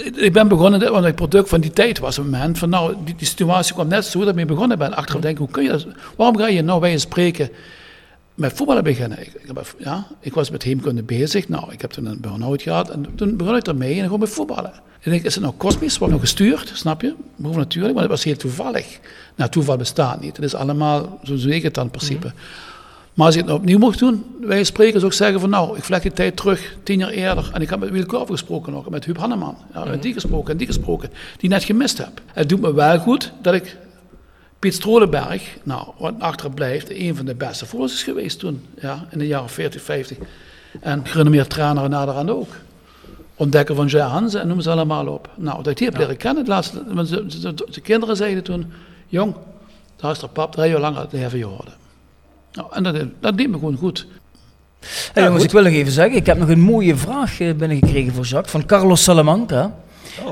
ik 0.05 0.32
ben 0.32 0.49
begonnen, 0.49 0.92
want 0.92 1.05
het 1.05 1.14
product 1.14 1.49
van 1.49 1.61
die 1.61 1.70
tijd 1.70 1.99
was 1.99 2.16
een 2.16 2.24
moment 2.24 2.59
van 2.59 2.68
nou, 2.68 2.94
die, 3.05 3.14
die 3.14 3.26
situatie 3.26 3.74
kwam 3.74 3.88
net 3.88 4.05
zo 4.05 4.18
dat 4.18 4.28
ik 4.28 4.34
mee 4.34 4.44
begonnen 4.44 4.78
ben. 4.78 4.94
Achteraf 4.94 5.20
denk 5.20 5.32
ik, 5.32 5.38
hoe 5.38 5.51
kun 5.51 5.62
je 5.62 5.68
dat, 5.68 5.86
waarom 6.16 6.36
ga 6.36 6.49
je 6.49 6.62
nou 6.62 6.80
wij 6.80 6.99
spreken 6.99 7.51
met 8.34 8.53
voetballen 8.53 8.84
beginnen? 8.84 9.20
Ik, 9.20 9.32
ik, 9.34 9.74
ja, 9.78 10.07
ik 10.20 10.34
was 10.34 10.51
met 10.51 10.62
heemkunde 10.62 11.03
bezig, 11.03 11.49
nou, 11.49 11.72
ik 11.72 11.80
heb 11.80 11.90
toen 11.90 12.07
een 12.07 12.20
burn-out 12.20 12.62
gehad 12.62 12.90
en 12.90 13.07
toen 13.14 13.36
begon 13.36 13.57
ik 13.57 13.66
ermee 13.66 13.97
en 13.97 14.05
gewoon 14.05 14.20
met 14.20 14.28
voetballen. 14.28 14.72
En 14.72 15.12
ik 15.12 15.18
denk, 15.18 15.24
is 15.24 15.34
het 15.34 15.44
nou 15.44 15.57
kosmisch, 15.57 15.99
wordt 15.99 16.12
nog 16.12 16.22
gestuurd, 16.22 16.70
snap 16.74 17.01
je? 17.03 17.14
Boven 17.36 17.59
natuurlijk, 17.59 17.94
maar 17.94 18.03
het 18.03 18.12
was 18.12 18.24
heel 18.24 18.36
toevallig. 18.36 18.99
Nou, 19.34 19.51
toeval 19.51 19.76
bestaat 19.76 20.20
niet. 20.20 20.36
Het 20.36 20.44
is 20.44 20.55
allemaal, 20.55 21.20
zo 21.24 21.36
zie 21.36 21.53
ik 21.53 21.62
het 21.62 21.74
dan 21.74 21.84
in 21.84 21.90
principe. 21.90 22.32
Maar 23.16 23.26
als 23.26 23.34
ik 23.34 23.40
het 23.40 23.50
nou 23.50 23.60
opnieuw 23.60 23.78
mocht 23.78 23.98
doen, 23.98 24.24
wij 24.40 24.64
spreken 24.64 25.00
zou 25.00 25.12
ik 25.12 25.18
zeggen 25.18 25.40
van 25.40 25.50
nou, 25.50 25.76
ik 25.76 25.84
vlek 25.84 26.02
die 26.02 26.12
tijd 26.12 26.36
terug, 26.36 26.76
tien 26.82 26.98
jaar 26.98 27.08
eerder. 27.08 27.50
En 27.52 27.62
ik 27.62 27.70
heb 27.70 27.80
met 27.80 27.90
Wiel 27.90 28.26
gesproken 28.26 28.72
nog, 28.72 28.88
met 28.88 29.04
Huub 29.04 29.18
Hanneman. 29.18 29.56
Ja, 29.74 29.84
met 29.84 30.02
die 30.02 30.12
gesproken 30.12 30.50
en 30.52 30.56
die 30.56 30.66
gesproken, 30.66 31.10
die 31.36 31.48
net 31.48 31.64
gemist 31.64 31.98
heb. 31.98 32.20
Het 32.32 32.48
doet 32.48 32.60
me 32.60 32.74
wel 32.74 32.98
goed 32.98 33.32
dat 33.42 33.54
ik 33.54 33.76
Piet 34.58 34.74
Strolenberg, 34.74 35.56
nou, 35.62 35.88
wat 35.98 36.14
achter 36.18 36.50
blijft, 36.50 36.90
een 36.90 37.16
van 37.16 37.26
de 37.26 37.34
beste 37.34 37.66
is 37.84 38.02
geweest 38.02 38.38
toen. 38.38 38.64
Ja, 38.80 39.06
in 39.10 39.18
de 39.18 39.26
jaren 39.26 39.48
40, 39.48 39.82
50. 39.82 40.16
En 40.80 41.06
gerenommeerd 41.06 41.50
trainer 41.50 41.84
en 41.84 41.90
naderhand 41.90 42.30
ook. 42.30 42.48
ontdekker 43.34 43.74
van 43.74 43.86
Jay 43.86 44.06
Hansen 44.06 44.40
en 44.40 44.48
noem 44.48 44.60
ze 44.60 44.70
allemaal 44.70 45.06
op. 45.06 45.30
Nou, 45.36 45.56
dat 45.56 45.66
ik 45.66 45.76
die 45.76 45.88
heb 45.88 45.96
leren 45.96 46.16
kennen, 46.16 46.38
het 46.38 46.48
laatste, 46.48 46.82
de 47.70 47.80
kinderen 47.80 48.16
zeiden 48.16 48.42
toen, 48.42 48.72
jong, 49.06 49.34
daar 49.96 50.10
is 50.10 50.22
er 50.22 50.28
pap 50.28 50.52
drie 50.52 50.70
jaar 50.70 50.80
lang 50.80 50.96
uit 50.96 51.10
de 51.10 51.16
heffen 51.16 51.38
geworden. 51.38 51.84
Nou, 52.57 52.68
en 52.72 52.82
dat, 52.82 52.96
dat 53.20 53.38
deed 53.38 53.48
me 53.48 53.54
gewoon 53.54 53.76
goed. 53.76 54.07
Hey, 55.12 55.24
jongens, 55.24 55.44
ik 55.44 55.50
wil 55.50 55.62
nog 55.62 55.72
even 55.72 55.92
zeggen, 55.92 56.16
ik 56.16 56.26
heb 56.26 56.38
nog 56.38 56.48
een 56.48 56.61
mooie 56.61 56.96
vraag 56.96 57.40
eh, 57.40 57.54
binnengekregen 57.54 58.12
voor 58.12 58.24
Jacques 58.24 58.50
van 58.50 58.66
Carlos 58.66 59.02
Salamanca. 59.02 59.74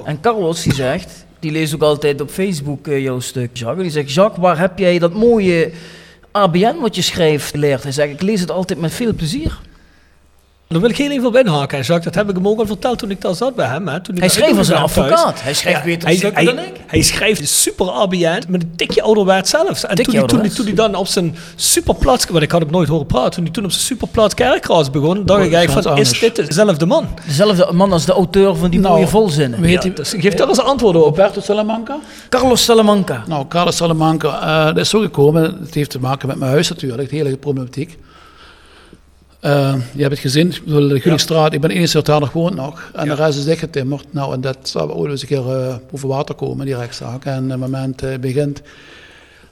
En 0.04 0.20
Carlos 0.20 0.62
die 0.62 0.74
zegt, 0.74 1.24
die 1.38 1.50
leest 1.50 1.74
ook 1.74 1.82
altijd 1.82 2.20
op 2.20 2.30
Facebook 2.30 2.86
eh, 2.86 3.02
jouw 3.02 3.20
stuk, 3.20 3.56
Jacques. 3.56 3.82
Die 3.82 3.90
zegt, 3.90 4.12
Jacques, 4.12 4.40
waar 4.40 4.58
heb 4.58 4.78
jij 4.78 4.98
dat 4.98 5.14
mooie 5.14 5.72
ABN 6.30 6.76
wat 6.80 6.94
je 6.94 7.02
schrijft 7.02 7.50
geleerd? 7.50 7.82
Hij 7.82 7.92
zegt, 7.92 8.12
ik 8.12 8.22
lees 8.22 8.40
het 8.40 8.50
altijd 8.50 8.80
met 8.80 8.92
veel 8.92 9.14
plezier. 9.14 9.58
Dan 10.74 10.82
wil 10.82 10.92
ik 10.92 10.96
heel 10.98 11.10
even 11.10 11.26
op 11.26 11.36
inhaken. 11.36 11.76
Hij 11.76 11.84
zegt, 11.86 12.04
dat 12.04 12.14
heb 12.14 12.28
ik 12.28 12.34
hem 12.34 12.48
ook 12.48 12.58
al 12.58 12.66
verteld 12.66 12.98
toen 12.98 13.10
ik 13.10 13.20
daar 13.20 13.34
zat 13.34 13.54
bij 13.54 13.66
hem. 13.66 13.88
Hè, 13.88 14.00
toen 14.00 14.18
Hij 14.18 14.28
schreef 14.28 14.58
als 14.58 14.68
een 14.68 14.76
advocaat. 14.76 15.42
Hij 15.42 15.54
schrijft 15.54 15.84
beter 15.84 16.08
hij, 16.08 16.16
stukken 16.16 16.44
hij, 16.44 16.54
dan 16.54 16.64
ik. 16.64 16.72
Hij 16.86 17.02
schrijft 17.02 17.48
super 17.48 17.90
ABN 17.90 18.42
met 18.48 18.62
een 18.62 18.72
tikje 18.76 19.02
ouderwets 19.02 19.50
zelfs. 19.50 19.86
En 19.86 19.96
toen 19.96 20.14
hij, 20.14 20.24
toen, 20.26 20.48
toen 20.48 20.64
hij 20.64 20.74
dan 20.74 20.94
op 20.94 21.06
zijn 21.06 21.36
superplat, 21.56 22.26
want 22.30 22.42
ik 22.42 22.50
had 22.50 22.60
hem 22.62 22.70
nooit 22.70 22.88
horen 22.88 23.06
praten, 23.06 23.30
toen 23.32 23.42
hij 23.44 23.52
toen 23.52 23.64
op 23.64 23.70
zijn 23.70 23.82
superplat 23.84 24.34
kerkras 24.34 24.90
begon, 24.90 25.24
dacht 25.26 25.38
Oh, 25.40 25.44
ik 25.44 25.50
dat 25.50 25.58
eigenlijk 25.58 25.82
van, 25.86 25.90
anders. 25.90 26.10
is 26.10 26.18
dit 26.18 26.36
dezelfde 26.46 26.86
man? 26.86 27.06
Dezelfde 27.26 27.68
man 27.72 27.92
als 27.92 28.04
de 28.04 28.12
auteur 28.12 28.56
van 28.56 28.70
die 28.70 28.80
Nou, 28.80 28.94
mooie 28.94 29.06
volzinnen. 29.08 29.60
Weet 29.60 29.70
Ja, 29.72 29.80
hij- 29.80 29.92
dus 29.92 30.14
geef 30.18 30.34
daar 30.34 30.48
eens 30.48 30.58
een 30.58 30.64
antwoord 30.64 30.96
op. 30.96 31.02
Roberto 31.02 31.40
Salamanca? 31.40 31.98
Carlos 32.28 32.64
Salamanca. 32.64 33.22
Nou, 33.26 33.46
Carlos 33.48 33.76
Salamanca, 33.76 34.40
eh, 34.40 34.64
dat 34.66 34.76
is 34.76 34.88
zo 34.88 35.00
gekomen. 35.00 35.42
Het 35.64 35.74
heeft 35.74 35.90
te 35.90 36.00
maken 36.00 36.28
met 36.28 36.36
mijn 36.36 36.50
huis 36.50 36.68
natuurlijk, 36.68 37.10
de 37.10 37.16
hele 37.16 37.36
problematiek. 37.36 37.98
Eh, 39.44 39.74
je 39.92 40.00
hebt 40.00 40.10
het 40.12 40.18
gezien, 40.20 40.54
de 40.66 41.00
Gulikstraat, 41.00 41.52
ik 41.52 41.60
ben 41.60 41.70
de 41.70 41.76
enige 41.76 42.02
daar 42.02 42.20
nog. 42.54 42.90
En 42.94 43.08
de 43.08 43.14
rest 43.14 43.38
is 43.38 43.44
dichtgetimmerd. 43.44 44.04
Nou, 44.10 44.32
en 44.34 44.40
dat 44.40 44.56
zou 44.62 44.90
ooit 44.90 45.10
eens 45.10 45.22
een 45.22 45.28
keer 45.28 45.50
eh, 45.50 45.74
boven 45.90 46.08
water 46.08 46.34
komen, 46.34 46.66
die 46.66 46.76
rechtszaak. 46.76 47.24
En 47.24 47.44
op 47.44 47.50
het 47.50 47.58
moment 47.58 48.02
eh, 48.02 48.18
begint, 48.18 48.62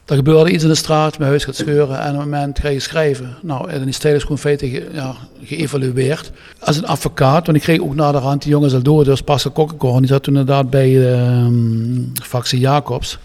er 0.04 0.16
gebeurde 0.16 0.50
iets 0.50 0.62
in 0.62 0.68
de 0.68 0.74
straat, 0.74 1.18
mijn 1.18 1.30
huis 1.30 1.44
gaat 1.44 1.56
scheuren. 1.56 1.98
En 2.00 2.12
op 2.12 2.20
het 2.20 2.24
moment 2.30 2.58
ga 2.58 2.68
je 2.68 2.80
schrijven. 2.80 3.36
Nou, 3.42 3.70
en 3.70 3.84
die 3.84 3.92
stijl 3.94 4.14
is 4.14 4.22
gewoon 4.22 4.38
feitelijk 4.38 4.74
ge- 4.76 4.88
ja, 4.92 5.14
geëvalueerd. 5.42 6.30
Als 6.60 6.76
een 6.76 6.86
advocaat, 6.86 7.46
want 7.46 7.58
ik 7.58 7.62
kreeg 7.64 7.80
ook 7.80 7.94
na 7.94 8.12
de 8.12 8.18
hand 8.18 8.42
die 8.42 8.50
jongens 8.50 8.74
al 8.74 8.82
door, 8.82 9.04
dus 9.04 9.20
Pascal 9.22 9.52
Kokkenkorn, 9.52 9.98
die 9.98 10.06
zat 10.08 10.22
toen 10.22 10.36
inderdaad 10.36 10.70
bij 10.70 10.88
de 10.92 12.22
fractie 12.22 12.58
Jacobs. 12.58 13.18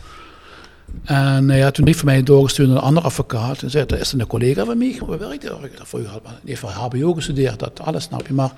En 1.07 1.49
hij 1.49 1.61
had 1.61 1.73
toen 1.73 1.87
een 1.87 1.91
brief 1.91 1.97
van 1.97 2.05
mij 2.05 2.23
doorgestuurd 2.23 2.67
naar 2.67 2.77
een 2.77 2.83
andere 2.83 3.05
advocaat. 3.05 3.61
En 3.61 3.69
zei, 3.69 3.85
dat 3.85 3.99
is 3.99 4.11
een 4.11 4.27
collega 4.27 4.65
van 4.65 4.77
mij. 4.77 5.01
Waar 5.05 5.19
werkt 5.19 5.43
hij? 5.43 5.51
Had 5.51 5.91
die 5.91 6.39
heeft 6.43 6.59
van 6.59 6.69
HBO 6.69 7.13
gestudeerd, 7.13 7.59
dat 7.59 7.79
alles 7.79 8.03
snap 8.03 8.27
je. 8.27 8.33
Maar 8.33 8.51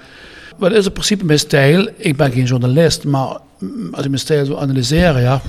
wat 0.57 0.71
is 0.71 0.85
in 0.85 0.91
principe 0.91 1.25
mijn 1.25 1.39
stijl? 1.39 1.89
Ik 1.95 2.17
ben 2.17 2.31
geen 2.31 2.45
journalist, 2.45 3.03
maar 3.03 3.37
mm, 3.59 3.93
als 3.93 4.03
ik 4.03 4.07
mijn 4.09 4.19
stijl 4.19 4.45
zou 4.45 4.59
analyseren, 4.59 5.21
ja. 5.21 5.41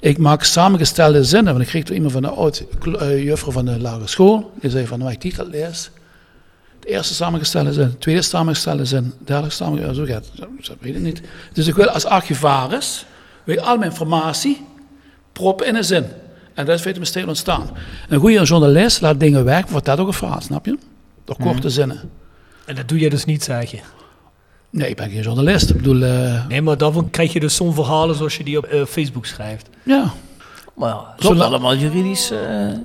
Ik 0.00 0.18
maak 0.18 0.42
samengestelde 0.42 1.24
zinnen. 1.24 1.52
Want 1.52 1.64
ik 1.64 1.70
kreeg 1.70 1.84
toen 1.84 1.94
iemand 1.94 2.12
van 2.12 2.22
de 2.22 2.28
oud 2.28 2.64
uh, 2.84 3.24
juffrouw 3.24 3.52
van 3.52 3.64
de 3.64 3.80
lagere 3.80 4.06
school. 4.06 4.52
Die 4.60 4.70
zei 4.70 4.86
van, 4.86 4.98
nou, 4.98 5.10
ik 5.10 5.20
die 5.20 5.34
lees. 5.50 5.90
De 6.80 6.88
eerste 6.88 7.14
samengestelde 7.14 7.72
zin, 7.72 7.88
de 7.88 7.98
tweede 7.98 8.22
samengestelde 8.22 8.84
zin, 8.84 9.02
de 9.18 9.24
derde 9.24 9.50
samengestelde 9.50 9.94
zin. 9.94 10.06
Zo 10.06 10.12
gaat 10.12 10.30
het. 10.56 10.66
Dat 10.66 10.76
weet 10.80 10.94
ik 10.94 11.00
niet. 11.00 11.22
Dus 11.52 11.66
ik 11.66 11.74
wil 11.74 11.88
als 11.88 12.04
archivaris, 12.04 13.04
wil 13.44 13.60
al 13.60 13.76
mijn 13.76 13.90
informatie 13.90 14.70
proppen 15.32 15.66
in 15.66 15.74
een 15.76 15.84
zin. 15.84 16.04
En 16.54 16.64
dat 16.66 16.74
is 16.74 16.80
feitelijk 16.80 17.10
stijl 17.10 17.26
ontstaan. 17.28 17.70
Een 18.08 18.20
goede 18.20 18.42
journalist 18.44 19.00
laat 19.00 19.20
dingen 19.20 19.44
weg, 19.44 19.66
wordt 19.68 19.86
dat 19.86 19.98
ook 19.98 20.06
een 20.06 20.12
verhaal, 20.12 20.40
snap 20.40 20.66
je? 20.66 20.78
Door 21.24 21.36
korte 21.40 21.70
zinnen. 21.70 22.00
En 22.64 22.74
dat 22.74 22.88
doe 22.88 22.98
je 22.98 23.10
dus 23.10 23.24
niet, 23.24 23.42
zeg 23.44 23.70
je. 23.70 23.78
Nee, 24.70 24.88
ik 24.88 24.96
ben 24.96 25.10
geen 25.10 25.22
journalist. 25.22 25.70
Ik 25.70 25.76
bedoel, 25.76 26.02
eh, 26.02 26.46
Nee, 26.46 26.62
maar 26.62 26.78
daarvan 26.78 27.10
krijg 27.10 27.32
je 27.32 27.40
dus 27.40 27.54
zo'n 27.56 27.74
verhalen 27.74 28.16
zoals 28.16 28.36
je 28.36 28.44
die 28.44 28.58
op 28.58 28.64
eh, 28.64 28.84
Facebook 28.84 29.26
schrijft. 29.26 29.68
ja. 29.82 30.12
Maar 30.76 30.88
ja, 30.88 31.14
klopt 31.16 31.40
allemaal 31.40 31.76
juridisch 31.76 32.30
eh, 32.30 32.38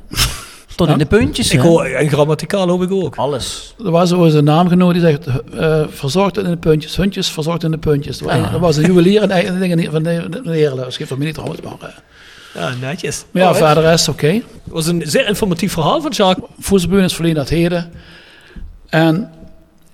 tot 0.75 0.87
in 0.89 0.97
de 0.97 1.05
puntjes. 1.05 1.51
Ik 1.51 1.59
hoor, 1.59 1.85
en 1.85 2.09
grammaticaal 2.09 2.67
hoop 2.67 2.81
ik 2.81 2.91
ook. 2.91 3.15
Alles. 3.15 3.75
Er 3.85 3.91
was 3.91 4.11
ooit 4.13 4.33
een 4.33 4.43
naamgenoot 4.43 4.93
die 4.93 5.01
zegt, 5.01 5.27
eh 5.53 5.83
verzorgd 5.89 6.37
in 6.37 6.43
de 6.43 6.57
puntjes, 6.57 6.95
hundjes 6.95 7.31
verzorgd 7.31 7.63
in 7.63 7.71
de 7.71 7.77
puntjes. 7.77 8.19
Er 8.19 8.25
was- 8.25 8.51
Er 8.53 8.59
was 8.59 8.75
een 8.77 8.85
juwelier 8.85 9.21
en 9.21 9.31
eigen 9.31 9.59
dingen 9.59 9.91
van 9.91 10.03
de, 10.03 10.27
de, 10.29 10.41
de 10.41 11.31
trouwens, 11.31 11.61
maar... 11.61 11.73
eh. 11.81 11.87
Ja, 12.53 12.73
netjes. 12.81 13.25
Maar 13.31 13.43
ja, 13.43 13.55
verder 13.55 13.93
is 13.93 14.05
het 14.05 14.15
oké. 14.15 14.27
Het 14.27 14.43
was 14.65 14.87
een 14.87 15.03
zeer 15.05 15.27
informatief 15.27 15.73
verhaal 15.73 16.01
van 16.01 16.11
Jacques. 16.11 16.49
Voedselbuur 16.59 17.03
is 17.03 17.13
verleden 17.13 17.37
dat 17.37 17.49
heden. 17.49 17.91
En 18.89 19.31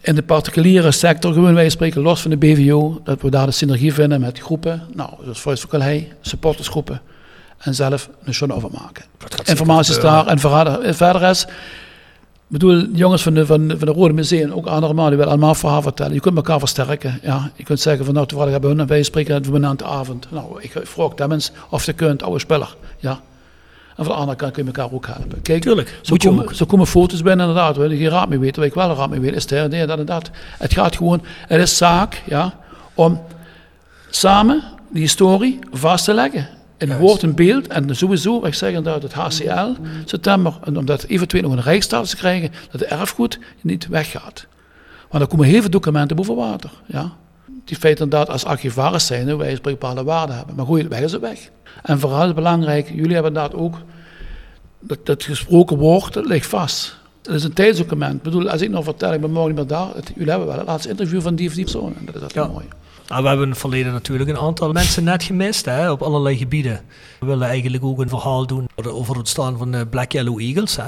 in 0.01 0.15
de 0.15 0.23
particuliere 0.23 0.91
sector, 0.91 1.33
gewoon 1.33 1.53
wij 1.53 1.69
spreken 1.69 2.01
los 2.01 2.21
van 2.21 2.31
de 2.31 2.37
BVO, 2.37 3.01
dat 3.03 3.21
we 3.21 3.29
daar 3.29 3.45
de 3.45 3.51
synergie 3.51 3.93
vinden 3.93 4.21
met 4.21 4.39
groepen, 4.39 4.81
nou, 4.93 5.09
zoals 5.21 5.41
Volksvakkelij, 5.41 6.11
supportersgroepen, 6.21 7.01
en 7.57 7.75
zelf 7.75 8.09
een 8.23 8.33
show 8.33 8.51
over 8.51 8.69
maken. 8.71 9.05
Informatie 9.43 9.95
is 9.95 10.01
daar 10.01 10.27
en 10.27 10.39
verder, 10.39 10.79
en 10.79 10.95
verder 10.95 11.29
is, 11.29 11.45
ik 12.43 12.59
bedoel, 12.59 12.85
jongens 12.93 13.21
van 13.21 13.33
de, 13.33 13.45
van, 13.45 13.73
van 13.77 13.87
de 13.87 13.93
Rode 13.93 14.13
Museum, 14.13 14.51
ook 14.51 14.65
andere 14.65 14.93
mannen, 14.93 15.07
die 15.07 15.17
willen 15.17 15.33
allemaal 15.33 15.55
verhaal 15.55 15.81
vertellen. 15.81 16.13
Je 16.13 16.19
kunt 16.19 16.35
elkaar 16.35 16.59
versterken. 16.59 17.19
Ja. 17.21 17.51
Je 17.55 17.63
kunt 17.63 17.79
zeggen 17.79 18.05
van 18.05 18.13
nou, 18.13 18.27
toevallig 18.27 18.51
hebben 18.51 18.69
we 18.69 18.77
hun 18.77 18.87
wij 18.87 19.03
spreken 19.03 19.33
het 19.33 19.47
een 19.47 19.77
de 19.77 19.85
avond. 19.85 20.27
Nou, 20.31 20.61
ik 20.61 20.73
vroeg 20.83 21.13
dat 21.13 21.29
mensen 21.29 21.53
of 21.69 21.83
ze 21.83 21.93
kunt, 21.93 22.23
oude 22.23 22.39
speler. 22.39 22.75
Ja. 22.99 23.21
En 23.95 24.05
van 24.05 24.13
de 24.13 24.19
andere 24.19 24.37
kant 24.37 24.53
kun 24.53 24.65
je 24.65 24.71
elkaar 24.71 24.93
ook 24.93 25.05
helpen. 25.05 25.41
Kijk, 25.41 25.61
Tuurlijk, 25.61 25.99
zo 26.01 26.15
komen, 26.15 26.55
zo 26.55 26.65
komen 26.65 26.87
foto's 26.87 27.21
binnen 27.21 27.47
inderdaad, 27.47 27.75
waar 27.75 27.89
je 27.89 27.97
geen 27.97 28.09
raad 28.09 28.29
mee 28.29 28.39
weet. 28.39 28.55
Waar 28.55 28.65
ik 28.65 28.73
wel 28.73 28.95
raad 28.95 29.09
mee 29.09 29.19
weet, 29.19 29.35
is 29.35 29.49
het 29.49 29.71
nee, 29.71 29.85
dat 29.85 29.99
en 29.99 30.05
dat. 30.05 30.29
Het 30.57 30.73
gaat 30.73 30.95
gewoon, 30.95 31.21
het 31.47 31.61
is 31.61 31.77
zaak, 31.77 32.21
ja, 32.25 32.53
om 32.93 33.21
samen 34.09 34.63
die 34.89 35.01
historie 35.01 35.59
vast 35.71 36.05
te 36.05 36.13
leggen. 36.13 36.47
In 36.83 36.97
woord 36.97 37.23
en 37.23 37.35
beeld 37.35 37.67
en 37.67 37.95
sowieso, 37.95 38.39
wat 38.39 38.47
ik 38.47 38.53
zeg 38.53 38.73
inderdaad, 38.73 39.01
het 39.03 39.13
HCL, 39.13 39.71
september, 40.05 40.53
en 40.63 40.77
omdat 40.77 41.03
eventueel 41.03 41.41
nog 41.43 41.51
een 41.51 41.61
rijksstatus 41.61 42.09
te 42.09 42.15
krijgen, 42.15 42.51
dat 42.71 42.81
het 42.81 42.89
erfgoed 42.89 43.39
niet 43.61 43.87
weggaat. 43.87 44.45
Want 45.09 45.23
er 45.23 45.29
komen 45.29 45.45
heel 45.45 45.61
veel 45.61 45.69
documenten 45.69 46.15
boven 46.15 46.35
water, 46.35 46.69
ja. 46.85 47.11
Die 47.65 47.77
feiten 47.77 48.03
inderdaad 48.03 48.29
als 48.29 48.45
archivaris 48.45 49.05
zijn, 49.05 49.37
wij 49.37 49.59
bepaalde 49.61 50.03
waarde 50.03 50.33
hebben. 50.33 50.55
Maar 50.55 50.65
gooi 50.65 50.81
het 50.81 50.91
weg, 50.91 51.01
is 51.01 51.11
het 51.11 51.21
weg. 51.21 51.49
En 51.83 51.99
vooral 51.99 52.27
is 52.27 52.33
belangrijk, 52.33 52.89
jullie 52.89 53.13
hebben 53.13 53.33
inderdaad 53.33 53.59
ook 53.59 53.75
dat, 54.79 55.05
dat 55.05 55.23
gesproken 55.23 55.77
woord, 55.77 56.13
dat 56.13 56.25
ligt 56.25 56.47
vast. 56.47 57.01
Dat 57.21 57.35
is 57.35 57.43
een 57.43 57.53
tijdsdocument. 57.53 58.15
Ik 58.15 58.21
bedoel, 58.21 58.49
als 58.49 58.61
ik 58.61 58.69
nog 58.69 58.83
vertel, 58.83 59.13
ik 59.13 59.21
ben 59.21 59.31
morgen 59.31 59.47
niet 59.55 59.57
meer 59.57 59.77
daar. 59.77 59.87
Het, 59.95 60.11
jullie 60.15 60.29
hebben 60.29 60.47
wel 60.47 60.57
het 60.57 60.67
laatste 60.67 60.89
interview 60.89 61.21
van 61.21 61.35
die 61.35 61.47
of 61.47 61.53
die 61.53 61.63
persoon. 61.63 61.93
En 61.97 62.05
dat 62.05 62.15
is 62.15 62.21
dat 62.21 62.33
Ja. 62.33 62.47
mooi. 62.47 62.65
Nou, 63.07 63.21
we 63.21 63.27
hebben 63.27 63.45
in 63.45 63.51
het 63.51 63.61
verleden 63.61 63.91
natuurlijk 63.93 64.29
een 64.29 64.37
aantal 64.37 64.71
mensen 64.71 65.03
net 65.03 65.23
gemist 65.23 65.65
hè, 65.65 65.91
op 65.91 66.01
allerlei 66.01 66.37
gebieden. 66.37 66.81
We 67.19 67.25
willen 67.25 67.47
eigenlijk 67.47 67.83
ook 67.83 67.99
een 67.99 68.09
verhaal 68.09 68.45
doen 68.47 68.67
over 68.87 69.07
het 69.09 69.17
ontstaan 69.17 69.57
van 69.57 69.71
de 69.71 69.85
Black 69.87 70.11
Yellow 70.11 70.39
Eagles. 70.39 70.75
Hè. 70.75 70.87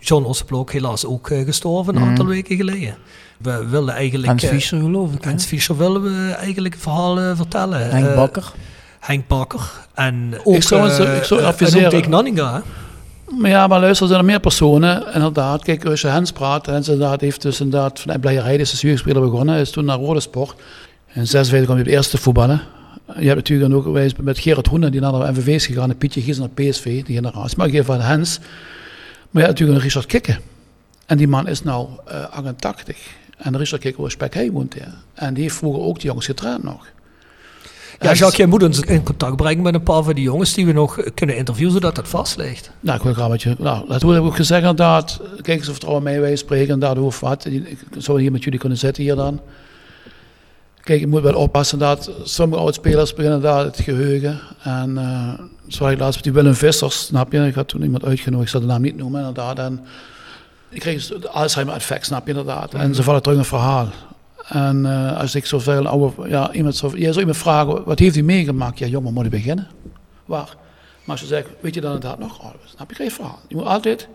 John 0.00 0.24
Osseblok 0.24 0.72
helaas 0.72 1.04
ook 1.06 1.30
eh, 1.30 1.44
gestorven 1.44 1.96
een 1.96 2.02
aantal 2.02 2.26
weken 2.26 2.56
geleden. 2.56 2.96
We 3.38 3.66
willen 3.68 3.94
eigenlijk... 3.94 4.26
Hans 4.28 4.42
eh, 4.42 4.50
Fischer 4.50 4.80
geloof 4.80 5.12
ik. 5.14 5.24
Hans 5.24 5.44
Fischer 5.44 5.76
willen 5.76 6.02
we 6.02 6.32
eigenlijk 6.32 6.74
een 6.74 6.80
verhaal 6.80 7.18
eh, 7.20 7.36
vertellen. 7.36 7.90
Henk 7.90 8.06
Eh, 8.06 8.14
Bakker. 8.16 8.52
Henk 9.00 9.26
Bakker. 9.26 9.70
En 9.94 10.34
ook, 10.44 10.62
zou 10.62 10.88
eens- 10.88 10.98
eh, 10.98 11.16
ik 11.16 11.24
zou 11.24 11.40
eh, 11.40 11.46
adviseren-. 11.46 11.90
Maar 13.38 13.50
ja, 13.50 13.66
maar 13.66 13.80
luister, 13.80 14.02
er 14.02 14.08
zijn 14.12 14.20
er 14.24 14.26
meer 14.30 14.40
personen. 14.40 15.14
Inderdaad, 15.14 15.62
kijk, 15.64 15.84
als 15.84 16.00
je 16.00 16.06
Hens 16.06 16.32
praat, 16.32 16.66
Hens 16.66 16.88
inderdaad 16.88 17.20
heeft 17.20 17.42
dus 17.42 17.60
inderdaad 17.60 18.00
vanuit 18.00 18.20
Blijerij, 18.20 18.56
is 18.56 18.70
als 18.70 18.80
jeugdspeler 18.80 19.22
begonnen, 19.22 19.58
is 19.58 19.70
toen 19.70 19.84
naar 19.84 19.98
Rode 19.98 20.20
Sport. 20.20 20.54
En 21.12 21.26
56 21.26 21.64
kwam 21.64 21.76
hij 21.76 21.84
op 21.84 21.90
de 21.90 21.96
eerste 21.96 22.16
te 22.16 22.22
voetballen. 22.22 22.60
Je 23.18 23.26
hebt 23.26 23.36
natuurlijk 23.36 23.70
dan 23.70 23.78
ook 23.78 24.22
met 24.22 24.38
Gerard 24.38 24.66
Hoenen, 24.66 24.92
die 24.92 25.00
naar 25.00 25.12
de 25.12 25.30
MVV 25.32 25.46
is 25.46 25.66
gegaan, 25.66 25.90
en 25.90 25.96
Pietje 25.96 26.20
Gies 26.20 26.38
naar 26.38 26.48
PSV, 26.48 27.04
die 27.04 27.14
generatie. 27.14 27.58
Maar 27.58 27.68
geef 27.68 27.86
van 27.86 28.00
Hens. 28.00 28.38
Maar 29.30 29.42
je 29.42 29.48
hebt 29.48 29.48
natuurlijk 29.48 29.78
een 29.78 29.84
Richard 29.84 30.06
Kikke. 30.06 30.38
En 31.06 31.16
die 31.16 31.28
man 31.28 31.48
is 31.48 31.62
nou 31.62 31.88
eh 32.06 32.24
88. 32.30 32.96
En 33.36 33.56
Richard 33.56 33.82
Kikke 33.82 34.02
was 34.02 34.12
Spek, 34.12 34.50
woont. 34.52 34.76
En 35.14 35.34
die 35.34 35.42
heeft 35.42 35.56
vroeger 35.56 35.82
ook 35.82 35.96
die 35.96 36.06
jongens 36.06 36.26
getraind 36.26 36.62
nog. 36.62 36.86
Ja, 38.00 38.12
Jacques, 38.12 38.36
jij 38.36 38.46
moet 38.46 38.62
ons 38.62 38.80
in 38.80 39.02
contact 39.02 39.36
brengen 39.36 39.62
met 39.62 39.74
een 39.74 39.82
paar 39.82 40.02
van 40.02 40.14
die 40.14 40.24
jongens 40.24 40.54
die 40.54 40.66
we 40.66 40.72
nog 40.72 40.98
kunnen 41.14 41.36
interviewen, 41.36 41.72
zodat 41.72 41.94
dat 41.94 42.08
vast 42.08 42.36
ligt. 42.36 42.70
Nou, 42.80 42.96
ik 42.96 43.02
wil 43.02 43.12
graag 43.12 43.28
met 43.28 43.42
je. 43.42 43.54
Nou, 43.58 43.88
dat 43.88 44.02
heb 44.02 44.10
ik 44.10 44.20
ook 44.20 44.36
gezegd 44.36 44.60
inderdaad. 44.60 45.20
Kijk 45.42 45.58
eens 45.58 45.66
of 45.66 45.72
vertrouwen 45.72 46.02
mij 46.02 46.20
wij 46.20 46.36
spreken 46.36 46.72
en 46.72 46.78
daardoor 46.78 47.06
of 47.06 47.20
wat. 47.20 47.44
Ik 47.44 47.78
zou 47.98 48.20
hier 48.20 48.32
met 48.32 48.44
jullie 48.44 48.58
kunnen 48.58 48.78
zitten 48.78 49.02
hier 49.02 49.14
dan. 49.14 49.40
Kijk, 50.90 51.02
je 51.02 51.08
moet 51.08 51.22
wel 51.22 51.34
oppassen 51.34 51.78
dat 51.78 52.10
sommige 52.22 52.62
oudspelers 52.62 53.14
beginnen 53.14 53.40
daar 53.40 53.64
het 53.64 53.80
geheugen. 53.80 54.40
En 54.62 54.98
eh 54.98 55.44
zoals 55.66 55.92
ik 55.92 55.98
laatst 55.98 56.14
met 56.14 56.24
die 56.24 56.32
Willem 56.32 56.54
Vissers, 56.54 57.04
snap 57.04 57.32
je? 57.32 57.46
Ik 57.46 57.54
had 57.54 57.68
toen 57.68 57.82
iemand 57.82 58.04
uitgenodigd, 58.04 58.46
ik 58.46 58.50
zal 58.50 58.60
de 58.60 58.66
naam 58.66 58.82
niet 58.82 58.96
noemen 58.96 59.20
inderdaad. 59.20 59.58
En 59.58 59.84
ik 60.68 60.80
kreeg 60.80 61.06
de 61.06 61.28
Alzheimer-effect, 61.28 62.06
snap 62.06 62.26
je 62.26 62.30
inderdaad. 62.30 62.74
En 62.74 62.94
ze 62.94 63.02
vallen 63.02 63.22
terug 63.22 63.36
in 63.36 63.42
een 63.42 63.48
verhaal. 63.48 63.88
En 64.48 64.86
eh, 64.86 65.20
als 65.20 65.34
ik 65.34 65.46
zo 65.46 65.58
veel 65.58 65.86
oude, 65.86 66.28
ja, 66.28 66.52
iemand 66.52 66.76
zou, 66.76 66.92
jij 66.98 67.08
zou 67.08 67.18
iemand 67.18 67.36
vragen, 67.36 67.84
wat 67.84 67.98
heeft 67.98 68.14
hij 68.14 68.24
meegemaakt? 68.24 68.78
Ja, 68.78 68.86
jongen, 68.86 69.12
moet 69.12 69.24
ik 69.24 69.30
beginnen? 69.30 69.66
Waar? 70.24 70.56
Maar 71.04 71.16
als 71.16 71.20
je 71.20 71.26
zegt, 71.26 71.48
weet 71.60 71.74
je 71.74 71.80
dan 71.80 71.94
inderdaad 71.94 72.18
nog? 72.18 72.40
Oh, 72.40 72.50
snap 72.64 72.90
je 72.90 72.96
geen 72.96 73.10
verhaal. 73.10 73.38
Je 73.48 73.56
moet 73.56 73.66
altijd 73.66 74.08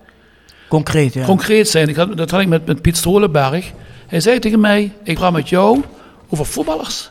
Concreet, 0.67 1.13
ja. 1.13 1.25
concreet 1.25 1.69
zijn. 1.69 1.89
Ik 1.89 1.95
had, 1.95 2.17
dat 2.17 2.31
had 2.31 2.41
ik 2.41 2.47
met, 2.47 2.65
met 2.65 2.81
Piet 2.81 2.97
Strolenberg. 2.97 3.71
Hij 4.07 4.19
zei 4.19 4.39
tegen 4.39 4.59
mij, 4.59 4.93
ik 5.03 5.15
praat 5.15 5.31
met 5.31 5.49
jou 5.49 5.83
Over 6.29 6.45
voetballers 6.45 7.07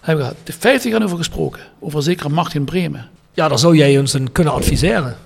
hebben 0.00 0.26
we 0.26 0.34
de 0.44 0.52
50 0.58 0.90
jaar 0.90 1.02
over 1.02 1.16
gesproken. 1.16 1.60
Over 1.80 2.02
zekere 2.02 2.28
macht 2.28 2.54
in 2.54 2.64
Bremen. 2.64 3.08
Ja, 3.34 3.48
daar 3.48 3.58
zou 3.58 3.76
jij 3.76 3.98
ons 3.98 4.12
een 4.12 4.32
kunnen 4.32 4.52
adviseren. 4.52 5.16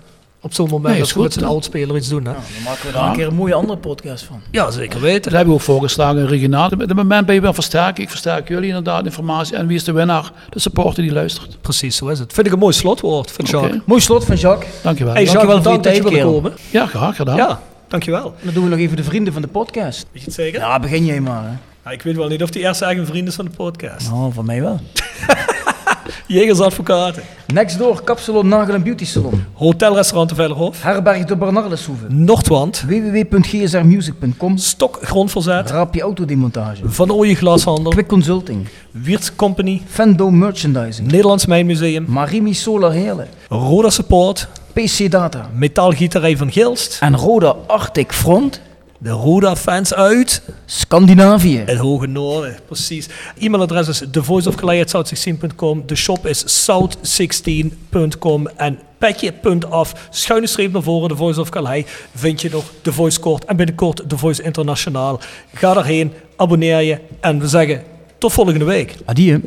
Op 0.41 0.55
zo'n 0.55 0.69
moment 0.69 0.93
Nee, 0.93 1.01
als 1.01 1.13
we 1.13 1.21
met 1.23 1.33
goed. 1.33 1.41
zo'n 1.43 1.51
oudspeler 1.51 1.97
iets 1.97 2.09
doen. 2.09 2.25
Hè? 2.25 2.33
Dan 2.33 2.43
maken 2.65 2.87
we 2.87 2.93
daar 2.93 3.09
een 3.09 3.17
keer 3.17 3.27
een 3.27 3.35
mooie 3.35 3.55
andere 3.55 3.79
podcast 3.79 4.25
van. 4.25 4.41
Ja, 4.51 4.71
zeker 4.71 5.01
weten. 5.01 5.23
Dat 5.23 5.33
hebben 5.33 5.49
we 5.49 5.55
ook 5.55 5.61
voorgeslagen 5.61 6.27
regionaal. 6.27 6.71
Op 6.71 6.79
het 6.81 6.95
moment 6.95 7.27
ben 7.27 7.35
je 7.35 7.41
wel 7.41 7.53
versterken. 7.55 8.03
Ik 8.03 8.11
versterk 8.11 8.49
jullie 8.49 8.69
inderdaad 8.69 9.05
informatie. 9.05 9.57
En 9.57 9.67
wie 9.67 9.77
is 9.77 9.85
de 9.85 9.93
winnaar? 9.93 10.33
De 10.51 10.59
supporter 10.59 11.03
die 11.03 11.13
luistert. 11.13 11.57
Precies, 11.61 11.97
zo 11.97 12.07
is 12.09 12.19
het. 12.19 12.33
Vind 12.33 12.47
ik 12.47 12.53
een 12.53 12.59
mooi 12.59 12.73
slotwoord 12.73 13.31
van. 13.31 13.45
Jacques. 13.45 13.81
Mooi 13.85 14.01
slot 14.01 14.25
van 14.25 14.37
Jacques. 14.37 14.71
Dankjewel. 14.83 15.15
Hey, 15.15 15.25
Dankjewel 15.25 15.57
Jacques, 15.57 15.63
voor 15.65 15.73
je 15.73 15.79
bedankt 15.79 15.85
dat 15.85 16.13
je 16.13 16.21
tijd, 16.23 16.33
komen. 16.33 16.53
Ja, 16.71 16.87
graag 16.87 17.17
gedaan. 17.17 17.37
Ja, 17.37 17.61
dankjewel. 17.89 18.25
En 18.25 18.45
dan 18.45 18.55
doen 18.55 18.65
we 18.65 18.71
nog 18.71 18.79
even 18.79 18.97
de 18.97 19.05
vrienden 19.05 19.33
van 19.33 19.43
de 19.43 19.49
podcast. 19.49 20.07
Weet 20.13 20.21
je 20.21 20.27
het 20.27 20.35
zeker? 20.35 20.61
Ja, 20.61 20.79
begin 20.81 21.05
jij 21.05 21.21
maar. 21.21 21.43
Hè. 21.45 21.51
Ja, 21.85 21.91
ik 21.91 22.03
weet 22.03 22.17
wel 22.17 22.29
niet 22.29 22.43
of 22.43 22.51
die 22.51 22.63
eerste 22.63 22.85
eigen 22.85 23.07
vriend 23.07 23.29
is 23.29 23.35
van 23.35 23.45
de 23.45 23.51
podcast. 23.51 24.11
Nou, 24.11 24.33
van 24.33 24.45
mij 24.45 24.61
wel. 24.61 24.81
Jegers 26.27 26.61
Advocaten. 26.61 27.23
Next 27.47 27.79
door, 27.79 28.03
Kapsalon 28.03 28.49
Nagel 28.49 28.75
en 28.75 28.83
Beauty 28.83 29.05
Salon. 29.05 29.45
Hotelrestaurant 29.53 30.29
de 30.29 30.35
Vellerhof. 30.35 30.83
Herberg 30.83 31.25
de 31.25 31.37
Bernardeshoeve. 31.37 32.07
Noordwand. 32.09 32.85
www.gsrmusic.com. 32.87 34.57
Stok 34.57 34.99
Grondverzet. 35.03 35.71
Rapje 35.71 36.01
Autodemontage. 36.01 36.89
Van 36.89 37.11
Ooyen 37.13 37.37
Glashandel. 37.37 37.91
Quick 37.91 38.07
Consulting. 38.09 38.69
Wiertz 38.91 39.31
Company. 39.37 39.83
Fendo 39.87 40.31
Merchandising. 40.31 41.11
Nederlands 41.11 41.47
Mijnmuseum. 41.47 42.05
Marimi 42.09 42.55
Solar 42.55 42.93
Heerlen. 42.93 43.29
Roda 43.49 43.91
Support. 43.91 44.49
PC 44.73 45.11
Data. 45.11 45.51
Metaalgieterij 45.55 46.37
van 46.37 46.53
Gilst. 46.53 46.99
En 47.01 47.17
Roda 47.17 47.55
Arctic 47.67 48.13
Front. 48.13 48.61
De 48.99 49.11
Roda 49.11 49.57
fans 49.57 49.95
uit 49.95 50.43
Scandinavië. 50.67 51.63
het 51.67 51.79
Hoge 51.79 52.07
Noorden. 52.07 52.59
Precies. 52.67 53.09
E-mailadres 53.39 53.89
is 53.89 54.03
thevoiceofkalei.south16.com. 54.11 55.83
De 55.87 55.95
shop 55.95 56.27
is 56.27 56.69
south16.com. 56.71 58.49
En 58.49 58.79
petje.af, 58.99 60.09
schuine 60.11 60.47
streep 60.47 60.73
naar 60.73 60.83
voren, 60.83 61.09
The 61.09 61.17
Voice 61.17 61.41
of 61.41 61.49
Calais. 61.49 61.85
Vind 62.15 62.41
je 62.41 62.51
nog 62.51 62.65
The 62.83 62.93
Voice 62.93 63.39
en 63.47 63.57
binnenkort 63.57 64.03
The 64.09 64.19
Voice 64.19 64.43
Internationaal. 64.43 65.21
Ga 65.53 65.75
daarheen, 65.75 66.13
abonneer 66.37 66.81
je 66.81 67.01
en 67.21 67.39
we 67.39 67.49
zeggen 67.49 67.83
tot 68.19 68.33
volgende 68.33 68.65
week. 68.65 68.95
Adieu. 69.05 69.43